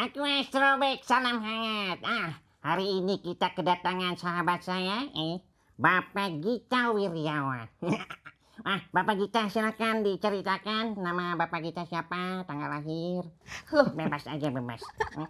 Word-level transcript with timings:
aku 0.00 0.24
Astrobek, 0.24 1.04
salam 1.04 1.44
hangat. 1.44 2.00
Ah, 2.08 2.40
hari 2.64 2.88
ini 2.88 3.20
kita 3.20 3.52
kedatangan 3.52 4.16
sahabat 4.16 4.64
saya, 4.64 5.04
eh, 5.12 5.44
Bapak 5.76 6.40
Gita 6.40 6.96
Wiryawan. 6.96 7.68
ah, 8.70 8.80
Bapak 8.96 9.20
Gita 9.20 9.52
silakan 9.52 10.00
diceritakan 10.00 10.96
nama 10.96 11.36
Bapak 11.36 11.60
Gita 11.60 11.84
siapa, 11.84 12.48
tanggal 12.48 12.80
lahir. 12.80 13.28
Loh. 13.76 13.92
Bebas 13.92 14.24
aja, 14.24 14.48
bebas. 14.48 14.80
Hmm. 15.12 15.28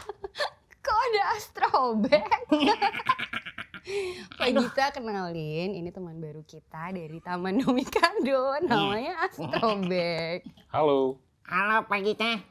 Kok 0.84 0.98
ada 1.08 1.22
astrobek? 1.40 2.28
Pak 4.36 4.48
Gita 4.52 4.84
kenalin, 5.00 5.72
ini 5.72 5.88
teman 5.88 6.20
baru 6.20 6.44
kita 6.44 6.92
dari 6.92 7.24
Taman 7.24 7.56
Domikado, 7.64 8.52
namanya 8.68 9.24
Astrobek. 9.24 10.44
Halo. 10.68 11.27
Halo 11.48 11.88
Pak 11.88 12.04
Gita. 12.04 12.44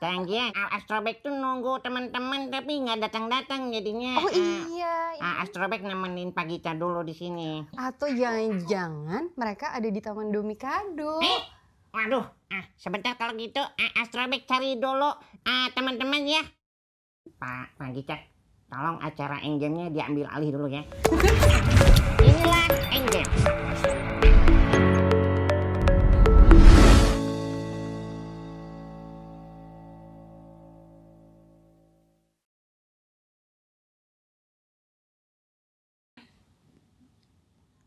Thank 0.00 0.32
you. 0.32 0.48
Ah, 0.56 0.80
Astrobek 0.80 1.20
tuh 1.20 1.28
nunggu 1.28 1.76
teman-teman 1.84 2.48
tapi 2.48 2.80
nggak 2.80 3.04
datang-datang 3.04 3.68
jadinya. 3.68 4.16
Oh 4.16 4.32
ah, 4.32 4.64
iya, 4.72 4.96
ah, 5.20 5.44
Astrobek 5.44 5.84
nemenin 5.84 6.32
Pak 6.32 6.48
Gita 6.48 6.72
dulu 6.72 7.04
di 7.04 7.12
sini. 7.12 7.60
atau 7.76 8.08
jangan-jangan 8.08 9.36
mereka 9.36 9.76
ada 9.76 9.84
di 9.92 10.00
Taman 10.00 10.32
Domikado. 10.32 11.20
Eh, 11.20 11.40
waduh, 11.92 12.24
ah, 12.48 12.64
sebentar 12.80 13.12
kalau 13.20 13.36
gitu, 13.36 13.60
ah, 13.60 13.90
Astrobek 14.00 14.48
cari 14.48 14.80
dulu 14.80 15.12
ah, 15.44 15.68
teman-teman 15.76 16.24
ya. 16.24 16.42
Pak, 17.36 17.76
Pak 17.76 17.90
Gita, 17.92 18.16
tolong 18.72 19.04
acara 19.04 19.44
engine-nya 19.44 19.92
diambil 19.92 20.32
alih 20.32 20.48
dulu 20.48 20.72
ya. 20.72 20.80
Inilah 22.24 22.64
engine. 22.88 23.63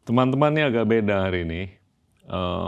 Teman-teman 0.08 0.56
ini 0.56 0.64
agak 0.64 0.88
beda 0.88 1.28
hari 1.28 1.44
ini. 1.44 1.68
Eh, 2.32 2.68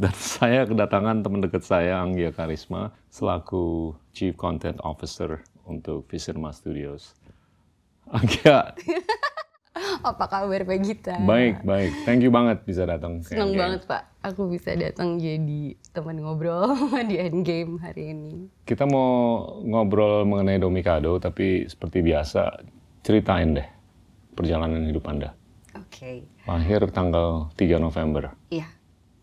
dan 0.00 0.14
saya 0.40 0.64
kedatangan 0.64 1.20
teman 1.20 1.44
dekat 1.44 1.60
saya, 1.60 2.00
Anggia 2.00 2.32
Karisma, 2.32 2.96
selaku 3.12 3.92
Chief 4.16 4.32
Content 4.32 4.80
Officer 4.80 5.44
untuk 5.68 6.08
Visirma 6.08 6.56
Studios. 6.56 7.12
Anggia, 8.08 8.72
Apa 10.08 10.24
kabar 10.24 10.64
Pak 10.64 10.78
Gita? 10.80 11.20
baik, 11.28 11.60
baik. 11.60 11.92
Thank 12.08 12.24
you 12.24 12.32
banget 12.32 12.64
bisa 12.64 12.88
datang. 12.88 13.20
Endgame. 13.20 13.60
banget 13.60 13.84
Pak, 13.84 14.02
aku 14.24 14.48
bisa 14.48 14.72
datang 14.72 15.20
jadi 15.20 15.76
teman 15.92 16.24
ngobrol 16.24 16.72
di 17.12 17.20
Endgame 17.20 17.76
hari 17.84 18.16
ini. 18.16 18.48
Kita 18.64 18.88
mau 18.88 19.44
ngobrol 19.60 20.24
mengenai 20.24 20.56
Domikado, 20.56 21.20
tapi 21.20 21.68
seperti 21.68 22.00
biasa, 22.00 22.64
ceritain 23.04 23.52
deh 23.52 23.68
perjalanan 24.32 24.80
hidup 24.88 25.04
Anda. 25.12 25.36
Oke, 25.82 26.24
Lahir 26.44 26.80
tanggal 26.88 27.50
3 27.54 27.76
November, 27.76 28.32
iya. 28.48 28.66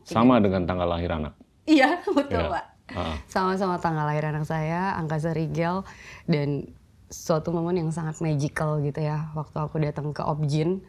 sama 0.03 0.37
dengan 0.37 0.63
tanggal 0.63 0.85
lahir 0.85 1.09
anak. 1.09 1.33
Iya, 1.63 2.03
betul 2.11 2.43
Iya. 2.43 2.51
Pak. 2.51 2.65
Ah, 2.93 3.15
Sama-sama 3.25 3.79
tanggal 3.79 4.03
lahir 4.03 4.27
anak 4.27 4.43
saya, 4.43 4.93
Angkasa 4.99 5.31
Rigel, 5.31 5.87
dan 6.25 6.67
suatu 7.07 7.49
momen 7.49 7.79
yang 7.79 7.89
sangat 7.89 8.19
magical 8.19 8.81
gitu 8.81 8.99
ya. 8.99 9.31
Waktu 9.31 9.55
aku 9.55 9.79
datang 9.79 10.11
ke 10.11 10.19
Objin, 10.19 10.83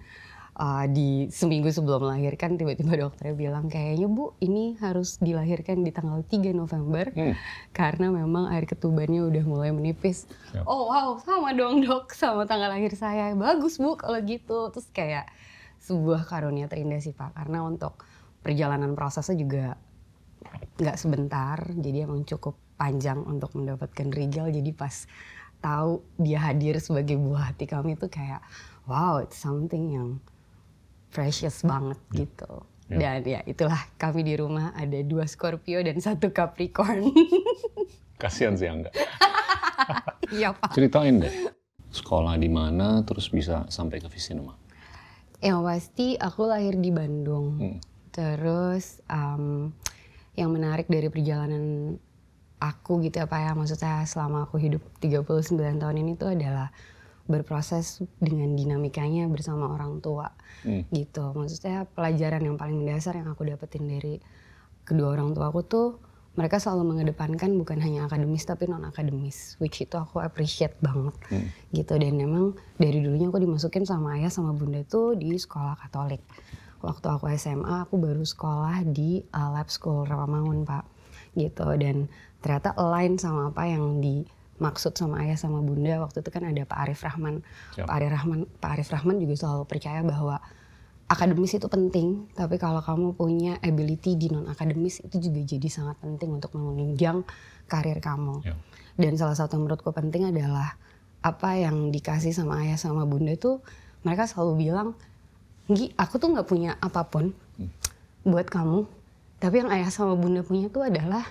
uh, 0.54 0.84
di 0.86 1.30
seminggu 1.30 1.70
sebelum 1.70 2.02
melahirkan, 2.02 2.56
tiba-tiba 2.56 2.98
dokternya 2.98 3.34
bilang, 3.34 3.70
kayaknya 3.70 4.10
bu, 4.10 4.34
ini 4.38 4.74
harus 4.78 5.18
dilahirkan 5.18 5.82
di 5.82 5.90
tanggal 5.90 6.22
3 6.22 6.50
November, 6.50 7.10
Hmm. 7.12 7.34
karena 7.70 8.10
memang 8.10 8.50
air 8.50 8.64
ketubannya 8.64 9.22
udah 9.22 9.44
mulai 9.44 9.70
menipis. 9.70 10.26
Yap. 10.50 10.66
Oh 10.66 10.90
wow, 10.90 11.14
sama 11.20 11.54
dong 11.54 11.78
dok, 11.80 12.10
sama 12.12 12.42
tanggal 12.44 12.70
lahir 12.70 12.90
saya. 12.94 13.30
Bagus 13.34 13.78
bu 13.78 13.94
kalau 13.94 14.18
gitu. 14.18 14.70
Terus 14.70 14.88
kayak 14.90 15.30
sebuah 15.84 16.24
karunia 16.24 16.64
terindah 16.64 17.00
sih 17.00 17.12
Pak, 17.12 17.36
karena 17.36 17.60
untuk 17.60 18.00
perjalanan 18.40 18.96
prosesnya 18.96 19.36
juga 19.36 19.76
nggak 20.80 20.96
sebentar, 20.96 21.60
jadi 21.76 22.08
emang 22.08 22.24
cukup 22.24 22.56
panjang 22.80 23.20
untuk 23.24 23.54
mendapatkan 23.56 24.08
Rigel. 24.10 24.50
Jadi 24.50 24.70
pas 24.72 25.06
tahu 25.60 26.04
dia 26.20 26.40
hadir 26.44 26.76
sebagai 26.80 27.16
buah 27.16 27.52
hati 27.52 27.64
kami 27.64 27.96
itu 27.96 28.08
kayak 28.08 28.44
wow, 28.84 29.20
it's 29.20 29.40
something 29.40 29.96
yang 29.96 30.08
precious 31.12 31.64
banget 31.64 32.00
gitu. 32.12 32.64
Ya. 32.92 33.16
Dan 33.16 33.24
ya 33.24 33.40
itulah 33.48 33.80
kami 33.96 34.20
di 34.26 34.36
rumah 34.36 34.76
ada 34.76 35.00
dua 35.00 35.24
Scorpio 35.24 35.80
dan 35.80 35.96
satu 36.00 36.28
Capricorn. 36.32 37.08
Kasihan 38.20 38.56
sih 38.56 38.68
Angga. 38.68 38.92
Iya 40.28 40.52
Pak. 40.52 40.72
Ceritain 40.76 41.16
deh, 41.20 41.34
sekolah 41.92 42.36
di 42.36 42.48
mana, 42.52 43.00
terus 43.04 43.28
bisa 43.32 43.64
sampai 43.72 44.00
ke 44.04 44.08
Visinema. 44.08 44.63
Yang 45.44 45.60
pasti 45.60 46.06
aku 46.16 46.48
lahir 46.48 46.80
di 46.80 46.88
Bandung. 46.88 47.60
Hmm. 47.60 47.78
Terus 48.08 49.04
um, 49.12 49.68
yang 50.32 50.48
menarik 50.48 50.88
dari 50.88 51.12
perjalanan 51.12 51.94
aku 52.56 53.04
gitu 53.04 53.20
ya 53.20 53.28
Pak 53.28 53.40
ya, 53.44 53.52
maksud 53.52 53.76
saya 53.76 54.08
selama 54.08 54.48
aku 54.48 54.56
hidup 54.56 54.80
39 55.04 55.52
tahun 55.52 55.96
ini 56.00 56.16
tuh 56.16 56.32
adalah 56.32 56.72
berproses 57.28 58.00
dengan 58.20 58.56
dinamikanya 58.56 59.28
bersama 59.28 59.68
orang 59.68 60.00
tua 60.00 60.32
Hmm. 60.64 60.88
gitu. 60.96 61.36
Maksud 61.36 61.60
saya 61.60 61.84
pelajaran 61.84 62.40
yang 62.40 62.56
paling 62.56 62.80
mendasar 62.80 63.20
yang 63.20 63.28
aku 63.28 63.44
dapetin 63.44 63.84
dari 63.84 64.16
kedua 64.88 65.12
orang 65.12 65.36
tua 65.36 65.52
aku 65.52 65.60
tuh 65.60 65.88
mereka 66.34 66.58
selalu 66.58 66.94
mengedepankan 66.94 67.54
bukan 67.54 67.78
hanya 67.78 68.10
akademis 68.10 68.42
tapi 68.42 68.66
non 68.66 68.82
akademis, 68.82 69.54
which 69.62 69.78
itu 69.78 69.94
aku 69.94 70.18
appreciate 70.18 70.74
banget 70.82 71.14
Hmm. 71.30 71.46
gitu. 71.70 71.94
Dan 71.94 72.18
memang 72.18 72.58
dari 72.74 72.98
dulunya 72.98 73.30
aku 73.30 73.38
dimasukin 73.38 73.86
sama 73.86 74.18
ayah 74.18 74.34
sama 74.34 74.50
bunda 74.50 74.82
tuh 74.82 75.14
di 75.14 75.30
sekolah 75.38 75.78
Katolik. 75.78 76.22
Waktu 76.82 77.06
aku 77.06 77.30
SMA 77.38 77.86
aku 77.86 77.96
baru 77.96 78.26
sekolah 78.26 78.82
di 78.84 79.22
uh, 79.30 79.50
Lab 79.54 79.70
School 79.70 80.04
Rawamangun 80.04 80.66
pak, 80.66 80.84
gitu. 81.38 81.70
Dan 81.78 82.10
ternyata 82.42 82.74
align 82.76 83.16
sama 83.16 83.54
apa 83.54 83.70
yang 83.70 84.02
dimaksud 84.02 84.92
sama 84.98 85.22
ayah 85.24 85.38
sama 85.38 85.62
bunda 85.62 86.02
waktu 86.02 86.20
itu 86.20 86.28
kan 86.34 86.44
ada 86.44 86.62
Pak 86.66 86.78
Arif 86.82 87.00
Rahman. 87.06 87.46
Yap. 87.78 87.86
Pak 87.88 87.94
Arif 87.94 88.10
Rahman, 88.10 88.40
Pak 88.58 88.70
Arif 88.74 88.88
Rahman 88.90 89.16
juga 89.22 89.34
selalu 89.38 89.64
percaya 89.70 90.02
bahwa 90.02 90.42
akademis 91.04 91.60
itu 91.60 91.68
penting, 91.68 92.26
tapi 92.32 92.56
kalau 92.56 92.80
kamu 92.80 93.12
punya 93.12 93.60
ability 93.60 94.16
di 94.16 94.32
non 94.32 94.48
akademis 94.48 95.04
itu 95.04 95.20
juga 95.20 95.40
jadi 95.44 95.68
sangat 95.68 96.00
penting 96.00 96.40
untuk 96.40 96.56
menunjang 96.56 97.22
karir 97.68 98.00
kamu. 98.00 98.40
Ya. 98.40 98.56
Dan 98.96 99.18
salah 99.20 99.36
satu 99.36 99.58
yang 99.58 99.68
menurutku 99.68 99.90
penting 99.92 100.30
adalah 100.30 100.78
apa 101.24 101.56
yang 101.56 101.92
dikasih 101.92 102.36
sama 102.36 102.60
ayah 102.64 102.76
sama 102.76 103.08
bunda 103.08 103.32
tuh 103.36 103.64
mereka 104.04 104.28
selalu 104.28 104.68
bilang, 104.68 104.88
Gi, 105.72 105.96
aku 105.96 106.20
tuh 106.20 106.28
nggak 106.36 106.44
punya 106.44 106.76
apa 106.76 107.08
pun 107.08 107.32
buat 108.20 108.44
kamu, 108.48 108.84
tapi 109.40 109.64
yang 109.64 109.72
ayah 109.72 109.88
sama 109.88 110.12
bunda 110.12 110.44
punya 110.44 110.68
tuh 110.68 110.84
adalah 110.84 111.24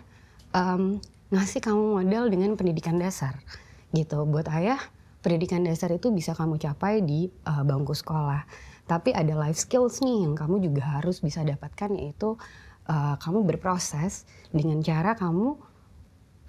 em, 0.53 0.97
ngasih 1.29 1.62
kamu 1.62 2.01
modal 2.01 2.29
dengan 2.33 2.57
pendidikan 2.57 2.97
dasar, 2.97 3.38
gitu. 3.94 4.25
Buat 4.25 4.50
ayah, 4.53 4.81
pendidikan 5.22 5.62
dasar 5.62 5.94
itu 5.94 6.09
bisa 6.09 6.33
kamu 6.33 6.57
capai 6.57 7.06
di 7.06 7.29
eh, 7.29 7.63
bangku 7.66 7.94
sekolah, 7.94 8.45
tapi 8.83 9.16
ada 9.16 9.33
life 9.35 9.59
skills 9.59 10.03
nih 10.03 10.27
yang 10.27 10.35
kamu 10.35 10.59
juga 10.59 10.99
harus 10.99 11.23
bisa 11.23 11.41
dapatkan 11.41 11.95
yaitu 11.95 12.35
eh, 12.89 13.16
kamu 13.19 13.47
berproses 13.47 14.27
dengan 14.51 14.83
cara 14.83 15.16
kamu 15.16 15.55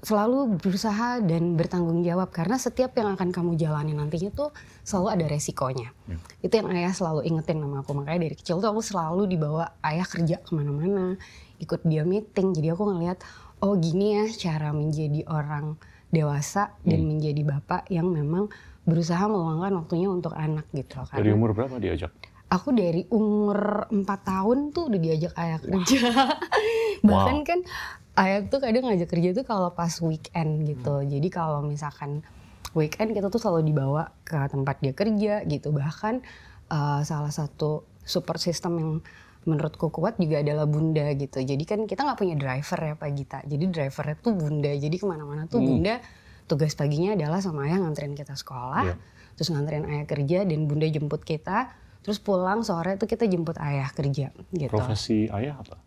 selalu 0.05 0.61
berusaha 0.61 1.25
dan 1.25 1.57
bertanggung 1.57 2.05
jawab 2.05 2.29
karena 2.29 2.61
setiap 2.61 2.93
yang 2.93 3.17
akan 3.17 3.33
kamu 3.33 3.57
jalani 3.57 3.97
nantinya 3.97 4.29
tuh 4.37 4.53
selalu 4.85 5.09
ada 5.17 5.25
resikonya. 5.33 5.97
Ya. 6.05 6.21
Itu 6.45 6.61
yang 6.61 6.69
ayah 6.77 6.93
selalu 6.93 7.25
ingetin 7.25 7.65
sama 7.65 7.81
aku 7.81 7.97
makanya 7.97 8.29
dari 8.29 8.37
kecil 8.37 8.61
tuh 8.61 8.69
aku 8.69 8.85
selalu 8.85 9.25
dibawa 9.33 9.73
ayah 9.81 10.05
kerja 10.05 10.45
ke 10.45 10.53
mana-mana, 10.53 11.17
ikut 11.57 11.81
dia 11.89 12.05
meeting. 12.05 12.53
Jadi 12.53 12.69
aku 12.69 12.85
ngeliat 12.85 13.25
oh 13.65 13.81
gini 13.81 14.21
ya 14.21 14.25
cara 14.37 14.77
menjadi 14.77 15.25
orang 15.25 15.81
dewasa 16.13 16.77
dan 16.85 17.01
Hmm. 17.01 17.09
menjadi 17.17 17.41
bapak 17.43 17.89
yang 17.89 18.13
memang 18.13 18.53
berusaha 18.85 19.25
meluangkan 19.25 19.73
waktunya 19.81 20.13
untuk 20.13 20.37
anak 20.37 20.69
gitu. 20.77 21.01
Dari 21.17 21.33
umur 21.33 21.57
berapa 21.57 21.81
diajak? 21.81 22.13
Aku 22.55 22.71
dari 22.71 23.03
umur 23.11 23.91
4 23.91 24.07
tahun 24.07 24.71
tuh 24.71 24.87
udah 24.87 25.01
diajak 25.03 25.35
ayah 25.35 25.59
kerja. 25.59 26.01
Bahkan 27.09 27.37
kan 27.43 27.59
ayah 28.23 28.47
tuh 28.47 28.63
kadang 28.63 28.87
ngajak 28.87 29.11
kerja 29.11 29.35
tuh 29.35 29.43
kalau 29.43 29.75
pas 29.75 29.91
weekend 29.99 30.63
gitu. 30.63 31.03
Jadi 31.03 31.29
kalau 31.35 31.67
misalkan 31.67 32.23
weekend 32.73 33.11
kita 33.11 33.27
tuh 33.27 33.43
selalu 33.43 33.75
dibawa 33.75 34.15
ke 34.23 34.39
tempat 34.47 34.79
dia 34.79 34.95
kerja 34.95 35.43
gitu. 35.45 35.75
Bahkan 35.75 36.15
eh, 36.71 37.01
salah 37.03 37.35
satu 37.35 37.83
support 38.07 38.39
system 38.39 38.73
yang 38.79 38.93
menurutku 39.45 39.93
kuat 39.93 40.17
juga 40.17 40.41
adalah 40.41 40.65
bunda 40.65 41.11
gitu. 41.13 41.43
Jadi 41.43 41.65
kan 41.69 41.85
kita 41.85 42.07
nggak 42.07 42.17
punya 42.17 42.37
driver 42.39 42.79
ya 42.81 42.95
Pak 42.97 43.11
Gita. 43.13 43.39
Jadi 43.45 43.65
drivernya 43.69 44.17
tuh 44.17 44.33
bunda. 44.33 44.73
Jadi 44.73 44.97
ke 44.97 45.05
mana-mana 45.05 45.45
tuh 45.45 45.61
Hmm. 45.61 45.69
bunda 45.69 45.95
tugas 46.45 46.73
paginya 46.77 47.17
adalah 47.17 47.41
sama 47.41 47.69
ayah 47.69 47.83
nganterin 47.85 48.15
kita 48.15 48.37
sekolah. 48.37 48.85
Iya. 48.89 48.97
Terus 49.35 49.49
nganterin 49.51 49.85
ayah 49.91 50.07
kerja 50.07 50.39
dan 50.47 50.61
bunda 50.65 50.87
jemput 50.89 51.25
kita. 51.25 51.73
Terus 52.05 52.21
pulang 52.21 52.61
sore 52.61 53.01
tuh 53.01 53.09
kita 53.09 53.25
jemput 53.25 53.57
ayah 53.59 53.89
kerja 53.89 54.29
gitu. 54.53 54.69
Profesi 54.69 55.27
ayah 55.33 55.57
apa? 55.57 55.81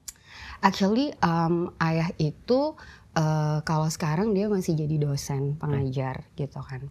Actually 0.66 1.14
um, 1.22 1.70
ayah 1.78 2.10
itu 2.18 2.74
eh, 3.14 3.60
kalau 3.62 3.88
sekarang 3.88 4.34
dia 4.34 4.50
masih 4.50 4.74
jadi 4.74 4.98
dosen 4.98 5.54
pengajar 5.62 6.26
gitu 6.34 6.58
kan. 6.66 6.90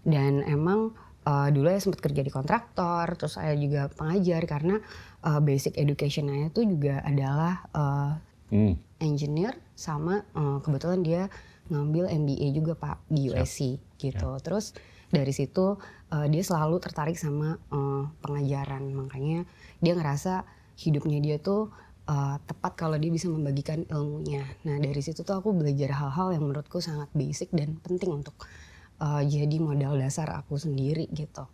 Dan 0.00 0.40
emang 0.48 0.96
eh, 1.28 1.48
dulu 1.52 1.68
saya 1.68 1.84
sempat 1.84 2.00
kerja 2.00 2.24
di 2.24 2.32
kontraktor, 2.32 3.12
terus 3.20 3.36
saya 3.36 3.52
juga 3.52 3.92
pengajar 3.92 4.48
karena 4.48 4.80
eh, 5.20 5.40
basic 5.44 5.76
education 5.76 6.32
saya 6.32 6.48
itu 6.48 6.64
juga 6.64 7.04
adalah 7.04 7.54
eh, 7.76 8.12
Hmm. 8.52 8.76
engineer 9.00 9.56
sama 9.72 10.28
eh, 10.36 10.58
kebetulan 10.60 11.00
dia 11.00 11.22
ngambil 11.72 12.04
MBA 12.12 12.52
juga 12.52 12.76
pak 12.76 13.00
di 13.08 13.32
USC 13.32 13.80
gitu. 13.96 14.30
Terus 14.44 14.76
dari 15.12 15.30
situ 15.30 15.76
eh, 16.10 16.26
dia 16.32 16.42
selalu 16.42 16.80
tertarik 16.80 17.14
sama 17.20 17.60
eh, 17.70 18.04
pengajaran 18.24 18.82
makanya 18.96 19.44
dia 19.84 19.92
ngerasa 19.92 20.42
hidupnya 20.80 21.20
dia 21.20 21.36
tuh 21.38 21.68
eh, 22.08 22.36
tepat 22.48 22.72
kalau 22.74 22.96
dia 22.96 23.12
bisa 23.12 23.28
membagikan 23.28 23.84
ilmunya. 23.86 24.42
Nah 24.64 24.80
dari 24.80 24.98
situ 25.04 25.22
tuh 25.22 25.38
aku 25.38 25.52
belajar 25.52 25.92
hal-hal 25.94 26.34
yang 26.34 26.48
menurutku 26.48 26.80
sangat 26.80 27.12
basic 27.12 27.52
dan 27.52 27.76
penting 27.84 28.24
untuk 28.24 28.34
eh, 28.98 29.22
jadi 29.28 29.56
modal 29.60 30.00
dasar 30.00 30.32
aku 30.32 30.56
sendiri 30.56 31.06
gitu. 31.12 31.44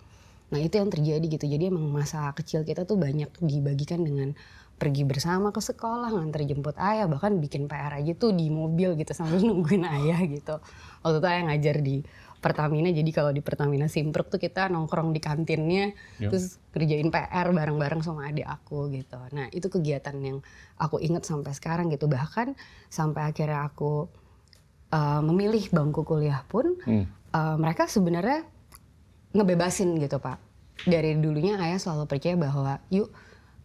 Nah 0.48 0.60
itu 0.62 0.80
yang 0.80 0.88
terjadi 0.88 1.26
gitu. 1.28 1.44
Jadi 1.44 1.68
emang 1.68 1.84
masa 1.92 2.32
kecil 2.32 2.64
kita 2.64 2.88
tuh 2.88 2.96
banyak 2.96 3.28
dibagikan 3.44 4.00
dengan 4.00 4.32
pergi 4.78 5.02
bersama 5.02 5.50
ke 5.50 5.58
sekolah, 5.58 6.14
nganter 6.14 6.46
jemput 6.46 6.78
ayah, 6.78 7.10
bahkan 7.10 7.34
bikin 7.42 7.66
PR 7.66 7.98
aja 7.98 8.14
tuh 8.14 8.30
di 8.30 8.46
mobil 8.48 8.94
gitu 8.94 9.10
sambil 9.10 9.42
nungguin 9.48 9.84
ayah 9.84 10.22
gitu. 10.24 10.62
Waktu 11.02 11.18
itu 11.18 11.28
ayah 11.28 11.42
ngajar 11.50 11.76
di 11.82 11.96
Pertamina, 12.38 12.94
jadi 12.94 13.10
kalau 13.10 13.34
di 13.34 13.42
Pertamina 13.42 13.90
Simpruk 13.90 14.30
tuh 14.30 14.38
kita 14.38 14.70
nongkrong 14.70 15.10
di 15.10 15.18
kantinnya, 15.18 15.90
Yuk. 16.22 16.30
terus 16.30 16.62
kerjain 16.70 17.10
PR 17.10 17.50
bareng-bareng 17.50 17.98
sama 18.06 18.30
adik 18.30 18.46
aku 18.46 18.86
gitu. 18.94 19.18
Nah 19.34 19.50
itu 19.50 19.66
kegiatan 19.66 20.14
yang 20.22 20.38
aku 20.78 21.02
inget 21.02 21.26
sampai 21.26 21.50
sekarang 21.50 21.90
gitu. 21.90 22.06
Bahkan 22.06 22.54
sampai 22.86 23.34
akhirnya 23.34 23.66
aku 23.66 24.06
uh, 24.94 25.20
memilih 25.26 25.66
bangku 25.74 26.06
kuliah 26.06 26.46
pun, 26.46 26.78
Hmm. 26.86 27.10
uh, 27.34 27.58
mereka 27.58 27.90
sebenarnya 27.90 28.46
ngebebasin 29.34 29.98
gitu 29.98 30.22
pak. 30.22 30.38
Dari 30.86 31.18
dulunya 31.18 31.58
ayah 31.58 31.82
selalu 31.82 32.06
percaya 32.06 32.38
bahwa 32.38 32.78
yuk 32.94 33.10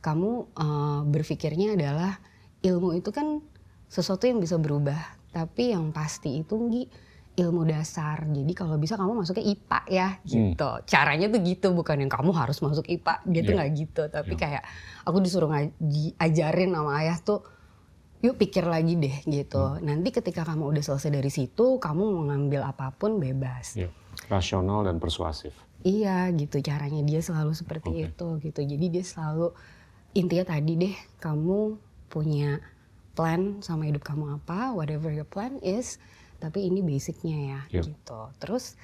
kamu 0.02 0.50
uh, 0.58 1.02
berpikirnya 1.06 1.78
adalah 1.78 2.18
ilmu 2.66 2.98
itu 2.98 3.14
kan 3.14 3.38
sesuatu 3.86 4.25
yang 4.25 4.42
bisa 4.42 4.58
berubah. 4.58 4.98
Tapi 5.30 5.78
yang 5.78 5.94
pasti 5.94 6.42
itu 6.42 6.58
Nggi, 6.58 7.12
ilmu 7.33 7.65
dasar. 7.65 8.30
Jadi 8.30 8.53
kalau 8.53 8.77
bisa 8.77 8.94
kamu 8.94 9.25
masuknya 9.25 9.45
IPA 9.50 9.80
ya 9.89 10.07
gitu. 10.21 10.69
Caranya 10.85 11.25
tuh 11.33 11.41
gitu 11.41 11.74
bukan 11.74 12.06
yang 12.06 12.12
kamu 12.12 12.30
harus 12.30 12.62
masuk 12.62 12.85
IPA 12.85 13.25
gitu 13.25 13.50
Iya. 13.50 13.57
nggak 13.57 13.71
gitu. 13.74 14.03
Tapi 14.09 14.33
kayak 14.38 14.63
aku 15.01 15.18
disuruh 15.18 15.50
ngaji, 15.50 16.13
ajarin 16.21 16.69
sama 16.77 16.91
ayah 17.01 17.18
tuh 17.18 17.41
yuk 18.24 18.38
pikir 18.38 18.63
lagi 18.69 18.95
deh 18.95 19.18
gitu. 19.25 19.81
Nanti 19.81 20.13
ketika 20.13 20.45
kamu 20.45 20.77
udah 20.77 20.83
selesai 20.85 21.12
dari 21.12 21.31
situ, 21.33 21.81
kamu 21.81 22.01
mau 22.06 22.24
ngambil 22.30 22.62
apa 22.63 22.94
pun 22.94 23.18
bebas. 23.18 23.75
Ya. 23.75 23.89
Rasional 24.29 24.86
dan 24.86 25.01
persuasif. 25.01 25.51
Iya 25.83 26.31
gitu 26.31 26.63
caranya 26.63 27.03
dia 27.03 27.19
selalu 27.19 27.51
seperti 27.57 27.91
Oke. 27.91 28.03
itu 28.13 28.27
gitu. 28.45 28.62
Jadi 28.63 28.86
dia 28.88 29.03
selalu 29.03 29.51
intinya 30.13 30.53
tadi 30.53 30.79
deh 30.79 30.95
kamu 31.19 31.75
punya 32.07 32.62
plan 33.18 33.59
sama 33.65 33.89
hidup 33.89 34.06
kamu 34.06 34.38
apa, 34.41 34.71
whatever 34.74 35.09
your 35.09 35.25
plan 35.27 35.57
is, 35.62 35.97
tapi 36.44 36.68
ini 36.68 36.84
basicnya 36.84 37.38
ya 37.40 37.60
Yep. 37.72 37.84
gitu. 37.86 38.19
Terus 38.38 38.75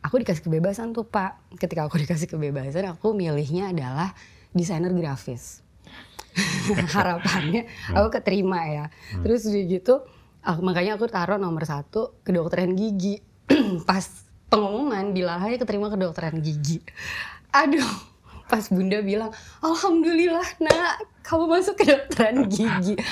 aku 0.00 0.16
dikasih 0.16 0.40
kebebasan 0.42 0.90
tuh 0.90 1.04
Pak. 1.04 1.52
Ketika 1.54 1.84
aku 1.84 2.00
dikasih 2.02 2.24
kebebasan, 2.26 2.88
aku 2.88 3.12
milihnya 3.12 3.68
adalah 3.68 4.16
desainer 4.50 4.88
grafis. 4.90 5.60
Harapannya 6.96 7.64
aku 7.90 8.08
keterima 8.10 8.60
ya. 8.64 8.84
Terus 9.20 9.44
udah 9.44 9.64
gitu, 9.66 9.94
aku- 10.40 10.60
makanya 10.60 10.96
aku 10.96 11.04
taruh 11.06 11.36
nomor 11.36 11.64
satu 11.64 12.16
kedokteran 12.22 12.72
gigi. 12.72 13.20
Pas 13.84 14.04
pengumuman 14.46 15.10
bilang 15.10 15.40
aja 15.40 15.56
keterima 15.56 15.88
kedokteran 15.88 16.38
gigi. 16.38 16.78
Aduh, 17.50 17.88
pas 18.44 18.62
bunda 18.68 19.00
bilang, 19.00 19.32
Alhamdulillah 19.58 20.44
nak, 20.60 20.96
kamu 21.20 21.50
masuk 21.50 21.74
kedokteran 21.74 22.46
gigi. 22.46 22.94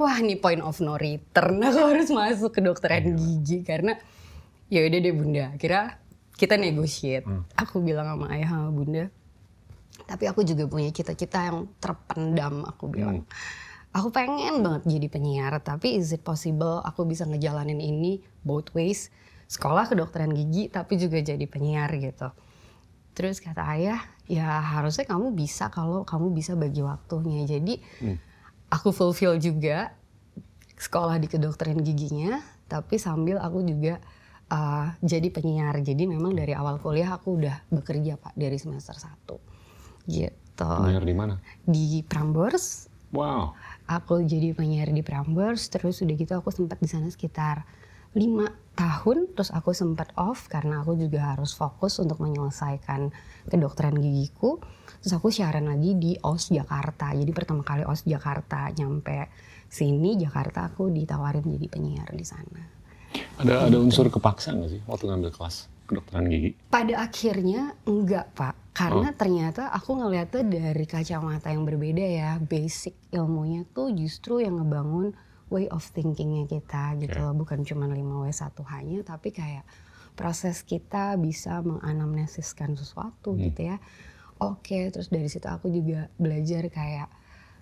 Wah 0.00 0.16
ini 0.16 0.40
point 0.40 0.64
of 0.64 0.80
no 0.80 0.96
return, 0.96 1.60
aku 1.68 1.80
harus 1.92 2.08
masuk 2.08 2.56
kedokteran 2.56 3.20
gigi. 3.20 3.60
Karena 3.60 4.00
ya 4.72 4.80
udah 4.88 4.98
deh 5.04 5.12
bunda, 5.12 5.46
kira 5.60 6.00
kita 6.40 6.56
negotiate. 6.56 7.28
Aku 7.60 7.84
bilang 7.84 8.08
sama 8.08 8.32
ayah 8.32 8.48
sama 8.56 8.72
bunda, 8.72 9.12
tapi 10.08 10.24
aku 10.24 10.40
juga 10.40 10.64
punya 10.64 10.88
cita-cita 10.88 11.52
yang 11.52 11.68
terpendam, 11.76 12.64
aku 12.64 12.88
bilang. 12.88 13.28
Aku 13.90 14.14
pengen 14.14 14.62
banget 14.62 14.86
jadi 14.86 15.06
penyiar, 15.10 15.52
tapi 15.60 15.98
is 15.98 16.14
it 16.14 16.22
possible 16.22 16.78
aku 16.80 17.02
bisa 17.04 17.26
ngejalanin 17.26 17.82
ini 17.82 18.22
both 18.46 18.70
ways? 18.72 19.10
Sekolah 19.50 19.90
kedokteran 19.90 20.30
gigi, 20.30 20.70
tapi 20.70 20.94
juga 20.94 21.18
jadi 21.18 21.42
penyiar 21.44 21.90
gitu. 21.98 22.30
Terus 23.18 23.42
kata 23.42 23.66
ayah, 23.74 23.98
ya 24.30 24.62
harusnya 24.62 25.10
kamu 25.10 25.34
bisa 25.34 25.74
kalau 25.74 26.06
kamu 26.06 26.30
bisa 26.30 26.54
bagi 26.54 26.86
waktunya. 26.86 27.42
Jadi 27.42 27.82
aku 28.70 28.94
fulfill 28.94 29.36
juga 29.36 29.92
sekolah 30.80 31.20
di 31.20 31.28
kedokteran 31.28 31.82
giginya, 31.84 32.40
tapi 32.70 32.96
sambil 32.96 33.36
aku 33.42 33.60
juga 33.66 34.00
uh, 34.48 34.94
jadi 35.04 35.28
penyiar. 35.28 35.76
Jadi 35.84 36.08
memang 36.08 36.32
dari 36.32 36.56
awal 36.56 36.80
kuliah 36.80 37.12
aku 37.12 37.36
udah 37.36 37.66
bekerja 37.68 38.16
pak 38.16 38.32
dari 38.38 38.56
semester 38.56 38.96
1 38.96 40.08
gitu. 40.08 40.70
Penyiar 40.80 41.04
di 41.04 41.14
mana? 41.14 41.34
Di 41.66 42.00
Prambors, 42.06 42.88
Wow. 43.10 43.58
aku 43.90 44.22
jadi 44.22 44.54
penyiar 44.54 44.94
di 44.94 45.02
Prambors, 45.02 45.66
terus 45.66 45.98
udah 45.98 46.14
gitu 46.14 46.32
aku 46.38 46.54
sempat 46.54 46.78
di 46.78 46.86
sana 46.86 47.10
sekitar 47.10 47.66
lima 48.14 48.46
tahun, 48.80 49.36
terus 49.36 49.52
aku 49.52 49.76
sempat 49.76 50.16
off 50.16 50.48
karena 50.48 50.80
aku 50.80 50.96
juga 50.96 51.36
harus 51.36 51.52
fokus 51.52 52.00
untuk 52.00 52.24
menyelesaikan 52.24 53.12
kedokteran 53.52 54.00
gigiku. 54.00 54.56
Terus 55.04 55.12
aku 55.20 55.28
siaran 55.28 55.68
lagi 55.68 56.00
di 56.00 56.16
OS 56.16 56.48
Jakarta. 56.48 57.12
Jadi 57.12 57.28
pertama 57.36 57.60
kali 57.60 57.84
OS 57.84 58.08
Jakarta 58.08 58.72
nyampe 58.72 59.28
sini 59.68 60.16
Jakarta 60.16 60.72
aku 60.72 60.88
ditawarin 60.88 61.44
jadi 61.44 61.66
penyiar 61.68 62.08
di 62.16 62.24
sana. 62.24 62.62
Ada 63.36 63.68
ada 63.68 63.76
unsur 63.76 64.08
kepaksa 64.08 64.56
nggak 64.56 64.70
sih 64.72 64.80
waktu 64.88 65.04
ngambil 65.12 65.30
kelas 65.36 65.68
kedokteran 65.84 66.24
gigi? 66.32 66.56
Pada 66.72 67.04
akhirnya 67.04 67.76
enggak 67.84 68.32
pak, 68.32 68.54
karena 68.72 69.12
ternyata 69.12 69.68
aku 69.76 70.00
ngeliatnya 70.00 70.40
dari 70.46 70.86
kacamata 70.88 71.52
yang 71.52 71.68
berbeda 71.68 72.06
ya. 72.06 72.30
Basic 72.40 72.96
ilmunya 73.12 73.68
tuh 73.76 73.92
justru 73.92 74.40
yang 74.40 74.56
ngebangun 74.56 75.12
way 75.50 75.66
of 75.68 75.82
thinkingnya 75.90 76.46
kita 76.46 76.96
gitu 76.96 77.18
Oke. 77.18 77.22
loh. 77.22 77.34
Bukan 77.34 77.66
cuma 77.66 77.84
5W1 77.86 78.54
hanya, 78.70 78.98
tapi 79.02 79.34
kayak 79.34 79.66
proses 80.14 80.62
kita 80.62 81.14
bisa 81.18 81.60
menganamnesiskan 81.60 82.74
sesuatu 82.74 83.34
Hmm. 83.34 83.42
gitu 83.50 83.60
ya. 83.74 83.76
Oke, 84.40 84.88
terus 84.88 85.12
dari 85.12 85.28
situ 85.28 85.44
aku 85.46 85.68
juga 85.68 86.08
belajar 86.16 86.64
kayak 86.72 87.08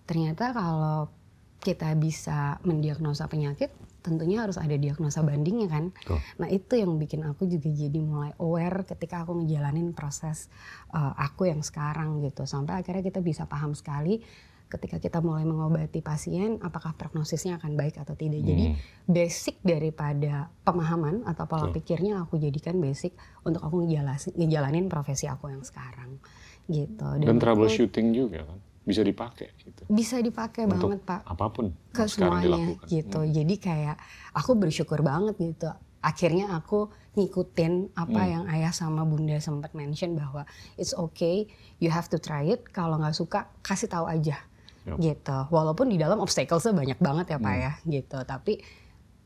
ternyata 0.06 0.54
kalau 0.54 1.10
kita 1.58 1.90
bisa 1.98 2.62
mendiagnosa 2.62 3.26
penyakit, 3.26 3.74
tentunya 3.98 4.46
harus 4.46 4.62
ada 4.62 4.78
diagnosa 4.78 5.26
bandingnya 5.26 5.66
kan. 5.66 5.90
Betul. 5.90 6.22
Nah 6.38 6.48
itu 6.48 6.78
yang 6.78 6.94
bikin 7.02 7.26
aku 7.26 7.50
juga 7.50 7.66
jadi 7.66 7.98
mulai 7.98 8.30
aware 8.38 8.86
ketika 8.86 9.26
aku 9.26 9.42
ngejalanin 9.42 9.90
proses 9.90 10.46
uh, 10.94 11.18
aku 11.18 11.50
yang 11.50 11.66
sekarang 11.66 12.22
gitu. 12.22 12.46
Sampai 12.46 12.78
akhirnya 12.78 13.02
kita 13.02 13.18
bisa 13.18 13.50
paham 13.50 13.74
sekali 13.74 14.22
ketika 14.68 14.96
kita 14.96 15.18
mulai 15.18 15.42
mengobati 15.42 15.98
pasien 15.98 16.60
apakah 16.60 16.92
prognosisnya 16.92 17.56
akan 17.56 17.74
baik 17.74 17.96
atau 17.96 18.12
tidak. 18.12 18.40
Jadi 18.40 18.64
Hmm. 18.68 18.76
basic 19.04 19.58
daripada 19.60 20.52
pemahaman 20.62 21.24
atau 21.24 21.44
pola 21.44 21.66
Betul. 21.66 21.80
pikirnya 21.80 22.20
aku 22.20 22.36
jadikan 22.36 22.76
basic 22.76 23.16
untuk 23.42 23.64
aku 23.64 23.82
ngejalasin, 23.82 24.36
ngejalanin 24.36 24.86
profesi 24.86 25.24
aku 25.24 25.48
yang 25.48 25.64
sekarang 25.64 26.20
gitu. 26.68 27.08
Dan 27.18 27.36
itu 27.36 27.40
troubleshooting 27.40 28.12
juga 28.12 28.44
kan 28.44 28.60
bisa 28.84 29.04
dipakai 29.04 29.52
gitu. 29.60 29.84
bisa 29.88 30.16
dipakai 30.16 30.64
Untuk 30.64 30.96
banget 30.96 31.00
pak 31.04 31.20
apa 31.24 31.46
pun 31.52 31.76
ke 31.92 32.08
semuanya 32.08 32.56
dilakukan. 32.56 32.72
Hmm. 32.80 32.88
gitu. 32.88 33.20
Jadi 33.36 33.54
kayak 33.56 33.96
aku 34.32 34.50
bersyukur 34.54 35.00
banget 35.00 35.36
gitu. 35.36 35.68
Akhirnya 35.98 36.54
aku 36.54 36.88
ngikutin 37.12 37.92
apa 37.92 38.20
Hmm. 38.22 38.30
yang 38.32 38.44
ayah 38.48 38.70
sama 38.70 39.04
bunda 39.04 39.36
sempat 39.38 39.74
mention 39.74 40.14
bahwa 40.14 40.46
it's 40.76 40.94
okay, 40.94 41.50
you 41.76 41.90
have 41.90 42.08
to 42.08 42.16
try 42.16 42.46
it. 42.46 42.64
Kalau 42.70 42.96
nggak 42.96 43.12
suka 43.12 43.50
kasih 43.60 43.90
tahu 43.90 44.08
aja 44.08 44.40
Yup. 44.88 44.98
gitu. 44.98 45.38
Walaupun 45.48 45.86
di 45.86 45.96
dalam 45.96 46.16
obstaclesnya 46.18 46.72
banyak 46.72 46.98
banget 46.98 47.26
ya 47.28 47.38
pak 47.38 47.50
Hmm. 47.50 47.60
ya 47.60 47.72
gitu. 47.84 48.18
Tapi 48.22 48.52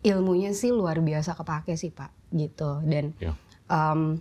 ilmunya 0.03 0.51
sih 0.51 0.71
luar 0.71 0.99
biasa 0.99 1.33
kepake 1.33 1.75
sih 1.75 1.89
pak 1.89 2.11
gitu. 2.31 2.83
Dan 2.83 3.15
Ya. 3.17 3.39
um, 3.69 4.19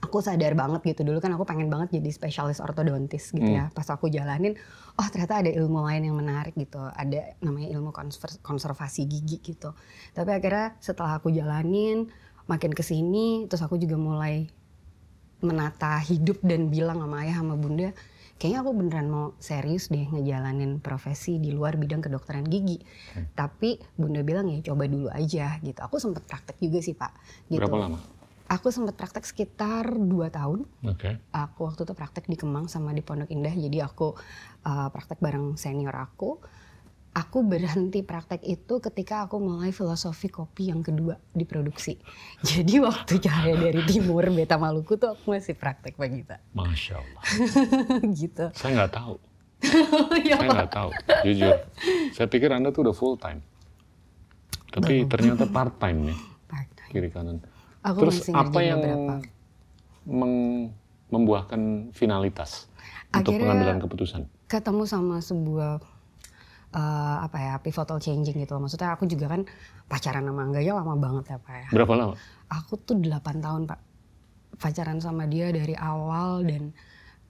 aku 0.00 0.18
sadar 0.18 0.52
banget 0.52 0.82
gitu 0.84 1.02
dulu 1.04 1.18
kan 1.18 1.30
aku 1.30 1.42
pengen 1.42 1.66
banget 1.66 1.94
jadi 1.94 2.10
spesialis 2.10 2.58
ortodontis 2.58 3.30
gitu 3.30 3.38
Hmm. 3.40 3.54
ya 3.56 3.64
pas 3.70 3.86
aku 3.86 4.10
jalanin 4.10 4.58
oh 4.92 5.06
ternyata 5.06 5.38
ada 5.38 5.50
ilmu 5.52 5.78
lain 5.80 6.02
yang 6.04 6.18
menarik 6.18 6.54
gitu 6.54 6.82
ada 6.82 7.38
namanya 7.38 7.70
ilmu 7.70 7.94
konser- 7.94 8.42
konservasi 8.42 9.06
gigi 9.06 9.38
gitu 9.40 9.70
tapi 10.10 10.30
akhirnya 10.32 10.74
setelah 10.78 11.16
aku 11.16 11.30
jalanin 11.30 12.10
makin 12.44 12.74
ke 12.74 12.82
sini 12.82 13.46
terus 13.46 13.62
aku 13.62 13.78
juga 13.78 13.94
mulai 13.94 14.50
menata 15.38 15.98
hidup 15.98 16.38
dan 16.40 16.66
bilang 16.66 16.98
sama 16.98 17.22
ayah 17.22 17.38
sama 17.38 17.54
bunda 17.54 17.94
kayaknya 18.42 18.66
aku 18.66 18.74
beneran 18.74 19.06
mau 19.06 19.26
serius 19.38 19.86
deh 19.86 20.02
ngejalanin 20.02 20.82
profesi 20.82 21.38
di 21.38 21.54
luar 21.54 21.78
bidang 21.78 22.02
kedokteran 22.02 22.42
gigi. 22.42 22.82
Tapi 23.38 23.78
bunda 23.94 24.26
bilang 24.26 24.50
ya 24.50 24.58
coba 24.66 24.90
dulu 24.90 25.06
aja 25.14 25.62
gitu. 25.62 25.78
Aku 25.78 26.02
sempet 26.02 26.26
praktek 26.26 26.58
juga 26.58 26.82
sih 26.82 26.98
pak. 26.98 27.14
Gitu. 27.46 27.62
Berapa 27.62 27.78
lama? 27.86 28.02
Aku 28.50 28.74
sempet 28.74 28.98
praktek 28.98 29.22
sekitar 29.22 29.94
2 29.94 30.10
tahun. 30.34 30.66
Oke. 30.90 31.22
Aku 31.30 31.70
waktu 31.70 31.86
itu 31.86 31.94
praktek 31.94 32.26
di 32.26 32.34
Kemang 32.34 32.66
sama 32.66 32.90
di 32.90 32.98
Pondok 32.98 33.30
Indah. 33.30 33.54
Jadi 33.54 33.78
aku 33.78 34.10
uh, 34.66 34.88
praktek 34.90 35.22
bareng 35.22 35.54
senior 35.54 35.94
aku. 35.94 36.42
Aku 37.12 37.44
berhenti 37.44 38.00
praktek 38.00 38.40
itu 38.40 38.80
ketika 38.80 39.28
aku 39.28 39.36
mulai 39.36 39.68
filosofi 39.68 40.32
kopi 40.32 40.72
yang 40.72 40.80
kedua 40.80 41.20
diproduksi. 41.30 42.00
Jadi 42.48 42.80
waktu 42.80 43.20
Cahaya 43.20 43.52
dari 43.52 43.84
Timur, 43.84 44.24
Beta 44.32 44.56
Maluku 44.56 44.96
tuh 44.96 45.12
aku 45.12 45.28
masih 45.28 45.52
praktek 45.52 45.94
Pak 45.94 46.08
Gita. 46.08 46.36
Masya 46.56 46.96
Allah. 46.96 47.22
gitu. 48.16 48.48
Saya 48.56 48.70
nggak 48.80 48.92
tahu. 48.96 49.14
ya, 50.24 50.40
Saya 50.40 50.48
nggak 50.56 50.72
tahu. 50.72 50.90
Jujur. 51.22 51.54
Saya 52.16 52.26
pikir 52.26 52.48
Anda 52.48 52.72
tuh 52.72 52.88
udah 52.88 52.96
full 52.96 53.20
time. 53.20 53.44
Tapi 54.72 55.04
ternyata 55.04 55.44
part 55.44 55.76
time 55.76 56.08
nih. 56.08 56.18
Part-time. 56.48 56.90
Kiri 56.90 57.08
kanan. 57.12 57.44
Aku 57.84 58.08
Terus 58.08 58.24
masih 58.24 58.32
apa 58.32 58.58
yang 58.58 58.80
beberapa. 58.80 59.14
meng- 60.06 60.72
membuahkan 61.08 61.60
finalitas 61.92 62.72
untuk 63.12 63.36
Akhirnya- 63.36 63.40
pengambilan 63.44 63.78
keputusan? 63.78 64.22
ketemu 64.48 64.84
sama 64.84 65.16
sebuah 65.18 65.80
eh, 66.72 67.16
apa 67.22 67.38
ya 67.38 67.54
pivotal 67.60 68.00
changing 68.00 68.42
gitu 68.42 68.56
loh. 68.56 68.64
Maksudnya 68.64 68.96
aku 68.96 69.04
juga 69.08 69.30
kan 69.32 69.44
pacaran 69.86 70.24
sama 70.24 70.40
Angga 70.48 70.60
ya 70.64 70.72
lama 70.76 70.96
banget 70.96 71.36
ya 71.36 71.38
Pak 71.38 71.54
ya. 71.54 71.68
Berapa 71.72 71.92
lama? 71.94 72.14
Aku 72.48 72.76
tuh 72.80 72.96
8 72.98 73.40
tahun 73.44 73.64
Pak 73.68 73.80
pacaran 74.60 75.00
sama 75.00 75.24
dia 75.26 75.48
dari 75.50 75.74
awal 75.74 76.44
dan 76.44 76.70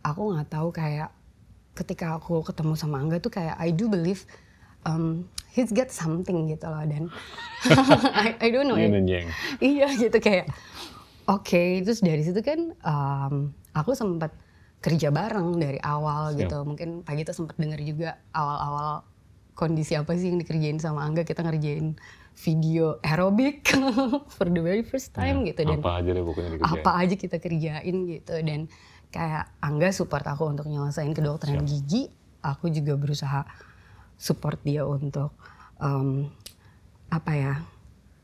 aku 0.02 0.34
nggak 0.34 0.48
tahu 0.50 0.68
kayak 0.74 1.08
ketika 1.72 2.20
aku 2.20 2.44
ketemu 2.44 2.74
sama 2.76 3.00
Angga 3.00 3.22
tuh 3.22 3.32
kayak 3.32 3.56
I 3.56 3.72
do 3.72 3.88
believe 3.88 4.28
um, 4.84 5.24
he's 5.54 5.72
got 5.72 5.88
something 5.88 6.50
gitu 6.50 6.66
loh 6.68 6.84
dan 6.84 7.08
I, 8.12 8.36
I 8.36 8.48
don't 8.52 8.68
know 8.68 8.76
iya 9.62 9.88
gitu 9.96 10.18
kayak 10.20 10.52
oke 11.24 11.62
terus 11.86 12.04
dari 12.04 12.20
situ 12.20 12.40
kan 12.44 12.76
um, 12.84 13.56
aku 13.72 13.96
sempat 13.96 14.34
kerja 14.82 15.14
bareng 15.14 15.56
dari 15.62 15.78
awal 15.80 16.34
Siap. 16.34 16.40
gitu 16.44 16.56
mungkin 16.66 17.06
pagi 17.06 17.22
tuh 17.22 17.32
sempat 17.32 17.54
denger 17.56 17.80
juga 17.86 18.18
awal-awal 18.34 19.06
kondisi 19.52 19.92
apa 19.94 20.16
sih 20.16 20.32
yang 20.32 20.40
dikerjain 20.40 20.80
sama 20.80 21.04
Angga 21.04 21.22
kita 21.22 21.44
ngerjain 21.44 21.94
video 22.32 22.96
aerobik 23.04 23.68
for 24.34 24.48
the 24.48 24.62
very 24.64 24.80
first 24.80 25.12
time 25.12 25.44
Ya, 25.44 25.52
gitu 25.52 25.68
dan 25.68 25.78
apa 25.84 26.00
aja 26.00 26.10
deh 26.16 26.24
pokoknya 26.24 26.50
dikerjain. 26.56 26.80
apa 26.80 26.90
aja 26.96 27.14
kita 27.20 27.36
kerjain 27.36 27.96
gitu 28.08 28.34
dan 28.40 28.60
kayak 29.12 29.44
Angga 29.60 29.92
support 29.92 30.24
aku 30.24 30.48
untuk 30.48 30.64
nyelesain 30.66 31.12
kedokteran 31.12 31.60
Siap. 31.62 31.68
gigi 31.68 32.02
aku 32.40 32.72
juga 32.72 32.96
berusaha 32.96 33.44
support 34.16 34.56
dia 34.64 34.88
untuk 34.88 35.36
um, 35.76 36.32
apa 37.12 37.32
ya 37.36 37.54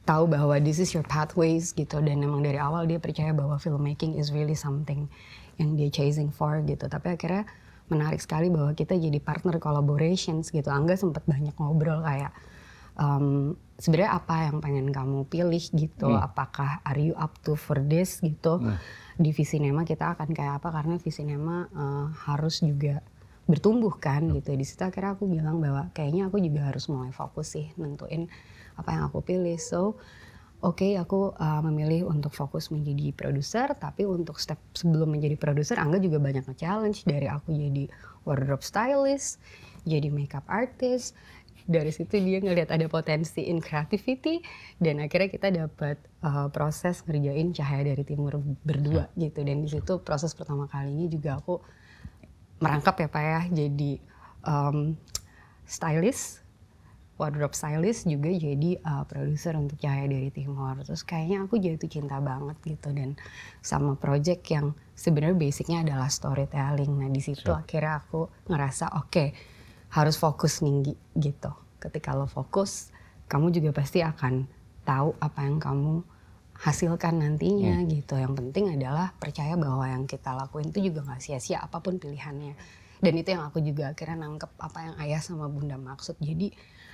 tahu 0.08 0.24
bahwa 0.32 0.56
this 0.56 0.80
is 0.80 0.96
your 0.96 1.04
pathways 1.04 1.76
gitu 1.76 2.00
dan 2.00 2.24
emang 2.24 2.40
dari 2.40 2.56
awal 2.56 2.88
dia 2.88 2.96
percaya 2.96 3.36
bahwa 3.36 3.60
filmmaking 3.60 4.16
is 4.16 4.32
really 4.32 4.56
something 4.56 5.04
yang 5.60 5.76
dia 5.76 5.92
chasing 5.92 6.32
for 6.32 6.64
gitu 6.64 6.88
tapi 6.88 7.12
akhirnya 7.12 7.44
menarik 7.88 8.20
sekali 8.20 8.48
bahwa 8.52 8.72
kita 8.72 8.96
jadi 8.96 9.18
partner 9.20 9.60
collaborations 9.60 10.52
gitu. 10.52 10.68
Angga 10.68 10.96
sempat 10.96 11.24
banyak 11.24 11.56
ngobrol 11.56 12.04
kayak 12.04 12.32
um, 13.00 13.56
sebenarnya 13.80 14.12
apa 14.18 14.34
yang 14.50 14.56
pengen 14.60 14.88
kamu 14.92 15.24
pilih 15.28 15.64
gitu? 15.72 16.08
Hmm. 16.12 16.20
apakah 16.24 16.80
are 16.84 17.00
you 17.00 17.14
up 17.16 17.36
to 17.44 17.56
for 17.56 17.80
this? 17.80 18.20
gitu. 18.20 18.60
Hmm. 18.60 18.76
di 19.18 19.34
Visinema 19.34 19.82
kita 19.82 20.14
akan 20.14 20.30
kayak 20.30 20.62
apa? 20.62 20.68
Karena 20.70 20.94
Visinema 21.02 21.66
uh, 21.74 22.06
harus 22.30 22.62
juga 22.62 23.02
bertumbuh 23.48 23.96
kan 23.96 24.28
gitu. 24.30 24.52
Di 24.54 24.62
situ 24.62 24.84
akhirnya 24.84 25.16
aku 25.16 25.24
bilang 25.26 25.58
bahwa 25.58 25.88
kayaknya 25.96 26.28
aku 26.28 26.38
juga 26.38 26.68
harus 26.68 26.86
mulai 26.86 27.10
fokus 27.10 27.56
sih 27.56 27.66
nentuin 27.80 28.28
apa 28.78 28.94
yang 28.94 29.02
aku 29.10 29.24
pilih. 29.24 29.58
So 29.58 29.98
oke 30.58 30.98
aku 30.98 31.34
uh, 31.38 31.62
memilih 31.62 32.10
untuk 32.10 32.34
fokus 32.34 32.74
menjadi 32.74 33.14
produser 33.14 33.70
tapi 33.78 34.02
untuk 34.02 34.42
step 34.42 34.58
sebelum 34.74 35.14
menjadi 35.14 35.38
produser 35.38 35.78
Angga 35.78 36.02
juga 36.02 36.18
banyak 36.18 36.46
nge-challenge. 36.50 37.06
Dari 37.06 37.26
aku 37.30 37.54
jadi 37.54 37.86
wardrobe 38.26 38.64
stylist 38.66 39.38
jadi 39.86 40.10
makeup 40.10 40.44
artist. 40.50 41.14
Dari 41.68 41.92
situ 41.92 42.16
dia 42.16 42.40
ngelihat 42.40 42.72
ada 42.72 42.88
potensi 42.88 43.44
in 43.44 43.60
creativity 43.60 44.40
dan 44.80 45.04
akhirnya 45.04 45.28
kita 45.28 45.48
dapat 45.52 46.00
uh, 46.24 46.48
proses 46.48 47.04
ngerjain 47.04 47.52
cahaya 47.52 47.92
dari 47.92 48.04
timur 48.08 48.40
berdua 48.64 49.12
gitu. 49.20 49.44
Dan 49.44 49.62
di 49.62 49.68
situ 49.68 50.00
proses 50.00 50.32
pertama 50.32 50.64
kalinya 50.64 51.04
juga 51.12 51.36
aku 51.36 51.60
merangkap 52.64 53.04
ya 53.04 53.08
pak 53.12 53.22
ya. 53.22 53.40
Jadi 53.52 54.00
um, 54.48 54.96
stylist 55.68 56.47
wardrobe 57.18 57.52
stylist 57.52 58.06
juga 58.06 58.30
jadi 58.30 58.78
uh, 58.86 59.02
produser 59.04 59.58
untuk 59.58 59.76
Cahaya 59.82 60.06
dari 60.06 60.30
Timur. 60.30 60.78
Terus 60.86 61.02
kayaknya 61.02 61.44
aku 61.44 61.58
jatuh 61.58 61.90
cinta 61.90 62.22
banget 62.22 62.56
gitu 62.62 62.94
dan 62.94 63.18
sama 63.58 63.98
project 63.98 64.46
yang 64.48 64.72
sebenarnya 64.94 65.36
basicnya 65.36 65.82
adalah 65.82 66.08
storytelling. 66.08 66.94
Nah 66.94 67.10
di 67.10 67.18
situ 67.18 67.50
Siap. 67.50 67.66
akhirnya 67.66 68.00
aku 68.00 68.30
ngerasa 68.46 68.94
oke 68.94 69.24
harus 69.92 70.16
fokus 70.16 70.62
nih 70.62 70.74
Gi, 70.86 70.94
gitu. 71.18 71.50
Ketika 71.82 72.14
lo 72.14 72.30
fokus, 72.30 72.94
kamu 73.26 73.50
juga 73.50 73.70
pasti 73.74 73.98
akan 74.00 74.46
tahu 74.86 75.18
apa 75.18 75.40
yang 75.42 75.58
kamu 75.58 76.06
hasilkan 76.58 77.22
nantinya 77.22 77.82
gitu. 77.86 78.14
Yang 78.18 78.34
penting 78.38 78.78
adalah 78.78 79.14
percaya 79.18 79.54
bahwa 79.54 79.86
yang 79.86 80.06
kita 80.06 80.34
lakuin 80.34 80.70
itu 80.70 80.90
juga 80.90 81.06
nggak 81.06 81.22
sia-sia 81.22 81.62
apa 81.62 81.78
pun 81.82 81.98
pilihannya. 81.98 82.54
Dan 82.98 83.14
itu 83.14 83.30
yang 83.30 83.46
aku 83.46 83.62
juga 83.62 83.94
akhirnya 83.94 84.26
nangkep 84.26 84.50
apa 84.58 84.78
yang 84.90 84.94
ayah 85.06 85.22
sama 85.22 85.46
bunda 85.46 85.78
maksud. 85.78 86.18
Jadi 86.18 86.50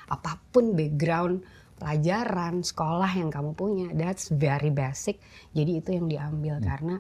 apa 0.09 0.41
pun 0.53 0.77
background 0.77 1.45
pelajaran 1.75 2.63
sekolah 2.63 3.11
yang 3.19 3.29
kamu 3.29 3.53
punya, 3.53 3.89
that's 3.93 4.31
very 4.31 4.71
basic. 4.71 5.19
Jadi 5.53 5.83
itu 5.83 5.91
yang 5.93 6.07
diambil 6.07 6.63
karena 6.63 6.97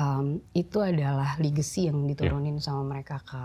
um, 0.00 0.40
itu 0.56 0.80
adalah 0.80 1.36
legacy 1.38 1.86
yang 1.86 2.08
diturunin 2.08 2.58
sama 2.58 2.96
mereka 2.96 3.20
ke 3.22 3.42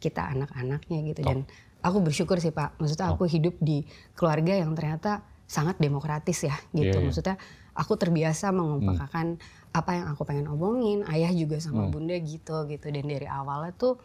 kita 0.00 0.32
anak-anaknya 0.32 0.98
gitu. 1.12 1.20
Dan 1.24 1.46
aku 1.84 2.00
bersyukur 2.00 2.40
sih 2.40 2.50
Pak. 2.50 2.80
Maksudnya 2.80 3.12
aku 3.12 3.24
hidup 3.28 3.56
di 3.60 3.84
keluarga 4.16 4.56
yang 4.56 4.72
ternyata 4.72 5.22
sangat 5.44 5.76
demokratis 5.78 6.44
ya 6.44 6.56
gitu. 6.72 6.88
Iya, 6.88 7.00
iya. 7.00 7.04
Maksudnya 7.04 7.36
aku 7.76 7.92
terbiasa 8.00 8.48
mengumpulkan 8.50 9.38
apa 9.76 9.90
yang 9.92 10.06
aku 10.12 10.24
pengen 10.24 10.48
omongin. 10.48 11.04
Ayah 11.04 11.30
juga 11.30 11.60
sama 11.60 11.86
bunda 11.88 12.16
gitu 12.16 12.64
gitu. 12.68 12.86
Dan 12.88 13.04
dari 13.06 13.28
awalnya 13.28 13.76
tuh 13.76 14.00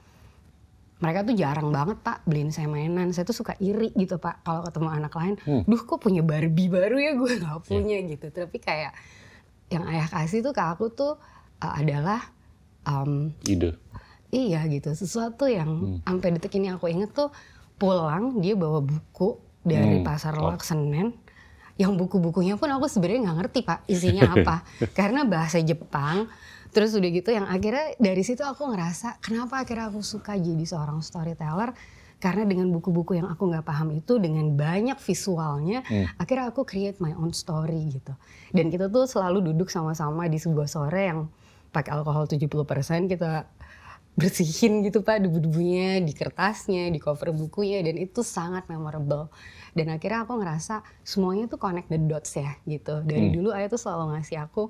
mereka 0.99 1.23
tuh 1.23 1.31
jarang 1.31 1.71
banget 1.71 1.97
pak 1.99 2.27
beliin 2.27 2.51
saya 2.51 2.67
mainan. 2.67 3.11
Saya 3.11 3.23
tuh 3.23 3.33
suka 3.33 3.55
iri 3.57 3.95
gitu 3.95 4.19
pak 4.19 4.43
kalau 4.43 4.61
ketemu 4.61 4.89
anak 4.91 5.13
lain. 5.15 5.35
Hmm. 5.41 5.63
Duh 5.63 5.79
kok 5.79 5.99
punya 5.99 6.19
Barbie 6.19 6.67
baru 6.67 6.99
ya 6.99 7.11
gue 7.15 7.31
nggak 7.39 7.59
punya 7.63 7.97
gitu. 8.03 8.27
Tapi 8.27 8.57
kayak 8.59 8.91
yang 9.69 9.87
ayah 9.87 10.07
kasih 10.07 10.41
tuh 10.41 10.51
ke 10.51 10.59
aku 10.59 10.91
tuh 10.91 11.15
uh, 11.59 11.73
adalah 11.73 12.19
um, 12.83 13.31
Ide. 13.43 13.79
Iya 14.29 14.61
gitu, 14.69 14.93
sesuatu 14.93 15.49
yang 15.49 16.03
sampai 16.05 16.37
detik 16.37 16.53
ini 16.53 16.69
aku 16.69 16.85
inget 16.85 17.09
tuh 17.11 17.33
pulang 17.75 18.37
dia 18.37 18.53
bawa 18.53 18.77
buku 18.77 19.41
dari 19.65 20.01
Hmm. 20.01 20.05
pasar. 20.05 20.37
Lok 20.37 20.61
Senen. 20.61 21.15
Yang 21.79 21.95
buku-bukunya 21.95 22.59
pun 22.59 22.67
aku 22.69 22.85
sebenarnya 22.85 23.25
nggak 23.25 23.37
ngerti 23.39 23.59
pak 23.63 23.79
isinya 23.87 24.29
apa, 24.35 24.67
karena 24.91 25.23
bahasa 25.23 25.63
Jepang. 25.63 26.27
Terus 26.69 26.93
udah 26.93 27.09
gitu 27.09 27.29
yang 27.29 27.45
akhirnya 27.45 27.97
dari 27.97 28.21
situ 28.21 28.45
aku 28.45 28.69
ngerasa 28.69 29.17
kenapa 29.19 29.65
akhirnya 29.65 29.89
aku 29.89 30.05
suka 30.05 30.37
jadi 30.37 30.61
seorang 30.61 31.01
storyteller 31.01 31.73
karena 32.19 32.43
dengan 32.43 32.67
buku-buku 32.69 33.15
yang 33.15 33.31
aku 33.31 33.47
nggak 33.47 33.63
paham 33.63 33.95
itu 33.95 34.19
dengan 34.19 34.51
banyak 34.51 34.99
visualnya 34.99 35.81
Hmm. 35.87 36.03
akhirnya 36.19 36.51
aku 36.51 36.67
create 36.67 36.99
my 36.99 37.15
own 37.15 37.31
story 37.31 37.87
gitu 37.89 38.11
dan 38.51 38.67
kita 38.67 38.91
tuh 38.91 39.07
selalu 39.07 39.39
duduk 39.49 39.71
sama-sama 39.71 40.27
di 40.27 40.35
sebuah 40.35 40.67
sore 40.67 41.07
yang 41.07 41.31
pakai 41.71 41.95
alkohol 41.95 42.27
70% 42.27 43.07
kita 43.07 43.47
bersihin 44.19 44.83
gitu 44.83 44.99
pak 44.99 45.23
debu-debunya 45.23 46.03
di 46.03 46.11
kertasnya 46.11 46.91
di 46.91 46.99
cover 46.99 47.31
bukunya 47.31 47.79
dan 47.79 47.95
itu 47.95 48.19
sangat 48.19 48.67
memorable 48.67 49.31
dan 49.71 49.87
akhirnya 49.87 50.27
aku 50.27 50.43
ngerasa 50.43 50.83
semuanya 51.07 51.47
tuh 51.47 51.55
connect 51.55 51.87
the 51.87 51.95
dots 51.95 52.35
ya 52.35 52.51
gitu 52.67 52.99
dari 53.07 53.31
Hmm. 53.31 53.35
dulu 53.39 53.49
ayah 53.55 53.71
tuh 53.71 53.79
selalu 53.79 54.19
ngasih 54.19 54.43
aku 54.43 54.67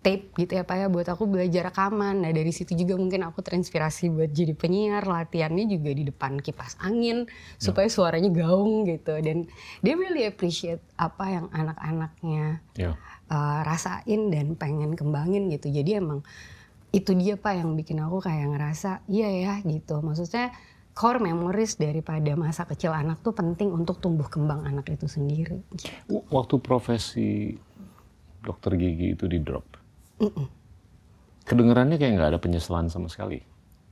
tape 0.00 0.32
gitu 0.34 0.56
ya 0.56 0.64
pak 0.64 0.76
ya 0.76 0.86
buat 0.88 1.04
aku 1.04 1.28
belajar 1.28 1.68
rekaman 1.68 2.24
nah 2.24 2.32
dari 2.32 2.48
situ 2.50 2.72
juga 2.72 2.96
mungkin 2.96 3.20
aku 3.20 3.44
terinspirasi 3.44 4.08
buat 4.08 4.32
jadi 4.32 4.56
penyiar 4.56 5.04
latihannya 5.04 5.68
juga 5.68 5.92
di 5.92 6.08
depan 6.08 6.40
kipas 6.40 6.80
angin 6.80 7.28
supaya 7.56 7.84
suaranya 7.86 8.32
gaung 8.32 8.88
gitu 8.88 9.12
dan 9.20 9.44
dia 9.80 9.94
really 9.94 10.24
appreciate 10.24 10.80
apa 10.96 11.24
yang 11.28 11.46
anak-anaknya 11.52 12.64
Ya. 12.74 12.96
uh, 13.28 13.60
rasain 13.60 14.32
dan 14.32 14.56
pengen 14.56 14.96
kembangin 14.96 15.52
gitu. 15.52 15.68
Jadi 15.68 16.00
emang 16.00 16.24
itu 16.90 17.12
dia 17.12 17.36
pak 17.36 17.60
yang 17.60 17.76
bikin 17.76 18.00
aku 18.00 18.18
kayak 18.18 18.50
ngerasa 18.50 19.04
iya 19.06 19.28
ya 19.30 19.54
gitu. 19.62 20.00
Maksudnya 20.00 20.50
core 20.90 21.22
memories 21.22 21.76
daripada 21.76 22.34
masa 22.34 22.64
kecil 22.64 22.90
anak 22.90 23.20
tuh 23.20 23.30
penting 23.30 23.70
untuk 23.70 24.00
tumbuh 24.00 24.26
kembang 24.26 24.64
anak 24.64 24.90
itu 24.90 25.06
sendiri. 25.06 25.60
W- 26.08 26.24
Waktu 26.32 26.56
profesi 26.58 27.54
dokter 28.40 28.74
gigi 28.74 29.14
itu 29.14 29.28
di 29.28 29.38
drop, 29.38 29.69
Mm-mm. 30.20 30.46
kedengarannya 31.42 31.96
kayak 31.96 32.12
nggak 32.14 32.30
ada 32.30 32.40
penyesalan 32.40 32.86
sama 32.86 33.08
sekali. 33.08 33.42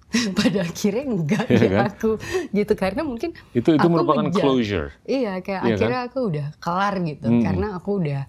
pada 0.40 0.64
akhirnya 0.64 1.04
enggak 1.04 1.44
Iya 1.49 1.61
ya 1.61 1.68
kan? 1.70 1.82
aku 1.92 2.11
gitu 2.50 2.73
karena 2.73 3.04
mungkin 3.04 3.37
Itu 3.52 3.76
itu 3.76 3.87
merupakan 3.87 4.25
closure. 4.30 4.97
Iya, 5.04 5.40
kayak 5.40 5.62
Iya 5.62 5.75
akhirnya 5.76 6.00
aku 6.06 6.18
udah 6.25 6.47
kelar 6.56 6.94
gitu 7.02 7.26
Mm-mm. 7.28 7.44
karena 7.44 7.66
aku 7.76 7.90
udah 8.00 8.23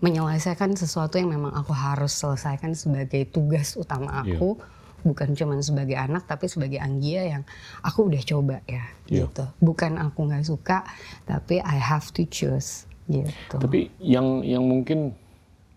menyelesaikan 0.00 0.74
sesuatu 0.74 1.16
yang 1.16 1.30
memang 1.30 1.54
aku 1.54 1.70
harus 1.70 2.12
selesaikan 2.12 2.74
sebagai 2.74 3.24
tugas 3.26 3.72
utama 3.74 4.26
Iya. 4.26 4.36
aku, 4.36 4.58
bukan 5.00 5.32
cuman 5.32 5.62
sebagai 5.62 5.94
anak 5.94 6.26
tapi 6.26 6.44
sebagai 6.44 6.76
Anggia 6.76 7.22
yang 7.30 7.42
aku 7.80 8.10
udah 8.10 8.22
coba 8.24 8.56
ya 8.66 8.82
Iya. 9.06 9.30
gitu. 9.30 9.44
Bukan 9.60 9.96
aku 9.96 10.18
nggak 10.24 10.44
suka, 10.44 10.82
tapi 11.24 11.62
I 11.62 11.78
have 11.78 12.10
to 12.10 12.26
choose 12.26 12.84
gitu. 13.06 13.54
Tapi 13.54 13.86
yang 13.96 14.42
yang 14.42 14.66
mungkin 14.66 15.14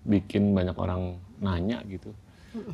bikin 0.01 0.51
banyak 0.51 0.73
orang 0.73 1.21
nanya 1.39 1.81
gitu, 1.85 2.13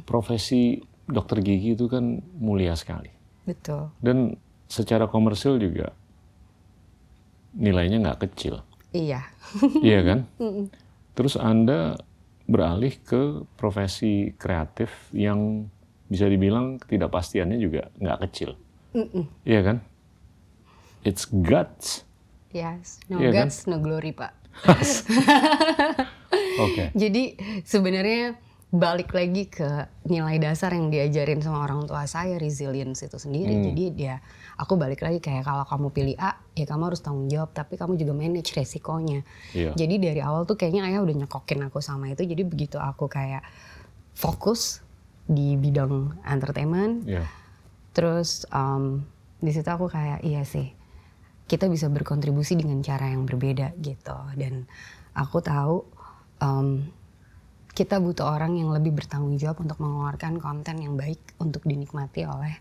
profesi 0.03 0.81
dokter 1.03 1.39
gigi 1.39 1.73
itu 1.73 1.85
kan 1.85 2.21
mulia 2.37 2.73
sekali 2.73 3.09
Betul. 3.43 3.89
dan 3.99 4.33
secara 4.65 5.05
komersil 5.05 5.57
juga 5.57 5.91
nilainya 7.53 8.01
nggak 8.01 8.19
kecil, 8.23 8.61
Iya. 8.91 9.21
iya 9.85 9.99
kan? 10.01 10.19
Terus 11.13 11.35
anda 11.35 11.97
beralih 12.45 12.97
ke 12.99 13.45
profesi 13.53 14.33
kreatif 14.35 14.89
yang 15.11 15.69
bisa 16.05 16.25
dibilang 16.25 16.77
ketidakpastiannya 16.77 17.57
juga 17.57 17.89
nggak 17.97 18.19
kecil, 18.29 18.57
Mm-mm. 18.93 19.25
iya 19.45 19.61
kan? 19.61 19.77
It's 21.03 21.27
guts. 21.27 22.07
Yes, 22.53 23.01
no 23.09 23.17
Iya 23.19 23.29
kan? 23.33 23.49
guts, 23.49 23.57
no 23.67 23.77
glory 23.77 24.13
pak. 24.13 24.31
Oke. 26.63 26.93
Jadi 27.01 27.35
sebenarnya 27.65 28.37
balik 28.73 29.13
lagi 29.13 29.45
ke 29.53 29.85
nilai 30.09 30.41
dasar 30.41 30.73
yang 30.73 30.89
diajarin 30.89 31.45
sama 31.45 31.61
orang 31.61 31.85
tua 31.85 32.09
saya 32.09 32.41
resilience 32.41 33.05
itu 33.05 33.21
sendiri. 33.21 33.53
Hmm. 33.53 33.69
Jadi 33.69 33.83
dia 33.93 34.17
aku 34.57 34.73
balik 34.81 35.05
lagi 35.05 35.21
kayak 35.21 35.45
kalau 35.45 35.61
kamu 35.61 35.87
pilih 35.93 36.15
A 36.17 36.41
ya 36.57 36.65
kamu 36.65 36.89
harus 36.89 37.05
tanggung 37.05 37.29
jawab 37.29 37.53
tapi 37.53 37.77
kamu 37.77 38.01
juga 38.01 38.17
manage 38.17 38.57
resikonya. 38.57 39.21
Iya. 39.53 39.77
Jadi 39.77 40.01
dari 40.01 40.21
awal 40.25 40.49
tuh 40.49 40.57
kayaknya 40.57 40.89
ayah 40.89 41.05
udah 41.05 41.15
nyekokin 41.21 41.61
aku 41.69 41.85
sama 41.85 42.09
itu. 42.09 42.25
Jadi 42.25 42.41
begitu 42.41 42.81
aku 42.81 43.05
kayak 43.05 43.45
fokus 44.17 44.81
di 45.29 45.53
bidang 45.53 46.19
entertainment, 46.25 47.05
Iya. 47.07 47.29
terus 47.93 48.43
um, 48.51 49.05
di 49.37 49.53
situ 49.53 49.69
aku 49.69 49.87
kayak 49.87 50.19
iya 50.25 50.43
sih 50.43 50.73
kita 51.47 51.69
bisa 51.69 51.87
berkontribusi 51.91 52.59
dengan 52.59 52.81
cara 52.81 53.11
yang 53.11 53.23
berbeda 53.29 53.75
gitu 53.79 54.17
dan 54.35 54.67
aku 55.13 55.39
tahu 55.39 55.85
um, 56.41 56.87
kita 57.73 57.97
butuh 57.97 58.29
orang 58.29 58.53
yang 58.57 58.69
lebih 58.69 58.93
bertanggung 58.93 59.37
jawab 59.41 59.65
untuk 59.65 59.81
mengeluarkan 59.81 60.37
konten 60.37 60.77
yang 60.77 60.93
baik 60.93 61.19
untuk 61.41 61.65
dinikmati 61.65 62.25
oleh 62.25 62.53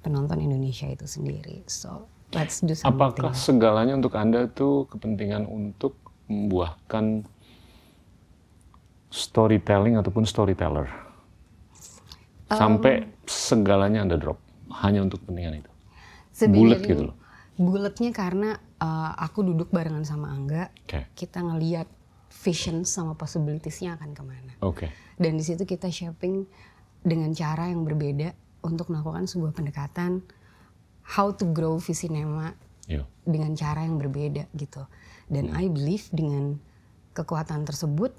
penonton 0.00 0.38
Indonesia 0.38 0.86
itu 0.86 1.04
sendiri 1.10 1.66
so 1.66 2.06
let's 2.30 2.62
do 2.62 2.72
something 2.72 2.94
Apakah 2.94 3.34
segalanya 3.34 3.98
untuk 3.98 4.14
Anda 4.14 4.46
itu 4.46 4.86
kepentingan 4.88 5.50
untuk 5.50 5.98
membuahkan 6.30 7.26
storytelling 9.10 9.98
ataupun 9.98 10.22
storyteller? 10.22 10.86
Sampai 12.50 13.10
segalanya 13.26 14.06
Anda 14.06 14.18
drop 14.18 14.38
hanya 14.82 15.02
untuk 15.02 15.22
kepentingan 15.26 15.66
itu. 15.66 15.70
Bulet 16.50 16.80
gitu 16.86 17.10
loh. 17.10 17.16
buletnya 17.60 18.08
karena 18.16 18.56
uh, 18.80 19.12
aku 19.20 19.44
duduk 19.44 19.68
barengan 19.68 20.00
sama 20.08 20.32
Angga 20.32 20.72
Oke. 20.88 21.12
kita 21.12 21.44
ngeliat 21.44 21.84
vision 22.30 22.86
sama 22.86 23.18
possibilitiesnya 23.18 23.98
akan 23.98 24.10
ke 24.14 24.22
mana 24.22 24.52
Oke. 24.62 24.86
dan 25.18 25.36
di 25.36 25.44
situ 25.44 25.66
kita 25.66 25.90
shaping 25.90 26.46
dengan 27.02 27.34
cara 27.34 27.68
yang 27.68 27.82
berbeda 27.82 28.32
untuk 28.62 28.88
melakukan 28.88 29.26
sebuah 29.26 29.52
pendekatan 29.52 30.22
how 31.04 31.34
to 31.34 31.48
grow 31.50 31.76
Visinema 31.76 32.54
Iya. 32.90 33.06
dengan 33.22 33.54
cara 33.54 33.86
yang 33.86 34.02
berbeda 34.02 34.50
gitu 34.58 34.82
dan 35.30 35.54
I 35.54 35.70
believe 35.70 36.10
dengan 36.10 36.58
kekuatan 37.14 37.62
tersebut 37.62 38.10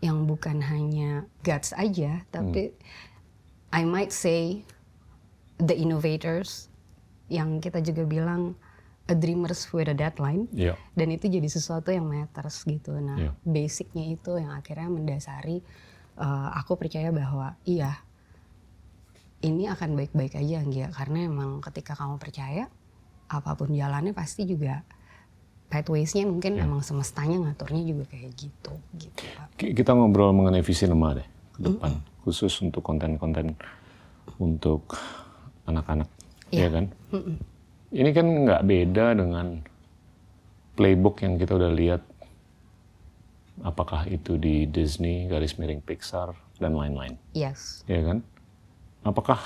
yang 0.00 0.24
bukan 0.24 0.64
hanya 0.64 1.28
guts 1.44 1.76
aja 1.76 2.24
tapi 2.32 2.72
I 3.68 3.84
might 3.84 4.16
say 4.16 4.64
the 5.60 5.76
innovators 5.76 6.72
yang 7.28 7.60
kita 7.60 7.84
juga 7.84 8.08
bilang 8.08 8.56
a 9.04 9.14
dreamers 9.14 9.68
with 9.68 9.84
a 9.84 9.92
deadline 9.92 10.48
Iya. 10.50 10.74
dan 10.92 11.08
itu 11.08 11.28
jadi 11.28 11.44
sesuatu 11.44 11.88
yang 11.88 12.04
matters 12.04 12.64
gitu. 12.64 12.96
Nah, 12.96 13.16
Iya. 13.18 13.30
basicnya 13.42 14.04
itu 14.08 14.32
yang 14.34 14.50
akhirnya 14.50 14.88
mendasari 14.88 15.60
uh, 16.16 16.48
aku 16.54 16.74
percaya 16.74 17.10
bahwa 17.10 17.52
iya 17.62 18.00
ini 19.40 19.68
akan 19.68 19.92
baik-baik 19.94 20.34
aja 20.34 20.56
Anggia 20.58 20.88
karena 20.88 21.28
emang 21.28 21.60
ketika 21.60 21.92
kamu 21.92 22.16
percaya 22.16 22.72
apa 23.26 23.52
pun 23.52 23.68
jalannya 23.70 24.12
pasti 24.12 24.44
juga 24.44 24.80
pathways-nya 25.68 26.24
mungkin 26.24 26.56
Iya. 26.56 26.64
emang 26.64 26.80
semestanya 26.80 27.36
ngaturnya 27.42 27.82
juga 27.84 28.04
kayak 28.08 28.30
gitu 28.32 28.72
gitu 28.94 29.20
Pak. 29.36 29.46
Ki- 29.58 29.74
Kita 29.74 29.92
ngobrol 29.92 30.32
mengenai 30.32 30.62
visi 30.62 30.86
nema 30.86 31.12
deh 31.12 31.28
ke 31.52 31.60
depan, 31.62 31.92
khusus 32.22 32.56
untuk 32.58 32.80
konten-konten 32.80 33.52
untuk 34.38 34.96
anak-anak, 35.64 36.08
Iya. 36.48 36.66
ya 36.66 36.68
kan? 36.72 36.84
Ini 37.94 38.10
kan 38.10 38.26
nggak 38.26 38.62
beda 38.66 39.14
dengan 39.14 39.62
playbook 40.74 41.22
yang 41.22 41.38
kita 41.38 41.54
udah 41.54 41.70
lihat, 41.70 42.02
apakah 43.62 44.10
itu 44.10 44.34
di 44.34 44.66
Disney, 44.66 45.30
garis 45.30 45.54
miring 45.54 45.78
Pixar 45.78 46.34
dan 46.58 46.74
lain-lain, 46.74 47.14
Yes. 47.30 47.86
ya 47.86 48.02
kan? 48.02 48.26
Apakah 49.06 49.38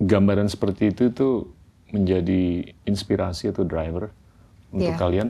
gambaran 0.00 0.50
seperti 0.50 0.90
itu 0.90 1.14
tuh 1.14 1.54
menjadi 1.92 2.66
inspirasi 2.82 3.50
atau 3.50 3.62
driver 3.62 4.10
untuk 4.72 4.90
Iya. 4.90 4.98
kalian? 4.98 5.28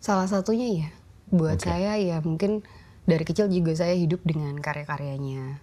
Salah 0.00 0.24
satunya 0.24 0.68
ya 0.72 0.88
buat 1.28 1.58
Oke. 1.58 1.68
saya 1.68 1.98
ya 1.98 2.22
mungkin 2.22 2.62
dari 3.04 3.24
kecil 3.26 3.50
juga 3.50 3.74
saya 3.74 3.92
hidup 3.92 4.22
dengan 4.22 4.56
karya-karyanya 4.56 5.60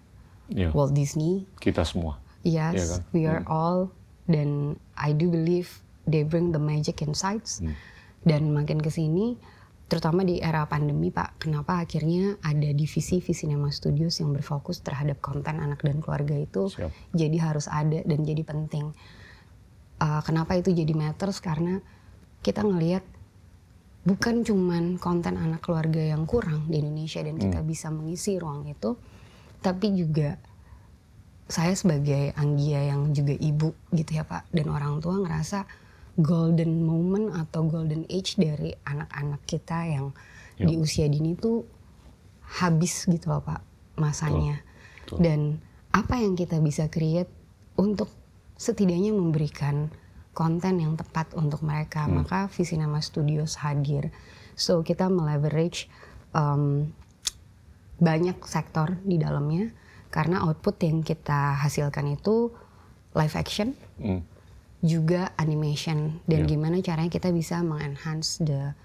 Ya, 0.52 0.70
Walt 0.76 0.92
Disney. 0.92 1.48
kita 1.58 1.82
semua. 1.82 2.20
Yes, 2.44 2.76
Iya 2.76 2.84
kan? 2.92 3.02
we 3.16 3.24
are 3.24 3.42
all 3.48 3.90
dan 4.30 4.80
I 4.96 5.12
do 5.12 5.28
believe 5.28 5.84
they 6.08 6.24
bring 6.24 6.52
the 6.52 6.62
magic 6.62 7.04
insights. 7.04 7.60
Hmm. 7.60 7.76
Dan 8.24 8.56
makin 8.56 8.80
ke 8.80 8.88
sini 8.88 9.36
terutama 9.92 10.26
di 10.26 10.40
era 10.42 10.66
pandemi 10.66 11.14
Pak, 11.14 11.44
kenapa 11.44 11.84
akhirnya 11.84 12.40
ada 12.42 12.70
divisi 12.74 13.22
Visinema 13.22 13.70
Studios 13.70 14.18
yang 14.24 14.34
berfokus 14.34 14.82
terhadap 14.82 15.22
konten 15.22 15.60
anak 15.60 15.86
dan 15.86 16.02
keluarga 16.02 16.34
itu 16.34 16.72
Siap. 16.72 16.90
jadi 17.14 17.38
harus 17.38 17.70
ada 17.70 18.02
dan 18.02 18.26
jadi 18.26 18.42
penting. 18.42 18.90
Uh, 20.02 20.24
kenapa 20.26 20.58
itu 20.58 20.74
jadi 20.74 20.90
matters 20.98 21.38
karena 21.38 21.78
kita 22.42 22.66
ngelihat 22.66 23.06
bukan 24.04 24.42
cuman 24.44 24.98
konten 24.98 25.38
anak 25.38 25.62
keluarga 25.62 26.02
yang 26.02 26.26
kurang 26.26 26.68
di 26.68 26.82
Indonesia 26.82 27.22
dan 27.24 27.38
kita 27.38 27.62
bisa 27.62 27.88
mengisi 27.94 28.36
ruang 28.36 28.66
itu, 28.68 28.98
tapi 29.62 29.94
juga 29.94 30.42
saya 31.48 31.76
sebagai 31.76 32.32
Anggia 32.40 32.94
yang 32.94 33.12
juga 33.12 33.36
ibu 33.36 33.76
gitu 33.92 34.12
ya 34.16 34.24
Pak. 34.24 34.50
Dan 34.50 34.72
orang 34.72 35.04
tua 35.04 35.20
ngerasa 35.22 35.66
golden 36.18 36.86
moment 36.86 37.34
atau 37.34 37.66
golden 37.66 38.06
age 38.08 38.38
dari 38.38 38.74
anak-anak 38.86 39.42
kita 39.50 39.80
yang 39.90 40.14
di 40.54 40.78
usia 40.78 41.10
dini 41.10 41.34
tuh 41.34 41.66
habis 42.62 43.10
gitu 43.10 43.34
loh 43.34 43.42
Pak 43.42 43.62
masanya. 43.98 44.62
Betul. 45.04 45.20
dan 45.20 45.40
apa 45.92 46.16
yang 46.16 46.34
kita 46.34 46.58
bisa 46.64 46.88
create 46.88 47.30
untuk 47.76 48.08
setidaknya 48.56 49.12
memberikan 49.12 49.92
konten 50.34 50.82
yang 50.82 50.98
tepat 50.98 51.36
untuk 51.38 51.62
mereka. 51.62 52.08
Hmm. 52.10 52.24
maka 52.24 52.50
Visinema 52.50 53.04
Studios 53.04 53.60
hadir. 53.62 54.10
So 54.58 54.82
kita 54.82 55.12
meleverage 55.12 55.92
um, 56.34 56.90
banyak 58.02 58.42
sektor 58.48 58.98
di 59.06 59.22
dalamnya 59.22 59.70
karena 60.14 60.46
output 60.46 60.78
yang 60.86 61.02
kita 61.02 61.58
hasilkan 61.58 62.14
itu 62.14 62.54
live 63.18 63.34
action 63.34 63.74
Hmm. 63.98 64.22
juga 64.84 65.34
animation 65.42 66.22
dan 66.30 66.46
Iya. 66.46 66.50
gimana 66.54 66.78
caranya 66.86 67.10
kita 67.10 67.34
bisa 67.34 67.66
mengenhance 67.66 68.38
the 68.44 68.78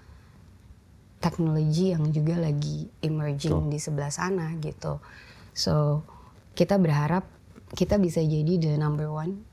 teknologi 1.19 1.91
yang 1.91 2.09
juga 2.15 2.39
lagi 2.39 2.87
emerging 3.03 3.67
Betul. 3.67 3.71
di 3.75 3.77
sebelah 3.77 4.11
sana 4.11 4.55
gitu. 4.63 5.03
So 5.51 6.03
kita 6.55 6.79
berharap 6.79 7.27
kita 7.75 7.99
bisa 7.99 8.23
jadi 8.23 8.55
the 8.57 8.73
number 8.79 9.11
one 9.11 9.43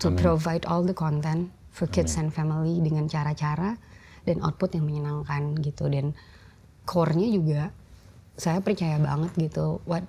to 0.00 0.08
Amin. 0.08 0.18
provide 0.18 0.64
all 0.64 0.82
the 0.82 0.96
content 0.96 1.52
for 1.70 1.84
kids 1.86 2.16
and 2.16 2.32
family 2.32 2.80
dengan 2.80 3.04
cara-cara 3.06 3.76
dan 4.24 4.40
output 4.40 4.74
yang 4.74 4.88
menyenangkan 4.88 5.60
gitu 5.60 5.86
dan 5.92 6.16
core-nya 6.88 7.28
juga 7.28 7.62
saya 8.40 8.64
percaya 8.64 8.96
banget 8.96 9.32
gitu 9.36 9.84
what 9.84 10.02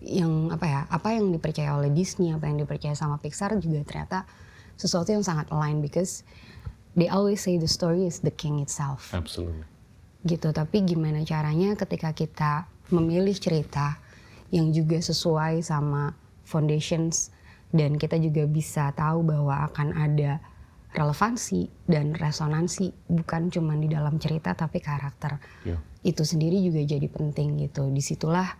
yang 0.00 0.48
apa 0.48 0.66
ya 0.66 0.80
apa 0.88 1.12
yang 1.12 1.28
dipercaya 1.28 1.76
oleh 1.76 1.92
Disney 1.92 2.32
apa 2.32 2.48
yang 2.48 2.56
dipercaya 2.64 2.96
sama 2.96 3.20
Pixar 3.20 3.52
juga 3.60 3.84
ternyata 3.84 4.24
sesuatu 4.80 5.12
yang 5.12 5.20
sangat 5.20 5.52
align 5.52 5.84
because 5.84 6.24
they 6.96 7.06
always 7.06 7.44
say 7.44 7.60
the 7.60 7.68
story 7.68 8.08
is 8.08 8.24
the 8.24 8.32
king 8.32 8.64
itself 8.64 9.12
Absolutely. 9.12 9.68
gitu 10.24 10.50
tapi 10.56 10.82
gimana 10.88 11.20
caranya 11.28 11.76
ketika 11.76 12.16
kita 12.16 12.52
memilih 12.88 13.36
cerita 13.36 14.00
yang 14.50 14.72
juga 14.72 14.98
sesuai 14.98 15.60
sama 15.62 16.16
foundations 16.48 17.30
dan 17.70 17.94
kita 18.00 18.18
juga 18.18 18.48
bisa 18.50 18.90
tahu 18.96 19.22
bahwa 19.22 19.68
akan 19.70 19.94
ada 19.94 20.42
relevansi 20.90 21.70
dan 21.86 22.18
resonansi 22.18 22.90
bukan 23.06 23.46
cuma 23.52 23.78
di 23.78 23.86
dalam 23.86 24.18
cerita 24.18 24.58
tapi 24.58 24.82
karakter 24.82 25.38
Ya. 25.62 25.78
itu 26.02 26.24
sendiri 26.26 26.58
juga 26.64 26.82
jadi 26.82 27.06
penting 27.06 27.62
gitu 27.62 27.86
di 27.94 28.02
situlah 28.02 28.58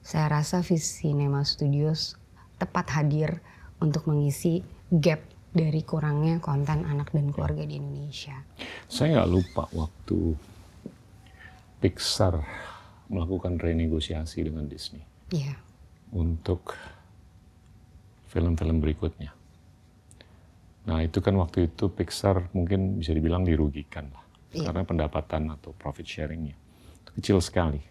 saya 0.00 0.40
rasa 0.40 0.64
Cinema 0.64 1.44
Studios 1.44 2.16
tepat 2.56 2.92
hadir 2.96 3.40
untuk 3.80 4.08
mengisi 4.08 4.60
gap 4.92 5.20
dari 5.50 5.82
kurangnya 5.82 6.38
konten 6.38 6.86
anak 6.86 7.10
dan 7.10 7.34
keluarga 7.34 7.66
di 7.66 7.80
Indonesia. 7.80 8.38
Saya 8.86 9.18
nggak 9.18 9.30
lupa 9.30 9.64
waktu 9.74 10.36
Pixar 11.80 12.36
melakukan 13.08 13.56
renegosiasi 13.56 14.44
dengan 14.46 14.68
Disney 14.68 15.02
Iya, 15.32 15.56
untuk 16.14 16.76
film-film 18.30 18.78
berikutnya. 18.78 19.34
Nah 20.86 21.02
itu 21.02 21.18
kan 21.18 21.34
waktu 21.38 21.70
itu 21.70 21.90
Pixar 21.90 22.50
mungkin 22.54 22.98
bisa 22.98 23.10
dibilang 23.14 23.42
dirugikan 23.42 24.10
lah. 24.10 24.24
Iya. 24.54 24.70
Karena 24.70 24.82
pendapatan 24.86 25.50
atau 25.54 25.70
profit 25.74 26.06
sharingnya 26.06 26.54
itu 27.02 27.10
kecil 27.18 27.38
sekali. 27.42 27.82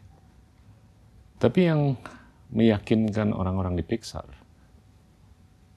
Tapi 1.39 1.71
yang 1.71 1.95
meyakinkan 2.51 3.31
orang-orang 3.31 3.79
di 3.79 3.83
Pixar 3.87 4.27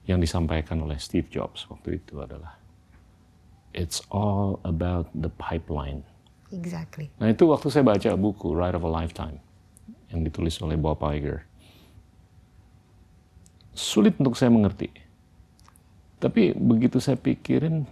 yang 0.03 0.19
disampaikan 0.19 0.83
oleh 0.83 0.99
Steve 0.99 1.31
Jobs 1.31 1.63
waktu 1.71 2.03
itu 2.03 2.19
adalah 2.19 2.59
It's 3.73 4.03
all 4.13 4.61
about 4.67 5.09
the 5.15 5.31
pipeline. 5.33 6.05
exactly. 6.53 7.09
Nah 7.17 7.33
itu 7.33 7.49
waktu 7.49 7.71
saya 7.73 7.81
baca 7.81 8.13
buku 8.13 8.53
Ride 8.53 8.77
of 8.77 8.85
a 8.85 8.91
Lifetime 8.91 9.41
yang 10.13 10.21
ditulis 10.21 10.59
oleh 10.61 10.77
Bob 10.77 11.01
Iger. 11.01 11.47
Sulit 13.73 14.13
untuk 14.21 14.37
saya 14.37 14.53
mengerti. 14.53 14.93
Tapi 16.21 16.53
begitu 16.53 17.01
saya 17.01 17.17
pikirin, 17.17 17.89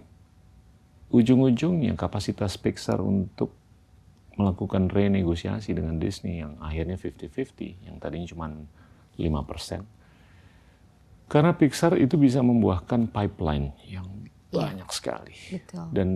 ujung-ujungnya 1.10 1.98
kapasitas 1.98 2.54
Pixar 2.54 3.02
untuk 3.02 3.50
melakukan 4.36 4.88
renegosiasi 4.88 5.76
dengan 5.76 6.00
Disney 6.00 6.40
yang 6.40 6.56
akhirnya 6.58 6.96
50-50, 6.96 7.84
yang 7.84 7.96
tadinya 8.00 8.28
cuma 8.28 8.46
5%. 9.16 9.84
Karena 11.28 11.52
Pixar 11.56 11.96
itu 11.96 12.20
bisa 12.20 12.44
membuahkan 12.44 13.08
pipeline 13.08 13.72
yang 13.88 14.04
Iya. 14.52 14.68
banyak 14.68 14.88
sekali 14.92 15.32
Betul. 15.56 15.86
dan 15.96 16.08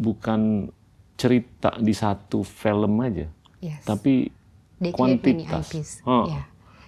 bukan 0.00 0.72
cerita 1.16 1.76
di 1.76 1.92
satu 1.92 2.40
film 2.40 2.96
aja, 3.04 3.28
Yes. 3.60 3.84
tapi 3.84 4.32
They 4.80 4.92
kuantitas. 4.92 5.72
IPs. 5.72 5.90
Oh. 6.08 6.28
Ya. 6.28 6.44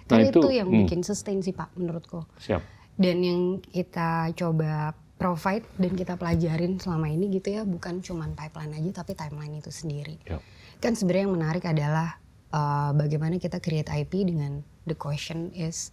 Nah, 0.09 0.25
itu, 0.25 0.41
itu, 0.41 0.49
yang 0.49 0.69
hmm. 0.69 0.85
bikin 0.85 1.01
sustain 1.05 1.41
sih 1.45 1.53
Pak 1.53 1.77
menurutku. 1.77 2.25
siap. 2.41 2.65
Dan 2.97 3.21
yang 3.21 3.41
kita 3.61 4.33
coba 4.33 4.97
provide 5.19 5.67
dan 5.77 5.93
kita 5.93 6.15
pelajarin 6.15 6.79
selama 6.79 7.11
ini 7.11 7.27
gitu 7.29 7.51
ya 7.53 7.67
bukan 7.67 7.99
cuman 7.99 8.33
pipeline 8.33 8.73
aja 8.79 9.03
tapi 9.03 9.13
timeline 9.13 9.61
itu 9.61 9.69
sendiri. 9.69 10.17
Yap. 10.25 10.41
Kan 10.79 10.95
sebenarnya 10.95 11.27
yang 11.27 11.35
menarik 11.35 11.63
adalah 11.67 12.19
uh, 12.55 12.95
bagaimana 12.95 13.35
kita 13.35 13.59
create 13.59 13.91
IP 13.91 14.23
dengan 14.23 14.63
the 14.87 14.95
question 14.95 15.51
is 15.51 15.91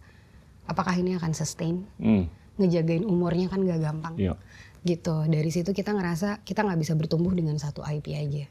apakah 0.67 0.95
ini 0.95 1.19
akan 1.19 1.35
sustain? 1.35 1.83
Hmm, 1.99 2.31
Ngejagain 2.57 3.05
umurnya 3.05 3.51
kan 3.51 3.61
gak 3.67 3.83
gampang. 3.83 4.15
iya. 4.17 4.33
Gitu. 4.87 5.15
Dari 5.27 5.49
situ 5.51 5.75
kita 5.75 5.91
ngerasa 5.91 6.47
kita 6.47 6.63
nggak 6.63 6.79
bisa 6.79 6.95
bertumbuh 6.95 7.35
dengan 7.35 7.59
satu 7.59 7.83
IP 7.83 8.15
aja. 8.15 8.47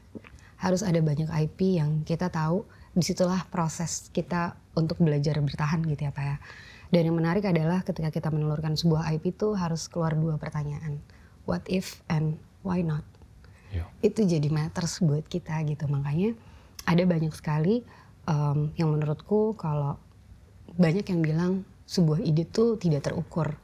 Harus 0.61 0.85
ada 0.85 1.01
banyak 1.01 1.25
IP 1.29 1.81
yang 1.81 2.05
kita 2.05 2.29
tahu 2.29 2.61
di 2.93 3.01
situlah 3.01 3.45
proses 3.49 4.09
kita 4.13 4.53
untuk 4.77 5.01
belajar 5.01 5.37
bertahan 5.41 5.81
gitu 5.89 6.05
ya 6.05 6.13
Pak 6.13 6.25
ya. 6.25 6.37
Dan 6.93 7.11
yang 7.11 7.17
menarik 7.17 7.43
adalah 7.43 7.81
ketika 7.81 8.13
kita 8.13 8.29
menelurkan 8.29 8.77
sebuah 8.77 9.09
IP 9.17 9.33
itu 9.35 9.57
harus 9.57 9.89
keluar 9.89 10.13
dua 10.13 10.37
pertanyaan. 10.37 11.01
What 11.49 11.65
if 11.67 12.05
and 12.07 12.37
why 12.61 12.85
not? 12.85 13.03
Iya. 13.71 13.85
Itu 14.03 14.23
jadi 14.23 14.47
matters 14.47 14.99
buat 15.03 15.25
kita 15.27 15.63
gitu. 15.67 15.85
Makanya 15.87 16.35
ada 16.87 17.03
banyak 17.03 17.33
sekali 17.35 17.83
em, 18.27 18.71
yang 18.79 18.89
menurutku 18.91 19.55
kalau 19.59 19.99
banyak 20.77 21.03
yang 21.07 21.21
bilang 21.23 21.51
sebuah 21.87 22.19
ide 22.23 22.43
tuh 22.47 22.75
tidak 22.79 23.07
terukur. 23.07 23.55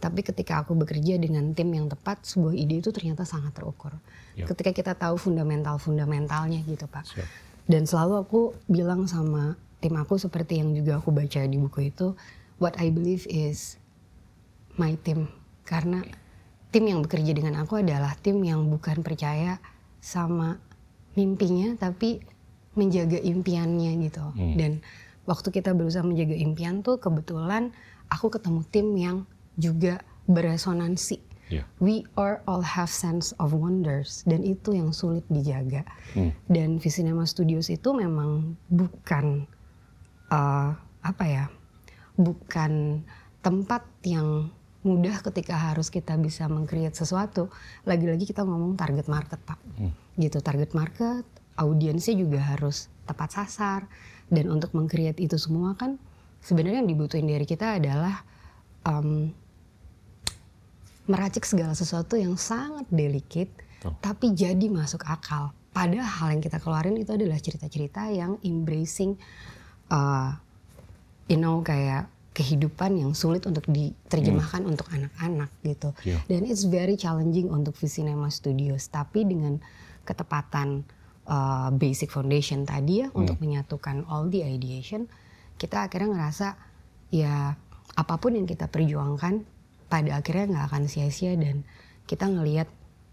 Tapi 0.00 0.24
ketika 0.24 0.64
aku 0.64 0.72
bekerja 0.74 1.20
dengan 1.20 1.52
tim 1.52 1.68
yang 1.76 1.86
tepat, 1.86 2.24
sebuah 2.24 2.56
ide 2.56 2.80
itu 2.80 2.88
ternyata 2.90 3.28
sangat 3.28 3.52
terukur. 3.52 3.92
Ya. 4.32 4.48
Ketika 4.48 4.72
kita 4.72 4.92
tahu 4.96 5.20
fundamental-fundamentalnya 5.20 6.64
gitu 6.64 6.88
Pak. 6.88 7.04
Siap. 7.04 7.28
Dan 7.70 7.86
selalu 7.86 8.14
aku 8.24 8.40
bilang 8.66 9.06
sama 9.06 9.54
tim 9.78 9.94
aku 9.94 10.16
seperti 10.18 10.58
yang 10.58 10.74
juga 10.74 10.98
aku 10.98 11.12
baca 11.14 11.40
di 11.44 11.56
buku 11.60 11.92
itu, 11.92 12.16
what 12.58 12.74
I 12.80 12.88
believe 12.90 13.28
is 13.28 13.76
my 14.80 14.96
team. 15.04 15.28
Karena 15.68 16.02
tim 16.70 16.86
yang 16.86 17.02
bekerja 17.02 17.34
dengan 17.34 17.58
aku 17.62 17.82
adalah 17.82 18.14
tim 18.18 18.38
yang 18.46 18.66
bukan 18.70 19.02
percaya 19.02 19.58
sama 19.98 20.58
mimpinya, 21.18 21.74
tapi 21.76 22.22
menjaga 22.78 23.18
impiannya 23.18 23.92
gitu. 24.06 24.22
Hmm. 24.22 24.54
Dan 24.56 24.72
waktu 25.26 25.50
kita 25.50 25.74
berusaha 25.74 26.06
menjaga 26.06 26.38
impian 26.38 26.80
tuh 26.86 27.02
kebetulan 27.02 27.74
aku 28.08 28.30
ketemu 28.30 28.60
tim 28.70 28.86
yang 28.94 29.16
juga 29.58 30.00
beresonansi. 30.30 31.18
Iya. 31.50 31.66
We 31.82 32.06
are 32.14 32.46
all 32.46 32.62
have 32.62 32.94
sense 32.94 33.34
of 33.42 33.50
wonders 33.50 34.22
dan 34.22 34.46
itu 34.46 34.70
yang 34.70 34.94
sulit 34.94 35.26
dijaga. 35.26 35.82
Hmm. 36.14 36.30
Dan 36.46 36.78
Visinema 36.78 37.26
Studios 37.26 37.66
itu 37.74 37.90
memang 37.90 38.54
bukan 38.70 39.50
uh, 40.30 40.70
apa 41.02 41.24
ya, 41.26 41.44
bukan 42.14 43.02
tempat 43.42 43.82
yang 44.06 44.54
mudah 44.80 45.20
ketika 45.20 45.56
harus 45.56 45.92
kita 45.92 46.16
bisa 46.16 46.48
mengcreate 46.48 46.96
sesuatu. 46.96 47.52
Lagi-lagi 47.84 48.24
kita 48.24 48.44
ngomong 48.44 48.80
target 48.80 49.06
market 49.12 49.40
pak, 49.44 49.60
Hmm. 49.76 49.92
gitu 50.16 50.40
target 50.40 50.72
market, 50.72 51.24
audiensnya 51.60 52.16
juga 52.16 52.40
harus 52.40 52.88
tepat 53.04 53.36
sasar. 53.36 53.84
Dan 54.30 54.48
untuk 54.48 54.72
mengcreate 54.72 55.20
itu 55.20 55.36
semua 55.36 55.74
kan 55.74 55.98
sebenarnya 56.40 56.80
yang 56.80 56.90
dibutuhin 56.90 57.26
dari 57.28 57.44
kita 57.44 57.76
adalah 57.76 58.22
um, 58.86 59.28
meracik 61.10 61.42
segala 61.42 61.74
sesuatu 61.74 62.14
yang 62.14 62.38
sangat 62.38 62.86
delicate 62.86 63.50
Betul. 63.82 63.92
tapi 63.98 64.26
jadi 64.32 64.66
masuk 64.70 65.02
akal. 65.04 65.50
Padahal 65.74 66.34
yang 66.34 66.42
kita 66.42 66.62
keluarin 66.62 66.94
itu 66.98 67.14
adalah 67.14 67.38
cerita-cerita 67.38 68.10
yang 68.14 68.38
embracing 68.46 69.18
uh, 69.90 70.38
you 71.26 71.38
know 71.38 71.58
kayak 71.62 72.06
kehidupan 72.40 72.96
yang 72.96 73.12
sulit 73.12 73.44
untuk 73.44 73.68
diterjemahkan 73.68 74.64
untuk 74.64 74.88
anak-anak 74.88 75.52
gitu. 75.60 75.92
Iya. 76.08 76.24
Dan 76.24 76.48
it's 76.48 76.64
very 76.64 76.96
challenging 76.96 77.52
untuk 77.52 77.76
Visinema 77.76 78.32
Studios 78.32 78.88
tapi 78.88 79.28
dengan 79.28 79.60
ketepatan 80.08 80.88
uh, 81.28 81.68
basic 81.76 82.08
foundation 82.08 82.64
tadi 82.64 83.04
ya 83.04 83.08
untuk 83.12 83.36
menyatukan 83.38 84.08
all 84.08 84.32
the 84.32 84.40
ideation 84.40 85.04
kita 85.60 85.84
akhirnya 85.84 86.16
ngerasa 86.16 86.56
ya 87.12 87.54
apa 87.94 88.14
pun 88.16 88.32
yang 88.32 88.48
kita 88.48 88.66
perjuangkan 88.72 89.44
pada 89.92 90.10
akhirnya 90.16 90.46
nggak 90.56 90.66
akan 90.72 90.82
sia-sia 90.88 91.36
dan 91.36 91.66
kita 92.08 92.26
ngelihat 92.26 92.70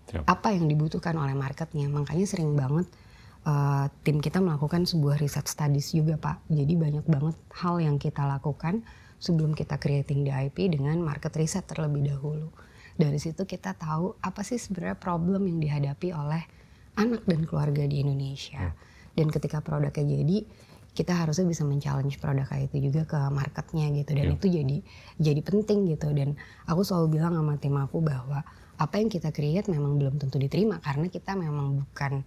Siap. 0.08 0.24
apa 0.24 0.56
yang 0.56 0.72
dibutuhkan 0.72 1.20
oleh 1.20 1.36
marketnya 1.36 1.92
makanya 1.92 2.24
sering 2.24 2.56
banget 2.56 2.88
uh, 3.48 3.88
tim 4.04 4.20
kita 4.20 4.44
melakukan 4.44 4.84
sebuah 4.84 5.18
riset 5.24 5.48
studies 5.48 5.96
juga 5.96 6.20
pak. 6.20 6.44
Jadi 6.52 6.76
banyak 6.76 7.06
banget 7.08 7.36
hal 7.56 7.80
yang 7.80 7.96
kita 7.96 8.28
lakukan 8.28 8.84
sebelum 9.18 9.56
kita 9.56 9.80
creating 9.80 10.28
the 10.28 10.34
IP 10.36 10.68
dengan 10.70 11.00
market 11.00 11.32
riset 11.40 11.64
terlebih 11.66 12.12
dahulu. 12.12 12.52
Dari 12.98 13.18
situ 13.18 13.48
kita 13.48 13.74
tahu 13.78 14.20
apa 14.20 14.42
sih 14.44 14.60
sebenarnya 14.60 14.98
problem 15.00 15.48
yang 15.48 15.62
dihadapi 15.64 16.12
oleh 16.12 16.44
anak 16.98 17.24
dan 17.26 17.46
keluarga 17.48 17.86
di 17.88 18.04
Indonesia. 18.04 18.74
Dan 19.18 19.34
ketika 19.34 19.64
produknya 19.64 20.06
jadi 20.06 20.46
kita 20.98 21.14
harusnya 21.14 21.46
bisa 21.46 21.62
men-challenge 21.62 22.18
produk 22.18 22.50
itu 22.58 22.90
juga 22.90 23.06
ke 23.06 23.20
marketnya 23.30 23.94
gitu. 23.94 24.18
Dan 24.18 24.34
Iya. 24.34 24.36
itu 24.38 24.48
jadi 24.50 24.78
jadi 25.22 25.42
penting 25.46 25.80
gitu. 25.94 26.10
Dan 26.10 26.34
aku 26.66 26.82
selalu 26.82 27.22
bilang 27.22 27.38
sama 27.38 27.54
tim 27.62 27.78
aku 27.78 28.02
bahwa 28.02 28.42
apa 28.78 28.96
yang 28.98 29.10
kita 29.10 29.30
create 29.34 29.70
memang 29.70 29.98
belum 29.98 30.22
tentu 30.22 30.38
diterima 30.38 30.78
karena 30.82 31.10
kita 31.10 31.34
memang 31.38 31.82
bukan 31.82 32.26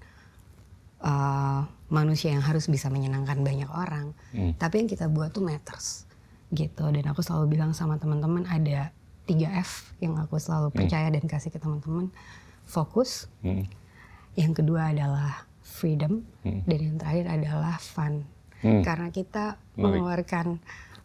uh, 1.01 1.61
manusia 1.89 2.31
yang 2.31 2.41
harus 2.41 2.67
bisa 2.67 2.89
menyenangkan 2.89 3.41
banyak 3.41 3.69
orang 3.69 4.13
Hmm. 4.31 4.55
tapi 4.57 4.85
yang 4.85 4.89
kita 4.89 5.07
buat 5.07 5.31
tuh 5.31 5.43
matters 5.43 6.07
gitu 6.51 6.87
dan 6.89 7.05
aku 7.07 7.21
selalu 7.21 7.57
bilang 7.57 7.71
sama 7.71 7.97
teman-teman 7.97 8.43
ada 8.45 8.91
3F 9.25 9.95
yang 9.99 10.19
aku 10.19 10.37
selalu 10.37 10.71
percaya 10.71 11.07
dan 11.07 11.23
kasih 11.25 11.51
ke 11.51 11.59
teman-teman 11.59 12.11
fokus 12.65 13.27
Hmm. 13.41 13.67
yang 14.35 14.53
kedua 14.53 14.91
adalah 14.91 15.47
freedom 15.61 16.23
Hmm. 16.43 16.63
dan 16.65 16.79
yang 16.81 16.97
terakhir 16.97 17.27
adalah 17.29 17.79
fun 17.79 18.27
Hmm. 18.61 18.83
karena 18.83 19.09
kita 19.09 19.57
Menarik. 19.57 19.79
mengeluarkan 19.79 20.47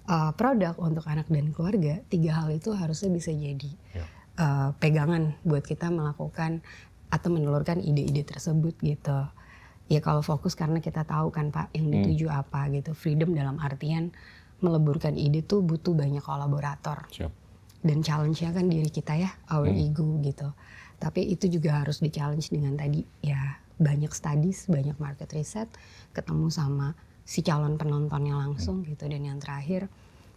uh, 0.06 0.32
produk 0.34 0.76
untuk 0.78 1.06
anak 1.06 1.26
dan 1.30 1.50
keluarga 1.50 2.04
tiga 2.06 2.36
hal 2.36 2.52
itu 2.52 2.74
harusnya 2.74 3.10
bisa 3.10 3.32
jadi 3.32 3.72
Ya. 3.94 4.06
uh, 4.38 4.70
pegangan 4.78 5.34
buat 5.42 5.64
kita 5.64 5.88
melakukan 5.88 6.62
atau 7.08 7.30
menelurkan 7.30 7.80
ide-ide 7.80 8.22
tersebut 8.22 8.76
gitu 8.82 9.18
ya 9.86 10.02
kalau 10.02 10.26
fokus 10.26 10.58
karena 10.58 10.82
kita 10.82 11.06
tahu 11.06 11.30
kan 11.30 11.54
pak 11.54 11.70
yang 11.78 11.90
Hmm. 11.90 12.02
dituju 12.02 12.28
apa 12.28 12.70
gitu 12.74 12.98
freedom 12.98 13.38
dalam 13.38 13.62
artian 13.62 14.10
meleburkan 14.60 15.14
ide 15.20 15.44
tuh 15.44 15.62
butuh 15.62 15.94
banyak 15.94 16.24
kolaborator 16.24 17.06
Siap. 17.12 17.30
dan 17.86 18.02
challenge-nya 18.02 18.50
kan 18.50 18.66
diri 18.66 18.90
kita 18.90 19.14
ya, 19.14 19.30
our 19.52 19.70
Hmm. 19.70 19.78
ego 19.78 20.18
gitu. 20.24 20.50
Tapi 20.98 21.28
itu 21.28 21.46
juga 21.52 21.84
harus 21.86 22.02
di 22.02 22.10
challenge 22.10 22.50
dengan 22.50 22.74
tadi 22.74 23.04
ya 23.22 23.62
banyak 23.78 24.10
studies, 24.10 24.66
banyak 24.72 24.96
market 24.98 25.30
research, 25.36 25.70
ketemu 26.16 26.48
sama 26.50 26.96
si 27.22 27.44
calon 27.44 27.76
penontonnya 27.76 28.34
langsung 28.34 28.82
Hmm. 28.82 28.90
gitu 28.90 29.06
dan 29.06 29.22
yang 29.22 29.38
terakhir 29.38 29.90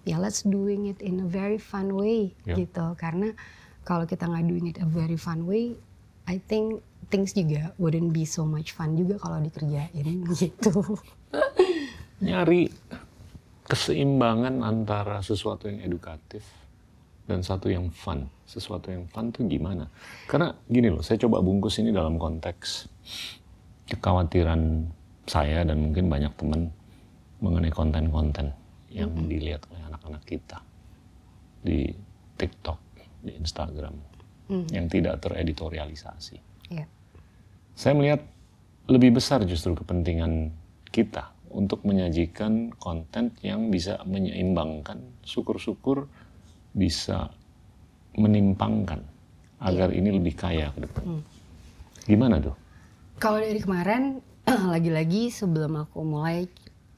ya 0.05 0.17
let's 0.17 0.41
doing 0.41 0.89
it 0.89 0.99
in 1.01 1.21
a 1.21 1.29
very 1.29 1.61
fun 1.61 1.93
way 1.93 2.33
Ya. 2.45 2.57
gitu 2.57 2.97
karena 2.97 3.37
kalau 3.85 4.09
kita 4.09 4.25
nggak 4.25 4.45
doing 4.45 4.67
it 4.67 4.81
a 4.81 4.89
very 4.89 5.17
fun 5.17 5.45
way 5.45 5.77
I 6.25 6.41
think 6.41 6.81
things 7.09 7.33
juga 7.33 7.73
wouldn't 7.81 8.13
be 8.13 8.25
so 8.29 8.45
much 8.45 8.73
fun 8.77 8.97
juga 8.97 9.21
kalau 9.21 9.41
dikerjain 9.41 10.25
gitu. 10.39 11.01
Nyari 12.25 12.69
keseimbangan 13.69 14.65
antara 14.65 15.21
sesuatu 15.21 15.69
yang 15.69 15.85
edukatif 15.85 16.45
dan 17.29 17.45
satu 17.45 17.69
yang 17.69 17.93
fun. 17.93 18.29
Sesuatu 18.49 18.89
yang 18.89 19.05
fun 19.13 19.29
tuh 19.29 19.45
gimana? 19.45 19.85
Karena 20.25 20.57
gini 20.65 20.89
loh, 20.89 21.05
saya 21.05 21.21
coba 21.21 21.45
bungkus 21.45 21.77
ini 21.81 21.93
dalam 21.93 22.17
konteks 22.17 22.89
kekhawatiran 23.89 24.89
saya 25.29 25.65
dan 25.69 25.77
mungkin 25.85 26.09
banyak 26.09 26.33
teman 26.41 26.73
mengenai 27.45 27.73
konten-konten 27.73 28.57
yang 28.89 29.13
dilihat 29.29 29.69
oleh 29.69 29.85
anak-anak 29.85 30.25
kita 30.25 30.59
di 31.61 31.93
TikTok, 32.41 32.81
di 33.21 33.37
Instagram, 33.37 33.95
yang 34.73 34.89
tidak 34.89 35.21
tereditorialisasi. 35.21 36.37
Ya. 36.73 36.89
Saya 37.79 37.95
melihat 37.95 38.27
lebih 38.91 39.23
besar 39.23 39.47
justru 39.47 39.79
kepentingan 39.79 40.51
kita 40.91 41.31
untuk 41.55 41.87
menyajikan 41.87 42.75
konten 42.75 43.31
yang 43.39 43.71
bisa 43.71 44.03
menyeimbangkan, 44.03 44.99
syukur-syukur 45.23 46.11
bisa 46.75 47.31
menimpangkan 48.19 48.99
agar 49.63 49.95
ini 49.95 50.11
lebih 50.11 50.35
kaya 50.35 50.75
ke 50.75 50.91
depan. 50.91 51.23
Gimana 52.03 52.43
tuh? 52.43 52.59
Kalau 53.23 53.39
dari 53.39 53.63
kemarin 53.63 54.19
lagi-lagi 54.75 55.31
sebelum 55.31 55.87
aku 55.87 56.03
mulai 56.03 56.51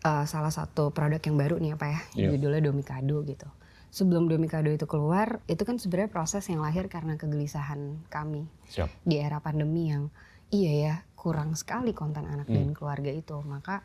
uh, 0.09 0.25
salah 0.25 0.49
satu 0.49 0.97
produk 0.97 1.21
yang 1.21 1.37
baru 1.37 1.61
nih 1.61 1.77
apa 1.77 1.87
ya, 1.93 2.01
Iya. 2.16 2.29
judulnya 2.40 2.73
Domikado 2.73 3.21
gitu. 3.29 3.49
Sebelum 3.93 4.33
Domikado 4.33 4.73
itu 4.73 4.88
keluar, 4.88 5.45
itu 5.45 5.61
kan 5.61 5.77
sebenarnya 5.77 6.09
proses 6.09 6.49
yang 6.49 6.64
lahir 6.64 6.88
karena 6.88 7.21
kegelisahan 7.21 8.01
kami 8.09 8.49
Siap. 8.73 8.88
di 9.05 9.21
era 9.21 9.45
pandemi 9.45 9.93
yang 9.93 10.09
iya 10.51 10.73
ya 10.75 10.95
kurang 11.15 11.53
sekali 11.55 11.93
konten 11.93 12.27
anak 12.27 12.47
dan 12.47 12.73
keluarga 12.73 13.11
itu. 13.11 13.37
Maka 13.43 13.83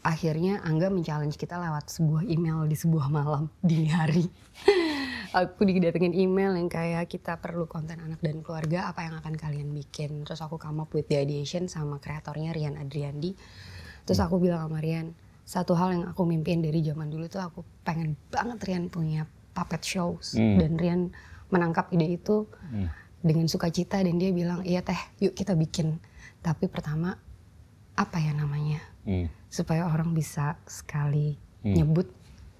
akhirnya 0.00 0.64
Angga 0.64 0.88
men-challenge 0.88 1.36
kita 1.36 1.60
lewat 1.60 1.92
sebuah 1.92 2.24
email 2.24 2.64
di 2.64 2.76
sebuah 2.76 3.08
malam 3.08 3.48
dini 3.68 3.90
hari. 3.90 4.24
aku 5.30 5.62
didatengin 5.62 6.10
email 6.10 6.58
yang 6.58 6.66
kayak 6.66 7.06
kita 7.06 7.38
perlu 7.38 7.70
konten 7.70 8.02
anak 8.02 8.18
dan 8.18 8.42
keluarga 8.42 8.90
apa 8.90 9.06
yang 9.06 9.14
akan 9.18 9.34
kalian 9.38 9.70
bikin. 9.70 10.26
Terus 10.26 10.42
aku 10.42 10.58
come 10.58 10.82
up 10.82 10.90
with 10.90 11.06
the 11.06 11.16
ideation 11.16 11.70
sama 11.70 12.02
kreatornya 12.02 12.50
Rian 12.50 12.74
Adriandi. 12.74 13.38
Terus 14.02 14.18
aku 14.18 14.42
bilang 14.42 14.66
sama 14.66 14.82
Rian, 14.82 15.14
satu 15.46 15.78
hal 15.78 15.94
yang 15.94 16.04
aku 16.10 16.26
mimpiin 16.26 16.62
dari 16.62 16.82
zaman 16.82 17.10
dulu 17.10 17.30
tuh 17.30 17.42
aku 17.42 17.62
pengen 17.86 18.18
banget 18.30 18.58
Rian 18.66 18.90
punya 18.90 19.26
puppet 19.50 19.82
shows 19.82 20.34
Hmm. 20.34 20.58
dan 20.58 20.72
Rian 20.78 21.00
menangkap 21.50 21.90
ide 21.90 22.06
itu 22.18 22.46
Hmm. 22.70 22.86
Dengan 23.20 23.46
sukacita 23.46 24.00
dan 24.00 24.16
dia 24.16 24.32
bilang 24.32 24.64
iya 24.64 24.80
teh 24.80 24.96
yuk 25.20 25.36
kita 25.36 25.52
bikin 25.52 26.00
tapi 26.40 26.66
pertama 26.66 27.16
apa 27.96 28.16
ya 28.20 28.32
namanya 28.32 28.80
Hmm. 29.00 29.32
supaya 29.48 29.88
orang 29.88 30.12
bisa 30.12 30.60
sekali 30.68 31.40
Hmm. 31.64 31.72
nyebut 31.72 32.08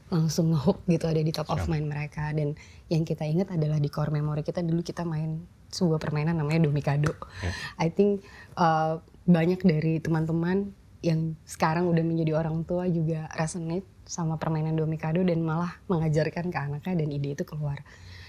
langsung 0.09 0.51
ngehook 0.51 0.89
gitu 0.89 1.05
ada 1.07 1.21
di 1.21 1.31
top 1.31 1.53
of 1.53 1.61
Siap. 1.63 1.69
mind 1.69 1.87
mereka 1.87 2.33
dan 2.33 2.57
yang 2.89 3.05
kita 3.05 3.29
ingat 3.29 3.53
adalah 3.53 3.77
di 3.77 3.93
core 3.93 4.11
memory 4.11 4.41
kita 4.41 4.65
dulu 4.65 4.81
kita 4.81 5.05
main 5.05 5.45
sebuah 5.71 6.03
permainan 6.03 6.35
namanya 6.35 6.67
Domikado. 6.67 7.15
Ya. 7.45 7.53
I 7.79 7.89
think 7.95 8.27
uh, 8.59 8.99
banyak 9.23 9.63
dari 9.63 10.03
teman-teman 10.03 10.75
yang 11.01 11.39
sekarang 11.47 11.87
udah 11.87 12.03
menjadi 12.03 12.37
orang 12.37 12.67
tua 12.67 12.91
juga 12.91 13.31
resonate 13.39 13.87
sama 14.05 14.35
permainan 14.37 14.75
Domikado 14.75 15.23
dan 15.23 15.41
malah 15.47 15.79
mengajarkan 15.87 16.51
ke 16.51 16.59
anaknya 16.59 16.95
dan 16.99 17.09
ide 17.09 17.39
itu 17.39 17.45
keluar. 17.47 17.81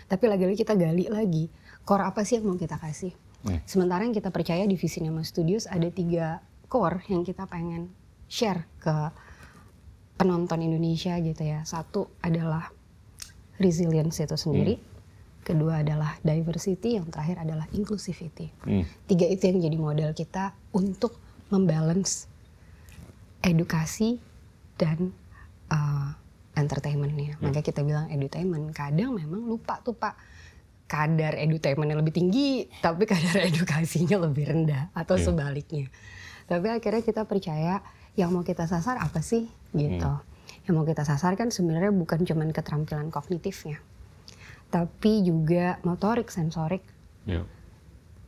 Tapi 0.05 0.23
lagi-lagi 0.29 0.61
kita 0.61 0.75
gali 0.77 1.07
lagi, 1.09 1.49
core 1.85 2.03
apa 2.05 2.21
sih 2.23 2.39
yang 2.39 2.47
mau 2.47 2.57
kita 2.57 2.77
kasih? 2.77 3.13
Hmm. 3.41 3.59
Sementara 3.65 4.05
yang 4.05 4.13
kita 4.13 4.29
percaya 4.29 4.63
di 4.69 4.77
Visinema 4.77 5.25
Studios 5.25 5.65
ada 5.65 5.89
tiga 5.89 6.45
core 6.69 7.01
yang 7.09 7.25
kita 7.25 7.49
pengen 7.49 7.89
share 8.29 8.69
ke 8.79 8.95
penonton 10.15 10.61
Indonesia 10.61 11.17
gitu 11.17 11.41
ya. 11.41 11.65
Satu 11.65 12.13
adalah 12.21 12.69
resilience 13.57 14.21
itu 14.21 14.37
sendiri. 14.37 14.77
Kedua 15.41 15.81
adalah 15.81 16.21
diversity, 16.21 17.01
yang 17.01 17.09
terakhir 17.09 17.41
adalah 17.41 17.65
inclusivity. 17.73 18.53
Hmm. 18.61 18.85
Tiga 19.09 19.25
itu 19.25 19.49
yang 19.49 19.57
jadi 19.57 19.77
modal 19.81 20.11
kita 20.13 20.53
untuk 20.69 21.17
membalance 21.49 22.29
edukasi 23.41 24.21
dan 24.77 25.09
uh, 25.73 26.13
entertainmentnya. 26.53 27.41
Makanya 27.41 27.65
kita 27.65 27.81
bilang 27.81 28.05
edutainment. 28.13 28.69
Kadang 28.69 29.17
memang 29.17 29.41
lupa 29.49 29.81
tuh 29.81 29.97
Pak 29.97 30.13
kadar 30.91 31.39
edutainmentnya 31.39 31.95
lebih 31.95 32.11
tinggi, 32.11 32.67
tapi 32.83 33.07
kadar 33.07 33.39
edukasinya 33.47 34.27
lebih 34.27 34.51
rendah 34.51 34.91
atau 34.91 35.15
Iya. 35.15 35.31
sebaliknya. 35.31 35.87
Tapi 36.45 36.67
akhirnya 36.67 36.99
kita 36.99 37.23
percaya 37.23 37.79
yang 38.19 38.35
mau 38.35 38.43
kita 38.43 38.67
sasar 38.67 38.99
apa 38.99 39.23
sih 39.23 39.47
gitu. 39.71 40.11
Yang 40.67 40.73
mau 40.75 40.83
kita 40.83 41.07
sasar 41.07 41.39
kan 41.39 41.47
sebenarnya 41.47 41.89
bukan 41.89 42.21
cuman 42.21 42.51
keterampilan 42.51 43.07
kognitifnya, 43.07 43.79
tapi 44.67 45.23
juga 45.23 45.79
motorik, 45.81 46.27
sensorik, 46.27 46.83
Ya. 47.23 47.47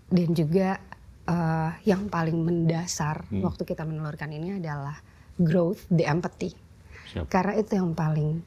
dan 0.08 0.30
juga 0.32 0.80
eh, 1.24 1.72
yang 1.84 2.08
paling 2.08 2.36
mendasar 2.38 3.24
Hmm. 3.28 3.44
waktu 3.44 3.64
kita 3.64 3.84
menelurkan 3.84 4.28
ini 4.30 4.60
adalah 4.60 5.00
growth, 5.34 5.88
the 5.88 6.04
empathy. 6.04 6.52
Siap. 7.10 7.32
Karena 7.32 7.56
itu 7.56 7.76
yang 7.76 7.92
paling 7.92 8.44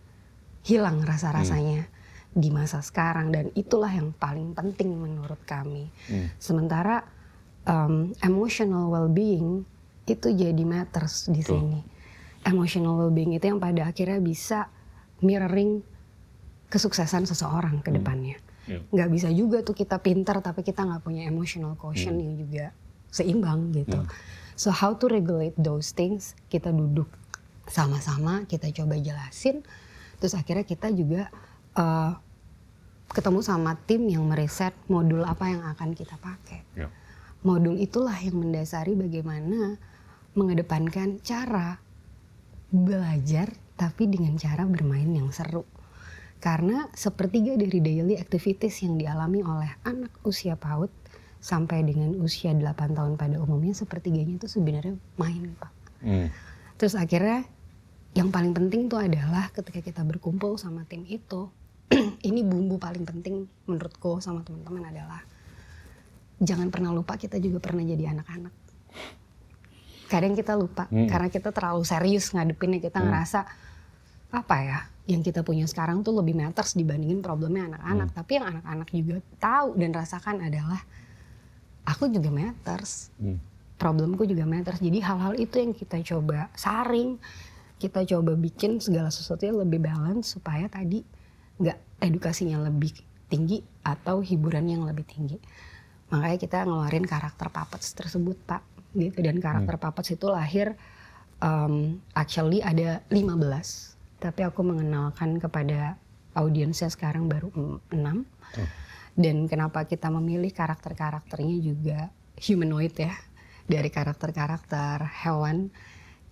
hilang 0.61 1.01
rasa-rasanya 1.01 1.89
di 2.37 2.53
masa 2.53 2.85
sekarang 2.85 3.33
dan 3.33 3.49
itulah 3.57 3.89
yang 3.89 4.13
paling 4.13 4.53
penting 4.53 4.93
menurut 4.93 5.41
kami. 5.49 5.89
Hmm. 6.13 6.29
Sementara 6.37 7.01
um, 7.65 8.13
emotional 8.21 8.93
well-being 8.93 9.65
itu 10.05 10.29
jadi 10.37 10.65
matters 10.69 11.33
di 11.33 11.41
Betul. 11.41 11.65
sini. 11.65 11.81
Emotional 12.45 13.01
well-being 13.01 13.33
itu 13.35 13.49
yang 13.49 13.57
pada 13.57 13.89
akhirnya 13.89 14.21
bisa 14.21 14.69
mirroring 15.25 15.81
kesuksesan 16.69 17.25
seseorang 17.25 17.81
ke 17.81 17.89
depannya. 17.89 18.37
Ya. 18.69 18.85
Nggak 18.93 19.11
bisa 19.17 19.29
juga 19.33 19.65
tuh 19.65 19.73
kita 19.73 19.97
pintar 19.97 20.45
tapi 20.45 20.61
kita 20.61 20.85
nggak 20.85 21.03
punya 21.03 21.25
emotional 21.25 21.73
quotient 21.81 22.21
yang 22.21 22.37
juga 22.37 22.65
seimbang 23.09 23.73
gitu. 23.73 24.05
So 24.61 24.69
how 24.69 24.93
to 25.01 25.09
regulate 25.09 25.57
those 25.57 25.97
things? 25.97 26.37
Kita 26.53 26.69
duduk 26.69 27.09
sama-sama, 27.65 28.45
kita 28.45 28.69
coba 28.77 29.01
jelasin. 29.01 29.65
Terus 30.21 30.33
akhirnya 30.37 30.65
kita 30.69 30.93
juga 30.93 31.33
uh, 31.77 32.19
ketemu 33.11 33.41
sama 33.43 33.79
tim 33.87 34.07
yang 34.11 34.27
meriset 34.27 34.75
modul 34.91 35.23
apa 35.23 35.51
yang 35.51 35.63
akan 35.63 35.95
kita 35.95 36.19
pakai 36.19 36.63
Ya. 36.77 36.91
modul 37.47 37.79
itulah 37.79 38.17
yang 38.19 38.43
mendasari 38.43 38.99
bagaimana 38.99 39.79
mengedepankan 40.37 41.23
cara 41.25 41.81
belajar 42.69 43.55
tapi 43.77 44.09
dengan 44.09 44.37
cara 44.37 44.65
bermain 44.65 45.09
yang 45.09 45.33
seru. 45.33 45.65
Karena 46.37 46.89
sepertiga 46.93 47.57
dari 47.57 47.81
daily 47.81 48.21
activities 48.21 48.85
yang 48.85 49.01
dialami 49.01 49.41
oleh 49.41 49.71
anak 49.89 50.13
usia 50.29 50.57
PAUD 50.57 50.93
sampai 51.41 51.85
dengan 51.85 52.13
usia 52.21 52.53
8 52.53 52.97
tahun 52.97 53.17
pada 53.17 53.41
umumnya 53.41 53.73
sepertiganya 53.73 54.37
itu 54.37 54.49
sebenarnya 54.49 54.97
main, 55.17 55.57
Pak. 55.57 55.73
Hmm. 56.05 56.29
Terus 56.77 56.93
akhirnya 56.93 57.49
yang 58.13 58.29
paling 58.33 58.53
penting 58.53 58.89
tuh 58.89 59.01
adalah 59.01 59.49
ketika 59.53 59.81
kita 59.81 60.03
berkumpul 60.05 60.61
sama 60.61 60.85
tim 60.89 61.05
itu, 61.09 61.49
ini 62.25 62.41
bumbu 62.47 62.81
paling 62.81 63.05
penting 63.05 63.45
menurutku 63.69 64.23
sama 64.23 64.41
teman-teman 64.47 64.89
adalah 64.89 65.21
jangan 66.41 66.69
pernah 66.69 66.93
lupa 66.93 67.17
kita 67.17 67.41
juga 67.41 67.61
pernah 67.61 67.85
jadi 67.85 68.13
anak-anak. 68.13 68.55
Kadang 70.07 70.39
kita 70.39 70.55
lupa 70.55 70.87
Hmm. 70.87 71.11
karena 71.11 71.29
kita 71.33 71.51
terlalu 71.51 71.83
serius 71.83 72.31
ngadepinnya 72.31 72.79
kita 72.79 73.03
ngerasa 73.03 73.41
apa 74.31 74.57
ya 74.63 74.79
yang 75.07 75.23
kita 75.23 75.43
punya 75.47 75.67
sekarang 75.71 76.03
tuh 76.03 76.15
lebih 76.19 76.35
matters 76.35 76.75
dibandingin 76.79 77.23
problemnya 77.23 77.71
anak-anak. 77.75 78.15
Tapi 78.15 78.31
yang 78.39 78.47
anak-anak 78.55 78.89
juga 78.95 79.19
tahu 79.39 79.75
dan 79.79 79.91
rasakan 79.95 80.37
adalah 80.47 80.81
aku 81.87 82.11
juga 82.11 82.31
matters 82.31 83.11
Hmm. 83.19 83.39
problemku 83.77 84.25
juga 84.25 84.47
matters. 84.47 84.79
Jadi 84.79 84.99
hal-hal 85.03 85.35
itu 85.37 85.57
yang 85.59 85.73
kita 85.77 86.01
coba 86.15 86.49
saring, 86.57 87.19
kita 87.77 88.09
coba 88.09 88.33
bikin 88.39 88.81
segala 88.81 89.13
sesuatu 89.13 89.45
yang 89.45 89.61
lebih 89.61 89.85
balance 89.85 90.33
supaya 90.39 90.65
tadi 90.71 91.05
nggak 91.61 91.79
edukasinya 92.03 92.61
lebih 92.67 92.93
tinggi 93.27 93.63
atau 93.83 94.23
hiburan 94.23 94.67
yang 94.71 94.83
lebih 94.87 95.07
tinggi. 95.07 95.39
Makanya 96.13 96.39
kita 96.39 96.59
ngeluarin 96.63 97.07
karakter 97.07 97.51
puppets 97.51 97.95
tersebut, 97.97 98.39
Pak. 98.47 98.63
Gitu 98.97 99.21
dan 99.21 99.43
karakter 99.43 99.77
puppets 99.77 100.15
itu 100.15 100.27
lahir 100.31 100.73
um, 101.43 102.01
actually 102.17 102.63
ada 102.63 103.05
15. 103.11 103.27
Tapi 104.17 104.41
aku 104.47 104.61
mengenalkan 104.65 105.37
kepada 105.37 106.01
audiensnya 106.37 106.93
sekarang 106.93 107.27
baru 107.27 107.49
em- 107.57 107.83
enam 107.97 108.17
dan 109.17 109.49
kenapa 109.49 109.89
kita 109.89 110.13
memilih 110.13 110.53
karakter-karakternya 110.53 111.57
juga 111.65 112.13
humanoid 112.37 112.93
ya 112.93 113.17
dari 113.65 113.89
karakter-karakter 113.89 115.01
hewan 115.25 115.73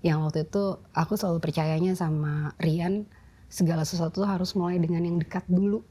yang 0.04 0.20
waktu 0.20 0.44
itu 0.44 0.84
aku 0.92 1.16
selalu 1.16 1.40
percayanya 1.40 1.96
sama 1.96 2.52
Rian 2.60 3.08
segala 3.48 3.86
sesuatu 3.86 4.24
harus 4.24 4.52
mulai 4.58 4.80
dengan 4.80 5.04
yang 5.04 5.16
dekat 5.20 5.44
dulu. 5.46 5.84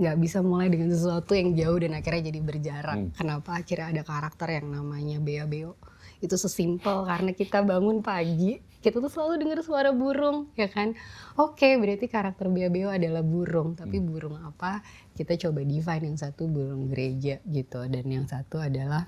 Nggak 0.00 0.16
bisa 0.18 0.38
mulai 0.40 0.72
dengan 0.72 0.88
sesuatu 0.88 1.36
yang 1.36 1.52
jauh 1.52 1.78
dan 1.78 1.92
akhirnya 1.98 2.32
jadi 2.32 2.40
berjarak. 2.40 2.98
Kenapa 3.14 3.60
akhirnya 3.60 3.92
ada 3.92 4.02
karakter 4.02 4.48
yang 4.60 4.72
namanya 4.72 5.20
Bea 5.20 5.44
Beo 5.44 5.76
itu 6.22 6.38
sesimpel 6.38 7.02
karena 7.02 7.34
kita 7.34 7.66
bangun 7.66 7.98
pagi 7.98 8.62
kita 8.82 8.98
tuh 8.98 9.10
selalu 9.10 9.46
dengar 9.46 9.58
suara 9.62 9.94
burung 9.94 10.50
ya 10.58 10.66
kan? 10.66 10.98
Oke 11.38 11.78
berarti 11.78 12.10
karakter 12.10 12.50
Bea 12.50 12.66
Beo 12.66 12.90
adalah 12.90 13.22
burung. 13.22 13.78
Tapi 13.78 14.02
burung 14.02 14.34
apa? 14.42 14.82
Kita 15.14 15.38
coba 15.38 15.62
define 15.62 16.10
yang 16.10 16.18
satu 16.18 16.50
burung 16.50 16.90
gereja 16.90 17.38
gitu. 17.46 17.86
Dan 17.86 18.10
yang 18.10 18.26
satu 18.26 18.58
adalah 18.58 19.06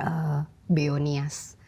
eh, 0.00 0.40
Beonias. 0.64 1.60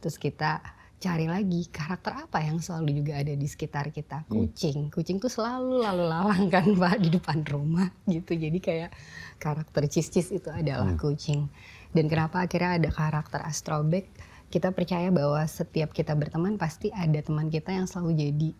Terus 0.00 0.16
kita 0.16 0.64
cari 1.04 1.28
lagi 1.28 1.68
karakter 1.68 2.24
apa 2.24 2.40
yang 2.40 2.64
selalu 2.64 3.04
juga 3.04 3.20
ada 3.20 3.36
di 3.36 3.44
sekitar 3.44 3.92
kita. 3.92 4.24
Kucing. 4.24 4.88
Kucing 4.88 5.20
tuh 5.20 5.28
selalu 5.28 5.84
lalu 5.84 6.04
lalang 6.08 6.48
kan 6.48 6.64
pak 6.80 6.96
di 6.96 7.12
depan 7.12 7.44
rumah 7.44 7.92
gitu. 8.08 8.32
Jadi 8.32 8.58
kayak 8.64 8.90
karakter 9.36 9.84
cis-cis 9.84 10.32
itu 10.32 10.48
adalah 10.48 10.96
kucing. 10.96 11.52
Dan 11.92 12.08
kenapa 12.08 12.48
akhirnya 12.48 12.80
ada 12.80 12.88
karakter 12.88 13.44
astrobek? 13.44 14.08
Kita 14.48 14.72
percaya 14.72 15.12
bahwa 15.12 15.44
setiap 15.44 15.92
kita 15.92 16.16
berteman 16.16 16.56
pasti 16.56 16.88
ada 16.88 17.20
teman 17.20 17.52
kita 17.52 17.76
yang 17.76 17.84
selalu 17.84 18.16
jadi 18.16 18.50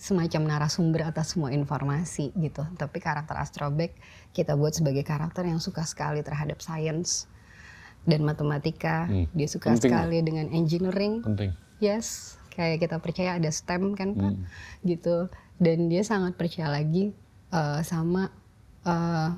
semacam 0.00 0.56
narasumber 0.56 1.12
atas 1.12 1.36
semua 1.36 1.52
informasi 1.52 2.32
gitu. 2.40 2.64
Tapi 2.80 3.04
karakter 3.04 3.36
Astrobek 3.36 3.92
kita 4.32 4.56
buat 4.56 4.72
sebagai 4.72 5.04
karakter 5.04 5.44
yang 5.44 5.60
suka 5.60 5.84
sekali 5.84 6.24
terhadap 6.24 6.64
sains 6.64 7.28
dan 8.10 8.26
matematika. 8.26 9.06
Hmm. 9.06 9.30
Dia 9.30 9.46
suka 9.46 9.70
Penting. 9.72 9.94
sekali 9.94 10.18
dengan 10.20 10.46
engineering. 10.50 11.22
Penting. 11.22 11.54
Yes, 11.78 12.36
kayak 12.52 12.82
kita 12.82 12.98
percaya 12.98 13.38
ada 13.38 13.48
STEM 13.48 13.94
kan 13.94 14.12
Pak, 14.12 14.32
Hmm. 14.34 14.44
gitu. 14.82 15.30
Dan 15.56 15.86
dia 15.86 16.02
sangat 16.02 16.34
percaya 16.34 16.66
lagi 16.68 17.14
eh, 17.50 17.80
sama 17.82 18.30
eh, 18.80 19.30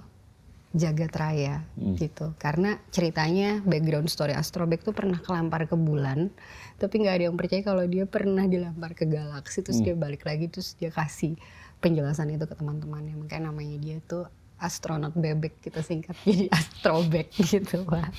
jagat 0.73 1.13
raya 1.13 1.69
Hmm. 1.77 1.97
gitu. 1.97 2.33
Karena 2.37 2.81
ceritanya 2.89 3.61
background 3.61 4.09
story 4.09 4.33
Astrobek 4.33 4.81
tuh 4.81 4.93
pernah 4.93 5.17
kelempar 5.17 5.65
ke 5.65 5.77
bulan, 5.77 6.33
tapi 6.77 7.01
nggak 7.01 7.15
ada 7.21 7.25
yang 7.29 7.37
percaya 7.37 7.61
kalau 7.61 7.85
dia 7.85 8.09
pernah 8.09 8.45
dilempar 8.45 8.93
ke 8.93 9.05
galaksi 9.05 9.61
terus 9.61 9.81
Hmm. 9.81 9.93
dia 9.93 9.97
balik 9.97 10.25
lagi 10.25 10.49
terus 10.49 10.73
dia 10.77 10.89
kasih 10.89 11.37
penjelasan 11.81 12.31
itu 12.31 12.45
ke 12.45 12.55
teman-temannya. 12.55 13.17
Makanya 13.19 13.53
namanya 13.53 13.77
dia 13.77 14.01
tuh 14.01 14.25
astronot 14.63 15.19
bebek 15.19 15.59
kita 15.59 15.83
singkat 15.83 16.15
jadi 16.27 16.47
astrobek 16.55 17.35
gitu 17.35 17.83
Pak. 17.83 18.15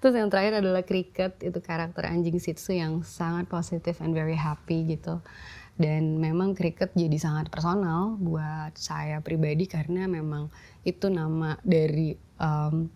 Terus 0.00 0.14
yang 0.16 0.32
terakhir 0.32 0.64
adalah 0.64 0.82
cricket 0.82 1.36
itu 1.44 1.58
karakter 1.60 2.08
anjing 2.08 2.40
Shih 2.40 2.56
Tzu 2.56 2.72
yang 2.72 3.04
sangat 3.04 3.48
positif 3.52 4.00
and 4.00 4.16
very 4.16 4.36
happy 4.36 4.96
gitu. 4.96 5.20
Dan 5.76 6.16
memang 6.16 6.56
cricket 6.56 6.96
jadi 6.96 7.20
sangat 7.20 7.52
personal 7.52 8.16
buat 8.16 8.72
saya 8.80 9.20
pribadi 9.20 9.68
karena 9.68 10.08
memang 10.08 10.48
itu 10.88 11.12
nama 11.12 11.60
dari 11.60 12.16
um, 12.40 12.88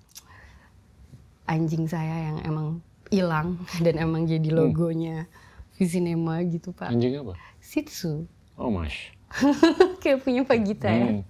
anjing 1.44 1.85
saya 1.85 2.33
yang 2.33 2.38
emang 2.48 2.68
hilang 3.12 3.61
dan 3.85 4.00
emang 4.00 4.24
jadi 4.24 4.48
logonya 4.48 5.29
Visinema 5.76 6.40
gitu 6.48 6.72
Pak. 6.72 6.88
Anjing 6.88 7.20
apa? 7.20 7.37
Shih 7.61 7.85
Tzu. 7.85 8.24
Oh, 8.61 8.68
Mash. 8.68 9.12
Kayak 10.05 10.24
punya 10.24 10.42
Pak 10.44 10.59
Gita 10.64 10.88
ya. 10.92 11.24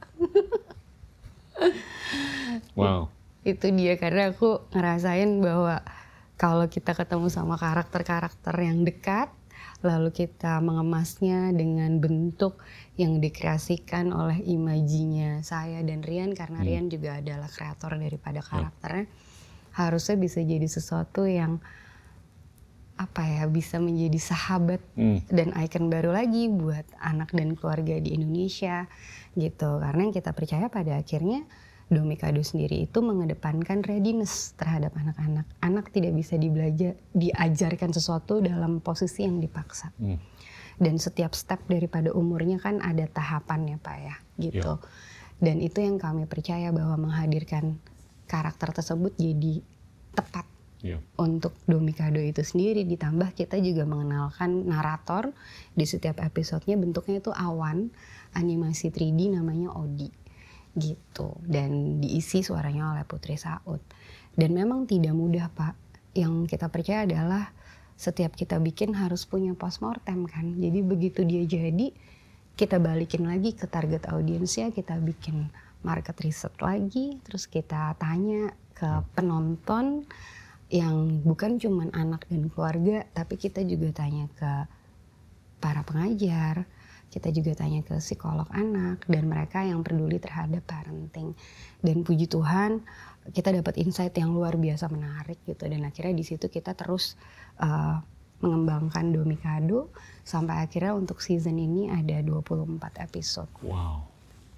Hmm. 1.60 1.74
wow. 2.80 3.12
itu 3.44 3.68
dia 3.76 4.00
karena 4.00 4.32
aku 4.32 4.64
ngerasain 4.72 5.40
bahwa 5.44 5.84
kalau 6.40 6.66
kita 6.72 6.96
ketemu 6.96 7.28
sama 7.28 7.60
karakter-karakter 7.60 8.56
yang 8.56 8.88
dekat 8.88 9.28
lalu 9.80 10.12
kita 10.12 10.60
mengemasnya 10.60 11.52
dengan 11.56 12.00
bentuk 12.00 12.60
yang 13.00 13.16
dikreasikan 13.20 14.12
oleh 14.12 14.40
imajinya 14.44 15.40
saya 15.40 15.80
dan 15.80 16.04
Rian 16.04 16.36
karena 16.36 16.60
Rian 16.60 16.92
juga 16.92 17.16
adalah 17.20 17.48
kreator 17.48 17.96
daripada 17.96 18.44
karakternya 18.44 19.08
harusnya 19.72 20.16
bisa 20.20 20.44
jadi 20.44 20.68
sesuatu 20.68 21.24
yang 21.24 21.62
apa 23.00 23.24
ya 23.24 23.48
bisa 23.48 23.80
menjadi 23.80 24.20
sahabat 24.20 24.84
Hmm. 24.92 25.24
dan 25.32 25.56
ikon 25.56 25.88
baru 25.88 26.12
lagi 26.12 26.52
buat 26.52 26.84
anak 27.00 27.32
dan 27.32 27.56
keluarga 27.56 27.96
di 27.96 28.12
Indonesia 28.12 28.84
gitu. 29.32 29.80
Karena 29.80 30.00
yang 30.04 30.12
kita 30.12 30.36
percaya 30.36 30.68
pada 30.68 31.00
akhirnya 31.00 31.48
Domikado 31.90 32.38
sendiri 32.38 32.86
itu 32.86 33.02
mengedepankan 33.02 33.82
readiness 33.82 34.54
terhadap 34.54 34.94
anak-anak. 34.94 35.42
Anak 35.58 35.90
tidak 35.90 36.14
bisa 36.14 36.38
dibelajar 36.38 36.94
diajarkan 37.10 37.90
sesuatu 37.90 38.38
dalam 38.38 38.78
posisi 38.78 39.26
yang 39.26 39.42
dipaksa. 39.42 39.90
Hmm. 39.98 40.20
dan 40.80 40.96
setiap 40.96 41.36
step 41.36 41.60
daripada 41.68 42.08
umurnya 42.08 42.56
kan 42.56 42.80
ada 42.80 43.04
tahapan 43.04 43.76
ya 43.76 43.78
pak 43.84 43.96
ya 44.00 44.16
gitu. 44.40 44.80
Dan 45.36 45.60
itu 45.60 45.76
yang 45.84 46.00
kami 46.00 46.24
percaya 46.24 46.72
bahwa 46.72 46.96
menghadirkan 46.96 47.76
karakter 48.24 48.72
tersebut 48.72 49.12
jadi 49.20 49.60
tepat 50.16 50.48
Iya. 50.80 50.96
untuk 51.20 51.52
Domikado 51.68 52.16
itu 52.16 52.40
sendiri 52.40 52.88
ditambah 52.88 53.36
kita 53.36 53.60
juga 53.60 53.84
mengenalkan 53.84 54.64
narator. 54.64 55.32
Di 55.76 55.84
setiap 55.84 56.24
episodenya 56.24 56.80
bentuknya 56.80 57.20
itu 57.20 57.32
awan 57.32 57.92
animasi 58.32 58.88
3D 58.88 59.36
namanya 59.36 59.76
Odi 59.76 60.08
gitu. 60.72 61.36
Dan 61.44 62.00
diisi 62.00 62.40
suaranya 62.40 62.96
oleh 62.96 63.04
Putri 63.04 63.36
Saud. 63.36 63.82
Dan 64.32 64.56
memang 64.56 64.88
tidak 64.88 65.12
mudah 65.12 65.52
Pak. 65.52 65.74
Yang 66.16 66.56
kita 66.56 66.72
percaya 66.72 67.04
adalah 67.04 67.52
setiap 68.00 68.32
kita 68.32 68.56
bikin 68.56 68.96
harus 68.96 69.28
punya 69.28 69.52
postmortem 69.52 70.24
kan? 70.24 70.56
Jadi 70.56 70.80
begitu 70.80 71.20
dia 71.28 71.44
jadi 71.44 71.92
kita 72.56 72.76
balikin 72.76 73.24
lagi 73.24 73.56
ke 73.56 73.64
target 73.64 74.08
audiensnya 74.12 74.68
kita 74.68 75.00
bikin 75.00 75.48
market 75.80 76.12
research 76.20 76.60
lagi 76.60 77.16
terus 77.24 77.48
kita 77.48 77.96
tanya 77.96 78.52
ke 78.76 79.00
penonton 79.16 80.04
yang 80.70 81.26
bukan 81.26 81.58
cuman 81.58 81.90
anak 81.90 82.30
dan 82.30 82.46
keluarga 82.46 83.02
tapi 83.10 83.34
kita 83.34 83.66
juga 83.66 83.90
tanya 84.06 84.30
ke 84.38 84.52
para 85.58 85.82
pengajar 85.82 86.64
kita 87.10 87.28
juga 87.34 87.58
tanya 87.58 87.82
ke 87.82 87.98
psikolog 87.98 88.46
anak 88.54 89.02
dan 89.10 89.26
mereka 89.26 89.66
yang 89.66 89.82
peduli 89.82 90.22
terhadap 90.22 90.62
parenting. 90.62 91.34
Dan 91.82 92.06
puji 92.06 92.30
Tuhan 92.30 92.86
kita 93.34 93.50
dapat 93.50 93.82
insight 93.82 94.14
yang 94.14 94.30
luar 94.30 94.54
biasa 94.54 94.86
menarik 94.88 95.42
gitu. 95.42 95.66
Dan 95.66 95.82
akhirnya 95.82 96.14
di 96.14 96.22
situ 96.22 96.46
kita 96.46 96.78
terus 96.78 97.18
uh, 97.58 97.98
mengembangkan 98.40 99.10
Domikado 99.10 99.90
sampai 100.22 100.64
akhirnya 100.64 100.94
untuk 100.96 101.18
season 101.20 101.58
ini 101.58 101.90
ada 101.90 102.22
24 102.22 102.78
episode. 103.02 103.50
Wow. 103.66 104.06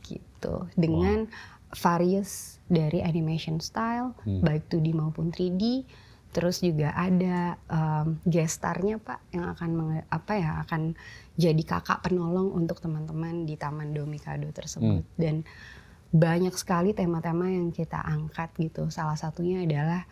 gitu. 0.04 0.68
Dengan 0.76 1.30
various 1.72 2.60
dari 2.68 3.00
animation 3.00 3.60
style 3.60 4.16
baik 4.44 4.68
2D 4.68 4.92
maupun 4.96 5.32
3D 5.32 5.84
terus 6.32 6.64
juga 6.64 6.96
ada 6.96 7.60
um, 7.68 8.16
guest 8.24 8.64
starnya 8.64 8.96
pak 8.96 9.20
yang 9.36 9.52
akan 9.52 9.70
menge- 9.76 10.08
apa 10.08 10.32
ya 10.40 10.50
akan 10.64 10.96
jadi 11.36 11.60
kakak 11.60 12.08
penolong 12.08 12.56
untuk 12.56 12.80
teman-teman 12.80 13.44
di 13.44 13.60
Taman 13.60 13.92
Domikado 13.92 14.48
tersebut. 14.48 15.04
Dan 15.20 15.44
banyak 16.12 16.52
sekali 16.56 16.92
tema-tema 16.96 17.48
yang 17.52 17.68
kita 17.68 18.00
angkat 18.00 18.52
gitu. 18.60 18.88
Salah 18.88 19.16
satunya 19.16 19.64
adalah 19.64 20.08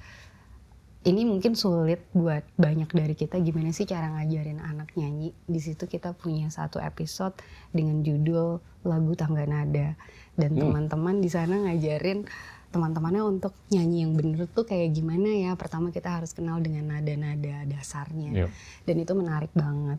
ini 1.08 1.24
mungkin 1.24 1.56
sulit 1.56 2.04
buat 2.12 2.44
banyak 2.60 2.92
dari 2.92 3.16
kita 3.16 3.40
gimana 3.40 3.72
sih 3.72 3.88
cara 3.88 4.12
ngajarin 4.20 4.60
anak 4.60 4.92
nyanyi. 5.00 5.32
Di 5.48 5.60
situ 5.60 5.88
kita 5.88 6.12
punya 6.12 6.52
satu 6.52 6.76
episode 6.84 7.32
dengan 7.72 8.04
judul 8.04 8.60
lagu 8.84 9.12
tangga 9.16 9.48
nada 9.48 9.96
dan 10.40 10.56
teman-teman 10.56 11.20
di 11.20 11.28
sana 11.28 11.60
ngajarin 11.60 12.24
teman-temannya 12.70 13.22
untuk 13.26 13.52
nyanyi 13.68 14.06
yang 14.06 14.14
bener 14.14 14.46
tuh 14.46 14.62
kayak 14.62 14.94
gimana 14.94 15.26
ya. 15.28 15.52
Pertama 15.54 15.90
kita 15.90 16.16
harus 16.16 16.30
kenal 16.30 16.62
dengan 16.62 16.88
nada-nada 16.88 17.66
dasarnya 17.66 18.30
Iya. 18.32 18.48
dan 18.86 18.96
itu 18.96 19.12
menarik 19.12 19.50
banget. 19.52 19.98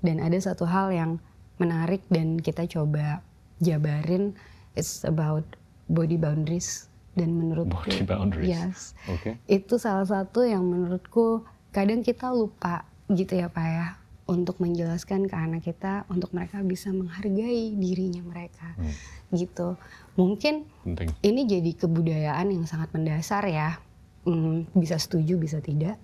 Dan 0.00 0.18
ada 0.18 0.34
satu 0.34 0.64
hal 0.64 0.90
yang 0.90 1.10
menarik 1.58 2.00
dan 2.08 2.38
kita 2.38 2.64
coba 2.66 3.20
jabarin 3.58 4.34
it's 4.74 5.04
about 5.04 5.44
body 5.86 6.16
boundaries 6.16 6.88
dan 7.12 7.36
menurutku 7.36 7.76
Body 7.76 8.02
boundaries. 8.02 8.48
yes 8.48 8.78
Oke. 9.06 9.36
itu 9.46 9.76
salah 9.76 10.02
satu 10.02 10.42
yang 10.42 10.64
menurutku 10.64 11.44
kadang 11.70 12.00
kita 12.00 12.32
lupa 12.32 12.82
gitu 13.06 13.36
ya 13.36 13.46
pak 13.46 13.66
ya 13.66 13.86
untuk 14.32 14.56
menjelaskan 14.58 15.28
ke 15.28 15.36
anak 15.36 15.62
kita 15.68 16.08
untuk 16.08 16.32
mereka 16.32 16.64
bisa 16.64 16.88
menghargai 16.90 17.76
dirinya 17.76 18.24
mereka. 18.24 18.72
Hmm. 18.80 18.94
gitu. 19.32 19.76
Mungkin 20.16 20.68
Penting. 20.84 21.08
ini 21.24 21.40
jadi 21.48 21.72
kebudayaan 21.76 22.52
yang 22.52 22.64
sangat 22.64 22.92
mendasar 22.96 23.44
ya. 23.48 23.80
Hmm, 24.24 24.68
bisa 24.72 24.96
setuju 24.96 25.36
bisa 25.36 25.60
tidak. 25.60 26.00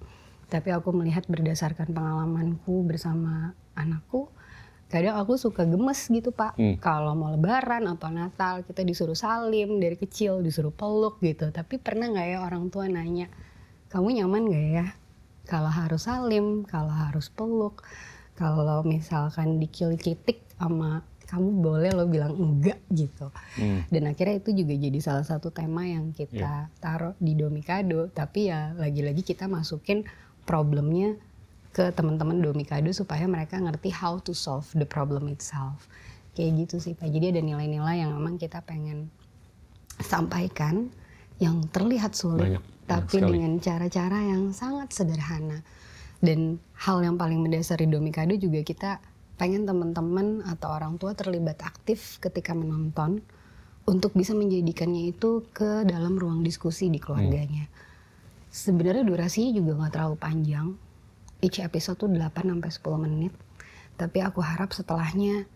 Tapi 0.48 0.72
aku 0.72 0.96
melihat 0.96 1.28
berdasarkan 1.28 1.92
pengalamanku 1.92 2.84
bersama 2.88 3.52
anakku 3.76 4.32
kadang 4.88 5.20
aku 5.20 5.36
suka 5.36 5.68
gemes 5.68 6.00
gitu 6.08 6.32
pak. 6.32 6.56
Hmm. 6.56 6.80
kalau 6.80 7.12
mau 7.12 7.28
lebaran 7.28 7.84
atau 7.84 8.08
natal 8.08 8.64
kita 8.64 8.80
disuruh 8.80 9.16
salim 9.16 9.76
dari 9.76 10.00
kecil 10.00 10.40
disuruh 10.40 10.72
peluk 10.72 11.20
gitu. 11.20 11.52
Tapi 11.52 11.76
pernah 11.76 12.08
nggak 12.08 12.26
ya 12.32 12.38
orang 12.40 12.72
tua 12.72 12.88
nanya 12.88 13.28
kamu 13.92 14.24
nyaman 14.24 14.48
nggak 14.48 14.66
ya? 14.72 14.86
Kalau 15.44 15.68
harus 15.68 16.08
salim 16.08 16.64
kalau 16.64 16.92
harus 16.92 17.28
peluk 17.28 17.84
kalau 18.38 18.86
misalkan 18.86 19.58
dikilikitik 19.58 20.46
sama 20.54 21.02
kamu 21.28 21.60
boleh 21.60 21.90
lo 21.92 22.08
bilang 22.08 22.32
enggak 22.38 22.80
gitu. 22.88 23.28
Hmm. 23.58 23.84
dan 23.92 24.08
akhirnya 24.08 24.40
itu 24.40 24.54
juga 24.54 24.74
jadi 24.78 24.98
salah 25.02 25.26
satu 25.26 25.52
tema 25.52 25.84
yang 25.84 26.14
kita 26.16 26.72
taruh 26.80 27.12
di 27.20 27.36
Domikado. 27.36 28.08
Tapi 28.08 28.48
ya 28.48 28.72
lagi-lagi 28.78 29.20
kita 29.26 29.44
masukin 29.44 30.08
problemnya 30.48 31.18
ke 31.76 31.92
teman-teman 31.92 32.40
Domikado 32.40 32.88
supaya 32.96 33.28
mereka 33.28 33.60
ngerti 33.60 33.92
how 33.92 34.16
to 34.22 34.32
solve 34.32 34.64
the 34.72 34.88
problem 34.88 35.28
itself. 35.28 35.84
Kayak 36.32 36.64
gitu 36.64 36.76
sih 36.80 36.94
Pak. 36.96 37.12
Jadi 37.12 37.36
ada 37.36 37.42
nilai-nilai 37.44 38.06
yang 38.06 38.16
memang 38.16 38.40
kita 38.40 38.64
pengen 38.64 39.12
sampaikan 40.00 40.88
yang 41.42 41.66
terlihat 41.68 42.16
sulit 42.16 42.56
Banyak, 42.56 42.64
tapi 42.88 43.18
dengan 43.20 43.60
cara-cara 43.60 44.24
yang 44.24 44.50
sangat 44.54 44.90
sederhana 44.96 45.60
dan 46.18 46.58
hal 46.74 47.02
yang 47.02 47.14
paling 47.14 47.38
mendasar 47.38 47.78
di 47.78 47.86
Domikado 47.86 48.34
juga 48.34 48.60
kita 48.66 48.98
pengen 49.38 49.64
teman-teman 49.64 50.42
atau 50.50 50.74
orang 50.74 50.98
tua 50.98 51.14
terlibat 51.14 51.62
aktif 51.62 52.18
ketika 52.18 52.50
menonton 52.58 53.22
untuk 53.86 54.12
bisa 54.12 54.34
menjadikannya 54.34 55.14
itu 55.14 55.46
ke 55.54 55.86
dalam 55.86 56.18
ruang 56.18 56.42
diskusi 56.42 56.90
di 56.90 56.98
keluarganya. 57.00 57.70
Sebenarnya 58.50 59.06
durasinya 59.06 59.54
juga 59.54 59.78
nggak 59.78 59.92
terlalu 59.94 60.16
panjang. 60.18 60.66
Each 61.38 61.62
episode 61.62 61.96
tuh 61.96 62.10
8 62.10 62.50
sampai 62.50 62.70
10 62.74 63.04
menit. 63.06 63.32
Tapi 63.94 64.18
aku 64.20 64.42
harap 64.42 64.74
setelahnya 64.74 65.46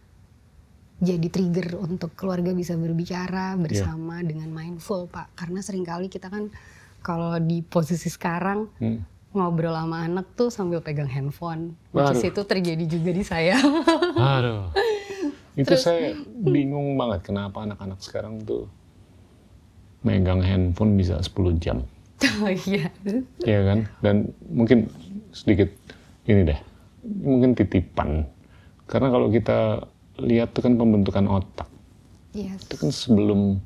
jadi 1.02 1.26
trigger 1.26 1.82
untuk 1.82 2.14
keluarga 2.14 2.54
bisa 2.54 2.78
berbicara 2.78 3.58
bersama 3.58 4.22
dengan 4.22 4.48
mindful, 4.54 5.10
Pak. 5.10 5.34
Karena 5.34 5.58
sering 5.58 5.82
kali 5.82 6.06
kita 6.06 6.30
kan 6.30 6.48
kalau 7.02 7.34
di 7.42 7.60
posisi 7.66 8.06
sekarang 8.06 8.70
Hmm. 8.78 9.02
Ngobrol 9.32 9.72
sama 9.72 10.04
anak 10.04 10.26
tuh 10.36 10.48
sambil 10.52 10.84
pegang 10.84 11.08
handphone. 11.08 11.76
Which 11.92 12.20
Waduh. 12.20 12.30
itu 12.32 12.42
terjadi 12.44 12.84
juga 12.84 13.10
di 13.12 13.24
saya. 13.24 13.56
Aduh. 14.36 14.72
Itu 15.52 15.76
saya 15.76 16.16
bingung 16.40 16.96
banget 16.96 17.28
kenapa 17.28 17.64
anak-anak 17.64 18.00
sekarang 18.00 18.40
tuh 18.44 18.68
megang 20.00 20.40
handphone 20.40 20.96
bisa 20.96 21.20
10 21.20 21.60
jam. 21.60 21.84
Oh 22.40 22.48
iya. 22.48 22.86
Iya 23.42 23.60
kan? 23.66 23.78
Dan 23.98 24.30
mungkin 24.46 24.86
sedikit 25.34 25.68
ini 26.24 26.46
deh. 26.46 26.60
Mungkin 27.02 27.58
titipan. 27.58 28.24
Karena 28.86 29.10
kalau 29.10 29.26
kita 29.32 29.82
lihat 30.22 30.54
tuh 30.54 30.62
kan 30.62 30.78
pembentukan 30.78 31.26
otak. 31.26 31.66
Yes. 32.32 32.62
Itu 32.68 32.78
kan 32.78 32.90
sebelum 32.94 33.58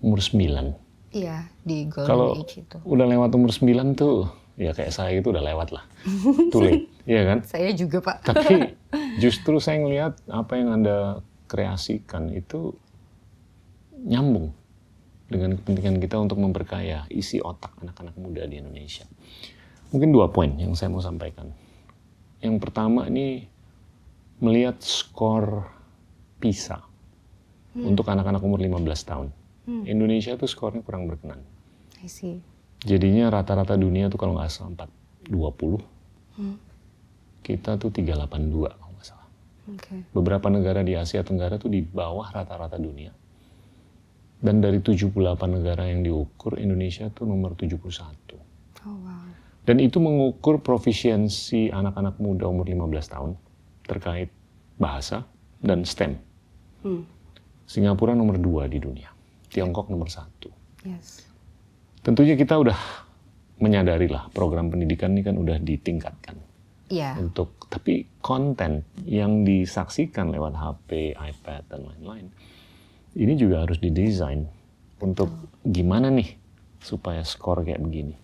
umur 0.00 0.18
9. 0.18 0.74
Iya, 1.12 1.44
di 1.60 1.84
golden 1.92 2.08
Kalau 2.08 2.28
age 2.40 2.64
itu. 2.64 2.78
udah 2.88 3.04
lewat 3.04 3.30
umur 3.36 3.52
9 3.52 3.92
tuh 3.92 4.32
ya 4.56 4.76
kayak 4.76 4.92
saya 4.92 5.16
itu 5.16 5.32
udah 5.32 5.44
lewat 5.44 5.72
lah. 5.72 5.84
Too 6.52 6.62
late. 6.62 6.86
Iya 7.08 7.22
kan? 7.26 7.38
Saya 7.44 7.70
juga, 7.72 7.98
Pak. 8.04 8.16
Tapi 8.26 8.76
justru 9.22 9.58
saya 9.58 9.80
ngelihat 9.80 10.20
apa 10.28 10.52
yang 10.60 10.82
Anda 10.82 11.20
kreasikan 11.48 12.32
itu 12.32 12.76
nyambung 14.02 14.52
dengan 15.28 15.56
kepentingan 15.56 15.96
kita 16.02 16.20
untuk 16.20 16.40
memperkaya 16.40 17.08
isi 17.08 17.40
otak 17.40 17.72
anak-anak 17.80 18.16
muda 18.20 18.44
di 18.44 18.60
Indonesia. 18.60 19.08
Mungkin 19.92 20.12
dua 20.12 20.28
poin 20.28 20.52
yang 20.56 20.76
saya 20.76 20.92
mau 20.92 21.00
sampaikan. 21.00 21.52
Yang 22.42 22.56
pertama 22.60 23.08
ini 23.08 23.46
melihat 24.42 24.80
skor 24.82 25.70
PISA 26.42 26.82
untuk 27.78 28.04
anak-anak 28.10 28.42
umur 28.42 28.60
15 28.60 28.82
tahun. 29.08 29.28
Indonesia 29.86 30.34
tuh 30.34 30.50
skornya 30.50 30.82
kurang 30.82 31.06
berkenan. 31.06 31.38
I 32.02 32.10
see. 32.10 32.42
Jadinya 32.82 33.30
rata-rata 33.30 33.78
dunia 33.78 34.10
tuh 34.10 34.18
kalau 34.18 34.34
nggak 34.34 34.50
salah 34.50 34.90
420. 35.30 35.78
Kita 37.42 37.78
tuh 37.78 37.90
382 37.90 38.78
kalau 38.78 38.92
nggak 38.94 39.06
salah. 39.06 39.28
Oke. 39.70 39.94
Beberapa 40.10 40.46
negara 40.50 40.82
di 40.82 40.98
Asia 40.98 41.22
Tenggara 41.22 41.58
tuh 41.58 41.70
di 41.70 41.82
bawah 41.82 42.30
rata-rata 42.30 42.78
dunia. 42.78 43.14
Dan 44.42 44.58
dari 44.58 44.82
78 44.82 45.14
negara 45.46 45.86
yang 45.86 46.02
diukur, 46.02 46.58
Indonesia 46.58 47.06
tuh 47.14 47.30
nomor 47.30 47.54
71. 47.54 47.78
Oh 48.82 48.98
wow. 49.06 49.30
Dan 49.62 49.78
itu 49.78 50.02
mengukur 50.02 50.58
profisiensi 50.58 51.70
anak-anak 51.70 52.18
muda 52.18 52.50
umur 52.50 52.66
15 52.66 53.14
tahun 53.14 53.30
terkait 53.86 54.34
bahasa 54.74 55.22
dan 55.62 55.86
STEM. 55.86 56.18
Hmm. 56.82 57.06
Singapura 57.62 58.18
nomor 58.18 58.42
2 58.42 58.66
di 58.66 58.82
dunia. 58.82 59.14
Tiongkok 59.46 59.86
nomor 59.86 60.10
1. 60.10 60.26
Yes. 60.82 61.31
Tentunya 62.02 62.34
kita 62.34 62.58
udah 62.58 62.78
menyadari 63.62 64.10
lah 64.10 64.26
program 64.34 64.74
pendidikan 64.74 65.14
ini 65.14 65.22
kan 65.22 65.38
udah 65.38 65.62
ditingkatkan 65.62 66.34
Iya. 66.90 67.14
untuk 67.16 67.70
tapi 67.70 68.04
konten 68.18 68.82
yang 69.06 69.46
disaksikan 69.46 70.34
lewat 70.34 70.58
HP, 70.58 71.14
iPad 71.14 71.62
dan 71.70 71.86
lain-lain 71.86 72.26
ini 73.16 73.36
juga 73.36 73.64
harus 73.64 73.76
didesain 73.76 74.48
untuk 75.00 75.28
gimana 75.64 76.08
nih 76.08 76.36
supaya 76.80 77.20
skor 77.22 77.62
kayak 77.62 77.82
begini. 77.82 78.16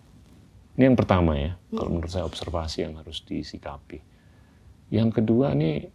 Ini 0.79 0.91
yang 0.91 0.97
pertama 0.97 1.35
ya, 1.35 1.59
kalau 1.75 1.91
menurut 1.91 2.09
saya 2.09 2.25
observasi 2.25 2.87
yang 2.87 2.95
harus 2.97 3.19
disikapi. 3.27 3.99
Yang 4.89 5.21
kedua 5.21 5.53
nih, 5.53 5.91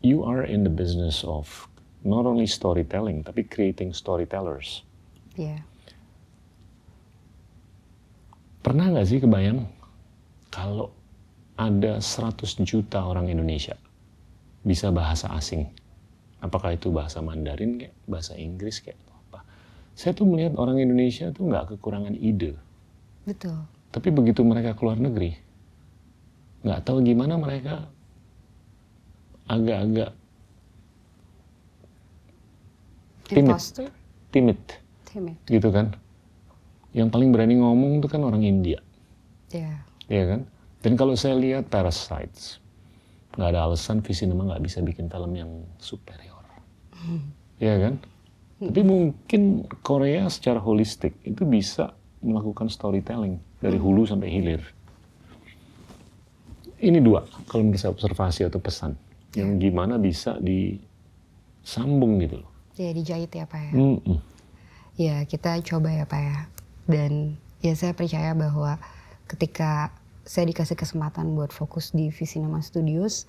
you 0.00 0.22
are 0.22 0.46
in 0.46 0.62
the 0.62 0.72
business 0.72 1.26
of 1.26 1.68
not 2.06 2.24
only 2.24 2.46
storytelling 2.48 3.20
tapi 3.26 3.44
creating 3.44 3.92
storytellers. 3.92 4.86
Iya. 5.36 5.66
Pernah 8.62 8.94
nggak 8.94 9.06
sih 9.10 9.18
kebayang 9.18 9.66
kalau 10.54 10.94
ada 11.58 11.98
100 11.98 12.62
juta 12.62 13.02
orang 13.02 13.26
Indonesia 13.26 13.74
bisa 14.62 14.94
bahasa 14.94 15.34
asing? 15.34 15.66
Apakah 16.42 16.74
itu 16.74 16.90
bahasa 16.94 17.18
Mandarin 17.22 17.78
kayak 17.78 17.94
bahasa 18.06 18.38
Inggris 18.38 18.82
kayak 18.82 18.98
atau 19.02 19.14
apa? 19.26 19.40
Saya 19.98 20.14
tuh 20.14 20.26
melihat 20.26 20.54
orang 20.58 20.78
Indonesia 20.78 21.30
tuh 21.34 21.50
nggak 21.50 21.74
kekurangan 21.74 22.14
ide. 22.14 22.54
Betul. 23.26 23.58
Tapi 23.92 24.08
begitu 24.10 24.42
mereka 24.42 24.74
keluar 24.74 24.98
negeri, 24.98 25.36
nggak 26.62 26.80
tahu 26.86 27.04
gimana 27.04 27.36
mereka 27.36 27.86
agak-agak 29.50 30.16
Timid. 33.32 33.56
Timid 34.32 34.60
Timid. 35.08 35.36
gitu 35.48 35.68
kan. 35.72 35.96
Yang 36.92 37.08
paling 37.08 37.32
berani 37.32 37.56
ngomong 37.60 38.04
tuh 38.04 38.10
kan 38.12 38.20
orang 38.20 38.44
India. 38.44 38.80
Iya. 39.52 39.84
Iya 40.08 40.24
kan? 40.28 40.40
Dan 40.84 40.92
kalau 41.00 41.16
saya 41.16 41.36
lihat 41.40 41.72
Parasites, 41.72 42.60
nggak 43.36 43.48
ada 43.54 43.64
alasan 43.64 44.04
Visinema 44.04 44.44
nggak 44.44 44.62
bisa 44.64 44.84
bikin 44.84 45.08
film 45.08 45.32
yang 45.32 45.50
superior. 45.80 46.44
Iya 47.56 47.74
kan? 47.88 47.94
Tapi 48.62 48.82
mungkin 48.86 49.66
Korea 49.82 50.30
secara 50.30 50.62
holistik 50.62 51.18
itu 51.26 51.42
bisa 51.42 51.96
melakukan 52.22 52.70
storytelling 52.70 53.42
dari 53.58 53.78
hulu 53.78 54.06
sampai 54.06 54.30
hilir. 54.30 54.62
Ini 56.82 56.98
dua, 56.98 57.22
kalau 57.46 57.66
menurut 57.66 57.78
saya 57.78 57.94
observasi 57.94 58.46
atau 58.46 58.58
pesan. 58.58 58.94
Yang 59.32 59.70
gimana 59.70 59.96
bisa 59.96 60.36
disambung 60.42 62.18
gitu 62.20 62.42
loh. 62.42 62.50
Iya 62.74 62.90
dijahit 62.94 63.30
ya 63.32 63.44
Pak 63.46 63.60
ya. 63.70 63.72
Mm-mm. 63.72 64.18
Ya 64.98 65.14
kita 65.24 65.56
coba 65.62 65.94
ya 65.94 66.04
Pak 66.04 66.20
ya. 66.20 66.36
Dan 66.86 67.38
ya 67.62 67.74
saya 67.78 67.94
percaya 67.94 68.34
bahwa 68.34 68.78
ketika 69.30 69.94
saya 70.22 70.46
dikasih 70.50 70.78
kesempatan 70.78 71.34
buat 71.34 71.50
fokus 71.50 71.90
di 71.94 72.10
Visinema 72.14 72.62
Studios, 72.62 73.26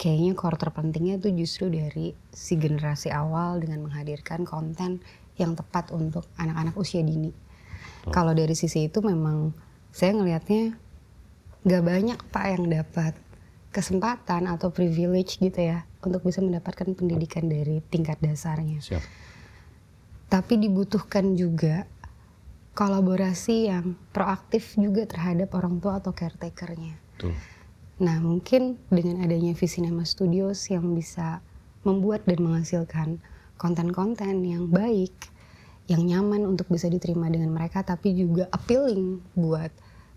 kayaknya 0.00 0.32
core 0.32 0.56
terpentingnya 0.56 1.20
itu 1.20 1.28
justru 1.44 1.68
dari 1.68 2.16
si 2.32 2.56
generasi 2.56 3.12
awal 3.12 3.60
dengan 3.60 3.84
menghadirkan 3.84 4.48
konten 4.48 5.04
yang 5.36 5.56
tepat 5.56 5.92
untuk 5.92 6.28
anak-anak 6.40 6.76
usia 6.76 7.00
dini. 7.04 7.32
Kalau 8.08 8.32
dari 8.32 8.56
sisi 8.56 8.88
itu 8.88 9.04
memang 9.04 9.52
saya 9.92 10.16
ngelihatnya 10.16 10.76
nggak 11.60 11.84
banyak 11.84 12.18
Pak 12.32 12.46
yang 12.56 12.64
dapat 12.72 13.12
kesempatan 13.70 14.50
atau 14.50 14.72
privilege 14.74 15.38
gitu 15.38 15.60
ya 15.60 15.86
untuk 16.02 16.26
bisa 16.26 16.42
mendapatkan 16.42 16.90
pendidikan 16.96 17.46
dari 17.46 17.84
tingkat 17.86 18.18
dasarnya 18.18 18.82
Siap. 18.82 19.02
tapi 20.26 20.58
dibutuhkan 20.58 21.38
juga 21.38 21.86
kolaborasi 22.74 23.68
yang 23.68 23.98
proaktif 24.14 24.78
juga 24.78 25.04
terhadap 25.04 25.52
orang 25.58 25.82
tua 25.82 25.98
atau 25.98 26.14
caretakernya. 26.14 26.94
Tuh. 27.18 27.34
Nah 28.00 28.16
mungkin 28.22 28.80
dengan 28.88 29.20
adanya 29.20 29.52
Visinema 29.52 30.08
Studios 30.08 30.64
yang 30.72 30.96
bisa 30.96 31.44
membuat 31.84 32.24
dan 32.24 32.40
menghasilkan 32.40 33.20
konten-konten 33.60 34.40
yang 34.44 34.72
baik, 34.72 35.12
yang 35.90 36.06
nyaman 36.06 36.48
untuk 36.48 36.70
bisa 36.72 36.88
diterima 36.88 37.28
dengan 37.28 37.52
mereka, 37.52 37.84
tapi 37.84 38.16
juga 38.16 38.48
appealing 38.54 39.20
buat 39.36 39.68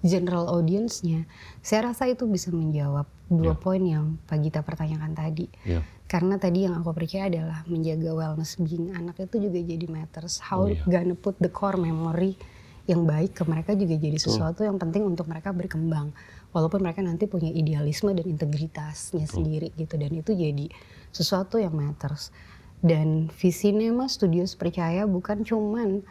general 0.03 0.51
audience-nya, 0.51 1.23
saya 1.63 1.91
rasa 1.91 2.11
itu 2.11 2.27
bisa 2.27 2.51
menjawab 2.51 3.07
dua 3.31 3.55
Ya. 3.55 3.59
poin 3.59 3.83
yang 3.83 4.19
Pak 4.27 4.37
Gita 4.43 4.59
pertanyakan 4.59 5.15
tadi. 5.15 5.47
Ya. 5.63 5.79
Karena 6.13 6.37
tadi 6.37 6.69
yang 6.69 6.77
aku 6.77 6.93
percaya 6.93 7.25
adalah 7.25 7.65
menjaga 7.65 8.13
wellness 8.13 8.61
being 8.61 8.93
anak 8.93 9.17
itu 9.17 9.49
juga 9.49 9.57
jadi 9.65 9.85
matters. 9.89 10.37
How 10.45 10.61
Oh, 10.61 10.69
iya. 10.69 10.85
gonna 10.85 11.17
put 11.17 11.33
the 11.41 11.49
core 11.49 11.81
memory 11.81 12.37
yang 12.85 13.09
baik 13.09 13.33
ke 13.33 13.43
mereka 13.49 13.73
juga 13.73 13.97
jadi 13.97 14.21
sesuatu 14.21 14.61
yang 14.61 14.77
penting 14.77 15.09
untuk 15.09 15.25
mereka 15.25 15.49
berkembang. 15.49 16.13
Walaupun 16.53 16.85
mereka 16.85 17.01
nanti 17.01 17.25
punya 17.25 17.49
idealisme 17.49 18.13
dan 18.13 18.29
integritasnya 18.29 19.25
sendiri 19.25 19.73
gitu. 19.73 19.97
Dan 19.97 20.13
itu 20.13 20.37
jadi 20.37 20.69
sesuatu 21.09 21.57
yang 21.57 21.73
matters. 21.73 22.29
Dan 22.77 23.33
Visinema 23.33 24.05
Studios 24.05 24.53
percaya 24.53 25.09
bukan 25.09 25.41
cuman 25.41 26.05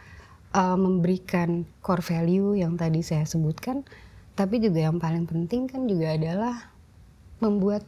uh, 0.50 0.74
memberikan 0.74 1.62
core 1.78 2.02
value 2.02 2.58
yang 2.58 2.74
tadi 2.74 3.06
saya 3.06 3.22
sebutkan, 3.22 3.86
tapi 4.34 4.58
juga 4.58 4.90
yang 4.90 4.98
paling 4.98 5.30
penting 5.30 5.70
kan 5.70 5.86
juga 5.86 6.16
adalah 6.16 6.74
membuat 7.38 7.86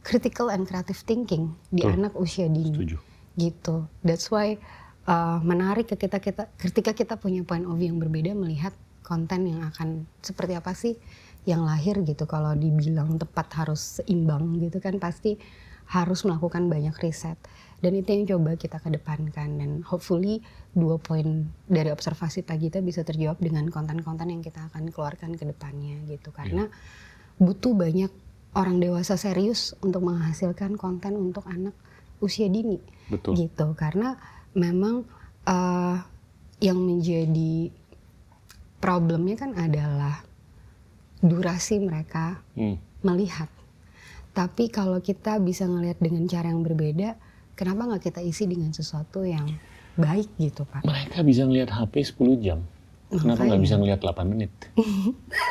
critical 0.00 0.48
and 0.48 0.64
creative 0.64 0.98
thinking 1.04 1.52
di 1.68 1.84
Betul. 1.84 1.96
anak 1.96 2.12
usia 2.16 2.46
dini 2.48 2.72
Setuju. 2.72 2.96
gitu. 3.36 3.76
That's 4.00 4.28
why 4.32 4.56
uh, 5.04 5.38
menarik 5.44 5.92
ketika 5.92 6.18
kita 6.18 6.48
ketika 6.56 6.92
kita 6.96 7.14
punya 7.20 7.44
point 7.44 7.64
of 7.68 7.76
view 7.76 7.92
yang 7.92 8.00
berbeda 8.00 8.32
melihat 8.32 8.72
konten 9.04 9.48
yang 9.50 9.60
akan 9.66 10.06
seperti 10.22 10.54
apa 10.56 10.72
sih 10.72 10.96
yang 11.44 11.64
lahir 11.64 12.00
gitu. 12.04 12.24
Kalau 12.24 12.52
dibilang 12.56 13.20
tepat 13.20 13.48
harus 13.60 14.00
seimbang 14.00 14.60
gitu 14.60 14.80
kan 14.80 14.96
pasti 15.00 15.40
harus 15.90 16.22
melakukan 16.22 16.70
banyak 16.70 16.94
riset 17.02 17.34
dan 17.82 17.92
itu 17.96 18.08
yang 18.14 18.24
coba 18.36 18.54
kita 18.54 18.78
kedepankan 18.78 19.58
dan 19.58 19.70
hopefully 19.82 20.38
dua 20.70 21.02
poin 21.02 21.50
dari 21.66 21.90
observasi 21.90 22.46
Pak 22.46 22.56
Gita 22.62 22.78
bisa 22.78 23.02
terjawab 23.02 23.42
dengan 23.42 23.66
konten-konten 23.72 24.30
yang 24.30 24.38
kita 24.38 24.70
akan 24.70 24.94
keluarkan 24.94 25.34
ke 25.34 25.48
depannya 25.48 25.98
gitu 26.06 26.30
karena 26.30 26.70
butuh 27.42 27.74
banyak 27.74 28.12
orang 28.52 28.82
dewasa 28.82 29.14
serius 29.14 29.78
untuk 29.80 30.02
menghasilkan 30.02 30.74
konten 30.74 31.14
untuk 31.14 31.46
anak 31.46 31.74
usia 32.18 32.50
dini 32.50 32.78
Betul. 33.08 33.38
gitu 33.38 33.72
karena 33.74 34.18
memang 34.52 35.06
eh, 35.44 35.96
yang 36.60 36.76
menjadi 36.76 37.70
problemnya 38.80 39.36
kan 39.36 39.56
adalah 39.56 40.24
durasi 41.20 41.80
mereka 41.80 42.40
Hmm. 42.56 42.76
melihat 43.00 43.48
tapi 44.32 44.68
kalau 44.68 45.00
kita 45.00 45.36
bisa 45.38 45.64
ngelihat 45.64 45.98
dengan 46.00 46.24
cara 46.24 46.48
yang 46.48 46.62
berbeda 46.62 47.16
kenapa 47.54 47.86
nggak 47.86 48.02
kita 48.08 48.20
isi 48.20 48.48
dengan 48.48 48.72
sesuatu 48.72 49.24
yang 49.24 49.46
baik 49.96 50.32
gitu 50.38 50.64
pak 50.64 50.80
Mereka 50.80 51.20
bisa 51.20 51.44
ngelihat 51.44 51.68
HP 51.70 52.14
10 52.16 52.40
jam. 52.40 52.64
Kenapa 53.10 53.42
nggak 53.42 53.58
bisa 53.60 53.74
ngelihat 53.74 54.00
8 54.00 54.22
menit? 54.24 54.48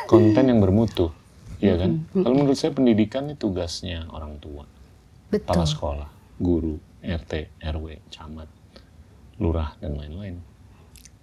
Konten 0.08 0.44
yang 0.48 0.58
bermutu. 0.58 1.12
Iya 1.60 1.74
kan? 1.76 1.90
Kalau 2.10 2.34
menurut 2.36 2.56
saya 2.56 2.72
pendidikan 2.72 3.28
itu 3.28 3.48
tugasnya 3.48 4.08
orang 4.08 4.40
tua, 4.40 4.64
kepala 5.28 5.64
betul 5.64 5.64
sekolah, 5.68 6.08
guru, 6.40 6.76
RT, 7.04 7.60
RW, 7.60 8.00
camat, 8.08 8.48
lurah 9.36 9.76
dan 9.80 9.96
lain-lain. 9.96 10.36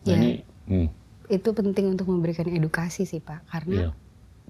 Nah, 0.05 0.13
Ya. 0.13 0.15
ini 0.15 0.31
hmm, 0.69 0.87
itu 1.27 1.49
penting 1.51 1.91
untuk 1.91 2.07
memberikan 2.07 2.47
edukasi 2.47 3.03
sih 3.03 3.19
pak 3.19 3.43
karena 3.51 3.75
iya. 3.75 3.89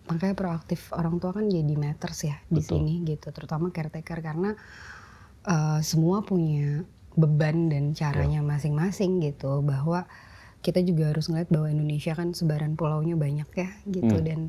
makanya 0.05 0.37
proaktif 0.37 0.93
orang 0.93 1.17
tua 1.17 1.33
kan 1.33 1.49
jadi 1.49 1.73
matters 1.73 2.29
ya 2.29 2.37
di 2.45 2.61
Betul. 2.61 2.85
sini 2.85 2.93
gitu 3.01 3.33
terutama 3.33 3.73
caretaker 3.73 4.21
karena 4.21 4.53
uh, 5.49 5.81
semua 5.81 6.21
punya 6.21 6.85
beban 7.17 7.73
dan 7.73 7.97
caranya 7.97 8.45
masing-masing 8.45 9.17
gitu 9.25 9.65
bahwa 9.65 10.05
kita 10.61 10.85
juga 10.85 11.09
harus 11.09 11.25
ngeliat 11.33 11.49
bahwa 11.49 11.73
Indonesia 11.73 12.13
kan 12.13 12.37
sebaran 12.37 12.77
pulaunya 12.77 13.17
banyak 13.17 13.49
ya 13.57 13.69
gitu 13.89 14.15
Hmm. 14.21 14.25
dan 14.25 14.39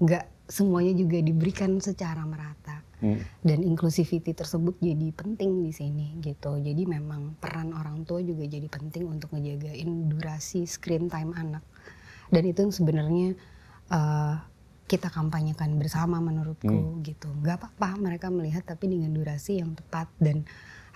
nggak 0.00 0.24
semuanya 0.48 0.96
juga 0.96 1.20
diberikan 1.20 1.76
secara 1.78 2.24
merata 2.24 2.88
Hmm. 2.98 3.22
dan 3.46 3.62
inclusivity 3.62 4.34
tersebut 4.34 4.74
jadi 4.82 5.14
penting 5.14 5.62
di 5.62 5.70
sini 5.70 6.18
gitu. 6.18 6.58
Jadi 6.58 6.82
memang 6.82 7.38
peran 7.38 7.70
orang 7.70 8.02
tua 8.02 8.18
juga 8.26 8.42
jadi 8.42 8.66
penting 8.66 9.06
untuk 9.06 9.38
ngejagain 9.38 10.10
durasi 10.10 10.66
screen 10.66 11.06
time 11.06 11.30
anak. 11.38 11.62
Dan 12.26 12.42
itu 12.42 12.58
yang 12.66 12.74
sebenarnya 12.74 13.38
eh, 13.94 14.34
kita 14.90 15.14
kampanyekan 15.14 15.78
bersama 15.78 16.18
menurutku 16.18 16.98
gitu. 17.06 17.30
Gak 17.46 17.62
apa-apa 17.62 18.02
mereka 18.02 18.34
melihat 18.34 18.66
tapi 18.66 18.90
dengan 18.90 19.14
durasi 19.14 19.62
yang 19.62 19.78
tepat 19.78 20.10
dan 20.18 20.42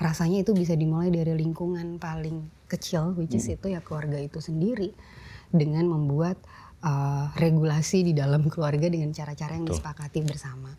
rasanya 0.03 0.42
itu 0.42 0.59
bisa 0.59 0.74
dimulai 0.74 1.14
dari 1.14 1.38
lingkungan 1.38 2.03
paling 2.03 2.50
kecil 2.66 3.14
which 3.14 3.38
is 3.38 3.46
itu 3.46 3.70
ya 3.70 3.78
keluarga 3.78 4.18
itu 4.18 4.42
sendiri 4.42 4.90
dengan 5.55 5.86
membuat 5.86 6.40
eh, 6.82 7.26
regulasi 7.38 8.02
di 8.02 8.12
dalam 8.12 8.46
keluarga 8.50 8.90
dengan 8.90 9.14
cara-cara 9.14 9.54
yang 9.54 9.64
Betul. 9.66 9.78
disepakati 9.78 10.20
bersama. 10.26 10.70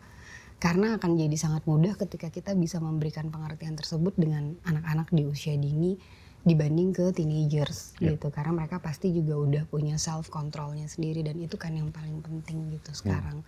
Karena 0.59 0.95
akan 0.95 1.19
jadi 1.19 1.35
sangat 1.35 1.67
mudah 1.67 1.99
ketika 1.99 2.31
kita 2.31 2.55
bisa 2.55 2.79
memberikan 2.79 3.27
pengertian 3.27 3.75
tersebut 3.75 4.15
dengan 4.15 4.55
anak-anak 4.63 5.11
di 5.11 5.27
usia 5.27 5.59
dini 5.59 5.99
dibanding 6.43 6.91
ke 6.91 7.11
teenagers 7.15 7.95
Yep. 7.99 8.19
gitu. 8.19 8.27
Karena 8.31 8.51
mereka 8.63 8.79
pasti 8.79 9.11
juga 9.11 9.39
udah 9.39 9.63
punya 9.67 9.95
self 9.99 10.27
controlnya 10.31 10.87
sendiri 10.87 11.23
dan 11.23 11.39
itu 11.39 11.55
kan 11.59 11.75
yang 11.75 11.91
paling 11.91 12.19
penting 12.23 12.71
gitu 12.71 12.91
sekarang. 12.95 13.43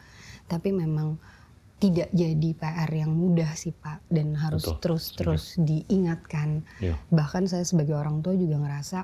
Tapi 0.47 0.75
memang 0.75 1.15
tidak 1.75 2.07
jadi 2.15 2.49
PR 2.55 2.87
yang 2.87 3.11
mudah 3.11 3.51
sih 3.51 3.75
Pak 3.75 4.07
dan 4.07 4.31
harus 4.39 4.63
terus-terus 4.79 5.59
diingatkan. 5.59 6.63
Iya. 6.79 6.95
bahkan 7.11 7.47
saya 7.51 7.67
sebagai 7.67 7.95
orang 7.99 8.23
tua 8.23 8.31
juga 8.35 8.59
ngerasa 8.63 9.03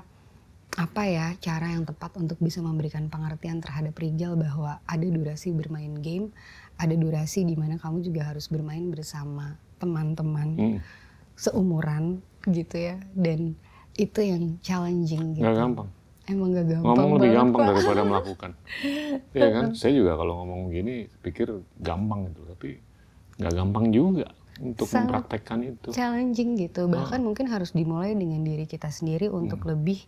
apa 0.72 1.04
ya 1.04 1.36
cara 1.36 1.68
yang 1.68 1.84
tepat 1.84 2.16
untuk 2.16 2.40
bisa 2.40 2.58
memberikan 2.58 3.06
pengertian 3.06 3.60
terhadap 3.60 3.92
Rijal 3.92 4.34
bahwa 4.34 4.80
ada 4.82 5.04
durasi 5.04 5.52
bermain 5.52 6.00
game, 6.00 6.32
ada 6.76 6.94
durasi 6.94 7.44
di 7.44 7.52
mana 7.52 7.76
kamu 7.76 8.00
juga 8.00 8.24
harus 8.24 8.48
bermain 8.48 8.88
bersama 8.88 9.54
teman-teman 9.76 10.48
Hmm. 10.54 10.78
seumuran 11.34 12.04
gitu 12.44 12.76
ya 12.78 12.96
dan 13.12 13.52
itu 13.94 14.20
yang 14.20 14.56
challenging 14.60 15.36
gitu. 15.36 15.44
Nggak 15.44 15.56
gampang. 15.58 15.88
Emang 16.22 16.48
gak 16.50 16.66
gampang. 16.70 16.86
Ngomong 16.88 17.10
lebih 17.18 17.30
gampang 17.34 17.60
Pak. 17.60 17.68
daripada 17.68 18.02
melakukan. 18.04 18.50
Iya 19.36 19.48
kan? 19.50 19.64
Saya 19.74 19.92
juga 19.92 20.12
kalau 20.14 20.32
ngomong 20.40 20.70
gini 20.70 20.94
pikir 21.18 21.50
gampang 21.78 22.30
itu, 22.30 22.40
tapi 22.46 22.68
nggak 23.36 23.52
gampang 23.52 23.86
juga 23.90 24.28
untuk 24.56 24.86
Sangat 24.86 25.26
mempraktekkan 25.26 25.58
itu. 25.66 25.88
challenging 25.90 26.54
gitu 26.56 26.86
bahkan 26.86 27.18
Ah. 27.18 27.24
mungkin 27.24 27.50
harus 27.50 27.74
dimulai 27.74 28.14
dengan 28.14 28.40
diri 28.40 28.64
kita 28.64 28.88
sendiri 28.88 29.26
Hmm. 29.26 29.44
untuk 29.44 29.66
lebih 29.66 30.06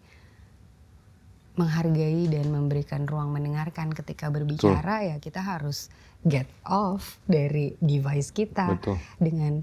menghargai 1.55 2.27
dan 2.27 2.51
memberikan 2.51 3.07
ruang 3.07 3.31
mendengarkan 3.31 3.95
ketika 3.95 4.27
berbicara 4.27 5.07
ya 5.07 5.17
kita 5.23 5.39
harus 5.39 5.87
get 6.27 6.51
off 6.67 7.23
dari 7.31 7.79
device 7.79 8.35
kita 8.35 8.75
Betul. 8.75 8.99
dengan 9.23 9.63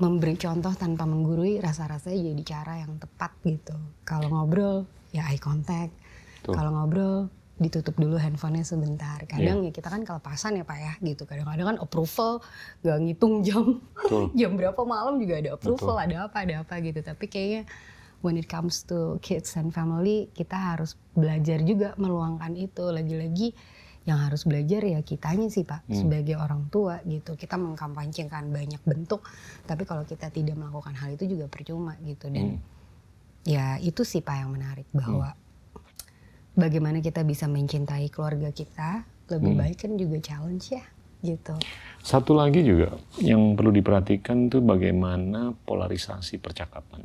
memberi 0.00 0.34
contoh 0.40 0.72
tanpa 0.74 1.04
menggurui 1.04 1.60
rasa-rasanya 1.60 2.32
jadi 2.32 2.42
cara 2.42 2.74
yang 2.82 2.96
tepat 2.96 3.36
gitu 3.44 3.76
kalau 4.02 4.32
ngobrol 4.32 4.88
ya 5.12 5.28
eye 5.28 5.38
contact 5.38 5.92
Betul. 6.40 6.54
kalau 6.56 6.70
ngobrol 6.72 7.16
ditutup 7.60 7.92
dulu 8.00 8.16
handphonenya 8.16 8.64
sebentar 8.64 9.20
kadang 9.28 9.68
ya 9.68 9.70
kita 9.70 9.92
kan 9.92 10.00
kelepasan 10.00 10.56
ya 10.56 10.64
pak 10.64 10.78
ya 10.80 10.92
gitu 11.04 11.28
kadang-kadang 11.28 11.76
kan 11.76 11.78
approval 11.84 12.40
gak 12.80 12.98
ngitung 13.04 13.44
jam 13.44 13.84
Betul. 13.92 14.32
jam 14.40 14.56
berapa 14.56 14.80
malam 14.88 15.20
juga 15.20 15.44
ada 15.44 15.60
approval 15.60 15.94
Betul. 16.00 16.04
ada 16.08 16.16
apa 16.26 16.36
ada 16.40 16.54
apa 16.64 16.74
gitu 16.80 17.04
tapi 17.04 17.28
kayaknya 17.28 17.68
when 18.20 18.36
it 18.36 18.44
comes 18.44 18.84
to 18.84 19.16
kids 19.20 19.56
and 19.56 19.70
family 19.70 20.28
kita 20.32 20.54
harus 20.54 20.94
belajar 21.12 21.60
juga 21.60 21.96
meluangkan 21.96 22.52
itu 22.54 22.84
lagi-lagi 22.88 23.52
yang 24.04 24.16
harus 24.16 24.48
belajar 24.48 24.80
ya 24.80 25.00
kitanya 25.00 25.48
sih 25.48 25.62
pak 25.62 25.84
Hmm. 25.84 26.08
sebagai 26.08 26.36
orang 26.36 26.68
tua 26.68 27.04
gitu 27.04 27.36
kita 27.36 27.60
mengkampanyekan 27.60 28.48
banyak 28.48 28.80
bentuk 28.82 29.20
tapi 29.64 29.84
kalau 29.84 30.04
kita 30.04 30.28
tidak 30.28 30.56
melakukan 30.56 30.96
hal 30.96 31.12
itu 31.12 31.28
juga 31.28 31.46
percuma 31.46 31.96
gitu 32.00 32.32
dan 32.32 32.56
Hmm. 32.56 32.60
ya 33.44 33.76
itu 33.78 34.00
sih 34.02 34.20
pak 34.20 34.40
yang 34.40 34.50
menarik 34.52 34.88
bahwa 34.90 35.36
bagaimana 36.52 37.00
kita 37.00 37.22
bisa 37.22 37.46
mencintai 37.46 38.08
keluarga 38.08 38.50
kita 38.50 39.04
lebih 39.30 39.52
Hmm. 39.54 39.60
baik 39.62 39.76
kan 39.78 39.92
juga 39.94 40.16
challenge 40.18 40.74
ya 40.74 40.84
gitu 41.20 41.54
Satu 42.00 42.32
lagi 42.32 42.64
juga 42.64 42.96
yang 43.20 43.52
perlu 43.52 43.68
diperhatikan 43.70 44.48
tuh 44.48 44.64
bagaimana 44.64 45.52
polarisasi 45.68 46.40
percakapan. 46.40 47.04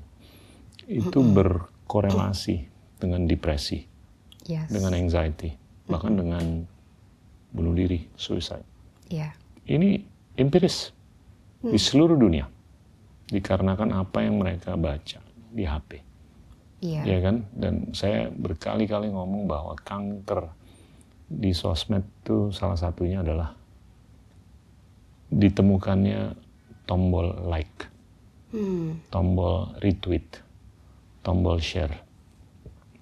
Itu 0.86 1.26
berkorelasi 1.26 2.56
dengan 3.02 3.26
depresi, 3.26 3.82
yes 4.46 4.70
dengan 4.70 4.94
anxiety, 4.94 5.54
bahkan 5.90 6.14
dengan 6.14 6.66
bunuh 7.52 7.74
diri, 7.74 8.06
suicide. 8.20 8.66
ya 9.10 9.32
Ini 9.66 9.98
empiris 10.38 10.94
di 11.64 11.80
seluruh 11.80 12.14
dunia. 12.14 12.46
Dikarenakan 13.26 13.90
apa 13.98 14.22
yang 14.22 14.38
mereka 14.38 14.78
baca 14.78 15.18
di 15.50 15.64
HP. 15.66 15.92
iya 16.86 17.02
ya 17.02 17.18
kan? 17.26 17.42
Dan 17.50 17.90
saya 17.98 18.30
berkali-kali 18.30 19.10
ngomong 19.10 19.50
bahwa 19.50 19.74
kanker 19.82 20.46
di 21.26 21.50
sosmed 21.58 22.06
itu 22.22 22.54
salah 22.54 22.78
satunya 22.78 23.26
adalah 23.26 23.58
ditemukannya 25.34 26.38
tombol 26.86 27.34
like, 27.50 27.90
Hmm, 28.54 29.02
tombol 29.12 29.74
retweet, 29.84 30.45
tombol 31.26 31.58
share 31.58 31.90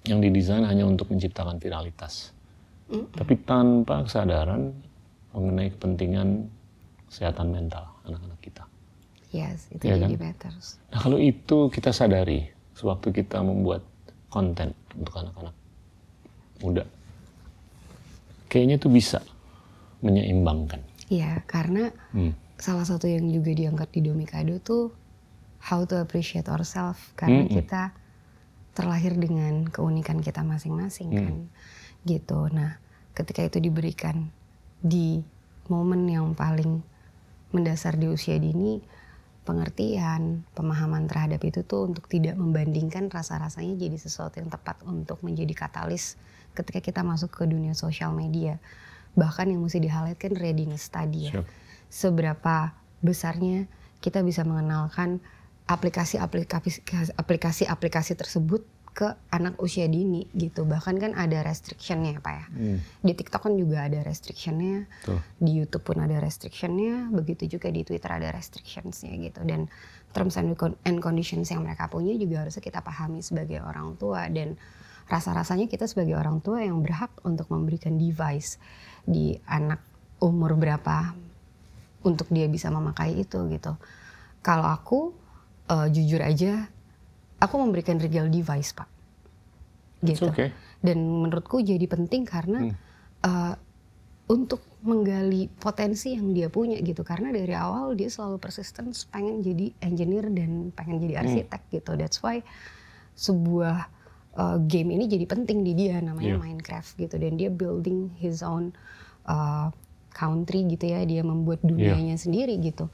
yang 0.08 0.24
didesain 0.24 0.64
hanya 0.64 0.88
untuk 0.88 1.12
menciptakan 1.12 1.60
viralitas. 1.60 2.32
Tapi 2.88 3.34
tanpa 3.44 4.04
kesadaran 4.04 4.72
mengenai 5.32 5.72
kepentingan 5.72 6.48
kesehatan 7.08 7.52
mental 7.52 7.84
anak-anak 8.04 8.40
kita. 8.40 8.64
Yes, 9.28 9.66
itu 9.68 9.82
Iya 9.84 9.98
jadi 10.06 10.14
kan? 10.16 10.24
matters. 10.30 10.78
Nah 10.88 11.00
kalau 11.00 11.18
itu 11.18 11.68
kita 11.68 11.90
sadari 11.90 12.48
sewaktu 12.72 13.10
kita 13.12 13.42
membuat 13.42 13.82
konten 14.30 14.70
untuk 14.94 15.14
anak-anak 15.18 15.54
muda, 16.62 16.84
kayaknya 18.46 18.78
itu 18.78 18.88
bisa 18.88 19.18
menyeimbangkan. 20.00 20.80
Iya, 21.10 21.42
karena 21.44 21.90
Hmm. 22.14 22.32
salah 22.56 22.86
satu 22.86 23.10
yang 23.10 23.26
juga 23.28 23.50
diangkat 23.50 23.88
di 23.90 24.00
Domikado 24.06 24.54
tuh 24.62 24.94
how 25.66 25.82
to 25.82 25.98
appreciate 25.98 26.46
ourselves 26.46 27.00
karena 27.18 27.42
Mm-mm. 27.44 27.56
kita 27.58 27.90
terlahir 28.74 29.14
dengan 29.14 29.64
keunikan 29.70 30.18
kita 30.20 30.42
masing-masing 30.42 31.08
Mm. 31.10 31.18
kan 31.22 31.36
gitu 32.04 32.40
nah 32.52 32.76
ketika 33.14 33.46
itu 33.46 33.62
diberikan 33.62 34.28
di 34.82 35.22
momen 35.70 36.04
yang 36.10 36.34
paling 36.36 36.82
mendasar 37.54 37.96
di 37.96 38.10
usia 38.10 38.36
dini 38.36 38.82
pengertian 39.44 40.42
pemahaman 40.56 41.04
terhadap 41.04 41.40
itu 41.44 41.62
tuh 41.64 41.86
untuk 41.88 42.08
tidak 42.08 42.34
membandingkan 42.34 43.12
rasa-rasanya 43.12 43.76
jadi 43.76 43.96
sesuatu 44.00 44.40
yang 44.40 44.48
tepat 44.48 44.80
untuk 44.88 45.20
menjadi 45.20 45.52
katalis 45.52 46.16
ketika 46.56 46.80
kita 46.80 47.00
masuk 47.04 47.30
ke 47.32 47.44
dunia 47.44 47.76
sosial 47.76 48.10
media 48.16 48.56
bahkan 49.14 49.46
yang 49.46 49.62
mesti 49.62 49.78
di-highlightkan 49.78 50.34
readiness 50.34 50.88
tadi 50.90 51.30
ya 51.30 51.32
Siap. 51.38 51.46
seberapa 51.92 52.74
besarnya 53.04 53.68
kita 54.00 54.24
bisa 54.24 54.42
mengenalkan 54.48 55.20
aplikasi-aplikasi 55.64 56.84
aplikasi-aplikasi 57.16 58.12
tersebut 58.20 58.62
ke 58.94 59.10
anak 59.34 59.58
usia 59.58 59.90
dini 59.90 60.30
gitu 60.38 60.62
bahkan 60.62 60.94
kan 61.02 61.18
ada 61.18 61.42
restrictionnya 61.42 62.22
pak 62.22 62.34
ya 62.38 62.46
Hmm. 62.54 62.78
di 63.02 63.12
TikTok 63.18 63.50
kan 63.50 63.54
juga 63.58 63.82
ada 63.90 64.06
restrictionnya 64.06 64.86
Tuh. 65.02 65.18
di 65.42 65.50
YouTube 65.58 65.82
pun 65.82 65.98
ada 65.98 66.22
restrictionnya 66.22 67.10
begitu 67.10 67.58
juga 67.58 67.74
di 67.74 67.82
Twitter 67.82 68.06
ada 68.06 68.30
restrictionsnya 68.30 69.18
gitu 69.18 69.42
dan 69.42 69.66
terms 70.14 70.38
and 70.38 70.98
conditions 71.02 71.50
yang 71.50 71.66
mereka 71.66 71.90
punya 71.90 72.14
juga 72.14 72.46
harusnya 72.46 72.62
kita 72.62 72.86
pahami 72.86 73.18
sebagai 73.18 73.58
orang 73.66 73.98
tua 73.98 74.30
dan 74.30 74.54
rasa-rasanya 75.10 75.66
kita 75.66 75.90
sebagai 75.90 76.14
orang 76.14 76.38
tua 76.38 76.62
yang 76.62 76.78
berhak 76.78 77.10
untuk 77.26 77.50
memberikan 77.50 77.98
device 77.98 78.62
di 79.02 79.34
anak 79.50 79.82
umur 80.22 80.54
berapa 80.54 81.12
untuk 82.06 82.30
dia 82.30 82.46
bisa 82.46 82.70
memakai 82.70 83.26
itu 83.26 83.42
gitu. 83.50 83.74
Kalau 84.44 84.70
aku 84.70 85.23
eh, 85.66 85.88
jujur 85.90 86.20
aja, 86.20 86.68
aku 87.40 87.54
memberikan 87.56 87.96
regal 87.96 88.28
device 88.28 88.72
pak, 88.72 88.88
It's 90.04 90.20
gitu. 90.20 90.28
okay. 90.30 90.52
Dan 90.80 91.00
menurutku 91.24 91.60
jadi 91.60 91.84
penting 91.88 92.28
karena 92.28 92.60
Hmm. 92.60 92.74
eh, 93.24 93.54
untuk 94.24 94.60
menggali 94.84 95.48
potensi 95.48 96.12
yang 96.12 96.32
dia 96.32 96.48
punya 96.48 96.76
gitu. 96.80 97.00
Karena 97.04 97.32
dari 97.32 97.52
awal 97.52 97.96
dia 97.96 98.08
selalu 98.08 98.36
persistence 98.36 99.08
pengen 99.08 99.40
jadi 99.40 99.72
engineer 99.80 100.28
dan 100.28 100.72
pengen 100.72 101.00
jadi 101.00 101.20
Hmm. 101.20 101.22
arsitek 101.24 101.62
gitu. 101.72 101.92
That's 101.96 102.20
why 102.20 102.44
sebuah 103.14 103.88
eh, 104.34 104.58
game 104.66 104.90
ini 104.98 105.06
jadi 105.06 105.30
penting 105.30 105.62
di 105.62 105.72
dia 105.78 106.02
namanya 106.02 106.34
Iya. 106.34 106.42
Minecraft 106.42 106.90
gitu. 106.98 107.14
Dan 107.16 107.38
dia 107.38 107.48
building 107.48 108.12
his 108.18 108.42
own 108.42 108.74
eh, 109.24 109.68
country 110.10 110.66
gitu 110.68 110.84
ya. 110.84 111.00
Dia 111.06 111.22
membuat 111.22 111.62
dunianya 111.62 112.18
sendiri 112.18 112.58
gitu. 112.60 112.90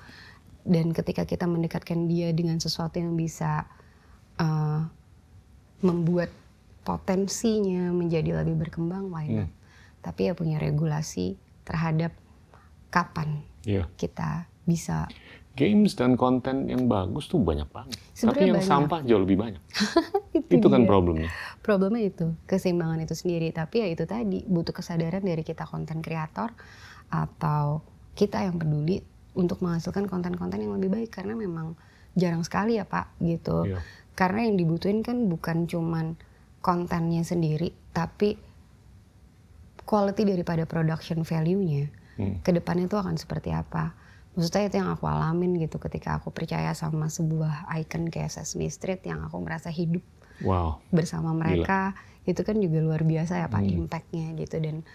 Dan 0.63 0.93
ketika 0.93 1.25
kita 1.25 1.49
mendekatkan 1.49 2.05
dia 2.05 2.31
dengan 2.31 2.61
sesuatu 2.61 3.01
yang 3.01 3.17
bisa 3.17 3.65
eh, 4.37 4.81
membuat 5.81 6.29
potensinya 6.81 7.93
menjadi 7.93 8.41
lebih 8.45 8.57
berkembang, 8.69 9.09
why 9.09 9.27
not? 9.29 9.49
Hmm. 9.49 9.51
Tapi 10.01 10.21
ya 10.29 10.33
punya 10.33 10.57
regulasi 10.57 11.37
terhadap 11.65 12.13
kapan 12.89 13.45
Iya. 13.63 13.85
kita 14.01 14.49
bisa. 14.65 15.05
Games 15.53 15.93
dan 15.93 16.17
konten 16.17 16.73
yang 16.73 16.89
bagus 16.89 17.29
tuh 17.29 17.37
banyak 17.37 17.69
banget. 17.69 17.99
Tapi 18.01 18.17
Sebenarnya 18.17 18.47
yang 18.49 18.57
banyak. 18.57 18.71
sampah 18.71 19.01
jauh 19.05 19.21
lebih 19.21 19.37
banyak. 19.37 19.63
Itu, 20.41 20.57
Itu 20.57 20.67
kan 20.73 20.89
problemnya. 20.89 21.29
Problemnya 21.61 22.07
itu 22.07 22.33
keseimbangan 22.49 23.03
itu 23.03 23.13
sendiri. 23.13 23.51
Tapi 23.53 23.83
ya 23.83 23.87
itu 23.91 24.07
tadi 24.09 24.41
butuh 24.47 24.73
kesadaran 24.73 25.21
dari 25.21 25.43
kita 25.45 25.67
konten 25.69 26.01
kreator 26.01 26.55
atau 27.13 27.83
kita 28.15 28.47
yang 28.47 28.57
peduli 28.57 29.03
untuk 29.35 29.63
menghasilkan 29.63 30.11
konten-konten 30.11 30.59
yang 30.61 30.75
lebih 30.77 30.91
baik 30.91 31.11
karena 31.15 31.39
memang 31.39 31.79
jarang 32.19 32.43
sekali 32.43 32.77
ya 32.79 32.85
Pak 32.85 33.19
gitu. 33.23 33.67
Iya. 33.71 33.79
Karena 34.19 34.45
yang 34.45 34.59
dibutuhin 34.59 35.01
kan 35.07 35.31
bukan 35.31 35.71
cuman 35.71 36.19
kontennya 36.61 37.25
sendiri, 37.25 37.73
tapi 37.95 38.37
quality 39.87 40.23
daripada 40.29 40.69
production 40.69 41.25
value-nya. 41.25 41.89
Hmm. 42.21 42.37
Ke 42.45 42.53
depannya 42.53 42.91
itu 42.91 42.99
akan 43.01 43.17
seperti 43.17 43.55
apa? 43.55 43.97
Maksudnya 44.37 44.71
itu 44.71 44.77
yang 44.79 44.91
aku 44.95 45.11
alamin 45.11 45.59
gitu 45.59 45.83
ketika 45.83 46.21
aku 46.21 46.31
percaya 46.31 46.71
sama 46.77 47.11
sebuah 47.11 47.67
icon 47.83 48.13
kayak 48.13 48.31
Sesame 48.31 48.71
Street 48.71 49.03
yang 49.03 49.25
aku 49.27 49.41
merasa 49.43 49.73
hidup 49.73 50.03
Wow. 50.41 50.81
bersama 50.89 51.37
mereka 51.37 51.93
itu 52.25 52.41
kan 52.41 52.57
juga 52.57 52.81
luar 52.81 53.05
biasa 53.05 53.45
ya 53.45 53.53
pak 53.53 53.61
Hmm. 53.61 53.85
impactnya 53.85 54.33
gitu 54.41 54.57
dan 54.57 54.89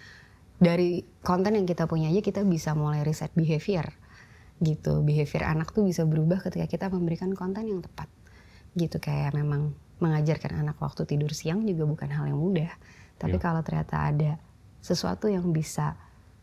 dari 0.57 1.05
konten 1.21 1.53
yang 1.53 1.69
kita 1.69 1.86
punya 1.86 2.09
aja 2.09 2.21
kita 2.25 2.41
bisa 2.41 2.73
mulai 2.73 3.05
riset 3.05 3.29
behavior 3.38 3.93
gitu 4.60 5.03
behavior 5.03 5.43
anak 5.43 5.76
tuh 5.76 5.84
bisa 5.84 6.08
berubah 6.08 6.39
ketika 6.39 6.66
kita 6.66 6.86
memberikan 6.88 7.36
konten 7.36 7.68
yang 7.68 7.82
tepat 7.84 8.08
gitu 8.76 8.99
kayak 8.99 9.36
memang 9.36 9.76
mengajarkan 9.99 10.64
anak 10.64 10.76
waktu 10.80 11.03
tidur 11.08 11.32
siang 11.32 11.64
juga 11.64 11.84
bukan 11.84 12.08
hal 12.12 12.28
yang 12.28 12.39
mudah 12.39 12.72
tapi 13.16 13.39
Iya. 13.39 13.43
kalau 13.43 13.62
ternyata 13.64 13.95
ada 14.12 14.32
sesuatu 14.80 15.28
yang 15.28 15.51
bisa 15.51 15.95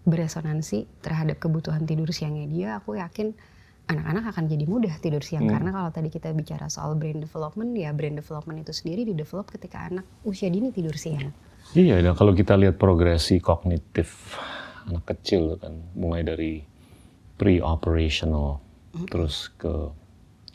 beresonansi 0.03 0.89
terhadap 1.01 1.39
kebutuhan 1.39 1.87
tidur 1.87 2.11
siangnya 2.11 2.47
dia 2.49 2.69
aku 2.81 2.99
yakin 2.99 3.33
anak-anak 3.87 4.35
akan 4.35 4.45
jadi 4.49 4.65
mudah 4.67 4.95
tidur 4.99 5.23
siang 5.23 5.47
Hmm. 5.47 5.53
karena 5.59 5.71
kalau 5.71 5.91
tadi 5.91 6.09
kita 6.09 6.33
bicara 6.33 6.67
soal 6.67 6.97
brain 6.97 7.21
development 7.21 7.71
ya 7.77 7.93
brain 7.93 8.17
development 8.17 8.65
itu 8.65 8.73
sendiri 8.75 9.05
di 9.05 9.15
develop 9.15 9.53
ketika 9.53 9.87
anak 9.87 10.05
usia 10.25 10.49
dini 10.49 10.69
tidur 10.71 10.97
siang 10.97 11.31
Iya, 11.73 12.03
dan 12.03 12.19
kalau 12.19 12.35
kita 12.35 12.59
lihat 12.59 12.75
progresi 12.75 13.39
kognitif 13.39 14.35
anak 14.91 15.07
kecil 15.07 15.55
kan, 15.57 15.71
mulai 15.95 16.27
dari 16.27 16.59
pre-operational, 17.43 18.63
terus 19.11 19.51
ke 19.59 19.91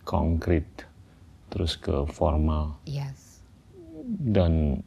konkret, 0.07 0.87
terus 1.51 1.75
ke 1.75 2.07
formal, 2.07 2.79
yes 2.87 3.43
dan 4.07 4.79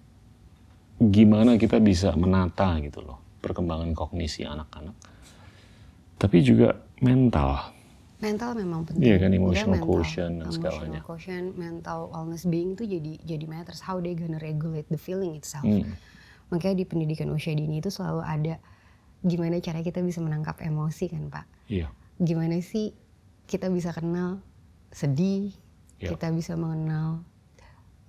gimana 0.96 1.61
kita 1.61 1.76
bisa 1.76 2.16
menata 2.16 2.80
gitu 2.80 3.05
loh 3.05 3.20
perkembangan 3.44 3.92
kognisi 3.92 4.48
anak-anak, 4.48 4.96
tapi 6.16 6.40
juga 6.40 6.80
mental. 7.01 7.76
mental 8.20 8.53
memang 8.53 8.84
penting 8.84 9.01
Iya 9.01 9.16
kan, 9.16 9.32
Dia 9.32 9.40
emotional 9.40 9.76
mental. 9.80 9.88
quotient 9.96 10.32
dan 10.36 10.44
emotional 10.44 10.57
segalanya. 10.57 11.01
quotient 11.01 11.48
mental 11.57 12.01
wellness 12.12 12.44
being 12.44 12.76
itu 12.76 12.84
jadi 12.84 13.12
jadi 13.24 13.44
matters 13.48 13.80
how 13.80 13.96
they 13.96 14.12
gonna 14.12 14.36
regulate 14.40 14.84
the 14.88 15.01
feeling 15.01 15.32
itself 15.32 15.64
Hmm. 15.64 15.96
makanya 16.48 16.80
di 16.80 16.86
pendidikan 16.88 17.32
usia 17.32 17.53
dini 17.53 17.80
itu 17.80 17.88
selalu 17.88 18.20
ada 18.20 18.55
gimana 19.21 19.61
cara 19.61 19.81
kita 19.81 20.01
bisa 20.01 20.18
menangkap 20.18 20.59
emosi 20.61 21.05
kan 21.09 21.29
pak 21.29 21.47
Iya, 21.68 21.89
gimana 22.16 22.59
sih 22.61 22.97
kita 23.47 23.68
bisa 23.68 23.91
kenal 23.91 24.41
sedih, 24.91 25.55
Ya. 26.01 26.11
kita 26.11 26.33
bisa 26.33 26.57
mengenal 26.57 27.23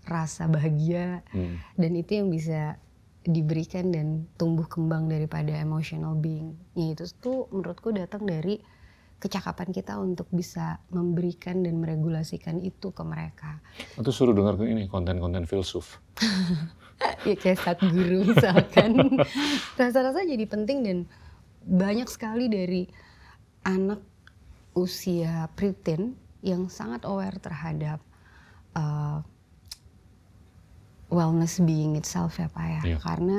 rasa 0.01 0.47
bahagia, 0.47 1.21
Hmm. 1.29 1.59
dan 1.75 1.91
itu 1.93 2.23
yang 2.23 2.31
bisa 2.31 2.79
diberikan 3.21 3.93
dan 3.93 4.25
tumbuh 4.33 4.65
kembang 4.65 5.05
daripada 5.05 5.53
emotional 5.53 6.17
being-nya 6.17 6.97
itu 6.97 7.05
tuh 7.21 7.45
menurutku 7.53 7.93
datang 7.93 8.25
dari 8.25 8.57
kecakapan 9.21 9.69
kita 9.69 10.01
untuk 10.01 10.25
bisa 10.33 10.81
memberikan 10.89 11.61
dan 11.61 11.77
meregulasikan 11.77 12.57
itu 12.57 12.89
ke 12.89 13.03
mereka. 13.05 13.61
Atau 13.93 14.09
suruh 14.09 14.33
dengar 14.33 14.57
ini 14.65 14.89
konten-konten 14.89 15.45
filsuf. 15.45 16.01
ya 17.29 17.35
kayak 17.37 17.59
saat 17.59 17.79
guru 17.81 18.31
misalkan. 18.31 19.19
Rasa-rasa 19.79 20.21
jadi 20.25 20.45
penting 20.45 20.77
dan 20.85 20.97
banyak 21.61 22.09
sekali 22.09 22.49
dari 22.49 22.89
anak 23.61 24.01
usia 24.73 25.45
preteen 25.53 26.17
yang 26.41 26.71
sangat 26.71 27.05
aware 27.05 27.37
terhadap 27.37 28.01
uh, 28.73 29.21
wellness 31.11 31.59
being 31.61 31.99
itself 31.99 32.39
ya 32.39 32.47
Pak 32.49 32.65
ya. 32.65 32.81
Iya. 32.95 32.97
Karena 32.97 33.37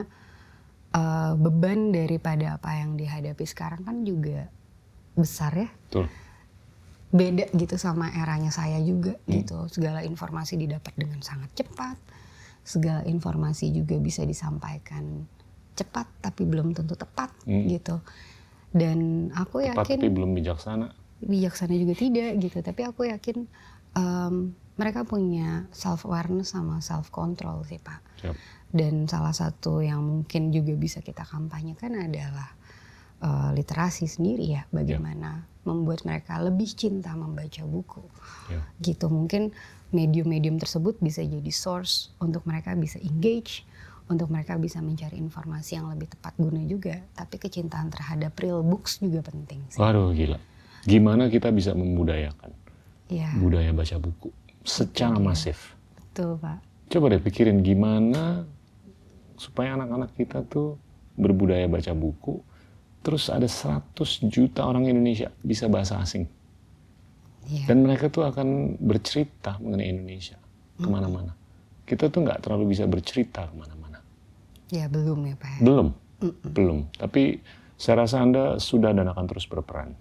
uh, 0.93 1.33
beban 1.35 1.91
daripada 1.91 2.61
apa 2.61 2.79
yang 2.79 2.95
dihadapi 2.95 3.45
sekarang 3.49 3.83
kan 3.83 4.05
juga 4.05 4.47
besar 5.13 5.53
ya 5.53 5.69
Betul. 5.69 6.09
beda 7.13 7.45
gitu 7.53 7.77
sama 7.77 8.09
eranya 8.17 8.49
saya 8.49 8.81
juga 8.81 9.17
Hmm. 9.29 9.33
gitu. 9.41 9.59
Segala 9.69 10.05
informasi 10.05 10.57
didapat 10.57 10.93
dengan 10.97 11.21
sangat 11.21 11.53
cepat. 11.57 11.97
Segala 12.63 13.03
informasi 13.05 13.71
juga 13.71 13.99
bisa 13.99 14.23
disampaikan 14.23 15.27
cepat 15.73 16.07
tapi 16.21 16.47
belum 16.47 16.73
tentu 16.73 16.95
tepat 16.95 17.31
Hmm. 17.43 17.67
gitu. 17.67 17.99
Dan 18.71 19.29
aku 19.31 19.61
Tepat 19.61 19.85
yakin 19.93 19.99
tapi 20.01 20.09
belum 20.09 20.31
bijaksana. 20.33 20.87
bijaksana 21.21 21.75
juga 21.75 21.95
tidak 21.95 22.31
gitu. 22.39 22.59
Tapi 22.59 22.81
aku 22.83 23.07
yakin 23.07 23.45
em, 23.93 24.35
mereka 24.73 25.05
punya 25.05 25.69
self 25.69 26.09
awareness 26.09 26.57
sama 26.57 26.81
self 26.81 27.13
control 27.13 27.61
sih 27.69 27.77
Pak. 27.77 28.01
Siap. 28.25 28.37
Dan 28.73 29.05
salah 29.05 29.37
satu 29.37 29.85
yang 29.85 30.01
mungkin 30.01 30.49
juga 30.49 30.73
bisa 30.73 31.05
kita 31.05 31.23
kampanyekan 31.23 31.93
adalah 31.99 32.57
eh, 33.21 33.51
literasi 33.53 34.09
sendiri 34.09 34.49
ya, 34.51 34.63
bagaimana 34.73 35.45
membuat 35.63 36.03
mereka 36.03 36.39
lebih 36.43 36.71
cinta 36.75 37.15
membaca 37.15 37.63
buku. 37.63 38.03
Ya. 38.51 38.61
Gitu 38.83 39.07
mungkin 39.07 39.55
medium-medium 39.95 40.59
tersebut 40.59 40.99
bisa 40.99 41.23
jadi 41.23 41.53
source 41.53 42.11
untuk 42.19 42.43
mereka 42.49 42.75
bisa 42.75 42.99
engage, 42.99 43.63
untuk 44.11 44.33
mereka 44.33 44.59
bisa 44.59 44.83
mencari 44.83 45.21
informasi 45.21 45.79
yang 45.79 45.87
lebih 45.93 46.11
tepat 46.11 46.35
guna 46.41 46.61
juga. 46.67 46.99
Tapi 47.15 47.39
kecintaan 47.39 47.93
terhadap 47.93 48.35
real 48.41 48.65
books 48.67 48.99
juga 48.99 49.23
penting 49.23 49.63
sih. 49.71 49.79
Waduh 49.79 50.11
gila. 50.11 50.39
Gimana 50.83 51.31
kita 51.31 51.55
bisa 51.55 51.79
membudayakan 51.79 52.51
Iya, 53.07 53.31
budaya 53.39 53.71
baca 53.71 53.97
buku 54.03 54.35
secara 54.67 55.15
masif? 55.21 55.79
betul 55.95 56.41
Pak. 56.43 56.59
Coba 56.91 57.15
deh 57.15 57.23
pikirin 57.23 57.63
gimana 57.63 58.43
supaya 59.39 59.79
anak-anak 59.79 60.11
kita 60.19 60.43
tuh 60.45 60.77
berbudaya 61.15 61.69
baca 61.71 61.93
buku, 61.95 62.41
terus 63.03 63.29
ada 63.29 63.47
100 63.51 63.99
juta 64.31 64.65
orang 64.65 64.87
Indonesia 64.87 65.29
bisa 65.43 65.67
bahasa 65.67 65.99
asing. 65.99 66.27
Iya. 67.51 67.67
Dan 67.67 67.83
mereka 67.83 68.07
tuh 68.07 68.23
akan 68.23 68.79
bercerita 68.79 69.59
mengenai 69.59 69.91
Indonesia 69.91 70.39
ke 70.79 70.87
mana-mana. 70.87 71.35
Kita 71.83 72.07
tuh 72.09 72.23
nggak 72.23 72.47
terlalu 72.47 72.73
bisa 72.73 72.87
bercerita 72.87 73.51
ke 73.51 73.55
mana-mana. 73.59 73.99
Ya 74.71 74.87
belum 74.87 75.27
ya 75.27 75.35
Pak. 75.35 75.51
ya? 75.51 75.61
Belum, 75.67 75.89
belum. 76.47 76.79
Tapi 76.95 77.43
saya 77.75 78.07
rasa 78.07 78.23
Anda 78.23 78.63
sudah 78.63 78.95
dan 78.95 79.11
akan 79.11 79.27
terus 79.27 79.51
berperan 79.51 79.93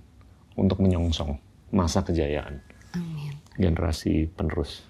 untuk 0.53 0.85
menyongsong 0.85 1.33
masa 1.73 2.05
kejayaan 2.05 2.61
Amin. 2.93 3.33
generasi 3.57 4.29
penerus. 4.29 4.85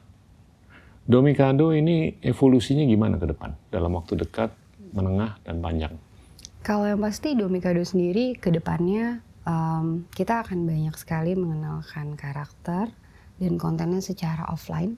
Domikado 1.01 1.73
ini 1.73 2.19
evolusinya 2.21 2.85
gimana 2.85 3.17
ke 3.17 3.25
depan? 3.25 3.55
Dalam 3.73 3.95
waktu 3.97 4.21
dekat, 4.21 4.53
menengah, 4.93 5.39
dan 5.41 5.63
panjang. 5.63 5.95
Kalau 6.61 6.85
yang 6.85 7.01
pasti 7.01 7.33
Domikado 7.33 7.81
sendiri 7.81 8.37
ke 8.37 8.53
depannya 8.53 9.25
em, 9.49 10.05
kita 10.13 10.45
akan 10.45 10.69
banyak 10.69 10.93
sekali 10.93 11.33
mengenalkan 11.33 12.13
karakter 12.13 12.85
dan 13.41 13.57
kontennya 13.57 13.97
secara 13.97 14.45
offline, 14.45 14.93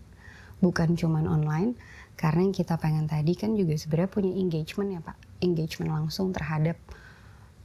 bukan 0.59 0.99
cuman 0.99 1.24
online. 1.24 1.80
Karena 2.20 2.43
yang 2.43 2.51
kita 2.51 2.76
pengen 2.76 3.07
tadi 3.07 3.32
kan 3.39 3.55
juga 3.55 3.80
sebenarnya 3.80 4.11
punya 4.11 4.36
engagement 4.36 4.89
ya 4.91 5.01
Pak, 5.07 5.18
engagement 5.39 6.03
langsung 6.03 6.36
terhadap 6.36 6.76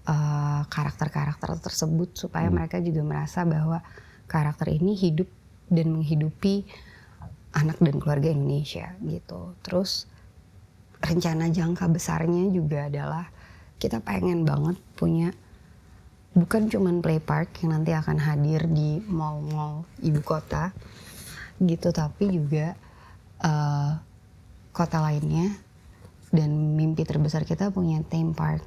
eh, 0.07 0.63
karakter-karakter 0.71 1.59
tersebut 1.59 2.15
supaya 2.15 2.47
mereka 2.55 2.79
juga 2.79 3.03
merasa 3.03 3.43
bahwa 3.43 3.83
karakter 4.31 4.79
ini 4.79 4.95
hidup 4.95 5.27
dan 5.75 5.91
menghidupi 5.91 6.71
anak 7.51 7.83
dan 7.83 7.99
keluarga 7.99 8.31
Indonesia 8.31 8.95
gitu. 9.03 9.59
Terus 9.67 10.07
rencana 11.03 11.51
jangka 11.51 11.91
besarnya 11.91 12.47
juga 12.55 12.87
adalah 12.87 13.27
kita 13.79 14.03
pengen 14.03 14.43
banget 14.43 14.77
punya 14.99 15.31
bukan 16.35 16.71
cuman 16.71 17.03
play 17.03 17.19
park 17.19 17.63
yang 17.63 17.75
nanti 17.79 17.95
akan 17.95 18.19
hadir 18.21 18.67
di 18.71 19.03
mall-mall 19.07 19.87
ibu 20.03 20.23
kota 20.23 20.71
gitu 21.59 21.91
tapi 21.91 22.31
juga 22.31 22.79
eh, 23.43 23.91
kota 24.71 24.99
lainnya 25.03 25.51
dan 26.31 26.77
mimpi 26.77 27.03
terbesar 27.03 27.43
kita 27.43 27.73
punya 27.73 28.05
theme 28.07 28.37
park 28.37 28.63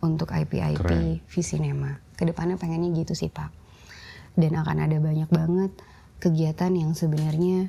untuk 0.00 0.32
IP-IP 0.32 0.80
Keren. 0.80 1.20
Visinema. 1.28 2.00
Ke 2.16 2.24
depannya 2.24 2.56
pengennya 2.56 2.88
gitu 2.96 3.12
sih 3.12 3.28
Pak. 3.28 3.52
Dan 4.36 4.56
akan 4.56 4.88
ada 4.88 4.96
banyak 4.96 5.28
banget 5.28 5.72
kegiatan 6.20 6.72
yang 6.72 6.92
sebenarnya 6.96 7.68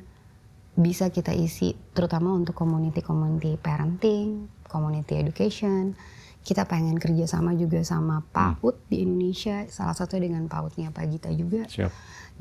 bisa 0.72 1.12
kita 1.12 1.36
isi 1.36 1.76
terutama 1.92 2.32
untuk 2.32 2.56
community-community 2.56 3.60
parenting, 3.60 4.48
community 4.72 5.20
education. 5.20 6.00
Kita 6.42 6.66
pengen 6.66 6.98
kerjasama 6.98 7.54
juga 7.54 7.86
sama 7.86 8.26
PAUD 8.34 8.90
di 8.90 9.06
Indonesia, 9.06 9.62
salah 9.70 9.94
satu 9.94 10.18
dengan 10.18 10.50
PAUDnya 10.50 10.90
Pak 10.90 11.06
Gita 11.06 11.30
juga 11.30 11.70
Siap. 11.70 11.92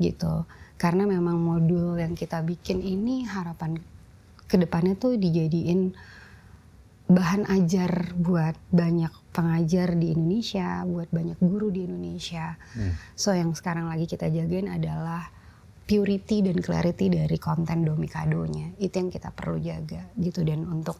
gitu. 0.01 0.49
Karena 0.81 1.05
memang 1.05 1.37
modul 1.37 2.01
yang 2.01 2.17
kita 2.17 2.41
bikin 2.41 2.81
ini 2.81 3.29
harapan 3.29 3.77
ke 4.49 4.57
depannya 4.57 4.97
tuh 4.97 5.15
dijadiin 5.21 5.93
bahan 7.11 7.43
ajar 7.51 8.15
buat 8.15 8.55
banyak 8.71 9.11
pengajar 9.35 9.99
di 9.99 10.15
Indonesia, 10.15 10.81
buat 10.87 11.11
banyak 11.11 11.37
guru 11.43 11.67
di 11.69 11.83
Indonesia. 11.83 12.55
So 13.19 13.35
yang 13.35 13.51
sekarang 13.51 13.91
lagi 13.91 14.07
kita 14.07 14.31
jagain 14.31 14.71
adalah 14.71 15.27
purity 15.85 16.39
dan 16.39 16.63
clarity 16.63 17.11
dari 17.11 17.35
konten 17.35 17.83
Domikadonya. 17.83 18.79
Itu 18.79 19.03
yang 19.03 19.11
kita 19.11 19.35
perlu 19.35 19.59
jaga 19.59 20.07
gitu 20.15 20.47
dan 20.47 20.63
untuk 20.63 20.95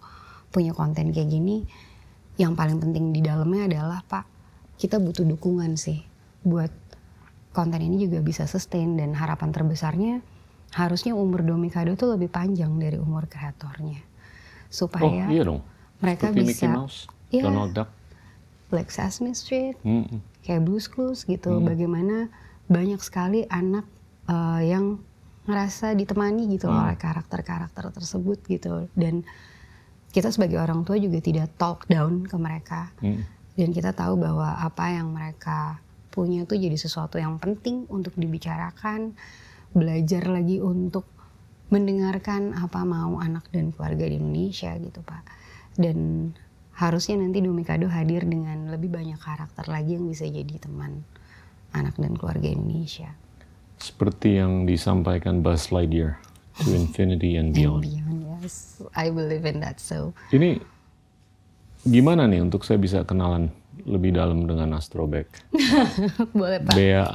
punya 0.51 0.75
konten 0.75 1.15
kayak 1.15 1.31
gini 1.31 1.63
yang 2.41 2.57
paling 2.57 2.81
penting 2.81 3.13
di 3.13 3.21
dalamnya 3.21 3.69
adalah 3.69 4.01
Pak 4.01 4.25
kita 4.81 4.97
butuh 4.97 5.21
dukungan 5.23 5.77
sih 5.77 6.01
buat 6.41 6.73
konten 7.53 7.77
ini 7.77 8.01
juga 8.01 8.17
bisa 8.19 8.49
sustain 8.49 8.97
dan 8.97 9.13
harapan 9.13 9.53
terbesarnya 9.53 10.25
harusnya 10.73 11.13
umur 11.13 11.45
Domikado 11.45 11.93
tuh 11.93 12.15
lebih 12.15 12.31
panjang 12.31 12.73
dari 12.75 12.97
umur 12.97 13.29
kreatornya 13.29 14.01
Oh 14.01 14.07
supaya 14.71 15.27
iya 15.27 15.43
dong. 15.43 15.61
mereka 15.99 16.31
Seperti 16.31 16.41
bisa 16.41 16.49
Mickey 16.49 16.67
Mouse, 16.71 16.97
Iya. 17.29 17.43
Donald 17.45 17.71
Duck. 17.71 17.89
Black 18.71 18.87
Sesame 18.87 19.35
Street 19.35 19.75
Mm-mm. 19.83 20.23
kayak 20.41 20.63
Blue's 20.63 20.87
Clues 20.87 21.27
gitu 21.27 21.59
bagaimana 21.59 22.31
banyak 22.65 23.03
sekali 23.03 23.43
anak 23.45 23.83
eh, 24.25 24.61
yang 24.65 25.03
ngerasa 25.43 25.91
ditemani 25.91 26.47
gitu 26.49 26.71
Hmm. 26.71 26.87
oleh 26.87 26.95
karakter-karakter 26.95 27.91
tersebut 27.91 28.39
gitu 28.47 28.87
dan 28.95 29.27
kita 30.11 30.29
sebagai 30.29 30.59
orang 30.59 30.83
tua 30.83 30.99
juga 30.99 31.23
tidak 31.23 31.55
talk 31.55 31.87
down 31.87 32.27
ke 32.27 32.35
mereka 32.35 32.91
Mm. 32.99 33.23
dan 33.55 33.69
kita 33.71 33.91
tahu 33.95 34.19
bahwa 34.19 34.59
apa 34.59 34.91
yang 34.91 35.11
mereka 35.11 35.79
punya 36.11 36.43
tuh 36.43 36.59
jadi 36.59 36.75
sesuatu 36.75 37.15
yang 37.15 37.39
penting 37.39 37.87
untuk 37.87 38.11
dibicarakan 38.19 39.15
belajar 39.71 40.27
lagi 40.27 40.59
untuk 40.59 41.07
mendengarkan 41.71 42.51
apa 42.51 42.83
mau 42.83 43.23
anak 43.23 43.47
dan 43.55 43.71
keluarga 43.71 44.03
di 44.03 44.19
Indonesia 44.19 44.75
gitu 44.75 44.99
pak 45.07 45.23
dan 45.79 46.31
harusnya 46.75 47.15
nanti 47.15 47.39
Domikado 47.39 47.87
hadir 47.87 48.27
dengan 48.27 48.67
lebih 48.67 48.91
banyak 48.91 49.19
karakter 49.19 49.71
lagi 49.71 49.95
yang 49.95 50.11
bisa 50.11 50.27
jadi 50.27 50.59
teman 50.59 51.07
anak 51.71 51.95
dan 51.95 52.19
keluarga 52.19 52.51
Indonesia 52.51 53.15
Seperti 53.81 54.37
yang 54.37 54.69
disampaikan 54.69 55.41
Buzz 55.41 55.73
Lightyear, 55.73 56.21
to 56.61 56.69
infinity 56.69 57.33
and 57.33 57.49
and 57.49 57.57
beyond. 57.57 57.81
I 58.93 59.09
believe 59.09 59.45
in 59.45 59.61
that 59.61 59.77
so 59.77 60.11
Ini 60.29 60.61
gimana 61.81 62.29
nih 62.29 62.41
untuk 62.41 62.61
saya 62.61 62.77
bisa 62.77 63.01
kenalan 63.01 63.49
lebih 63.81 64.13
dalam 64.13 64.45
dengan 64.45 64.77
Astrobek? 64.77 65.25
boleh 66.37 66.61
pak 66.61 66.73
Bea, 66.73 67.05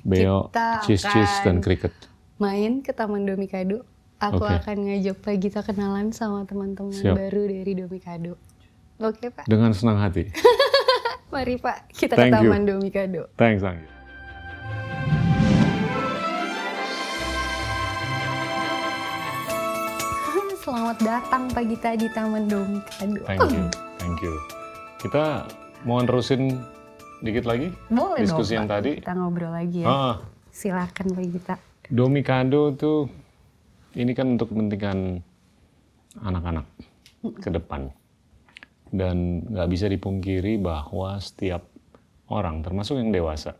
Beo, 0.00 0.48
Kita 0.48 0.80
Cis 0.82 1.02
Cis, 1.04 1.32
dan 1.44 1.60
Cricket. 1.60 1.92
main 2.36 2.80
ke 2.80 2.92
Taman 2.92 3.24
Domikado 3.24 3.84
aku 4.16 4.40
Oke. 4.40 4.56
akan 4.60 4.76
ngajak 4.88 5.16
Pak 5.20 5.34
Gita 5.36 5.60
kenalan 5.60 6.08
sama 6.12 6.44
teman-teman 6.44 6.92
baru 6.92 7.42
dari 7.48 7.72
Domikado 7.72 8.40
oke 8.96 9.28
Pak 9.28 9.44
Dengan 9.44 9.72
senang 9.72 10.00
hati. 10.00 10.32
mari 11.32 11.56
Pak 11.56 11.92
kita 11.92 12.16
Thank 12.16 12.32
ke 12.32 12.40
you. 12.40 12.48
Taman 12.48 12.62
Domikado 12.64 13.28
Thanks, 13.36 13.60
Anggi. 13.60 13.84
Selamat 20.66 20.98
datang 20.98 21.46
Pak 21.54 21.62
Gita 21.70 21.94
di 21.94 22.10
Taman 22.10 22.50
Domikado 22.50 23.22
Thank 23.22 23.54
you, 23.54 23.64
thank 24.02 24.18
you. 24.18 24.34
Kita 24.98 25.46
mau 25.86 26.02
nerusin 26.02 26.58
dikit 27.22 27.46
lagi 27.46 27.70
boleh 27.86 28.26
diskusi 28.26 28.58
dong 28.58 28.58
yang 28.58 28.66
Pak. 28.66 28.74
tadi. 28.82 28.90
kita 28.98 29.12
ngobrol 29.14 29.54
lagi 29.54 29.86
ya 29.86 29.86
Ah, 29.86 30.14
silakan 30.50 31.06
Pak 31.14 31.26
Gita 31.30 31.54
Domikado 31.86 32.74
tuh 32.74 33.06
ini 33.94 34.10
kan 34.10 34.34
untuk 34.34 34.50
kepentingan 34.50 35.22
anak-anak 36.26 36.66
ke 37.38 37.50
depan. 37.54 37.94
Dan 38.90 39.46
nggak 39.46 39.70
bisa 39.70 39.86
dipungkiri 39.86 40.58
bahwa 40.58 41.14
setiap 41.22 41.62
orang, 42.26 42.66
termasuk 42.66 42.98
yang 42.98 43.14
dewasa, 43.14 43.54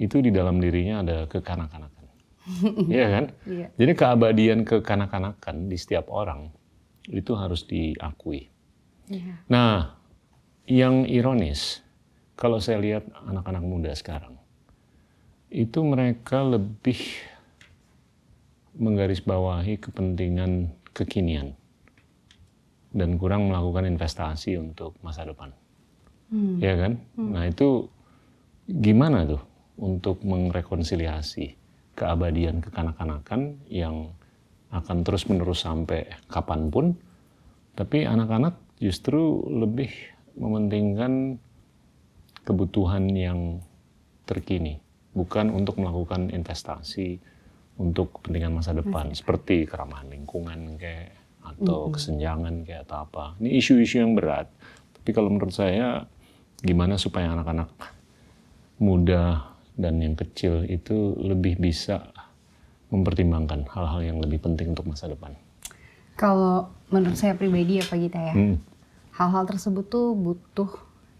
itu 0.00 0.20
di 0.24 0.32
dalam 0.32 0.60
dirinya 0.60 1.04
ada 1.04 1.28
kekanak-kanakan. 1.28 1.93
Iya 2.92 3.06
kan? 3.08 3.24
Iya. 3.48 3.66
Jadi 3.76 3.92
keabadian 3.96 4.60
kekanak-kanakan 4.68 5.68
di 5.68 5.76
setiap 5.80 6.12
orang 6.12 6.52
itu 7.08 7.32
harus 7.36 7.64
diakui. 7.64 8.48
Iya. 9.08 9.34
Nah, 9.48 9.96
yang 10.64 11.04
ironis, 11.04 11.84
kalau 12.36 12.60
saya 12.60 12.80
lihat 12.80 13.04
anak-anak 13.28 13.64
muda 13.64 13.92
sekarang, 13.92 14.36
itu 15.52 15.80
mereka 15.84 16.40
lebih 16.44 16.98
menggarisbawahi 18.74 19.78
kepentingan 19.78 20.74
kekinian 20.96 21.54
dan 22.90 23.18
kurang 23.18 23.50
melakukan 23.50 23.86
investasi 23.86 24.58
untuk 24.58 24.98
masa 25.02 25.26
depan. 25.26 25.54
Hmm. 26.32 26.58
Ya 26.58 26.74
kan? 26.74 26.98
Nah, 27.14 27.46
itu 27.46 27.86
gimana 28.66 29.28
tuh 29.28 29.42
untuk 29.78 30.22
merekonsiliasi 30.24 31.63
keabadian 31.94 32.60
kekanak-kanakan 32.60 33.62
yang 33.70 34.12
akan 34.74 35.06
terus-menerus 35.06 35.62
sampai 35.62 36.10
kapan 36.26 36.68
pun, 36.68 36.98
tapi 37.78 38.06
anak-anak 38.06 38.58
justru 38.82 39.46
lebih 39.46 39.90
mementingkan 40.34 41.38
kebutuhan 42.42 43.06
yang 43.14 43.62
terkini. 44.26 44.82
Bukan 45.14 45.54
untuk 45.54 45.78
melakukan 45.78 46.34
investasi 46.34 47.22
untuk 47.78 48.18
kepentingan 48.18 48.58
masa 48.58 48.74
depan. 48.74 49.14
Seperti 49.14 49.62
keramahan 49.62 50.10
lingkungan 50.10 50.74
kayak 50.74 51.14
atau 51.44 51.92
kesenjangan 51.94 52.66
kayak 52.66 52.82
atau 52.90 53.06
apa. 53.06 53.24
Ini 53.38 53.62
isu-isu 53.62 54.02
yang 54.02 54.18
berat. 54.18 54.50
Tapi 54.98 55.10
kalau 55.14 55.30
menurut 55.30 55.54
saya 55.54 56.02
gimana 56.64 56.98
supaya 56.98 57.30
anak-anak 57.30 57.70
muda 58.80 59.53
dan 59.74 59.98
yang 59.98 60.14
kecil 60.14 60.62
itu 60.66 61.18
lebih 61.18 61.58
bisa 61.58 62.14
mempertimbangkan 62.94 63.66
hal-hal 63.74 64.00
yang 64.06 64.18
lebih 64.22 64.38
penting 64.38 64.70
untuk 64.70 64.86
masa 64.86 65.10
depan. 65.10 65.34
Kalau 66.14 66.70
menurut 66.94 67.18
saya 67.18 67.34
pribadi 67.34 67.82
ya 67.82 67.84
Pak 67.84 67.98
Gita 67.98 68.20
ya, 68.22 68.34
Hmm. 68.34 68.62
hal-hal 69.18 69.44
tersebut 69.50 69.90
tuh 69.90 70.14
butuh 70.14 70.70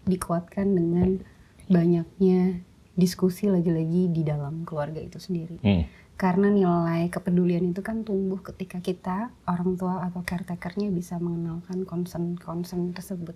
dikuatkan 0.07 0.71
dengan 0.71 1.19
banyaknya 1.67 2.63
diskusi 2.95 3.51
lagi-lagi 3.51 4.07
di 4.07 4.23
dalam 4.23 4.63
keluarga 4.63 5.03
itu 5.03 5.19
sendiri. 5.19 5.59
Hmm. 5.59 5.83
Karena 6.15 6.47
nilai 6.47 7.11
kepedulian 7.11 7.75
itu 7.75 7.83
kan 7.83 8.07
tumbuh 8.07 8.39
ketika 8.39 8.79
kita, 8.79 9.35
orang 9.43 9.75
tua 9.75 9.99
atau 10.07 10.23
caretakernya 10.23 10.87
bisa 10.95 11.19
mengenalkan 11.19 11.83
concern-concern 11.83 12.95
tersebut. 12.95 13.35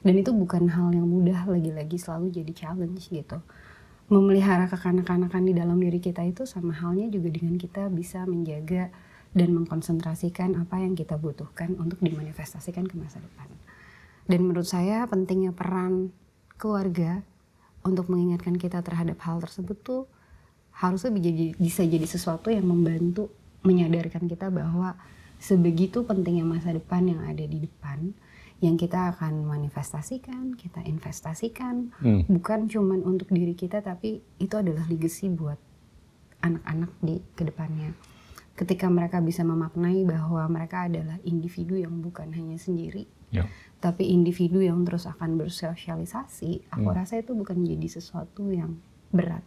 Dan 0.00 0.16
itu 0.16 0.32
bukan 0.32 0.72
hal 0.72 0.96
yang 0.96 1.04
mudah 1.04 1.44
lagi-lagi 1.44 2.00
selalu 2.00 2.32
jadi 2.32 2.52
challenge 2.56 3.12
gitu. 3.12 3.44
Memelihara 4.10 4.66
kekanak-kanakan 4.66 5.46
di 5.46 5.54
dalam 5.54 5.78
diri 5.78 6.02
kita 6.02 6.26
itu 6.26 6.42
sama 6.42 6.74
halnya 6.74 7.06
juga 7.06 7.30
dengan 7.30 7.54
kita 7.54 7.86
bisa 7.94 8.26
menjaga 8.26 8.90
dan 9.30 9.54
mengkonsentrasikan 9.54 10.58
apa 10.58 10.82
yang 10.82 10.98
kita 10.98 11.14
butuhkan 11.14 11.78
untuk 11.78 12.02
dimanifestasikan 12.02 12.90
ke 12.90 12.98
masa 12.98 13.22
depan. 13.22 13.46
Dan 14.26 14.50
menurut 14.50 14.66
saya 14.66 15.06
pentingnya 15.06 15.54
peran 15.54 16.10
keluarga 16.58 17.22
untuk 17.86 18.10
mengingatkan 18.10 18.58
kita 18.58 18.82
terhadap 18.82 19.22
hal 19.22 19.38
tersebut 19.38 19.78
tuh 19.78 20.02
harusnya 20.74 21.14
bisa- 21.54 21.86
jadi 21.86 22.02
sesuatu 22.02 22.50
yang 22.50 22.66
membantu 22.66 23.30
menyadarkan 23.62 24.26
kita 24.26 24.50
bahwa 24.50 24.98
sebegitu 25.38 26.02
pentingnya 26.02 26.42
masa 26.42 26.74
depan 26.74 27.06
yang 27.06 27.22
ada 27.22 27.46
di 27.46 27.62
depan 27.62 28.10
yang 28.60 28.76
kita 28.76 29.16
akan 29.16 29.48
manifestasikan, 29.48 30.52
kita 30.52 30.84
investasikan, 30.84 31.92
Hmm. 32.04 32.28
bukan 32.28 32.68
cuman 32.68 33.00
untuk 33.02 33.32
diri 33.32 33.56
kita 33.56 33.80
tapi 33.80 34.20
itu 34.36 34.54
adalah 34.56 34.84
legacy 34.84 35.32
buat 35.32 35.56
anak-anak 36.40 36.92
di 37.00 37.20
ke 37.32 37.42
depannya. 37.44 37.96
Ketika 38.52 38.92
mereka 38.92 39.24
bisa 39.24 39.40
memaknai 39.40 40.04
bahwa 40.04 40.44
mereka 40.52 40.84
adalah 40.84 41.16
individu 41.24 41.80
yang 41.80 42.04
bukan 42.04 42.28
hanya 42.36 42.60
sendiri, 42.60 43.08
Ya. 43.32 43.48
tapi 43.80 44.12
individu 44.12 44.60
yang 44.60 44.84
terus 44.84 45.08
akan 45.08 45.40
bersosialisasi, 45.40 46.68
aku 46.68 46.88
Hmm. 46.92 46.96
rasa 47.00 47.16
itu 47.16 47.32
bukan 47.32 47.64
jadi 47.64 47.88
sesuatu 47.88 48.52
yang 48.52 48.76
berat. 49.08 49.40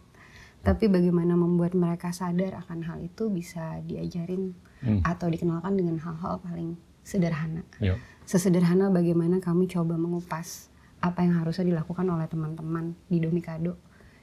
Tapi 0.64 0.88
bagaimana 0.90 1.36
membuat 1.38 1.76
mereka 1.76 2.10
sadar 2.10 2.56
akan 2.66 2.82
hal 2.88 2.98
itu 2.98 3.30
bisa 3.30 3.78
diajarin 3.86 4.56
Hmm. 4.82 5.04
atau 5.06 5.30
dikenalkan 5.30 5.78
dengan 5.78 6.02
hal-hal 6.02 6.40
paling 6.42 6.74
sederhana. 7.04 7.62
Ya. 7.78 8.00
Sesederhana 8.24 8.88
bagaimana 8.88 9.38
kami 9.38 9.68
coba 9.68 9.94
mengupas 9.94 10.72
apa 11.04 11.20
yang 11.20 11.36
harusnya 11.36 11.68
dilakukan 11.68 12.08
oleh 12.08 12.24
teman-teman 12.24 12.96
di 13.06 13.20
Domikado. 13.20 13.76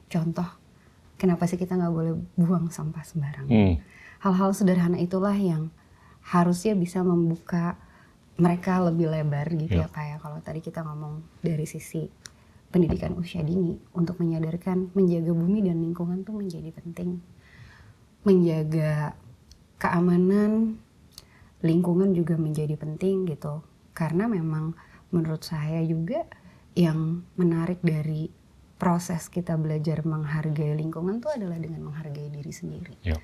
Contoh, 0.10 0.49
kenapa 1.16 1.45
sih 1.45 1.56
kita 1.56 1.78
nggak 1.78 1.93
boleh 1.93 2.14
buang 2.36 2.74
sampah 2.74 3.06
sembarangan? 3.06 3.49
Hmm. 3.49 3.78
hal-hal 4.22 4.54
sederhana 4.54 5.02
itulah 5.02 5.34
yang 5.34 5.74
harusnya 6.22 6.78
bisa 6.78 7.02
membuka 7.02 7.74
mereka 8.38 8.78
lebih 8.78 9.10
lebar 9.10 9.49
gitu 9.49 9.82
ya 9.82 9.86
Ya. 9.86 9.88
kayak 9.89 10.22
kalau 10.22 10.38
tadi 10.45 10.62
kita 10.62 10.86
ngomong 10.86 11.26
dari 11.41 11.66
sisi 11.66 12.06
pendidikan 12.70 13.18
usia 13.18 13.41
dini 13.41 13.82
untuk 13.97 14.22
menyadarkan 14.22 14.93
menjaga 14.93 15.34
bumi 15.34 15.66
dan 15.66 15.82
lingkungan 15.82 16.22
tuh 16.22 16.38
menjadi 16.38 16.70
penting 16.70 17.18
menjaga 18.22 19.18
keamanan 19.82 20.78
lingkungan 21.66 22.14
juga 22.14 22.38
menjadi 22.38 22.78
penting 22.78 23.26
gitu 23.26 23.66
karena 23.92 24.26
memang 24.26 24.74
menurut 25.12 25.44
saya 25.44 25.84
juga 25.84 26.24
yang 26.74 27.28
menarik 27.36 27.84
dari 27.84 28.32
proses 28.80 29.28
kita 29.28 29.60
belajar 29.60 30.02
menghargai 30.02 30.74
lingkungan 30.74 31.22
tuh 31.22 31.36
adalah 31.36 31.60
dengan 31.60 31.86
menghargai 31.92 32.32
diri 32.32 32.50
sendiri 32.50 32.96
Ya. 33.04 33.20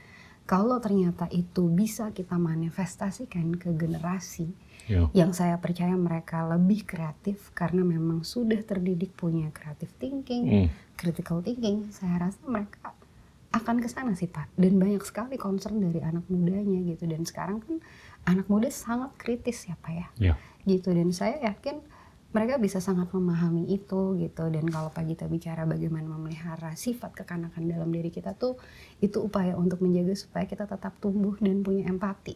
kalau 0.46 0.78
ternyata 0.78 1.26
itu 1.32 1.66
bisa 1.68 2.12
kita 2.12 2.36
manifestasikan 2.38 3.56
ke 3.56 3.74
generasi 3.74 4.52
Ya. 4.88 5.04
yang 5.12 5.36
saya 5.36 5.60
percaya 5.60 5.92
mereka 6.00 6.48
lebih 6.48 6.88
kreatif 6.88 7.52
karena 7.52 7.84
memang 7.84 8.24
sudah 8.24 8.64
terdidik 8.64 9.12
punya 9.20 9.52
creative 9.52 9.92
thinking, 10.00 10.44
Hmm. 10.48 10.68
critical 10.96 11.44
thinking, 11.44 11.92
saya 11.92 12.24
rasa 12.24 12.40
mereka 12.48 12.96
akan 13.52 13.84
ke 13.84 13.90
sana 13.92 14.16
sih 14.16 14.32
Pak. 14.32 14.48
Dan 14.56 14.80
banyak 14.80 15.04
sekali 15.04 15.36
concern 15.36 15.84
dari 15.84 16.00
anak 16.00 16.24
mudanya 16.32 16.80
gitu 16.88 17.04
dan 17.04 17.28
sekarang 17.28 17.60
kan 17.60 17.84
anak 18.28 18.52
muda 18.52 18.68
sangat 18.68 19.16
kritis 19.16 19.64
ya 19.66 19.80
Pak 19.80 19.94
ya. 19.96 20.08
Ya. 20.20 20.34
Gitu 20.68 20.92
dan 20.92 21.10
saya 21.10 21.40
yakin 21.42 21.80
mereka 22.28 22.60
bisa 22.60 22.84
sangat 22.84 23.08
memahami 23.16 23.72
itu 23.72 24.20
gitu 24.20 24.52
dan 24.52 24.68
kalau 24.68 24.92
Pak 24.92 25.08
Gita 25.08 25.26
bicara 25.26 25.64
bagaimana 25.64 26.12
memelihara 26.12 26.76
sifat 26.76 27.16
kekanakan 27.16 27.66
dalam 27.66 27.88
diri 27.88 28.12
kita 28.12 28.36
tuh 28.36 28.60
itu 29.00 29.24
upaya 29.24 29.56
untuk 29.56 29.80
menjaga 29.80 30.12
supaya 30.14 30.44
kita 30.44 30.68
tetap 30.68 31.00
tumbuh 31.00 31.40
dan 31.40 31.64
punya 31.64 31.88
empati 31.88 32.36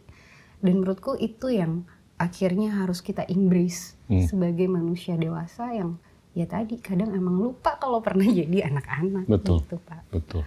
dan 0.64 0.80
menurutku 0.80 1.20
itu 1.20 1.52
yang 1.52 1.84
akhirnya 2.16 2.72
harus 2.82 3.04
kita 3.04 3.28
embrace 3.28 3.94
Hmm. 4.08 4.24
sebagai 4.28 4.68
manusia 4.68 5.16
dewasa 5.16 5.72
yang 5.72 5.96
ya 6.32 6.44
tadi 6.44 6.76
kadang 6.80 7.12
emang 7.12 7.36
lupa 7.36 7.76
kalau 7.76 8.00
pernah 8.00 8.24
jadi 8.40 8.68
anak-anak 8.72 9.28
Betul. 9.28 9.60
gitu 9.64 9.76
Pak 9.84 10.00
Betul. 10.08 10.42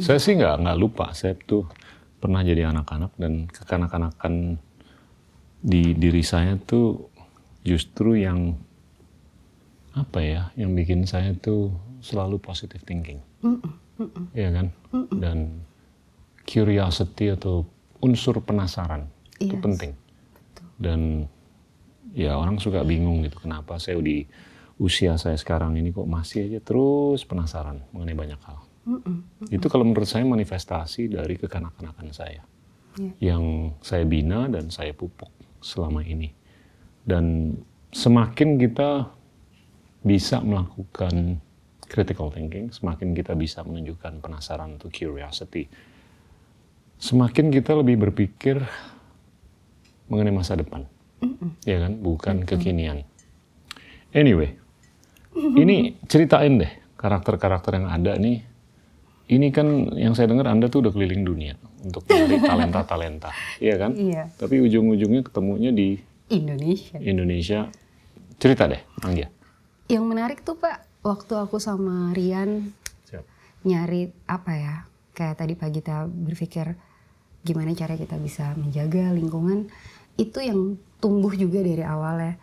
Saya 0.00 0.16
sih 0.16 0.32
nggak 0.32 0.64
nggak 0.64 0.78
lupa. 0.80 1.12
Saya 1.12 1.36
tuh 1.36 1.68
pernah 2.16 2.40
jadi 2.40 2.72
anak-anak 2.72 3.12
dan 3.20 3.44
kekanak-kanakan 3.52 4.56
di 5.66 5.98
diri 5.98 6.22
saya 6.22 6.54
tuh 6.54 7.10
justru 7.66 8.14
yang 8.14 8.54
apa 9.98 10.22
ya, 10.22 10.42
yang 10.54 10.76
bikin 10.76 11.02
saya 11.08 11.34
tuh 11.34 11.74
selalu 11.98 12.38
positive 12.38 12.84
thinking, 12.86 13.18
Mm-mm, 13.42 13.72
mm-mm, 13.98 14.24
ya 14.30 14.52
kan? 14.54 14.70
Dan 15.10 15.64
curiosity 16.46 17.32
atau 17.32 17.66
unsur 17.98 18.38
penasaran 18.44 19.08
itu 19.42 19.56
Yes. 19.58 19.64
penting. 19.64 19.92
Dan 20.76 21.00
ya 22.12 22.36
orang 22.36 22.60
suka 22.60 22.84
bingung 22.84 23.24
gitu 23.24 23.40
kenapa 23.42 23.80
saya 23.80 23.98
di 23.98 24.28
usia 24.76 25.16
saya 25.16 25.34
sekarang 25.40 25.72
ini 25.80 25.88
kok 25.90 26.04
masih 26.04 26.44
aja 26.46 26.60
terus 26.60 27.24
penasaran 27.24 27.80
mengenai 27.90 28.14
banyak 28.14 28.40
hal. 28.44 28.60
mm-mm, 28.86 29.48
Itu 29.48 29.66
kalau 29.72 29.88
menurut 29.88 30.06
saya 30.06 30.22
manifestasi 30.22 31.08
dari 31.10 31.40
kekanak-kanakan 31.40 32.12
saya. 32.12 32.44
Ya. 33.00 33.32
Yang 33.34 33.74
saya 33.80 34.04
bina 34.04 34.46
dan 34.52 34.68
saya 34.68 34.92
pupuk 34.92 35.32
selama 35.60 36.02
ini. 36.02 36.32
Dan 37.06 37.54
semakin 37.94 38.58
kita 38.58 39.10
bisa 40.02 40.42
melakukan 40.42 41.38
critical 41.86 42.34
thinking, 42.34 42.74
semakin 42.74 43.14
kita 43.14 43.38
bisa 43.38 43.62
menunjukkan 43.62 44.18
penasaran 44.18 44.74
atau 44.78 44.90
curiosity, 44.90 45.70
semakin 46.98 47.50
kita 47.54 47.78
lebih 47.78 48.10
berpikir 48.10 48.58
mengenai 50.10 50.34
masa 50.34 50.58
depan. 50.58 50.86
Ya 51.62 51.82
kan? 51.82 51.98
Bukan 52.02 52.46
kekinian. 52.46 53.06
Anyway, 54.14 54.58
ini 55.36 55.98
ceritain 56.08 56.58
deh 56.58 56.72
karakter-karakter 56.96 57.76
yang 57.76 57.88
ada 57.92 58.16
nih 58.16 58.55
ini 59.26 59.50
kan 59.50 59.90
yang 59.98 60.14
saya 60.14 60.30
dengar 60.30 60.46
Anda 60.46 60.70
tuh 60.70 60.86
udah 60.86 60.92
keliling 60.94 61.26
dunia 61.26 61.54
untuk 61.82 62.06
mencari 62.06 62.38
talenta-talenta, 62.38 63.30
iya 63.64 63.74
kan? 63.74 63.94
Iya. 63.94 64.30
Tapi 64.38 64.62
ujung-ujungnya 64.62 65.26
ketemunya 65.26 65.70
di 65.74 65.98
Indonesia 66.30 66.98
Indonesia. 66.98 67.70
Cerita 68.36 68.68
deh, 68.68 68.82
Anggia. 69.00 69.32
yang 69.88 70.04
menarik 70.04 70.42
tuh 70.42 70.58
Pak 70.58 71.00
waktu 71.06 71.34
aku 71.38 71.56
sama 71.62 72.10
Rian 72.10 72.74
nyari 73.62 74.10
apa 74.30 74.52
ya 74.54 74.74
kayak 75.10 75.42
tadi 75.42 75.54
pagi 75.58 75.82
kita 75.82 76.06
berpikir 76.06 76.74
gimana 77.42 77.74
cara 77.74 77.98
kita 77.98 78.14
bisa 78.18 78.54
menjaga 78.54 79.10
lingkungan 79.10 79.66
itu 80.14 80.38
yang 80.38 80.78
tumbuh 81.02 81.34
juga 81.34 81.62
dari 81.66 81.82
awalnya 81.82 82.38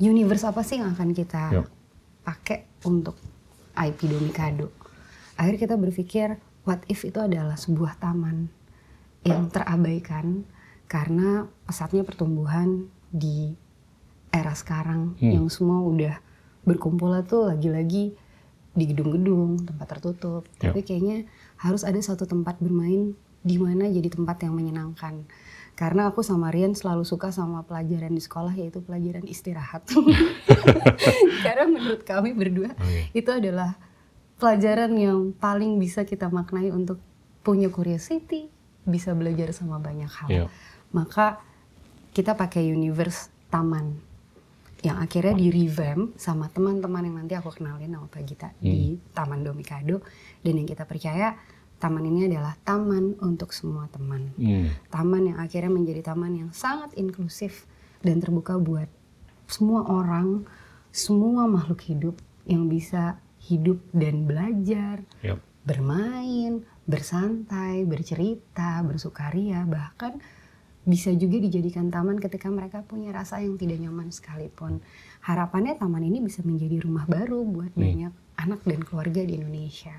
universe 0.00 0.48
apa 0.48 0.64
sih 0.64 0.80
yang 0.80 0.96
akan 0.96 1.12
kita 1.12 1.64
pakai 2.24 2.64
untuk 2.88 3.16
IP 3.76 4.08
Domikado 4.08 4.72
akhirnya 5.34 5.60
kita 5.60 5.76
berpikir 5.76 6.28
what 6.62 6.82
if 6.86 7.02
itu 7.02 7.18
adalah 7.18 7.54
sebuah 7.54 7.98
taman 7.98 8.48
yang 9.22 9.48
terabaikan 9.48 10.42
karena 10.86 11.46
pesatnya 11.64 12.02
pertumbuhan 12.02 12.86
di 13.08 13.54
era 14.28 14.52
sekarang 14.52 15.14
Hmm. 15.16 15.32
yang 15.40 15.46
semua 15.48 15.80
udah 15.80 16.16
berkumpul 16.62 17.12
tuh 17.22 17.48
lagi-lagi 17.48 18.14
di 18.72 18.84
gedung-gedung 18.86 19.62
tempat 19.62 19.86
tertutup 19.90 20.48
Ya. 20.56 20.70
tapi 20.70 20.80
kayaknya 20.80 21.28
harus 21.58 21.84
ada 21.84 21.98
satu 21.98 22.24
tempat 22.24 22.56
bermain 22.58 23.12
di 23.42 23.56
mana 23.58 23.84
jadi 23.86 24.08
tempat 24.08 24.40
yang 24.40 24.54
menyenangkan 24.54 25.26
karena 25.74 26.08
aku 26.08 26.20
sama 26.20 26.48
Rian 26.48 26.72
selalu 26.72 27.02
suka 27.02 27.28
sama 27.28 27.64
pelajaran 27.64 28.12
di 28.12 28.20
sekolah 28.20 28.52
yaitu 28.54 28.80
pelajaran 28.80 29.24
istirahat 29.24 29.82
karena 31.44 31.64
menurut 31.66 32.02
kami 32.02 32.32
berdua 32.32 32.72
Oke. 32.76 33.12
itu 33.12 33.30
adalah 33.30 33.76
pelajaran 34.42 34.90
yang 34.98 35.30
paling 35.38 35.78
bisa 35.78 36.02
kita 36.02 36.26
maknai 36.26 36.74
untuk 36.74 36.98
punya 37.46 37.70
curiosity, 37.70 38.50
bisa 38.82 39.14
belajar 39.14 39.54
sama 39.54 39.78
banyak 39.78 40.10
hal. 40.10 40.28
Iya. 40.28 40.46
Maka 40.90 41.38
kita 42.10 42.34
pakai 42.34 42.66
universe 42.74 43.30
taman 43.46 43.94
yang 44.82 44.98
akhirnya 44.98 45.38
di 45.38 45.46
revamp 45.54 46.18
sama 46.18 46.50
teman-teman 46.50 47.06
yang 47.06 47.16
nanti 47.22 47.38
aku 47.38 47.54
kenalin 47.54 47.94
sama 47.94 48.10
Pak 48.10 48.22
Gita 48.26 48.50
di 48.58 48.98
Taman 49.14 49.46
Domikado 49.46 50.02
dan 50.42 50.58
yang 50.58 50.66
kita 50.66 50.82
percaya 50.90 51.38
taman 51.78 52.02
ini 52.02 52.26
adalah 52.26 52.58
taman 52.66 53.14
untuk 53.22 53.54
semua 53.54 53.86
teman. 53.94 54.34
Hmm. 54.34 54.74
Taman 54.90 55.34
yang 55.34 55.38
akhirnya 55.38 55.70
menjadi 55.70 56.10
taman 56.10 56.34
yang 56.34 56.50
sangat 56.50 56.90
inklusif 56.98 57.70
dan 58.02 58.18
terbuka 58.18 58.58
buat 58.58 58.90
semua 59.46 59.86
orang, 59.86 60.42
semua 60.90 61.46
makhluk 61.46 61.82
hidup 61.86 62.18
yang 62.42 62.66
bisa 62.66 63.22
hidup 63.50 63.82
dan 63.90 64.24
belajar, 64.28 65.02
Yap. 65.24 65.38
bermain, 65.66 66.62
bersantai, 66.86 67.86
bercerita, 67.86 68.82
bersukaria, 68.86 69.66
bahkan 69.66 70.18
bisa 70.82 71.14
juga 71.14 71.38
dijadikan 71.38 71.94
taman 71.94 72.18
ketika 72.18 72.50
mereka 72.50 72.82
punya 72.82 73.14
rasa 73.14 73.38
yang 73.38 73.54
tidak 73.54 73.78
nyaman 73.78 74.10
sekalipun. 74.10 74.82
Harapannya 75.22 75.78
taman 75.78 76.02
ini 76.02 76.18
bisa 76.18 76.42
menjadi 76.42 76.82
rumah 76.82 77.06
baru 77.06 77.46
buat 77.46 77.70
banyak 77.78 78.10
anak 78.42 78.60
dan 78.66 78.82
keluarga 78.82 79.22
di 79.22 79.38
Indonesia. 79.38 79.94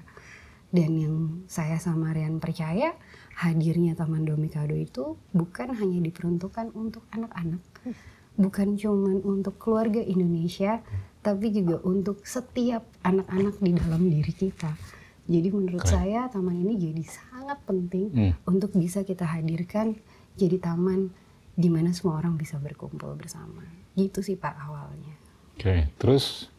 Dan 0.73 0.91
yang 0.97 1.15
saya 1.45 1.77
sama 1.77 2.11
Rian 2.11 2.41
percaya, 2.41 2.97
hadirnya 3.37 3.93
Taman 3.93 4.25
Domikado 4.25 4.73
itu 4.73 5.21
bukan 5.29 5.69
hanya 5.69 6.01
diperuntukkan 6.01 6.73
untuk 6.73 7.05
anak-anak, 7.13 7.61
bukan 8.41 8.73
cuman 8.73 9.21
untuk 9.21 9.61
keluarga 9.61 10.01
Indonesia, 10.01 10.81
tapi 11.23 11.49
juga 11.49 11.79
untuk 11.81 12.21
setiap 12.21 12.83
anak-anak 13.01 13.55
di 13.57 13.71
dalam 13.71 14.03
diri 14.05 14.29
kita. 14.29 14.75
Jadi 15.23 15.47
menurut 15.49 15.79
Keren. 15.79 15.95
saya 15.95 16.21
taman 16.27 16.59
ini 16.59 16.75
jadi 16.75 17.03
sangat 17.07 17.63
penting 17.63 18.11
Hmm. 18.11 18.33
untuk 18.43 18.75
bisa 18.75 19.01
kita 19.01 19.23
hadirkan 19.23 19.95
jadi 20.35 20.59
taman 20.59 21.15
di 21.55 21.71
mana 21.71 21.95
semua 21.95 22.19
orang 22.19 22.35
bisa 22.35 22.59
berkumpul 22.59 23.15
bersama. 23.15 23.63
Gitu 23.95 24.19
sih 24.19 24.35
Pak 24.35 24.55
awalnya. 24.59 25.15
Oke, 25.55 25.87
terus 25.95 26.51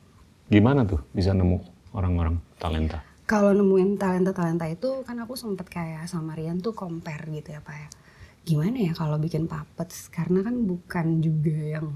gimana 0.46 0.80
tuh 0.82 1.04
bisa 1.12 1.36
nemu 1.36 1.60
orang-orang 1.92 2.40
talenta? 2.56 3.04
Kalau 3.24 3.52
nemuin 3.52 3.96
talenta-talenta 3.96 4.64
itu 4.64 5.04
kan 5.04 5.16
aku 5.18 5.36
sempet 5.36 5.68
kayak 5.68 6.08
sama 6.08 6.32
Rian 6.32 6.60
tuh 6.60 6.72
compare 6.72 7.28
gitu 7.28 7.52
ya 7.52 7.60
Pak 7.60 7.76
ya. 7.76 7.88
Gimana 8.44 8.80
ya 8.80 8.92
kalau 8.92 9.16
bikin 9.16 9.44
puppets 9.44 10.08
karena 10.08 10.40
kan 10.40 10.56
bukan 10.62 11.20
juga 11.20 11.52
yang 11.52 11.88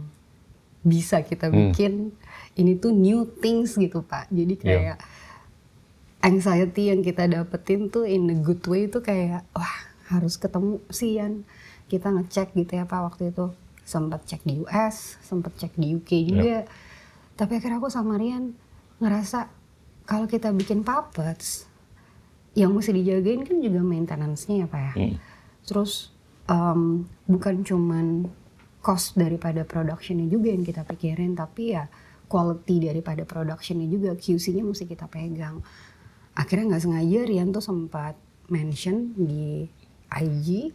bisa 0.81 1.21
kita 1.21 1.49
Hmm. 1.49 1.73
Ini 2.59 2.75
tuh 2.75 2.91
new 2.91 3.25
things 3.39 3.79
gitu 3.79 4.03
Pak. 4.03 4.29
Jadi 4.29 4.55
Iya. 4.59 4.63
kayak 4.67 4.99
anxiety 6.19 6.91
yang 6.91 7.01
kita 7.01 7.31
dapetin 7.31 7.87
tuh 7.89 8.03
in 8.05 8.27
a 8.29 8.37
good 8.37 8.61
way 8.67 8.91
itu 8.91 8.99
kayak 8.99 9.47
wah 9.55 9.75
harus 10.11 10.35
ketemu 10.35 10.83
Sian. 10.91 11.47
Kita 11.89 12.11
ngecek 12.13 12.53
gitu 12.53 12.77
ya 12.77 12.85
Pak 12.85 13.01
waktu 13.15 13.31
itu. 13.33 13.55
Sempat 13.89 14.29
cek 14.29 14.45
di 14.45 14.61
US, 14.61 15.17
sempat 15.25 15.57
cek 15.57 15.73
di 15.81 15.97
UK 15.97 16.11
juga. 16.29 16.69
Tapi 17.39 17.57
akhirnya 17.57 17.81
aku 17.81 17.89
sama 17.89 18.21
Rian 18.21 18.53
ngerasa 19.01 19.49
kalau 20.05 20.29
kita 20.29 20.53
bikin 20.53 20.83
puppets 20.85 21.65
yang 22.53 22.75
mesti 22.75 22.91
dijagain 22.91 23.47
kan 23.47 23.63
juga 23.63 23.81
maintenance-nya 23.81 24.65
ya 24.65 24.69
Pak 24.69 24.81
ya. 24.83 24.93
Hmm. 24.99 25.15
Terus 25.65 26.11
em, 26.51 27.07
bukan 27.25 27.63
cuman 27.63 28.29
cost 28.83 29.17
daripada 29.17 29.63
productionnya 29.65 30.27
juga 30.29 30.53
yang 30.53 30.65
kita 30.67 30.83
pikirin, 30.85 31.33
tapi 31.33 31.73
ya 31.73 31.87
quality 32.29 32.93
daripada 32.93 33.25
productionnya 33.25 33.89
juga 33.89 34.15
QC-nya 34.15 34.63
mesti 34.63 34.85
kita 34.85 35.09
pegang. 35.09 35.65
Akhirnya 36.37 36.77
nggak 36.77 36.85
sengaja 36.85 37.19
Rian 37.27 37.51
tuh 37.51 37.65
sempat 37.65 38.15
mention 38.53 39.17
di 39.17 39.67
IG 40.09 40.73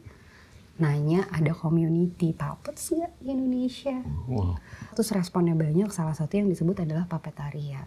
nanya 0.82 1.30
ada 1.30 1.54
community 1.54 2.34
puppets 2.34 2.92
nggak 2.98 3.14
di 3.22 3.30
Indonesia? 3.30 4.02
Wow. 4.26 4.58
Terus 4.98 5.14
responnya 5.14 5.54
banyak, 5.54 5.94
salah 5.94 6.18
satu 6.18 6.34
yang 6.42 6.50
disebut 6.50 6.82
adalah 6.82 7.06
Papetaria. 7.06 7.86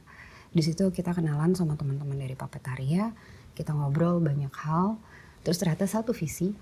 Di 0.54 0.62
situ 0.62 0.86
kita 0.94 1.10
kenalan 1.10 1.52
sama 1.58 1.74
teman-teman 1.74 2.14
dari 2.14 2.38
Papetaria, 2.38 3.10
kita 3.58 3.74
ngobrol 3.74 4.22
banyak 4.22 4.54
hal, 4.62 4.96
terus 5.42 5.58
ternyata 5.58 5.90
satu 5.90 6.14
visi, 6.14 6.54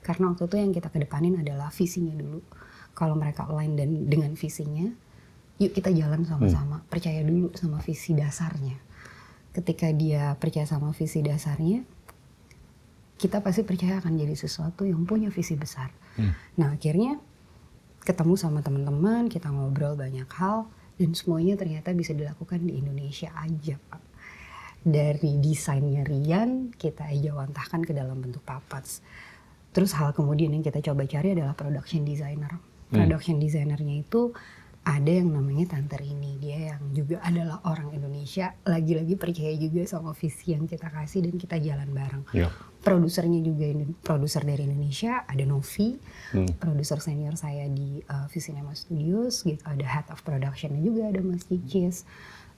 karena 0.00 0.32
waktu 0.32 0.48
itu 0.48 0.56
yang 0.56 0.72
kita 0.72 0.88
kedepanin 0.88 1.36
adalah 1.38 1.68
visinya 1.68 2.16
dulu. 2.16 2.40
Kalau 2.96 3.14
mereka 3.14 3.46
align 3.46 3.76
dan 3.76 3.90
dengan 4.08 4.32
visinya, 4.34 4.88
yuk 5.60 5.76
kita 5.76 5.92
jalan 5.92 6.24
sama-sama, 6.24 6.80
percaya 6.88 7.20
dulu 7.20 7.52
sama 7.52 7.78
visi 7.84 8.16
dasarnya. 8.16 8.80
Ketika 9.52 9.92
dia 9.92 10.32
percaya 10.40 10.64
sama 10.64 10.96
visi 10.96 11.20
dasarnya, 11.20 11.84
kita 13.20 13.44
pasti 13.44 13.60
percaya 13.60 14.00
akan 14.00 14.16
jadi 14.16 14.32
sesuatu 14.32 14.88
yang 14.88 15.04
punya 15.04 15.28
visi 15.28 15.52
besar. 15.60 15.92
Hmm. 16.16 16.32
Nah 16.56 16.72
akhirnya 16.72 17.20
ketemu 18.00 18.34
sama 18.40 18.64
teman-teman, 18.64 19.28
kita 19.28 19.52
ngobrol 19.52 20.00
banyak 20.00 20.26
hal, 20.32 20.64
dan 20.96 21.12
semuanya 21.12 21.60
ternyata 21.60 21.92
bisa 21.92 22.16
dilakukan 22.16 22.64
di 22.64 22.80
Indonesia 22.80 23.28
aja, 23.36 23.76
Pak. 23.76 24.02
Dari 24.80 25.36
desainnya 25.44 26.08
Rian, 26.08 26.72
kita 26.72 27.12
ejawantahkan 27.12 27.84
ke 27.84 27.92
dalam 27.92 28.24
bentuk 28.24 28.40
puppets. 28.48 29.04
Terus 29.76 29.92
hal 29.92 30.16
kemudian 30.16 30.56
yang 30.56 30.64
kita 30.64 30.80
coba 30.80 31.04
cari 31.04 31.36
adalah 31.36 31.52
production 31.52 32.08
designer. 32.08 32.56
Production 32.90 33.36
designernya 33.38 34.02
itu 34.02 34.32
ada 34.80 35.12
yang 35.12 35.28
namanya 35.28 35.76
Tante 35.76 35.96
Rini. 35.96 36.40
Dia 36.40 36.72
yang 36.74 36.82
juga 36.90 37.20
adalah 37.20 37.60
orang 37.62 37.92
Indonesia. 37.92 38.56
Lagi-lagi 38.64 39.14
percaya 39.14 39.52
juga 39.54 39.84
sama 39.84 40.12
visi 40.12 40.52
yang 40.52 40.64
kita 40.64 40.88
kasih 40.88 41.28
dan 41.28 41.34
kita 41.36 41.56
jalan 41.58 41.88
bareng 41.90 42.24
Ya. 42.32 42.48
produsernya 42.80 43.38
juga 43.38 43.68
ini 43.68 43.92
produser 44.00 44.40
dari 44.40 44.64
Indonesia 44.64 45.24
ada 45.24 45.44
Novi 45.44 46.00
Hmm. 46.32 46.48
produser 46.56 46.96
senior 46.96 47.34
saya 47.34 47.66
di 47.66 48.00
uh, 48.02 48.24
Visinema 48.26 48.72
Studios 48.72 49.42
gitu 49.42 49.60
ada 49.62 49.84
head 49.84 50.08
of 50.08 50.22
productionnya 50.22 50.80
juga 50.80 51.10
ada 51.10 51.20
Mas 51.20 51.44
Cicis 51.44 52.08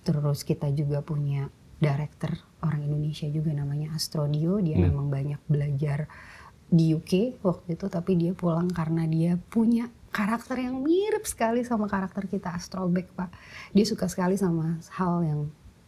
terus 0.02 0.44
kita 0.44 0.70
juga 0.70 1.00
punya 1.00 1.50
director 1.76 2.30
orang 2.60 2.84
Indonesia 2.84 3.26
juga 3.26 3.50
namanya 3.50 3.90
Astrodio 3.92 4.62
dia 4.62 4.78
Hmm. 4.78 4.94
memang 4.94 5.06
banyak 5.08 5.40
belajar 5.46 6.06
di 6.68 6.92
UK 6.92 7.42
waktu 7.42 7.74
itu 7.74 7.86
tapi 7.88 8.14
dia 8.14 8.30
pulang 8.32 8.68
karena 8.68 9.02
dia 9.04 9.34
punya 9.42 9.90
karakter 10.12 10.60
yang 10.60 10.84
mirip 10.84 11.24
sekali 11.24 11.64
sama 11.64 11.88
karakter 11.88 12.28
kita 12.28 12.52
Astrobek 12.52 13.08
pak 13.16 13.32
dia 13.72 13.88
suka 13.88 14.06
sekali 14.06 14.36
sama 14.36 14.76
hal 14.94 15.24
yang 15.24 15.40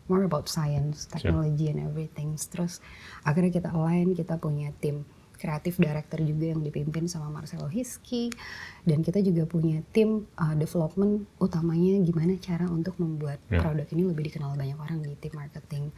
more 0.09 0.25
about 0.25 0.49
science 0.49 1.05
technology 1.07 1.68
and 1.68 1.81
everything 1.81 2.33
terus 2.49 2.81
akhirnya 3.22 3.53
kita 3.53 3.68
align 3.72 4.16
kita 4.16 4.37
punya 4.37 4.72
tim 4.81 5.05
kreatif 5.35 5.77
director 5.77 6.22
juga 6.22 6.57
yang 6.57 6.64
dipimpin 6.64 7.05
sama 7.05 7.29
Marcelo 7.29 7.68
Hiski 7.68 8.33
dan 8.87 9.05
kita 9.05 9.20
juga 9.20 9.45
punya 9.45 9.83
tim 9.93 10.25
uh, 10.41 10.57
development 10.57 11.27
utamanya 11.37 12.01
gimana 12.01 12.39
cara 12.41 12.64
untuk 12.70 12.97
membuat 12.97 13.43
Ya. 13.53 13.61
produk 13.61 13.85
ini 13.93 14.09
lebih 14.09 14.31
dikenal 14.33 14.57
banyak 14.57 14.79
orang 14.79 15.05
di 15.05 15.12
tim 15.20 15.35
marketing 15.37 15.93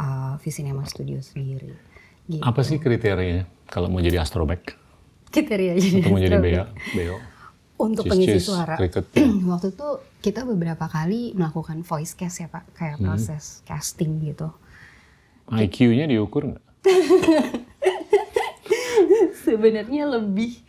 uh, 0.00 0.34
Visinema 0.42 0.82
Studio 0.88 1.20
sendiri 1.22 1.78
gitu. 2.26 2.42
Apa 2.42 2.66
sih 2.66 2.80
kriterianya 2.80 3.46
kalau 3.70 3.86
mau 3.86 4.02
jadi 4.02 4.18
astrobek? 4.18 4.74
kriteria 5.28 5.76
jadi 5.76 5.98
Atau 6.02 6.10
mau 6.10 6.18
jadi 6.18 6.36
bea? 6.40 6.64
Untuk 7.78 8.04
pengisi 8.04 8.38
suara 8.38 8.74
waktu 9.50 9.68
itu 9.70 9.88
kita 10.20 10.42
beberapa 10.42 10.84
kali 10.84 11.30
melakukan 11.32 11.80
voice 11.80 12.12
cast 12.12 12.42
ya 12.42 12.48
pak 12.48 12.64
Hmm. 12.64 12.74
kayak 12.74 12.96
proses 13.00 13.62
casting 13.62 14.18
gitu 14.20 14.50
IQ-nya 15.48 16.04
diukur 16.04 16.44
nggak? 16.44 16.64
sebenarnya 19.38 20.04
lebih 20.08 20.60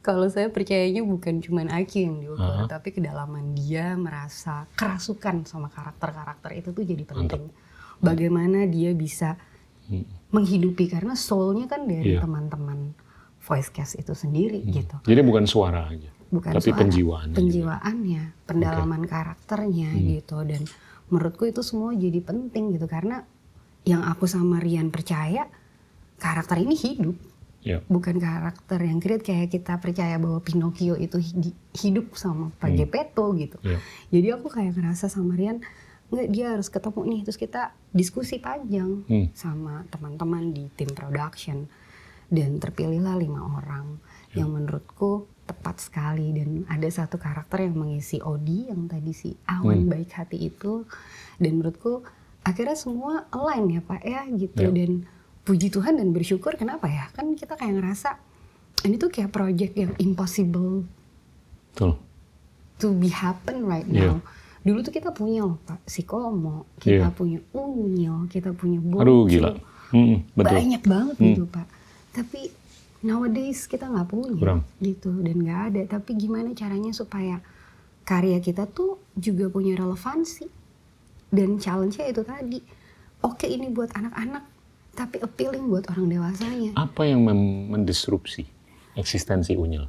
kalau 0.00 0.24
saya 0.26 0.48
percayanya 0.48 1.04
bukan 1.04 1.38
cuma 1.38 1.60
IQ 1.62 1.92
yang 2.00 2.16
diukur 2.18 2.40
Aha. 2.40 2.66
tapi 2.66 2.90
kedalaman 2.90 3.52
dia 3.52 3.92
merasa 3.94 4.64
kerasukan 4.72 5.44
sama 5.44 5.68
karakter-karakter 5.68 6.50
itu 6.54 6.68
tuh 6.70 6.82
jadi 6.82 7.04
penting 7.04 7.52
bagaimana 7.98 8.64
dia 8.64 8.90
bisa 8.92 9.36
Hmm. 9.82 10.06
menghidupi 10.30 10.86
karena 10.86 11.12
soulnya 11.12 11.66
kan 11.66 11.82
dari 11.82 12.14
Iya. 12.14 12.22
teman-teman 12.22 12.94
voice 13.42 13.68
cast 13.68 13.98
itu 13.98 14.14
sendiri 14.14 14.62
gitu 14.64 15.02
Jadi 15.02 15.20
bukan 15.20 15.44
suara 15.44 15.82
aja, 15.84 16.06
bukan 16.30 16.50
tapi 16.52 16.70
suara, 16.70 16.80
penjiwaan. 16.80 17.28
penjiwaannya 17.34 18.22
pendalaman 18.44 19.02
karakternya 19.04 19.90
Hmm. 19.90 20.06
gitu 20.08 20.38
dan 20.42 20.62
menurutku 21.06 21.44
itu 21.44 21.60
semua 21.60 21.90
jadi 21.92 22.18
penting 22.20 22.72
gitu 22.72 22.86
karena 22.86 23.26
yang 23.82 24.02
aku 24.02 24.24
sama 24.24 24.58
Rian 24.58 24.88
percaya 24.88 25.50
karakter 26.16 26.58
ini 26.58 26.74
hidup 26.74 27.16
Ya. 27.60 27.84
bukan 27.84 28.16
karakter 28.16 28.80
yang 28.80 28.98
create 28.98 29.20
kayak 29.20 29.50
kita 29.50 29.76
percaya 29.76 30.16
bahwa 30.16 30.40
Pinocchio 30.40 30.96
itu 30.96 31.20
hi- 31.20 31.52
hidup 31.76 32.14
sama 32.14 32.48
Pak 32.54 32.70
Hmm. 32.70 32.78
Gepetto 32.78 33.26
gitu 33.34 33.60
Ya. 33.60 33.76
jadi 34.08 34.38
aku 34.38 34.48
kayak 34.48 34.72
ngerasa 34.72 35.06
sama 35.06 35.34
Rian 35.34 35.60
nggak 36.08 36.28
dia 36.28 36.46
harus 36.50 36.66
ketemu 36.66 37.00
nih 37.06 37.20
terus 37.22 37.36
kita 37.36 37.62
diskusi 37.90 38.38
panjang 38.38 39.04
Hmm. 39.04 39.28
sama 39.32 39.84
teman-teman 39.86 40.50
di 40.50 40.72
tim 40.72 40.88
production 40.88 41.68
dan 42.26 42.56
terpilihlah 42.56 43.14
lima 43.14 43.42
orang 43.44 43.98
yang 44.32 44.48
menurutku 44.48 45.26
tepat 45.50 45.76
sekali 45.80 46.30
dan 46.30 46.62
ada 46.66 46.86
satu 46.86 47.16
karakter 47.16 47.66
yang 47.66 47.74
mengisi 47.76 48.18
Odi 48.18 48.70
yang 48.70 48.86
tadi 48.86 49.10
si 49.10 49.34
Awan 49.44 49.82
Hmm. 49.82 49.90
baik 49.90 50.10
hati 50.12 50.38
itu 50.44 50.86
dan 51.36 51.58
menurutku 51.58 52.06
akhirnya 52.40 52.74
semua 52.74 53.26
align 53.28 53.66
ya 53.68 53.80
Pak 53.80 54.02
ya 54.02 54.22
gitu 54.30 54.62
Ya. 54.62 54.72
dan 54.72 55.04
puji 55.42 55.68
Tuhan 55.68 55.98
dan 55.98 56.10
bersyukur 56.10 56.54
kenapa 56.54 56.86
ya 56.86 57.10
kan 57.10 57.34
kita 57.34 57.54
kayak 57.54 57.76
ngerasa 57.76 58.14
ini 58.82 58.94
tuh 58.94 59.08
kayak 59.08 59.28
project 59.28 59.74
yang 59.74 59.92
impossible 59.98 60.86
Betul. 61.70 61.98
to 62.78 62.94
be 62.94 63.08
happen 63.08 63.64
right 63.64 63.84
Iya. 63.84 64.14
now. 64.14 64.18
Dulu 64.60 64.80
tuh 64.82 64.92
kita 64.92 65.10
punya 65.10 65.40
loh 65.42 65.56
Pak 65.58 65.84
Sikomo, 65.84 66.68
kita 66.76 67.08
Iya. 67.08 67.10
punya 67.10 67.40
Unyil, 67.50 68.28
kita 68.28 68.52
punya 68.52 68.76
Bocu. 68.78 69.00
Aduh 69.00 69.24
gila. 69.24 69.56
Mm, 69.90 70.16
betul. 70.30 70.52
Banyak 70.54 70.82
banget 70.84 71.16
Hmm. 71.16 71.26
gitu 71.26 71.44
Pak. 71.46 71.66
Tapi 72.12 72.40
nowadays 73.00 73.64
kita 73.66 73.88
nggak 73.88 74.08
punya 74.08 74.32
Kurang. 74.36 74.60
gitu 74.80 75.10
dan 75.20 75.36
nggak 75.40 75.60
ada. 75.72 75.82
Tapi 75.98 76.16
gimana 76.16 76.52
caranya 76.52 76.92
supaya 76.92 77.40
karya 78.04 78.40
kita 78.42 78.66
tuh 78.66 79.00
juga 79.16 79.48
punya 79.48 79.76
relevansi 79.78 80.48
dan 81.30 81.56
challenge-nya 81.62 82.10
itu 82.10 82.22
tadi. 82.26 82.60
Oke 83.20 83.46
ini 83.46 83.68
buat 83.68 83.92
anak-anak, 83.92 84.44
tapi 84.96 85.20
appealing 85.20 85.68
buat 85.68 85.84
orang 85.92 86.08
dewasanya. 86.08 86.72
Apa 86.74 87.04
yang 87.04 87.22
mendisrupsi 87.70 88.48
eksistensi 88.96 89.54
Unyil? 89.54 89.86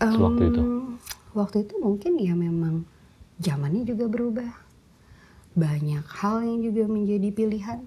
Sewaktu 0.00 0.42
itu? 0.50 0.60
Em, 0.60 0.82
Waktu 1.32 1.64
itu 1.64 1.80
mungkin 1.80 2.20
ya 2.20 2.36
memang 2.36 2.84
zamannya 3.40 3.88
juga 3.88 4.04
berubah. 4.04 4.52
Banyak 5.56 6.04
hal 6.20 6.44
yang 6.44 6.60
juga 6.60 6.84
menjadi 6.88 7.28
pilihan 7.32 7.80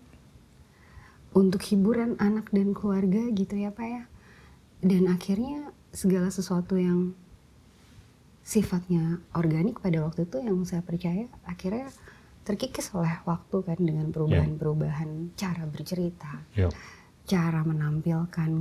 untuk 1.34 1.62
hiburan 1.66 2.18
anak 2.18 2.50
dan 2.50 2.74
keluarga 2.74 3.22
gitu 3.34 3.54
ya 3.58 3.70
Pak 3.70 3.86
ya. 3.86 4.04
Dan 4.82 5.08
akhirnya 5.08 5.72
segala 5.92 6.28
sesuatu 6.30 6.76
yang 6.76 7.16
sifatnya 8.46 9.18
organik 9.34 9.82
pada 9.82 10.06
waktu 10.06 10.30
itu 10.30 10.38
yang 10.38 10.62
saya 10.70 10.86
percaya 10.86 11.26
akhirnya 11.50 11.90
terkikis 12.46 12.94
oleh 12.94 13.18
waktu 13.26 13.58
kan 13.66 13.80
dengan 13.82 14.14
perubahan-perubahan 14.14 15.34
cara 15.34 15.66
bercerita, 15.66 16.46
Ya. 16.54 16.70
cara 17.26 17.66
menampilkan 17.66 18.52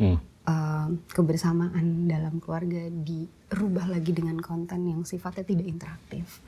Hmm. 0.00 0.16
uh, 0.48 0.88
kebersamaan 1.12 2.08
dalam 2.08 2.40
keluarga 2.40 2.88
dirubah 2.88 3.86
lagi 3.86 4.16
dengan 4.16 4.40
konten 4.40 4.88
yang 4.88 5.04
sifatnya 5.04 5.44
tidak 5.44 5.68
interaktif. 5.68 6.40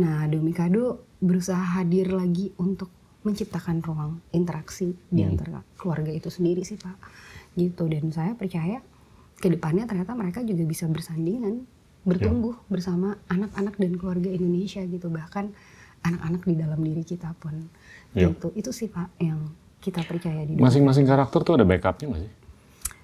Nah, 0.00 0.26
Domikado 0.26 1.04
berusaha 1.20 1.78
hadir 1.78 2.10
lagi 2.10 2.50
untuk 2.58 2.88
menciptakan 3.22 3.84
ruang 3.84 4.12
interaksi 4.32 4.96
di 5.12 5.22
Hmm. 5.22 5.36
antara 5.36 5.60
keluarga 5.76 6.10
itu 6.10 6.32
sendiri 6.32 6.64
sih 6.64 6.80
Pak. 6.80 6.96
Gitu 7.54 7.86
dan 7.86 8.10
saya 8.10 8.32
percaya 8.32 8.82
ke 9.34 9.48
depannya 9.48 9.84
ternyata 9.84 10.14
mereka 10.14 10.40
juga 10.40 10.62
bisa 10.62 10.86
bersandingan, 10.86 11.66
bertumbuh 12.02 12.58
bersama 12.66 13.18
anak-anak 13.26 13.74
dan 13.76 13.92
keluarga 13.94 14.28
Indonesia 14.28 14.82
gitu 14.82 15.08
bahkan 15.08 15.50
anak-anak 16.00 16.42
di 16.44 16.54
dalam 16.54 16.80
diri 16.80 17.02
kita 17.02 17.32
pun. 17.36 17.70
Ya. 18.12 18.28
Gitu. 18.28 18.52
Itu 18.54 18.70
sih 18.70 18.86
Pak 18.86 19.16
yang 19.18 19.40
kita 19.78 20.02
percaya 20.02 20.44
di. 20.44 20.56
Masing-masing 20.56 21.04
karakter 21.04 21.40
tuh 21.40 21.54
ada 21.56 21.64
backupnya 21.64 22.06
nggak 22.10 22.22
sih? 22.22 22.32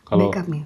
Kalau 0.02 0.28
Backupnya. 0.28 0.64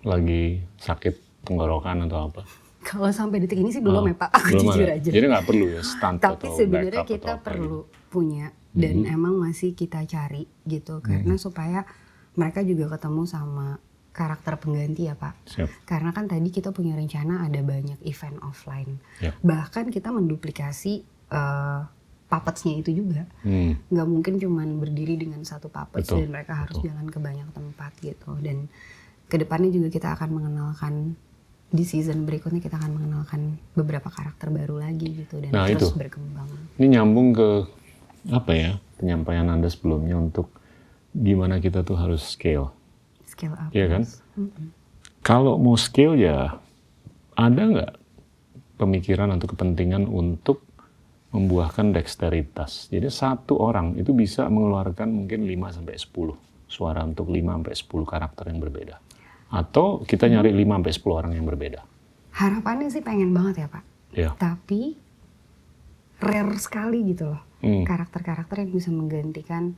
lagi 0.00 0.44
sakit 0.78 1.14
tenggorokan 1.42 2.06
atau 2.06 2.30
apa? 2.30 2.42
Kalau 2.78 3.10
sampai 3.10 3.42
detik 3.42 3.58
ini 3.58 3.68
sih 3.68 3.82
belum 3.82 4.02
Oh, 4.02 4.08
ya 4.08 4.14
Pak, 4.14 4.30
aku 4.30 4.48
belum 4.54 4.64
jujur 4.70 4.86
ada. 4.86 4.96
aja. 4.96 5.10
Jadi 5.10 5.24
nggak 5.26 5.44
perlu 5.44 5.66
ya 5.68 5.82
stunt 5.82 6.18
Tapi 6.18 6.46
atau 6.46 6.54
sebenarnya 6.54 7.02
kita 7.04 7.32
atau 7.34 7.42
perlu 7.42 7.78
gitu. 7.82 8.08
punya 8.08 8.46
dan 8.70 8.96
Mhm. 9.02 9.12
emang 9.12 9.34
masih 9.36 9.74
kita 9.74 10.04
cari 10.04 10.46
gitu 10.64 11.00
karena 11.00 11.34
supaya 11.34 11.82
mereka 12.38 12.62
juga 12.62 12.94
ketemu 12.94 13.26
sama 13.26 13.82
karakter 14.14 14.58
pengganti 14.58 15.06
ya 15.06 15.14
Pak. 15.14 15.34
Siap. 15.46 15.68
Karena 15.86 16.10
kan 16.14 16.26
tadi 16.26 16.48
kita 16.50 16.70
punya 16.70 16.94
rencana 16.94 17.46
ada 17.46 17.60
banyak 17.62 17.98
event 18.02 18.38
offline. 18.42 18.98
Ya. 19.18 19.34
Bahkan 19.42 19.90
kita 19.90 20.10
menduplikasi 20.10 20.92
eh, 21.30 21.80
puppetsnya 22.28 22.78
itu 22.78 22.90
juga. 23.04 23.24
Hmm. 23.42 23.78
Nggak 23.88 24.08
mungkin 24.08 24.34
cuman 24.38 24.68
berdiri 24.78 25.16
dengan 25.16 25.42
satu 25.42 25.70
puppets 25.70 26.10
Betul, 26.10 26.26
dan 26.26 26.30
mereka 26.34 26.52
harus 26.66 26.76
betul. 26.78 26.86
jalan 26.90 27.06
ke 27.10 27.18
banyak 27.18 27.48
tempat 27.54 27.92
gitu. 28.02 28.30
Dan 28.42 28.66
ke 29.28 29.36
depannya 29.38 29.70
juga 29.70 29.88
kita 29.92 30.14
akan 30.18 30.30
mengenalkan 30.34 30.94
di 31.68 31.84
season 31.84 32.24
berikutnya 32.24 32.64
kita 32.64 32.80
akan 32.80 32.96
mengenalkan 32.96 33.60
beberapa 33.76 34.08
karakter 34.08 34.48
baru 34.48 34.80
lagi 34.80 35.20
gitu 35.20 35.36
dan 35.36 35.52
Nah, 35.52 35.68
terus 35.68 35.92
itu. 35.92 36.00
berkembang. 36.00 36.48
Ini 36.80 36.96
nyambung 36.96 37.36
ke 37.36 37.48
apa 38.32 38.52
ya 38.56 38.70
penyampaian 38.98 39.46
anda 39.46 39.68
sebelumnya 39.68 40.16
untuk 40.16 40.48
gimana 41.18 41.58
kita 41.58 41.82
tuh 41.82 41.98
harus 41.98 42.22
scale. 42.22 42.70
Scale 43.26 43.54
up. 43.58 43.70
Iya 43.74 43.86
kan? 43.90 44.02
Mm-mm. 44.38 44.66
Kalau 45.26 45.58
mau 45.58 45.74
scale 45.74 46.16
ya 46.16 46.56
ada 47.34 47.62
nggak 47.62 47.92
pemikiran 48.78 49.34
atau 49.34 49.46
kepentingan 49.50 50.06
untuk 50.06 50.62
membuahkan 51.34 51.92
dexteritas. 51.92 52.88
Jadi 52.88 53.12
satu 53.12 53.60
orang 53.60 53.98
itu 54.00 54.16
bisa 54.16 54.48
mengeluarkan 54.48 55.12
mungkin 55.12 55.44
5 55.44 55.76
sampai 55.76 55.94
10 56.00 56.70
suara 56.70 57.04
untuk 57.04 57.28
5 57.28 57.36
sampai 57.36 57.74
10 57.76 58.06
karakter 58.08 58.44
yang 58.48 58.60
berbeda. 58.64 58.96
Atau 59.52 60.06
kita 60.08 60.30
nyari 60.30 60.56
5 60.56 60.80
sampai 60.80 60.92
10 60.96 61.20
orang 61.20 61.32
yang 61.36 61.44
berbeda. 61.44 61.84
Harapannya 62.32 62.88
sih 62.88 63.04
pengen 63.04 63.34
banget 63.36 63.66
ya 63.66 63.68
Pak. 63.68 63.84
Ya. 64.16 64.30
Tapi 64.40 64.96
rare 66.22 66.56
sekali 66.56 67.12
gitu 67.12 67.34
loh 67.34 67.42
Hmm. 67.58 67.82
karakter-karakter 67.82 68.62
yang 68.62 68.70
bisa 68.70 68.90
menggantikan 68.94 69.74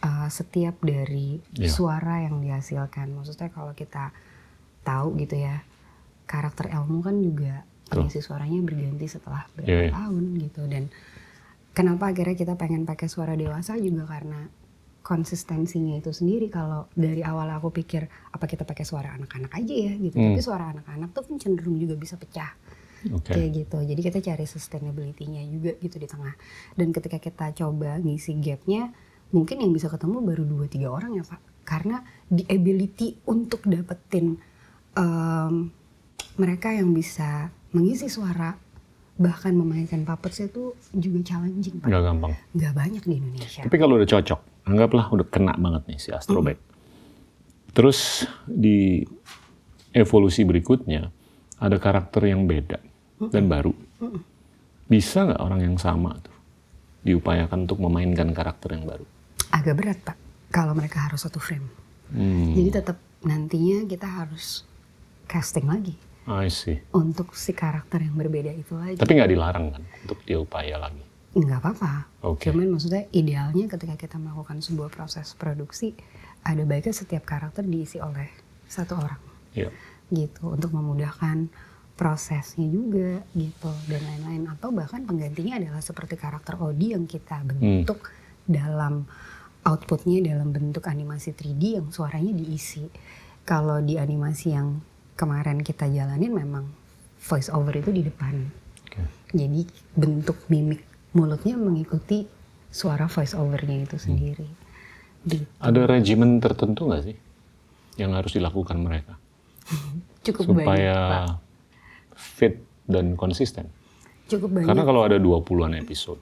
uh, 0.00 0.28
setiap 0.28 0.76
dari 0.80 1.38
Iya. 1.54 1.68
suara 1.68 2.24
yang 2.24 2.40
dihasilkan. 2.40 3.12
Maksudnya 3.12 3.48
kalau 3.48 3.72
kita 3.72 4.10
tahu 4.82 5.16
gitu 5.16 5.34
ya 5.36 5.62
karakter 6.24 6.70
Elmo 6.70 7.00
kan 7.00 7.18
juga 7.18 7.62
pengisi 7.86 8.18
suaranya 8.18 8.58
berganti 8.60 9.06
setelah 9.06 9.46
berapa 9.54 9.66
Iya, 9.66 9.80
iya. 9.86 9.92
tahun 9.94 10.24
gitu 10.42 10.62
dan 10.66 10.90
kenapa 11.70 12.10
akhirnya 12.10 12.34
kita 12.34 12.54
pengen 12.54 12.82
pakai 12.82 13.06
suara 13.06 13.34
dewasa 13.34 13.78
juga 13.78 14.06
karena 14.06 14.46
konsistensinya 15.02 15.94
itu 15.94 16.10
sendiri 16.10 16.50
kalau 16.50 16.90
dari 16.92 17.22
awal 17.22 17.46
aku 17.48 17.70
pikir 17.70 18.06
apa 18.28 18.42
kita 18.44 18.62
pakai 18.62 18.82
suara 18.82 19.14
anak-anak 19.14 19.54
aja 19.54 19.74
ya 19.86 19.92
gitu 19.94 20.18
Hmm. 20.18 20.34
tapi 20.34 20.42
suara 20.42 20.74
anak-anak 20.74 21.14
tuh 21.14 21.22
kan 21.22 21.34
cenderung 21.38 21.78
juga 21.78 21.94
bisa 21.94 22.18
pecah 22.18 22.50
Oke. 23.14 23.30
kayak 23.30 23.50
gitu 23.54 23.78
jadi 23.86 24.00
kita 24.02 24.18
cari 24.20 24.44
sustainability-nya 24.44 25.46
juga 25.46 25.78
gitu 25.78 25.96
di 25.96 26.06
tengah 26.06 26.34
dan 26.74 26.90
ketika 26.90 27.22
kita 27.22 27.54
coba 27.56 28.02
ngisi 28.02 28.34
gapnya 28.36 28.90
mungkin 29.36 29.60
yang 29.60 29.70
bisa 29.70 29.92
ketemu 29.92 30.24
baru 30.24 30.42
2-3 30.64 30.88
orang 30.88 31.12
ya 31.12 31.24
pak 31.28 31.40
karena 31.68 32.00
the 32.32 32.48
ability 32.48 33.20
untuk 33.28 33.60
dapetin 33.68 34.40
em, 34.96 35.68
mereka 36.36 36.72
yang 36.72 36.88
bisa 36.90 37.52
mengisi 37.70 38.08
suara 38.08 38.56
bahkan 39.16 39.52
memainkan 39.52 40.04
puppets 40.04 40.40
itu 40.40 40.72
juga 40.92 41.20
challenging 41.24 41.80
pak 41.80 41.88
Nggak 41.88 42.02
gampang. 42.02 42.32
nggak 42.52 42.72
banyak 42.72 43.02
di 43.04 43.14
Indonesia 43.16 43.60
Tapi 43.64 43.76
kalau 43.76 43.96
udah 43.96 44.08
cocok, 44.08 44.40
anggaplah 44.64 45.06
udah 45.08 45.26
kena 45.28 45.52
banget 45.56 45.82
nih 45.88 45.98
si 45.98 46.08
Astrobek. 46.12 46.56
Terus 47.72 48.24
di 48.44 49.04
evolusi 49.92 50.44
berikutnya 50.44 51.08
ada 51.56 51.76
karakter 51.76 52.24
yang 52.24 52.44
beda 52.44 52.80
dan 53.28 53.48
baru. 53.48 53.72
Bisa 54.86 55.24
nggak 55.24 55.40
orang 55.40 55.60
yang 55.64 55.76
sama 55.76 56.12
tuh 56.20 56.36
diupayakan 57.02 57.64
untuk 57.64 57.80
memainkan 57.80 58.30
karakter 58.30 58.76
yang 58.76 58.84
baru? 58.84 59.06
Agak 59.56 59.74
berat 59.74 59.98
pak 59.98 60.16
kalau 60.48 60.72
mereka 60.72 61.00
harus 61.02 61.20
satu 61.20 61.38
frame 61.38 61.66
Hmm, 62.06 62.54
jadi 62.54 62.78
tetap 62.78 63.02
nantinya 63.20 63.82
kita 63.82 64.06
harus 64.06 64.62
casting 65.24 65.66
lagi 65.66 65.98
I 66.24 66.46
see. 66.46 66.78
untuk 66.92 67.34
si 67.34 67.50
karakter 67.50 67.98
yang 67.98 68.14
berbeda 68.14 68.52
itu 68.52 68.74
lagi 68.74 68.94
Tapi 68.94 69.10
nggak 69.12 69.26
dilarang 69.28 69.66
kan 69.70 69.82
untuk 70.04 70.22
diupaya 70.22 70.78
lagi. 70.78 71.02
nggak 71.34 71.58
apa-apa 71.58 72.06
Oke. 72.22 72.48
cuman 72.48 72.70
maksudnya 72.70 73.10
idealnya 73.10 73.66
ketika 73.68 73.98
kita 73.98 74.16
melakukan 74.16 74.58
sebuah 74.58 74.86
proses 74.88 75.34
produksi 75.34 75.98
ada 76.40 76.62
baiknya 76.62 76.94
setiap 76.94 77.26
karakter 77.26 77.62
diisi 77.62 77.98
oleh 77.98 78.30
satu 78.64 78.94
orang 78.96 79.18
Iya. 79.52 79.74
gitu 80.08 80.54
untuk 80.54 80.70
memudahkan 80.70 81.50
prosesnya 81.92 82.68
juga 82.68 83.18
gitu 83.32 83.66
dan 83.84 83.98
lain-lain 84.00 84.46
atau 84.48 84.70
bahkan 84.70 85.02
penggantinya 85.02 85.58
adalah 85.58 85.80
seperti 85.80 86.14
karakter 86.14 86.54
Odi 86.56 86.94
yang 86.94 87.02
kita 87.04 87.42
bentuk 87.42 88.14
dalam 88.44 89.10
outputnya 89.66 90.22
dalam 90.22 90.54
bentuk 90.54 90.86
animasi 90.86 91.34
3D 91.34 91.82
yang 91.82 91.88
suaranya 91.90 92.30
diisi 92.30 92.86
kalau 93.42 93.82
di 93.82 93.98
animasi 93.98 94.54
yang 94.54 94.78
kemarin 95.18 95.60
kita 95.60 95.90
jalanin 95.90 96.30
memang 96.30 96.70
voice 97.18 97.50
over 97.50 97.74
itu 97.74 97.90
di 97.90 98.06
depan 98.06 98.46
Oke. 98.86 99.02
jadi 99.34 99.66
bentuk 99.98 100.38
mimik 100.46 100.86
mulutnya 101.12 101.58
mengikuti 101.58 102.30
suara 102.70 103.10
voice 103.10 103.34
overnya 103.34 103.82
itu 103.82 103.96
sendiri 103.98 104.46
gitu. 105.26 105.42
Ada 105.58 105.90
regimen 105.90 106.38
tertentu 106.38 106.86
nggak 106.86 107.02
sih 107.10 107.16
yang 107.98 108.14
harus 108.14 108.30
dilakukan 108.36 108.78
mereka 108.78 109.18
cukup 110.26 110.54
banyak 110.54 110.62
supaya 110.62 110.96
Pak. 111.26 111.26
fit 112.14 112.54
dan 112.86 113.18
konsisten? 113.18 113.66
cukup 114.26 114.58
banyak 114.58 114.68
Karena 114.68 114.82
kalau 114.82 115.02
ada 115.06 115.16
20-an 115.22 115.72
episode, 115.78 116.18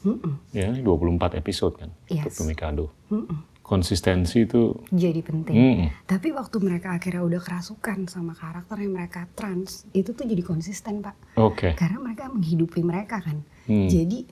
Mm-mm. 0.00 0.34
ya 0.50 0.70
24 0.70 1.34
episode 1.34 1.74
kan 1.76 1.90
untuk 2.06 2.30
Yes. 2.30 2.38
Tomikado. 2.38 2.84
Mm-mm. 3.08 3.38
Konsistensi 3.60 4.48
itu 4.48 4.80
jadi 4.88 5.20
penting 5.20 5.52
mm, 5.52 6.08
Tapi 6.08 6.32
waktu 6.32 6.56
mereka 6.56 6.96
akhirnya 6.96 7.20
udah 7.20 7.36
kerasukan 7.36 8.08
sama 8.08 8.32
karakter 8.32 8.80
yang 8.80 8.96
mereka 8.96 9.28
trans, 9.32 9.84
itu 9.92 10.10
tuh 10.10 10.24
jadi 10.24 10.40
konsisten 10.40 11.04
pak. 11.04 11.12
oke. 11.36 11.76
Karena 11.76 12.00
mereka 12.00 12.32
menghidupi 12.32 12.80
mereka 12.80 13.20
kan. 13.20 13.44
Hmm. 13.68 13.84
Jadi 13.84 14.24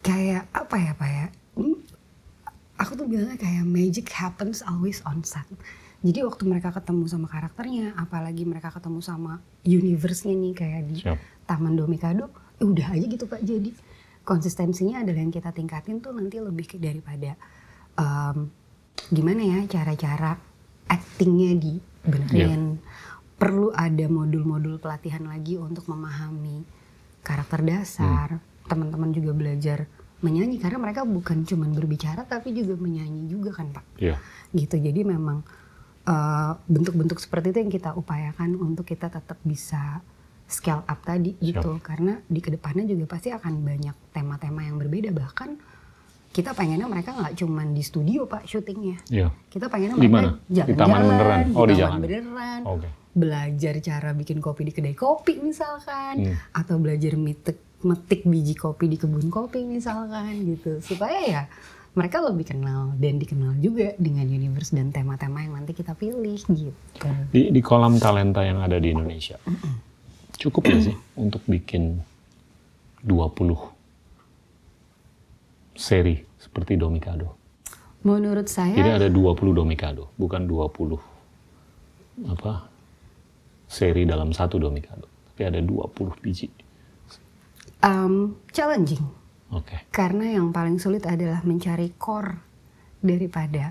kayak 0.00 0.50
apa 0.50 0.76
ya 0.76 0.92
pak 0.92 1.10
ya 1.10 1.26
Hmm, 1.54 1.74
aku 2.76 2.94
tuh 2.94 3.06
bilangnya 3.06 3.34
kayak 3.34 3.62
magic 3.62 4.06
happens 4.08 4.62
always 4.62 5.02
on 5.02 5.22
set 5.22 5.42
jadi 5.98 6.22
waktu 6.22 6.46
mereka 6.46 6.70
ketemu 6.70 7.10
sama 7.10 7.26
karakternya 7.26 7.98
apalagi 7.98 8.46
mereka 8.46 8.70
ketemu 8.70 9.02
sama 9.02 9.42
universe-nya 9.66 10.38
nih 10.38 10.54
kayak 10.54 10.82
di 10.86 11.02
Siap. 11.02 11.18
Taman 11.44 11.74
Domikado 11.74 12.30
ya 12.56 12.64
udah 12.64 12.94
aja 12.94 13.06
gitu 13.06 13.26
pak 13.26 13.42
jadi 13.42 13.74
konsistensinya 14.28 15.00
adalah 15.00 15.24
yang 15.24 15.32
kita 15.32 15.56
tingkatin 15.56 16.04
tuh 16.04 16.12
nanti 16.12 16.36
lebih 16.36 16.68
ke 16.68 16.76
daripada 16.76 17.32
em, 17.96 18.52
gimana 19.08 19.40
ya 19.40 19.64
cara-cara 19.64 20.36
actingnya 20.84 21.56
dibenerin 21.56 22.76
perlu 23.38 23.70
ada 23.72 24.04
modul-modul 24.10 24.82
pelatihan 24.82 25.24
lagi 25.24 25.56
untuk 25.56 25.86
memahami 25.88 26.66
karakter 27.22 27.62
dasar. 27.62 28.42
Teman-teman 28.66 29.14
juga 29.14 29.32
belajar 29.32 29.88
menyanyi 30.18 30.58
karena 30.58 30.82
mereka 30.82 31.06
bukan 31.06 31.46
cuman 31.46 31.70
berbicara 31.72 32.26
tapi 32.26 32.50
juga 32.50 32.74
menyanyi 32.74 33.30
juga 33.30 33.54
kan 33.54 33.70
pak? 33.70 33.86
Iya. 33.96 34.18
gitu. 34.52 34.76
Jadi 34.76 35.06
memang 35.06 35.46
eh, 36.04 36.52
bentuk-bentuk 36.66 37.22
seperti 37.22 37.54
itu 37.54 37.58
yang 37.64 37.72
kita 37.72 37.90
upayakan 37.94 38.58
untuk 38.58 38.84
kita 38.84 39.08
tetap 39.08 39.38
bisa 39.46 40.02
scale 40.48 40.80
up 40.82 41.00
tadi 41.02 41.36
gitu 41.38 41.76
karena 41.78 42.18
di 42.24 42.40
ke 42.40 42.48
depannya 42.48 42.84
juga 42.84 43.04
pasti 43.06 43.28
akan 43.28 43.54
banyak 43.60 43.94
tema-tema 44.10 44.64
yang 44.64 44.76
berbeda 44.76 45.12
bahkan 45.12 45.60
kita 46.28 46.52
pengennya 46.52 46.84
mereka 46.84 47.12
nggak 47.12 47.36
cuman 47.36 47.70
di 47.70 47.80
studio 47.80 48.24
pak 48.24 48.44
syutingnya 48.44 48.96
Iya. 49.08 49.28
kita 49.48 49.68
pengennya 49.68 49.96
Di 49.96 50.00
mereka 50.02 50.12
mana? 50.14 50.30
Di 50.40 50.52
jalan-jalan 50.54 50.78
taman 50.78 51.00
beneran? 51.04 51.40
Oh, 51.52 51.64
di 51.64 51.74
taman 51.74 51.76
jalan. 51.78 52.00
beneran 52.00 52.60
Oke. 52.64 52.88
belajar 53.10 53.74
cara 53.78 54.10
bikin 54.12 54.38
kopi 54.38 54.62
di 54.62 54.72
kedai 54.72 54.94
kopi 54.94 55.34
misalkan 55.38 56.14
Hmm. 56.22 56.36
atau 56.52 56.76
belajar 56.76 57.12
metik 57.14 57.58
metik 57.78 58.24
biji 58.24 58.54
kopi 58.54 58.88
di 58.88 58.96
kebun 58.96 59.28
kopi 59.28 59.62
misalkan 59.62 60.32
gitu 60.44 60.80
supaya 60.80 61.18
ya 61.22 61.42
mereka 61.90 62.20
lebih 62.20 62.46
kenal 62.46 62.94
dan 62.94 63.18
dikenal 63.18 63.58
juga 63.58 63.90
dengan 63.96 64.22
universe 64.24 64.70
dan 64.70 64.88
tema-tema 64.88 65.42
yang 65.42 65.56
nanti 65.56 65.72
kita 65.72 65.92
pilih 65.92 66.38
gitu. 66.38 67.08
Di, 67.28 67.50
di 67.50 67.58
kolam 67.58 67.98
talenta 67.98 68.42
yang 68.42 68.58
ada 68.58 68.78
di 68.78 68.92
Indonesia, 68.92 69.34
cukup 70.38 70.70
nggak 70.70 70.82
sih 70.86 70.96
untuk 71.18 71.42
bikin 71.50 71.98
20 73.02 73.74
seri 75.74 76.22
seperti 76.38 76.78
Domikado? 76.78 77.34
Menurut 78.06 78.46
Jadi 78.46 78.78
saya 78.78 78.94
ada 78.94 79.10
20 79.10 79.34
Domikado, 79.50 80.14
bukan 80.14 80.46
20 80.46 82.30
apa 82.30 82.70
seri 83.66 84.06
dalam 84.06 84.30
satu 84.30 84.62
Domikado, 84.62 85.10
tapi 85.34 85.42
ada 85.46 85.58
20 85.58 86.22
biji. 86.22 86.48
um, 87.78 88.34
challenging 88.50 89.06
Oke. 89.54 89.86
karena 89.94 90.34
yang 90.34 90.50
paling 90.50 90.82
sulit 90.82 91.06
adalah 91.06 91.46
mencari 91.46 91.94
core 91.94 92.42
daripada 92.98 93.70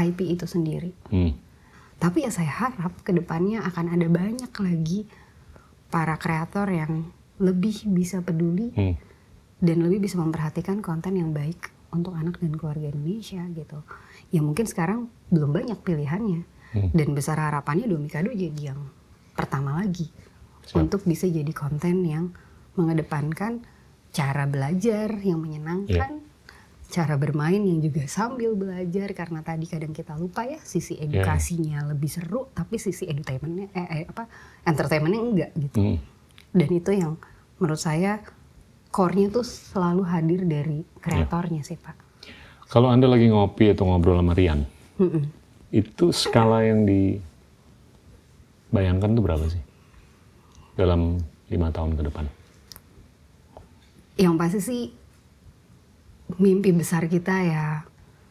IP 0.00 0.32
itu 0.32 0.48
sendiri. 0.48 0.92
Hmm. 1.12 1.36
Tapi 1.98 2.24
ya 2.24 2.30
saya 2.30 2.48
harap 2.48 2.94
ke 3.02 3.10
depannya 3.10 3.60
akan 3.66 3.98
ada 3.98 4.06
banyak 4.06 4.48
lagi 4.48 5.04
para 5.88 6.16
kreator 6.16 6.68
yang 6.68 7.08
lebih 7.38 7.86
bisa 7.88 8.20
peduli 8.20 8.74
Hmm. 8.74 8.94
dan 9.58 9.76
lebih 9.82 10.04
bisa 10.04 10.18
memperhatikan 10.18 10.82
konten 10.82 11.16
yang 11.16 11.30
baik 11.32 11.70
untuk 11.88 12.12
anak 12.14 12.36
dan 12.38 12.52
keluarga 12.54 12.92
Indonesia 12.92 13.40
gitu. 13.48 13.80
Ya 14.28 14.44
mungkin 14.44 14.68
sekarang 14.68 15.08
belum 15.32 15.50
banyak 15.54 15.78
pilihannya 15.80 16.42
Hmm. 16.76 16.90
dan 16.92 17.08
besar 17.16 17.40
harapannya 17.40 17.88
Domikado 17.88 18.28
jadi 18.28 18.74
yang 18.74 18.80
pertama 19.32 19.80
lagi 19.80 20.12
Siap. 20.68 20.76
untuk 20.76 21.00
bisa 21.08 21.24
jadi 21.24 21.48
konten 21.56 22.04
yang 22.04 22.34
mengedepankan 22.76 23.64
cara 24.10 24.44
belajar 24.44 25.08
yang 25.20 25.40
menyenangkan, 25.40 26.20
cara 26.88 27.20
bermain 27.20 27.60
yang 27.60 27.84
juga 27.84 28.08
sambil 28.08 28.56
belajar 28.56 29.12
karena 29.12 29.44
tadi 29.44 29.68
kadang 29.68 29.92
kita 29.92 30.16
lupa 30.16 30.48
ya 30.48 30.56
sisi 30.64 30.96
edukasinya 30.96 31.84
lebih 31.92 32.08
seru 32.08 32.48
tapi 32.56 32.80
sisi 32.80 33.04
edutainmentnya 33.04 33.68
eh, 33.76 33.88
eh, 33.92 34.04
apa 34.08 34.24
entertainmentnya 34.64 35.20
enggak 35.20 35.52
gitu 35.56 35.76
Hmm. 35.78 36.00
dan 36.56 36.68
itu 36.72 36.90
yang 36.96 37.20
menurut 37.60 37.76
saya 37.76 38.24
core-nya 38.88 39.28
tuh 39.28 39.44
selalu 39.44 40.00
hadir 40.08 40.48
dari 40.48 40.80
kreatornya 41.04 41.60
sih 41.60 41.76
pak. 41.76 41.92
Kalau 42.68 42.88
anda 42.88 43.08
lagi 43.08 43.28
ngopi 43.28 43.72
atau 43.72 43.84
ngobrol 43.88 44.20
sama 44.20 44.32
Rian, 44.32 44.64
Mm-mm. 44.96 45.28
itu 45.72 46.12
skala 46.12 46.64
yang 46.64 46.88
dibayangkan 46.88 49.12
tuh 49.12 49.22
berapa 49.24 49.44
sih 49.48 49.60
dalam 50.76 51.20
lima 51.52 51.68
tahun 51.68 51.96
ke 51.96 52.02
depan? 52.08 52.24
Yang 54.16 54.34
pasti 54.40 54.60
sih 54.60 54.88
mimpi 56.36 56.76
besar 56.76 57.08
kita 57.08 57.34
ya 57.40 57.64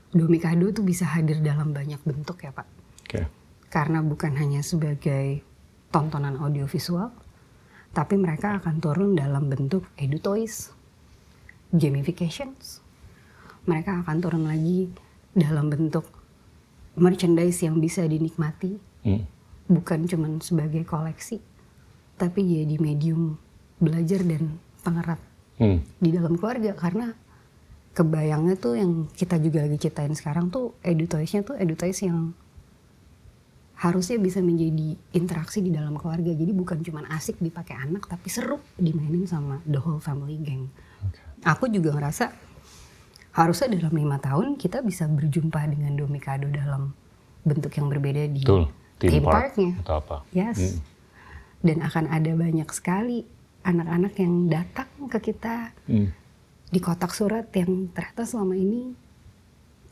Domikado 0.07 0.71
tuh 0.71 0.87
bisa 0.87 1.03
hadir 1.03 1.43
dalam 1.43 1.75
banyak 1.75 1.99
bentuk 2.07 2.39
ya 2.39 2.55
pak. 2.55 2.67
Oke. 3.03 3.27
Karena 3.67 3.99
bukan 3.99 4.39
hanya 4.39 4.63
sebagai 4.63 5.43
tontonan 5.91 6.39
audiovisual, 6.39 7.11
tapi 7.91 8.15
mereka 8.15 8.55
akan 8.63 8.79
turun 8.79 9.19
dalam 9.19 9.51
bentuk 9.51 9.83
edu 9.99 10.15
toys, 10.23 10.71
gamifications. 11.75 12.79
Mereka 13.67 14.07
akan 14.07 14.17
turun 14.23 14.47
lagi 14.47 14.87
dalam 15.35 15.67
bentuk 15.67 16.07
merchandise 16.95 17.67
yang 17.67 17.83
bisa 17.83 18.07
dinikmati, 18.07 18.79
Hmm. 19.03 19.27
bukan 19.67 20.07
cuman 20.07 20.39
sebagai 20.39 20.87
koleksi, 20.87 21.43
tapi 22.15 22.47
jadi 22.47 22.79
medium 22.79 23.35
belajar 23.77 24.23
dan 24.23 24.55
pengerat 24.87 25.19
Hmm. 25.59 25.83
di 25.99 26.09
dalam 26.15 26.39
keluarga 26.39 26.71
karena 26.79 27.11
kebayangnya 27.97 28.61
tuh 28.61 28.77
yang 28.77 29.09
kita 29.17 29.41
juga 29.41 29.65
lagi 29.65 29.81
ceritain 29.81 30.13
sekarang 30.13 30.53
tuh 30.53 30.77
edutoysnya 30.85 31.41
tuh 31.41 31.57
edutoys 31.57 31.97
yang 32.05 32.37
harusnya 33.77 34.21
bisa 34.21 34.37
menjadi 34.41 34.93
interaksi 35.17 35.65
di 35.65 35.73
dalam 35.73 35.97
keluarga 35.97 36.29
jadi 36.29 36.53
bukan 36.53 36.85
cuman 36.85 37.09
asik 37.17 37.41
dipakai 37.41 37.73
anak 37.73 38.05
tapi 38.05 38.29
seru 38.29 38.61
dimainin 38.77 39.25
sama 39.25 39.65
the 39.65 39.81
whole 39.81 39.97
family 39.97 40.37
gang 40.37 40.69
Oke. 41.01 41.17
aku 41.41 41.73
juga 41.73 41.97
ngerasa 41.97 42.29
harusnya 43.33 43.77
dalam 43.77 43.93
lima 43.93 44.17
tahun 44.21 44.57
kita 44.57 44.81
bisa 44.85 45.05
berjumpa 45.05 45.61
dengan 45.69 45.93
Domikado 45.93 46.49
dalam 46.49 46.93
bentuk 47.45 47.73
yang 47.77 47.89
berbeda 47.89 48.29
di 48.29 48.41
Betul. 48.41 48.69
Theme 48.97 49.21
theme 49.21 49.25
park 49.29 49.33
parknya 49.53 49.71
atau 49.85 49.95
apa? 50.01 50.17
Yes. 50.33 50.57
Hmm. 50.57 50.77
Dan 51.61 51.77
akan 51.85 52.05
ada 52.09 52.31
banyak 52.33 52.69
sekali 52.73 53.29
anak-anak 53.61 54.13
yang 54.17 54.33
datang 54.49 54.89
ke 55.05 55.33
kita 55.33 55.69
Hmm. 55.85 56.09
Di 56.67 56.79
kotak 56.83 57.15
surat 57.15 57.47
yang 57.55 57.87
ternyata 57.95 58.27
selama 58.27 58.55
ini 58.59 58.91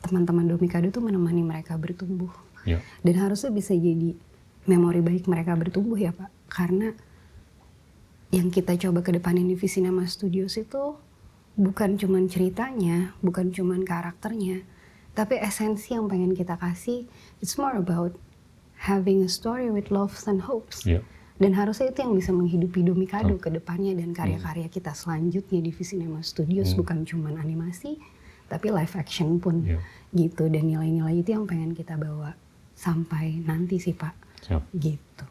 teman-teman 0.04 0.44
Domikado 0.44 0.92
tuh 0.92 1.02
menemani 1.02 1.42
mereka 1.42 1.74
bertumbuh. 1.80 2.30
Ya. 2.68 2.82
Dan 3.00 3.16
harusnya 3.16 3.50
bisa 3.50 3.72
jadi 3.72 4.12
memori 4.66 5.00
baik 5.00 5.30
mereka 5.30 5.56
bertumbuh 5.56 5.96
ya 5.96 6.12
Pak. 6.12 6.30
Karena 6.50 6.92
yang 8.34 8.50
kita 8.50 8.76
coba 8.76 9.00
ke 9.00 9.14
depanin 9.14 9.46
di 9.46 9.56
Visinema 9.56 10.04
Studios 10.04 10.58
itu 10.58 10.98
bukan 11.56 11.96
cuman 11.96 12.28
ceritanya, 12.28 13.16
bukan 13.24 13.48
cuman 13.48 13.80
karakternya, 13.86 14.66
tapi 15.16 15.40
esensi 15.40 15.96
yang 15.96 16.04
pengen 16.12 16.36
kita 16.36 16.60
kasih, 16.60 17.08
it's 17.40 17.56
more 17.56 17.72
about 17.72 18.12
having 18.76 19.24
a 19.24 19.30
story 19.30 19.72
with 19.72 19.88
loves 19.88 20.28
and 20.28 20.44
hopes. 20.44 20.84
Ya. 20.84 21.00
Dan 21.36 21.52
harusnya 21.52 21.92
itu 21.92 22.00
yang 22.00 22.16
bisa 22.16 22.32
menghidupi 22.32 22.80
Domikado 22.80 23.36
ke 23.36 23.52
depannya 23.52 23.92
dan 23.92 24.16
karya-karya 24.16 24.72
kita 24.72 24.96
selanjutnya 24.96 25.60
di 25.60 25.68
Visinema 25.68 26.24
Studios 26.24 26.72
bukan 26.72 27.04
cuman 27.04 27.36
animasi 27.36 28.00
tapi 28.46 28.70
live 28.70 28.94
action 28.94 29.36
pun 29.36 29.66
Iya. 29.66 29.82
gitu 30.14 30.46
dan 30.48 30.70
nilai-nilai 30.70 31.18
itu 31.20 31.34
yang 31.34 31.44
pengen 31.44 31.74
kita 31.74 31.98
bawa 31.98 32.32
sampai 32.72 33.42
nanti 33.42 33.76
sih 33.76 33.92
Pak 33.92 34.14
Siap. 34.46 34.62
gitu. 34.72 35.24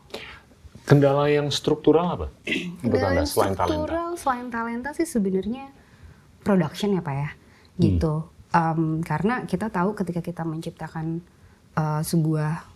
Kendala 0.85 1.25
yang 1.31 1.49
struktural 1.49 2.13
apa? 2.13 2.27
Dan 2.85 3.01
anda 3.17 3.25
selain 3.25 3.57
talenta? 3.57 3.65
struktural 3.65 4.09
selain 4.13 4.47
talenta 4.53 4.89
sih 4.93 5.07
sebenarnya 5.09 5.73
production 6.43 6.93
ya 6.93 7.01
Pak 7.01 7.15
ya 7.15 7.29
gitu. 7.81 8.29
Em, 8.53 9.01
karena 9.01 9.47
kita 9.49 9.73
tahu 9.73 9.97
ketika 9.97 10.21
kita 10.21 10.43
menciptakan 10.45 11.23
eh, 11.73 12.01
sebuah 12.05 12.74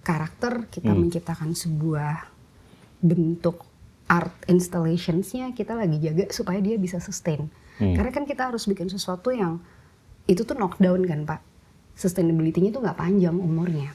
karakter, 0.00 0.66
kita 0.68 0.92
Hmm. 0.92 1.00
menciptakan 1.06 1.52
sebuah 1.52 2.26
bentuk 3.00 3.64
art 4.10 4.34
installationsnya 4.50 5.54
kita 5.54 5.72
lagi 5.72 6.02
jaga 6.02 6.28
supaya 6.34 6.58
dia 6.58 6.74
bisa 6.76 6.98
sustain. 6.98 7.46
Hmm. 7.78 7.94
Karena 7.94 8.10
kan 8.10 8.24
kita 8.26 8.50
harus 8.50 8.66
bikin 8.66 8.90
sesuatu 8.90 9.30
yang 9.30 9.62
itu 10.26 10.42
tuh 10.42 10.58
knockdown 10.58 11.06
kan 11.06 11.20
Pak. 11.24 11.40
Sustainability-nya 11.94 12.72
tuh 12.72 12.82
nggak 12.82 12.98
panjang 12.98 13.36
umurnya. 13.36 13.92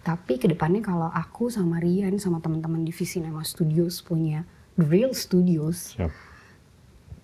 Tapi 0.00 0.38
ke 0.38 0.46
depannya 0.46 0.80
kalau 0.80 1.10
aku 1.10 1.50
sama 1.50 1.82
Rian 1.82 2.14
sama 2.22 2.38
teman-teman 2.38 2.86
divisi 2.86 3.18
Cinema 3.18 3.42
Studios 3.42 4.00
punya 4.00 4.46
The 4.78 4.86
Real 4.86 5.10
Studios, 5.10 5.98
Siap. 5.98 6.12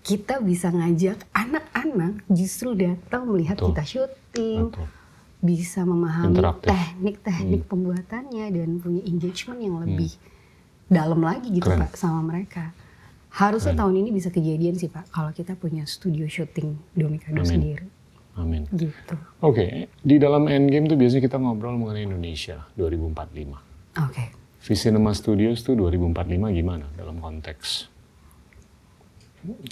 kita 0.03 0.43
bisa 0.43 0.73
ngajak 0.73 1.31
anak-anak 1.31 2.27
justru 2.27 2.75
datang 2.75 3.31
melihat 3.31 3.61
Betul. 3.61 3.69
kita 3.71 3.83
syuting, 3.87 4.61
Betul. 4.75 4.87
Bisa 5.43 5.83
memahami 5.83 6.39
teknik-teknik 6.63 7.67
pembuatannya 7.67 8.47
dan 8.49 8.79
punya 8.79 9.03
engagement 9.03 9.59
yang 9.59 9.77
lebih 9.83 10.15
dalam 10.87 11.19
lagi 11.19 11.51
gitu 11.51 11.67
Hmm. 11.67 11.83
Keren. 11.83 11.91
Pak 11.91 11.99
sama 11.99 12.21
mereka. 12.23 12.71
Harusnya 13.33 13.73
tahun 13.75 14.07
ini 14.07 14.11
bisa 14.13 14.29
kejadian 14.29 14.77
sih 14.77 14.87
Pak, 14.87 15.09
kalau 15.09 15.33
kita 15.33 15.57
punya 15.57 15.83
studio 15.83 16.29
syuting 16.29 16.77
Domikado 16.93 17.41
Amin. 17.41 17.49
sendiri. 17.49 17.87
Amin. 18.33 18.63
Gitu. 18.69 19.17
Oke, 19.41 19.89
di 19.99 20.17
dalam 20.17 20.47
Endgame 20.47 20.87
tuh 20.87 20.97
biasanya 20.97 21.21
kita 21.21 21.37
ngobrol 21.37 21.77
mengenai 21.77 22.05
Indonesia 22.05 22.65
2045. 22.77 23.57
Oke. 23.99 24.25
Visinema 24.63 25.11
Studios 25.11 25.61
tuh 25.61 25.75
2045 25.75 26.53
gimana 26.53 26.87
dalam 26.95 27.19
konteks 27.19 27.91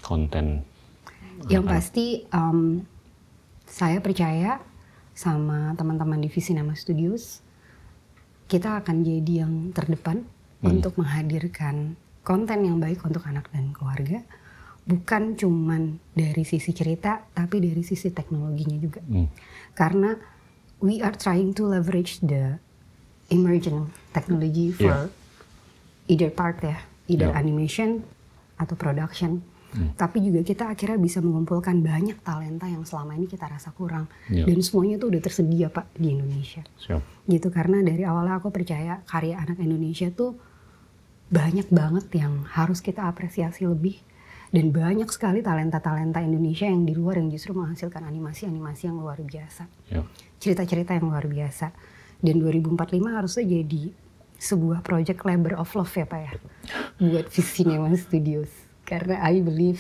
konten? 0.01 0.65
Yang 1.47 1.65
pasti 1.65 2.07
em, 2.27 2.85
saya 3.65 4.01
percaya 4.01 4.61
sama 5.15 5.75
teman-teman 5.77 6.21
di 6.23 6.29
Visinema 6.33 6.75
Studios, 6.79 7.43
kita 8.51 8.83
akan 8.83 9.07
jadi 9.07 9.47
yang 9.47 9.71
terdepan 9.71 10.27
untuk 10.61 11.01
menghadirkan 11.01 11.97
konten 12.21 12.59
yang 12.67 12.77
baik 12.83 13.01
untuk 13.07 13.25
anak 13.25 13.49
dan 13.55 13.73
keluarga. 13.73 14.21
Bukan 14.85 15.37
cuman 15.39 16.03
dari 16.17 16.43
sisi 16.43 16.73
cerita, 16.75 17.23
tapi 17.37 17.63
dari 17.63 17.85
sisi 17.85 18.11
teknologinya 18.11 18.79
juga. 18.81 19.01
Hmm. 19.07 19.29
Karena 19.77 20.17
we 20.83 20.99
are 21.05 21.15
trying 21.15 21.53
to 21.55 21.69
leverage 21.69 22.19
the 22.25 22.59
emerging 23.31 23.93
technology 24.11 24.75
for 24.75 25.13
either 26.11 26.33
part 26.33 26.59
ya, 26.65 26.83
either 27.07 27.31
Yeah. 27.31 27.39
animation 27.39 28.03
atau 28.59 28.75
production. 28.75 29.47
Tapi 29.71 30.19
juga 30.19 30.43
kita 30.43 30.67
akhirnya 30.67 30.99
bisa 30.99 31.23
mengumpulkan 31.23 31.79
banyak 31.79 32.19
talenta 32.27 32.67
yang 32.67 32.83
selama 32.83 33.15
ini 33.15 33.31
kita 33.31 33.47
rasa 33.47 33.71
kurang. 33.71 34.11
Yeah. 34.27 34.51
Dan 34.51 34.59
semuanya 34.67 34.99
tuh 34.99 35.15
udah 35.15 35.23
tersedia 35.23 35.71
Pak 35.71 35.95
di 35.95 36.11
Indonesia. 36.19 36.67
Siap. 36.83 37.03
Gitu 37.31 37.49
karena 37.55 37.79
dari 37.87 38.03
awalnya 38.03 38.43
aku 38.43 38.51
percaya 38.51 38.99
karya 39.07 39.39
anak 39.39 39.63
Indonesia 39.63 40.11
tuh 40.11 40.35
banyak 41.31 41.71
banget 41.71 42.11
yang 42.19 42.43
harus 42.51 42.83
kita 42.83 43.07
apresiasi 43.07 43.63
lebih. 43.63 44.03
Dan 44.51 44.75
banyak 44.75 45.07
sekali 45.15 45.47
talenta-talenta 45.47 46.19
Indonesia 46.19 46.67
yang 46.67 46.83
di 46.83 46.91
luar 46.91 47.23
yang 47.23 47.31
justru 47.31 47.55
menghasilkan 47.55 48.03
animasi-animasi 48.03 48.91
yang 48.91 48.99
luar 48.99 49.23
biasa 49.23 49.71
Ya. 49.95 50.03
cerita-cerita 50.43 50.99
yang 50.99 51.07
luar 51.07 51.31
biasa. 51.31 51.71
Dan 52.19 52.43
2045 52.43 53.15
harusnya 53.15 53.47
jadi 53.47 53.95
sebuah 54.43 54.83
project 54.83 55.23
labor 55.23 55.55
of 55.55 55.71
love 55.79 55.95
ya 55.95 56.03
Pak 56.03 56.21
ya. 56.21 56.33
Buat 56.99 57.31
Cinema 57.31 57.95
Studios. 57.95 58.51
Karena 58.91 59.23
I 59.23 59.39
believe 59.39 59.79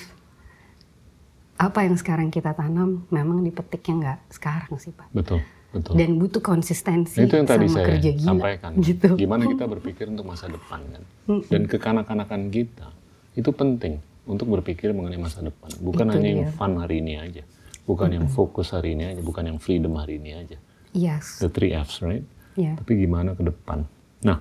apa 1.58 1.82
yang 1.82 1.98
sekarang 1.98 2.30
kita 2.30 2.54
tanam 2.54 3.04
memang 3.10 3.42
dipetiknya 3.42 3.94
nggak 3.98 4.18
sekarang 4.32 4.78
sih 4.78 4.94
Pak. 4.94 5.10
Betul, 5.12 5.42
betul. 5.74 5.98
Dan 5.98 6.16
butuh 6.16 6.40
konsistensi 6.40 7.20
itu 7.20 7.34
yang 7.36 7.44
tadi 7.44 7.66
sama 7.68 7.74
saya 7.76 7.86
kerja 7.90 8.10
gila. 8.16 8.28
sampaikan. 8.32 8.70
Gitu. 8.80 9.08
Gimana 9.18 9.44
kita 9.44 9.64
berpikir 9.76 10.06
untuk 10.08 10.24
masa 10.24 10.46
depan 10.48 10.80
kan? 10.88 11.02
Dan 11.50 11.66
kekanak-kanakan 11.68 12.48
kita 12.48 12.88
itu 13.34 13.50
penting 13.52 13.98
untuk 14.24 14.46
berpikir 14.46 14.94
mengenai 14.94 15.20
masa 15.20 15.42
depan. 15.42 15.68
Bukan 15.82 16.06
Itu 16.08 16.14
hanya 16.16 16.28
yang 16.30 16.42
dia. 16.48 16.54
fun 16.56 16.72
hari 16.78 17.02
ini 17.02 17.18
aja, 17.18 17.42
bukan 17.84 18.08
yang 18.08 18.26
fokus 18.30 18.70
hari 18.72 18.94
ini 18.94 19.10
aja, 19.10 19.20
bukan 19.20 19.44
yang 19.50 19.58
freedom 19.58 19.98
hari 19.98 20.16
ini 20.16 20.38
aja. 20.38 20.56
Yes. 20.94 21.42
The 21.42 21.50
three 21.50 21.74
Fs, 21.74 22.00
right? 22.00 22.24
Ya. 22.54 22.78
Tapi 22.78 23.04
gimana 23.04 23.34
ke 23.34 23.42
depan? 23.42 23.84
Nah, 24.22 24.38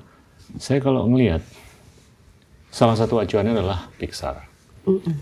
saya 0.56 0.80
kalau 0.80 1.04
ngelihat 1.10 1.44
salah 2.70 2.96
satu 2.96 3.18
acuannya 3.20 3.54
adalah 3.54 3.90
Pixar. 4.00 4.46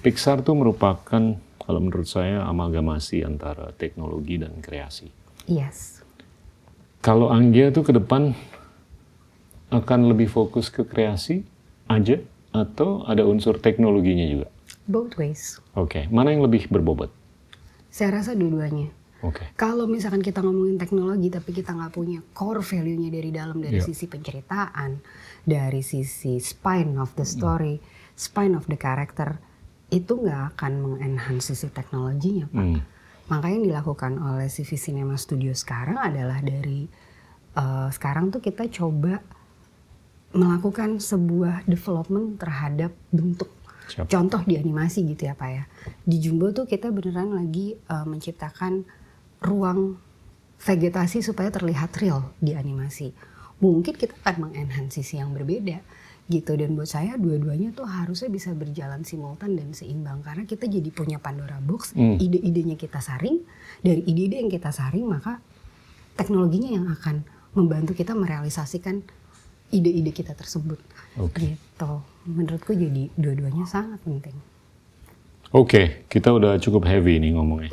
Pixar 0.01 0.41
tuh 0.41 0.55
merupakan 0.55 1.21
kalau 1.57 1.79
menurut 1.83 2.07
saya 2.07 2.47
amalgamasi 2.47 3.27
antara 3.27 3.75
teknologi 3.75 4.39
dan 4.39 4.55
kreasi. 4.63 5.11
Yes. 5.45 5.99
Kalau 7.03 7.27
Anggia 7.27 7.71
tuh 7.71 7.83
ke 7.83 7.91
depan 7.91 8.31
akan 9.67 9.99
lebih 10.07 10.31
fokus 10.31 10.71
ke 10.71 10.87
kreasi 10.87 11.43
aja 11.87 12.19
atau 12.55 13.03
ada 13.03 13.27
unsur 13.27 13.59
teknologinya 13.59 14.23
juga? 14.27 14.47
Both 14.87 15.19
ways. 15.19 15.59
Oke, 15.75 16.07
mana 16.07 16.31
yang 16.31 16.47
lebih 16.47 16.71
berbobot? 16.71 17.11
Saya 17.91 18.19
rasa 18.19 18.31
dua-duanya. 18.35 18.91
Oke, 19.25 19.49
Kalau 19.57 19.89
misalkan 19.89 20.21
kita 20.21 20.45
ngomongin 20.45 20.77
teknologi 20.77 21.33
tapi 21.33 21.49
kita 21.49 21.73
nggak 21.73 21.89
punya 21.89 22.21
core 22.37 22.61
value-nya 22.61 23.09
dari 23.09 23.33
dalam 23.33 23.57
dari 23.57 23.81
Iya. 23.81 23.87
sisi 23.89 24.05
penceritaan, 24.05 25.01
dari 25.41 25.81
sisi 25.81 26.37
spine 26.37 27.01
of 27.01 27.17
the 27.17 27.25
story, 27.25 27.81
spine 28.13 28.53
of 28.53 28.69
the 28.69 28.77
character, 28.77 29.41
itu 29.87 30.13
nggak 30.19 30.55
akan 30.55 30.73
mengenhance 30.83 31.55
sisi 31.55 31.71
teknologinya, 31.71 32.51
Pak. 32.51 32.65
Hmm. 32.65 32.81
Makanya 33.27 33.55
yang 33.59 33.67
dilakukan 33.75 34.13
oleh 34.19 34.47
CV 34.47 34.75
Cinema 34.79 35.15
Studio 35.19 35.51
sekarang 35.51 35.99
adalah 35.99 36.39
dari 36.39 36.87
eh, 37.55 37.87
sekarang 37.91 38.31
tuh 38.31 38.39
kita 38.43 38.67
coba 38.71 39.19
melakukan 40.35 40.99
sebuah 40.99 41.63
development 41.67 42.35
terhadap 42.35 42.91
bentuk 43.15 43.47
Siap. 43.87 44.11
contoh 44.11 44.43
di 44.43 44.59
animasi 44.59 45.07
gitu 45.07 45.31
ya 45.31 45.35
Pak 45.35 45.49
ya. 45.51 45.63
Di 46.03 46.19
Jumbo 46.19 46.51
tuh 46.51 46.67
kita 46.67 46.91
beneran 46.91 47.35
lagi 47.35 47.75
eh, 47.75 48.05
menciptakan 48.07 48.83
ruang 49.43 49.99
vegetasi 50.57 51.21
supaya 51.21 51.53
terlihat 51.53 51.95
real 52.01 52.31
di 52.43 52.55
animasi. 52.57 53.13
Mungkin 53.63 53.95
kita 53.95 54.13
akan 54.23 54.51
mengenhance 54.51 54.99
sisi 54.99 55.19
yang 55.19 55.33
berbeda 55.33 55.79
gitu 56.27 56.53
dan 56.53 56.75
buat 56.75 56.85
saya 56.85 57.15
dua-duanya 57.15 57.71
tuh 57.71 57.87
harusnya 57.87 58.27
bisa 58.27 58.51
berjalan 58.51 59.01
simultan 59.01 59.55
dan 59.55 59.71
seimbang 59.71 60.19
karena 60.19 60.43
kita 60.43 60.67
jadi 60.67 60.89
punya 60.89 61.17
Pandora 61.17 61.55
box, 61.57 61.91
Hmm. 61.91 62.15
ide-idenya 62.17 62.75
kita 62.75 62.99
saring, 62.99 63.47
dari 63.79 64.03
ide-ide 64.03 64.37
yang 64.37 64.51
kita 64.51 64.69
saring 64.69 65.07
maka 65.07 65.39
teknologinya 66.13 66.75
yang 66.75 66.87
akan 66.89 67.23
membantu 67.53 67.93
kita 67.93 68.11
merealisasikan 68.11 69.07
ide-ide 69.69 70.11
kita 70.11 70.31
tersebut. 70.31 70.79
Oke. 71.15 71.55
Gitu. 71.55 71.91
Menurutku 72.25 72.71
jadi 72.71 73.07
dua-duanya 73.13 73.63
sangat 73.63 73.99
penting. 74.01 74.35
Oke, 75.49 76.03
kita 76.05 76.35
udah 76.35 76.59
cukup 76.59 76.83
heavy 76.83 77.17
nih 77.17 77.31
ngomongnya. 77.31 77.71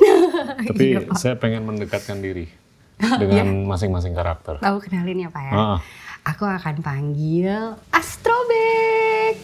Tapi 0.63 0.85
Iya, 0.95 1.03
Pak. 1.03 1.19
saya 1.19 1.35
pengen 1.35 1.67
mendekatkan 1.67 2.23
diri 2.23 2.47
dengan 3.21 3.67
masing-masing 3.67 4.15
karakter. 4.15 4.63
Tahu 4.63 4.77
kenalin 4.79 5.27
ya 5.27 5.29
Pak 5.29 5.43
ya? 5.43 5.51
Ah, 5.51 5.77
Aku 6.25 6.41
akan 6.41 6.81
panggil 6.81 7.77
Astrobek. 7.93 9.37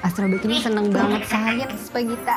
Astrobek 0.00 0.40
ini 0.48 0.64
seneng 0.64 0.88
banget 0.88 1.28
science 1.28 1.92
Pak 1.92 2.02
Gita. 2.08 2.36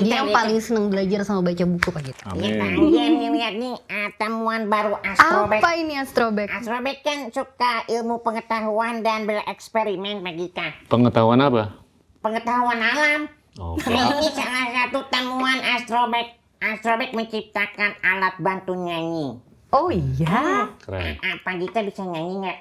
Dia 0.00 0.24
yang 0.24 0.32
paling 0.32 0.58
seneng 0.64 0.88
belajar 0.88 1.28
sama 1.28 1.44
baca 1.44 1.60
buku 1.68 1.88
Pak 1.92 2.02
Gita. 2.08 2.24
Ini 2.32 2.56
amin. 2.56 2.64
Anggia 2.64 3.04
nih 3.12 3.28
lihat 3.36 3.54
nih 3.60 3.74
ah, 3.92 4.08
temuan 4.16 4.72
baru 4.72 4.96
astrobek. 4.96 5.60
Apa 5.60 5.70
ini 5.76 5.94
Astrobek? 6.00 6.48
Astrobek 6.48 6.96
kan 7.04 7.18
suka 7.28 7.84
ilmu 7.84 8.24
pengetahuan 8.24 9.04
dan 9.04 9.28
bereksperimen 9.28 10.24
Pak 10.24 10.34
Gita. 10.40 10.66
Pengetahuan 10.88 11.44
apa? 11.44 11.76
Pengetahuan 12.24 12.80
alam. 12.80 13.20
Oke. 13.60 13.92
Ini 13.92 14.28
salah 14.32 14.66
satu 14.72 15.04
temuan 15.12 15.60
astrobek. 15.60 16.40
Astrobek 16.64 17.12
menciptakan 17.12 17.92
alat 18.00 18.40
bantu 18.40 18.72
nyanyi. 18.72 19.36
Oh 19.74 19.90
iya. 19.90 20.70
Keren. 20.86 21.18
Ah, 21.18 21.34
Pak 21.42 21.54
Gita 21.58 21.82
bisa 21.82 22.06
nyanyi 22.06 22.46
nggak? 22.46 22.58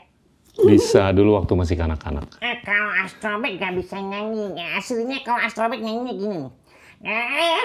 Bisa 0.66 1.14
dulu 1.14 1.38
waktu 1.38 1.54
masih 1.54 1.78
kanak-kanak. 1.78 2.26
Eh, 2.42 2.58
kalau 2.66 2.90
astrobek 3.06 3.62
nggak 3.62 3.78
bisa 3.78 4.02
nyanyi. 4.02 4.58
Ya, 4.58 4.82
aslinya 4.82 5.22
kalau 5.22 5.46
astrobek 5.46 5.78
nyanyinya 5.78 6.14
gini. 6.18 6.42
Eh. 7.06 7.62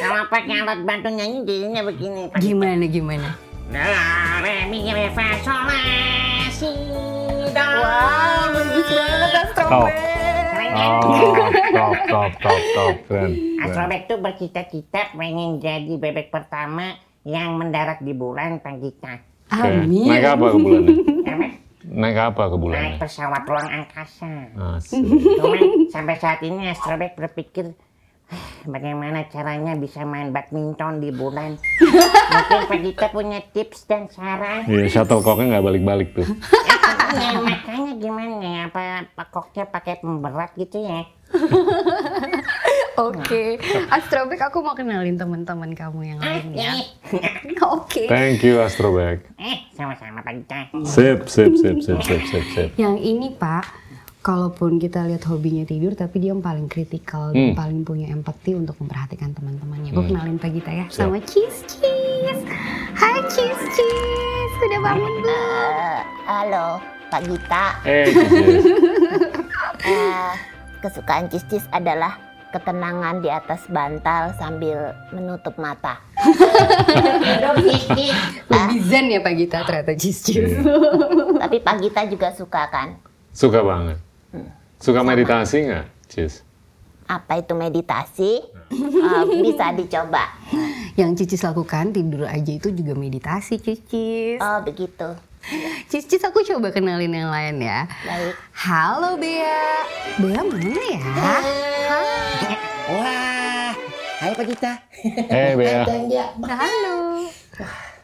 Kalau 0.00 0.26
pakai 0.26 0.58
alat 0.58 0.80
bantu 0.82 1.08
nyanyi 1.14 1.46
jadinya 1.46 1.86
begini. 1.86 2.22
Gimana 2.42 2.84
gimana? 2.90 3.30
La, 3.70 4.42
re, 4.42 4.66
mi, 4.66 4.90
re, 4.90 5.06
fa, 5.14 5.38
sol, 5.46 5.70
la, 5.70 6.50
si, 6.50 6.66
do. 7.46 7.68
bagus 8.50 8.88
banget 8.90 9.32
Astrobek. 9.38 10.29
Oh, 10.70 11.34
top, 11.74 11.94
top, 12.06 12.32
top, 12.38 12.62
top. 12.74 12.94
Keren. 13.10 13.30
Astrobek 13.60 14.00
tuh 14.06 14.18
bercita-cita 14.18 15.12
pengen 15.12 15.58
jadi 15.58 15.94
bebek 15.94 16.30
pertama 16.30 16.94
yang 17.22 17.58
mendarat 17.58 18.00
di 18.00 18.14
bulan 18.14 18.62
Pak 18.62 18.76
Gita. 18.80 19.14
Oke. 19.50 19.68
Amin. 19.82 20.06
Naik 20.06 20.26
apa 20.30 20.46
ke 20.46 20.58
bulannya? 20.58 20.94
Apa? 21.26 21.46
Naik 21.90 22.18
apa 22.22 22.42
ke 22.42 22.48
Naik 22.48 22.62
bulannya? 22.62 22.96
pesawat 23.02 23.42
ruang 23.44 23.68
angkasa. 23.68 24.32
Asik. 24.78 25.02
Cuman 25.42 25.60
sampai 25.90 26.16
saat 26.16 26.40
ini 26.40 26.70
Astrobek 26.70 27.18
berpikir 27.18 27.74
"Ah, 28.30 28.46
bagaimana 28.62 29.26
caranya 29.26 29.74
bisa 29.74 30.06
main 30.06 30.30
badminton 30.30 31.02
di 31.02 31.10
bulan. 31.10 31.58
Mungkin 32.30 32.60
Pak 32.70 32.78
Gita 32.78 33.06
punya 33.10 33.42
tips 33.42 33.90
dan 33.90 34.06
saran. 34.06 34.70
Iya, 34.70 34.86
shuttlecocknya 34.86 35.58
nggak 35.58 35.66
balik-balik 35.66 36.08
tuh. 36.14 36.26
Ya, 37.10 37.36
makanya 37.36 37.92
gimana 37.96 38.36
ya? 38.38 38.60
Apa 38.66 38.80
pakoknya 39.14 39.64
pakai 39.66 39.98
pemberat 39.98 40.54
gitu 40.54 40.78
ya? 40.78 41.04
Oke. 43.00 43.56
Astrobek 43.88 44.40
aku 44.40 44.60
mau 44.60 44.74
kenalin 44.74 45.16
teman-teman 45.16 45.72
kamu 45.72 46.00
yang 46.06 46.20
lain 46.20 46.46
ya. 46.52 46.72
eh, 46.74 46.84
Oke. 47.76 48.04
Thank 48.06 48.42
you, 48.42 48.58
Astrobek. 48.58 49.24
eh, 49.36 49.64
sama-sama 49.72 50.20
Pak 50.20 50.32
Gita. 50.36 50.60
Sip, 50.84 51.26
sip, 51.26 51.56
sip, 51.56 51.76
sip, 51.80 51.98
sip, 52.00 52.22
sip, 52.24 52.44
sip. 52.50 52.68
Yang 52.76 52.96
ini 53.00 53.28
Pak, 53.32 53.64
kalaupun 54.30 54.78
kita 54.78 55.10
lihat 55.10 55.26
hobinya 55.26 55.66
tidur, 55.66 55.98
tapi 55.98 56.22
dia 56.22 56.30
yang 56.30 56.38
paling 56.38 56.70
kritikal 56.70 57.34
dan 57.34 57.50
Hmm. 57.50 57.58
paling 57.58 57.82
punya 57.82 58.06
empati 58.06 58.54
untuk 58.54 58.78
memperhatikan 58.78 59.34
teman-temannya. 59.34 59.90
Gue 59.90 60.06
kenalin 60.06 60.38
Pak 60.38 60.50
Gita 60.54 60.70
ya, 60.70 60.86
Siap. 60.86 61.02
sama 61.02 61.18
Cheese 61.26 61.66
Cheese. 61.66 62.42
Hai 62.94 63.18
Cheese 63.26 63.64
Cheese, 63.74 64.52
sudah 64.56 64.78
bangun 64.78 65.12
belum? 65.18 65.72
Eh, 65.74 66.00
halo. 66.30 66.66
Pak 67.10 67.20
Gita. 67.26 67.64
Eh, 67.82 68.06
Cis. 68.06 68.64
Eh, 69.80 70.32
kesukaan 70.78 71.24
Cis-Cis 71.26 71.64
adalah 71.72 72.20
ketenangan 72.52 73.24
di 73.24 73.32
atas 73.32 73.64
bantal 73.66 74.36
sambil 74.36 74.92
menutup 75.08 75.56
mata. 75.56 75.96
Lebih 77.48 77.80
zen 78.84 79.08
ya 79.08 79.24
Pak 79.24 79.34
Gita 79.34 79.64
ternyata 79.64 79.96
cis-cis. 79.96 80.52
Tapi 81.42 81.64
Pak 81.64 81.76
Gita 81.80 82.04
juga 82.04 82.28
suka 82.36 82.68
kan? 82.68 83.00
Suka 83.32 83.64
banget. 83.64 84.09
Suka 84.80 85.04
meditasi 85.04 85.68
nggak, 85.68 85.86
Cis? 86.08 86.42
Apa 87.04 87.42
itu 87.42 87.52
meditasi? 87.58 88.32
Eh, 89.00 89.24
bisa 89.42 89.74
dicoba. 89.74 90.30
Yang 90.94 91.24
Cicis 91.24 91.42
lakukan 91.42 91.90
tidur 91.90 92.28
aja 92.28 92.52
itu 92.52 92.70
juga 92.70 92.94
meditasi 92.94 93.58
Cicis. 93.58 94.38
Oh 94.38 94.62
begitu. 94.62 95.18
Cicis 95.90 96.22
aku 96.22 96.44
coba 96.46 96.70
kenalin 96.70 97.10
yang 97.10 97.32
lain 97.32 97.58
ya. 97.58 97.88
Baik. 98.06 98.34
Halo 98.54 99.18
Bea. 99.18 99.82
Bea 100.22 100.40
mana 100.46 100.82
ya? 100.84 101.02
Wah, 102.90 103.72
hai 104.22 104.32
Pak 104.36 104.44
Gita. 104.46 104.72
Eh, 105.26 105.58
Bea. 105.58 105.82
Halo. 106.46 107.26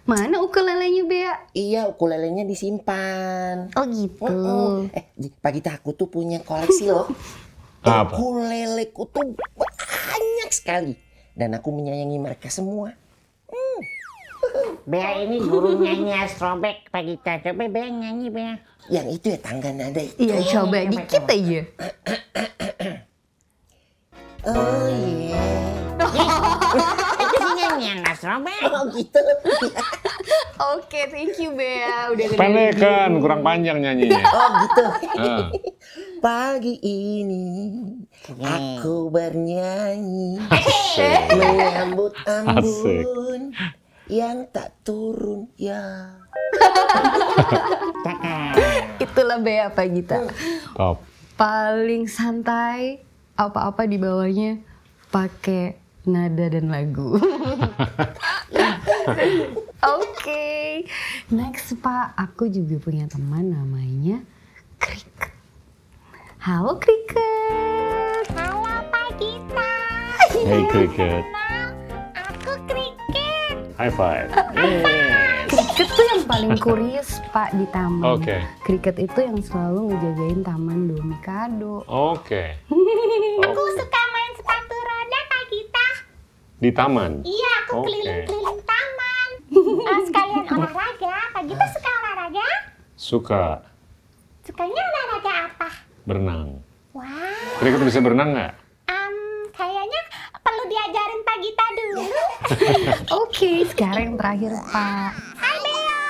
Mana 0.06 0.38
ukulelenya 0.38 1.02
Bea? 1.02 1.34
Iya, 1.50 1.90
ukulelenya 1.90 2.46
disimpan. 2.46 3.74
Oh 3.74 3.82
gitu. 3.90 4.22
Mm-mm. 4.22 4.94
Eh, 4.94 5.10
Gita, 5.18 5.74
aku 5.74 5.98
tuh 5.98 6.06
punya 6.06 6.38
koleksi 6.46 6.94
loh. 6.94 7.10
Apa? 7.82 8.14
Ukuleleku 8.14 9.10
tuh 9.10 9.34
banyak 9.34 10.50
sekali. 10.54 10.94
Dan 11.34 11.58
aku 11.58 11.74
menyayangi 11.74 12.18
mereka 12.22 12.46
semua. 12.46 12.94
Bea 14.90 15.26
ini 15.26 15.42
guru 15.42 15.74
nyanyi 15.74 16.14
astrobek 16.14 16.86
Pak 16.94 17.02
Gita. 17.02 17.32
Coba 17.42 17.66
Bea 17.66 17.90
nyanyi 17.90 18.30
Bea. 18.30 18.54
Yang 18.86 19.06
itu 19.18 19.26
ya 19.34 19.38
tangga 19.42 19.74
nada 19.74 19.98
itu. 19.98 20.22
Iya 20.22 20.38
coba 20.54 20.86
dikit 20.86 21.22
coba. 21.26 21.34
aja. 21.34 21.60
Oh 24.46 24.86
iya. 24.86 25.42
Itu 25.98 27.26
sih 27.56 27.64
nyanyian 27.64 27.98
astrobek. 28.04 28.60
Oh 28.68 28.84
gitu. 28.92 29.20
Oke, 30.76 31.00
thank 31.08 31.36
you 31.40 31.56
Bea. 31.56 32.12
Udah. 32.12 32.26
Pendek 32.36 32.76
kan, 32.76 33.10
kurang 33.20 33.40
panjang 33.40 33.80
nyanyinya. 33.80 34.20
Oh 34.36 34.48
gitu. 34.60 34.84
Ah. 35.16 35.48
Pagi 36.20 36.76
ini 36.82 37.46
aku 38.40 39.08
bernyanyi 39.08 40.40
Asik. 40.50 41.32
menyambut 41.32 42.12
Asik. 42.24 43.04
embun 43.04 43.42
yang 44.06 44.46
tak 44.52 44.76
turun 44.84 45.48
ya. 45.56 46.12
Itulah 49.04 49.38
Bea 49.40 49.72
Pak 49.72 49.86
Gita. 49.92 50.18
Top. 50.76 51.00
Paling 51.36 52.08
santai, 52.08 53.04
apa-apa 53.36 53.84
di 53.84 54.00
bawahnya 54.00 54.56
pakai 55.12 55.76
nada 56.06 56.46
dan 56.46 56.70
lagu. 56.70 57.18
Oke, 59.98 60.86
next 61.34 61.74
Pak, 61.82 62.14
aku 62.14 62.46
juga 62.46 62.78
punya 62.78 63.10
teman 63.10 63.50
namanya 63.50 64.22
Cricket. 64.78 65.34
Halo 66.38 66.78
Cricket. 66.78 68.24
Halo 68.38 68.70
Pak 68.86 69.08
Gita. 69.18 69.72
Hey, 70.30 70.62
Cricket. 70.70 71.24
Aku 72.14 72.54
Cricket. 72.70 73.56
High 73.74 73.94
five. 73.94 74.30
Yes. 74.54 75.06
Cricket 75.46 75.88
tuh 75.90 76.06
yang 76.10 76.22
paling 76.26 76.54
kurius 76.58 77.18
Pak 77.30 77.54
di 77.54 77.66
taman. 77.70 78.02
Oke. 78.18 78.42
Cricket 78.62 78.96
itu 78.98 79.18
yang 79.22 79.38
selalu 79.42 79.94
ngejagain 79.94 80.40
taman 80.42 80.90
Domikado. 80.90 81.82
Oke. 81.86 82.58
Aku 83.42 83.62
suka 83.78 84.00
main 84.10 84.32
sepatu 84.34 84.74
roda 84.74 85.20
Pak 85.30 85.42
Gita. 85.50 85.88
Di 86.56 86.70
taman. 86.70 87.20
Iya, 87.22 87.52
aku 87.64 87.84
keliling-keliling 87.84 88.60
taman. 88.62 89.28
Eh, 89.86 90.00
sekalian 90.04 90.44
olahraga. 90.44 91.16
Pak 91.30 91.42
Gita 91.44 91.66
suka 91.70 91.90
olahraga? 91.94 92.48
Suka 92.94 93.44
Sukanya 94.42 94.82
olahraga 94.84 95.32
apa? 95.46 95.68
berenang. 96.02 96.62
Wah, 96.92 97.04
Cricket 97.56 97.82
bisa 97.82 97.98
berenang 97.98 98.30
nggak? 98.30 98.52
em, 98.86 99.14
kayaknya 99.50 100.00
perlu 100.38 100.62
diajarin 100.66 101.20
Pak 101.22 101.36
Gita 101.40 101.66
dulu. 101.72 102.04
Oke, 103.22 103.52
sekarang 103.66 104.02
yang 104.06 104.16
terakhir 104.16 104.52
Pak. 104.66 105.10
Hai 105.34 105.56
Beo. 105.58 106.00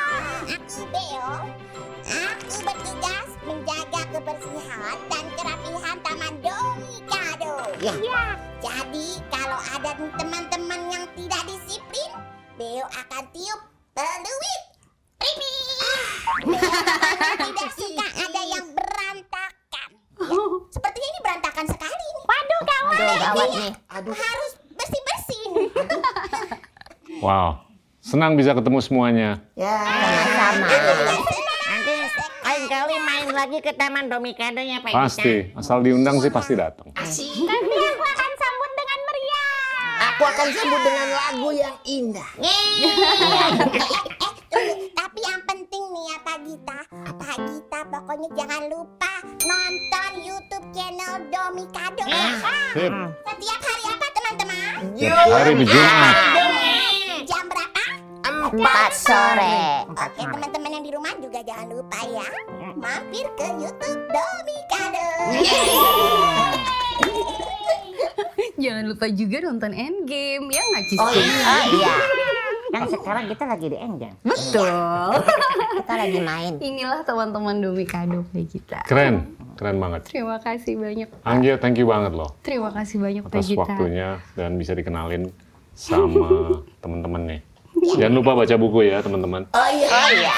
Aku 0.52 0.82
Beo. 0.86 1.28
Aku 2.06 2.56
bertugas 2.62 3.28
menjaga 3.42 4.02
kebersihan 4.10 4.96
dan 5.06 5.24
kerapihan 5.32 5.96
Taman 6.00 6.34
Domikado. 6.38 7.54
Ya. 7.78 7.92
Jadi 7.92 8.08
ada 9.96 10.12
teman-teman 10.20 10.80
yang 10.92 11.04
tidak 11.16 11.40
disiplin, 11.48 12.10
Beo 12.60 12.84
akan 12.84 13.24
tiup 13.32 13.60
peluit. 13.96 14.62
Pipi. 15.16 15.52
tidak 17.48 17.70
suka 17.72 18.04
ada 18.04 18.42
yang 18.44 18.66
berantakan. 18.76 19.90
Ya, 20.16 20.36
sepertinya 20.72 21.08
ini 21.08 21.20
berantakan 21.24 21.64
sekali. 21.68 22.08
Waduh 22.28 22.60
gawat. 22.68 22.96
Gawat 23.24 23.48
nih. 23.56 23.72
Aduh. 23.96 24.12
Harus 24.12 24.52
bersih-bersih 24.76 25.42
nih. 25.56 25.68
Wow. 27.24 27.64
Senang 28.04 28.36
bisa 28.36 28.52
ketemu 28.52 28.84
semuanya. 28.84 29.40
Ya. 29.56 29.80
Sama. 30.28 30.68
Nanti 30.68 31.94
lain 32.44 32.64
kali 32.68 32.94
main 33.00 33.28
lagi 33.32 33.58
ke 33.64 33.72
Taman 33.72 34.12
Domikado 34.12 34.60
ya 34.60 34.84
Pak. 34.84 34.92
Pasti. 34.92 35.56
Asal 35.56 35.80
diundang 35.80 36.20
sih 36.20 36.28
pasti 36.28 36.52
datang. 36.52 36.92
Nanti 36.92 37.24
aku 37.72 38.04
akan. 38.04 38.35
Aku 40.16 40.24
akan 40.24 40.48
sambut 40.48 40.80
dengan 40.80 41.08
lagu 41.12 41.52
yang 41.52 41.76
indah. 41.84 42.24
Eh, 42.40 42.88
tapi 44.96 45.20
yang 45.20 45.44
penting 45.44 45.84
nih 45.92 46.04
ya 46.08 46.16
Pak 46.24 46.38
Gita, 46.40 46.78
Pak 47.20 47.36
Gita 47.44 47.80
pokoknya 47.92 48.28
jangan 48.32 48.64
lupa 48.72 49.12
nonton 49.44 50.10
YouTube 50.24 50.66
channel 50.72 51.20
Domikado 51.28 52.08
ya. 52.08 52.32
Sip. 52.72 52.96
Setiap 53.28 53.60
hari 53.60 53.84
apa 53.92 54.06
teman-teman? 54.16 54.72
Tiap 54.96 55.28
hari 55.36 55.52
Jumat. 55.68 56.16
Jam 57.28 57.44
berapa? 57.52 57.84
Empat 58.24 58.92
sore. 58.96 59.84
Oke 60.00 60.22
teman-teman 60.32 60.70
yang 60.80 60.84
di 60.88 60.96
rumah 60.96 61.12
juga 61.20 61.44
jangan 61.44 61.76
lupa 61.76 62.00
ya, 62.08 62.24
mampir 62.72 63.28
ke 63.36 63.52
YouTube 63.60 64.00
Domikado. 64.08 65.08
Jangan 68.62 68.84
lupa 68.88 69.06
juga 69.12 69.36
nonton 69.44 69.72
Endgame, 69.72 70.46
ya 70.48 70.62
nggak 70.64 70.84
Cis? 70.88 71.00
Oh 71.00 71.12
iya. 71.12 71.56
iya, 71.70 71.94
Kan 72.72 72.82
sekarang 72.88 73.24
kita 73.28 73.44
lagi 73.44 73.66
di 73.68 73.76
Endgame. 73.76 74.16
Betul. 74.24 74.68
kita 75.84 75.92
lagi 75.92 76.20
main. 76.24 76.52
Inilah 76.58 77.00
teman-teman 77.04 77.60
Domikado 77.60 78.24
kayak 78.32 78.48
kita. 78.48 78.78
Keren. 78.88 79.36
Keren 79.56 79.76
banget. 79.80 80.08
Terima 80.08 80.36
kasih 80.40 80.76
banyak. 80.76 81.08
Anggia, 81.24 81.56
thank 81.56 81.80
you 81.80 81.88
banget 81.88 82.12
loh. 82.12 82.28
Terima 82.44 82.68
kasih 82.72 83.00
banyak 83.00 83.22
Pak 83.24 83.32
atas 83.32 83.48
Gita. 83.48 83.60
waktunya 83.64 84.08
dan 84.36 84.60
bisa 84.60 84.76
dikenalin 84.76 85.32
sama 85.72 86.28
teman-teman 86.84 87.22
nih. 87.24 87.40
Jangan 87.96 88.14
lupa 88.16 88.32
baca 88.36 88.54
buku 88.56 88.88
ya 88.88 89.00
teman-teman. 89.04 89.48
Oh 89.52 89.68
iya. 89.72 89.88
Oh 89.88 90.10
iya. 90.12 90.34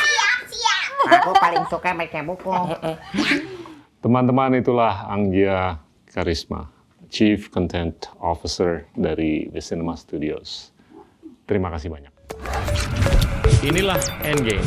Aku 1.23 1.31
paling 1.39 1.65
suka 1.71 1.95
baca 1.95 2.19
buku. 2.27 2.51
Teman-teman 3.99 4.59
itulah 4.59 5.07
Anggia 5.11 5.79
Karisma, 6.09 6.69
Chief 7.09 7.49
Content 7.53 8.09
Officer 8.21 8.85
dari 8.97 9.49
The 9.53 9.61
Cinema 9.61 9.97
Studios. 9.97 10.73
Terima 11.49 11.73
kasih 11.73 11.89
banyak. 11.89 12.13
Inilah 13.65 14.01
Endgame. 14.25 14.65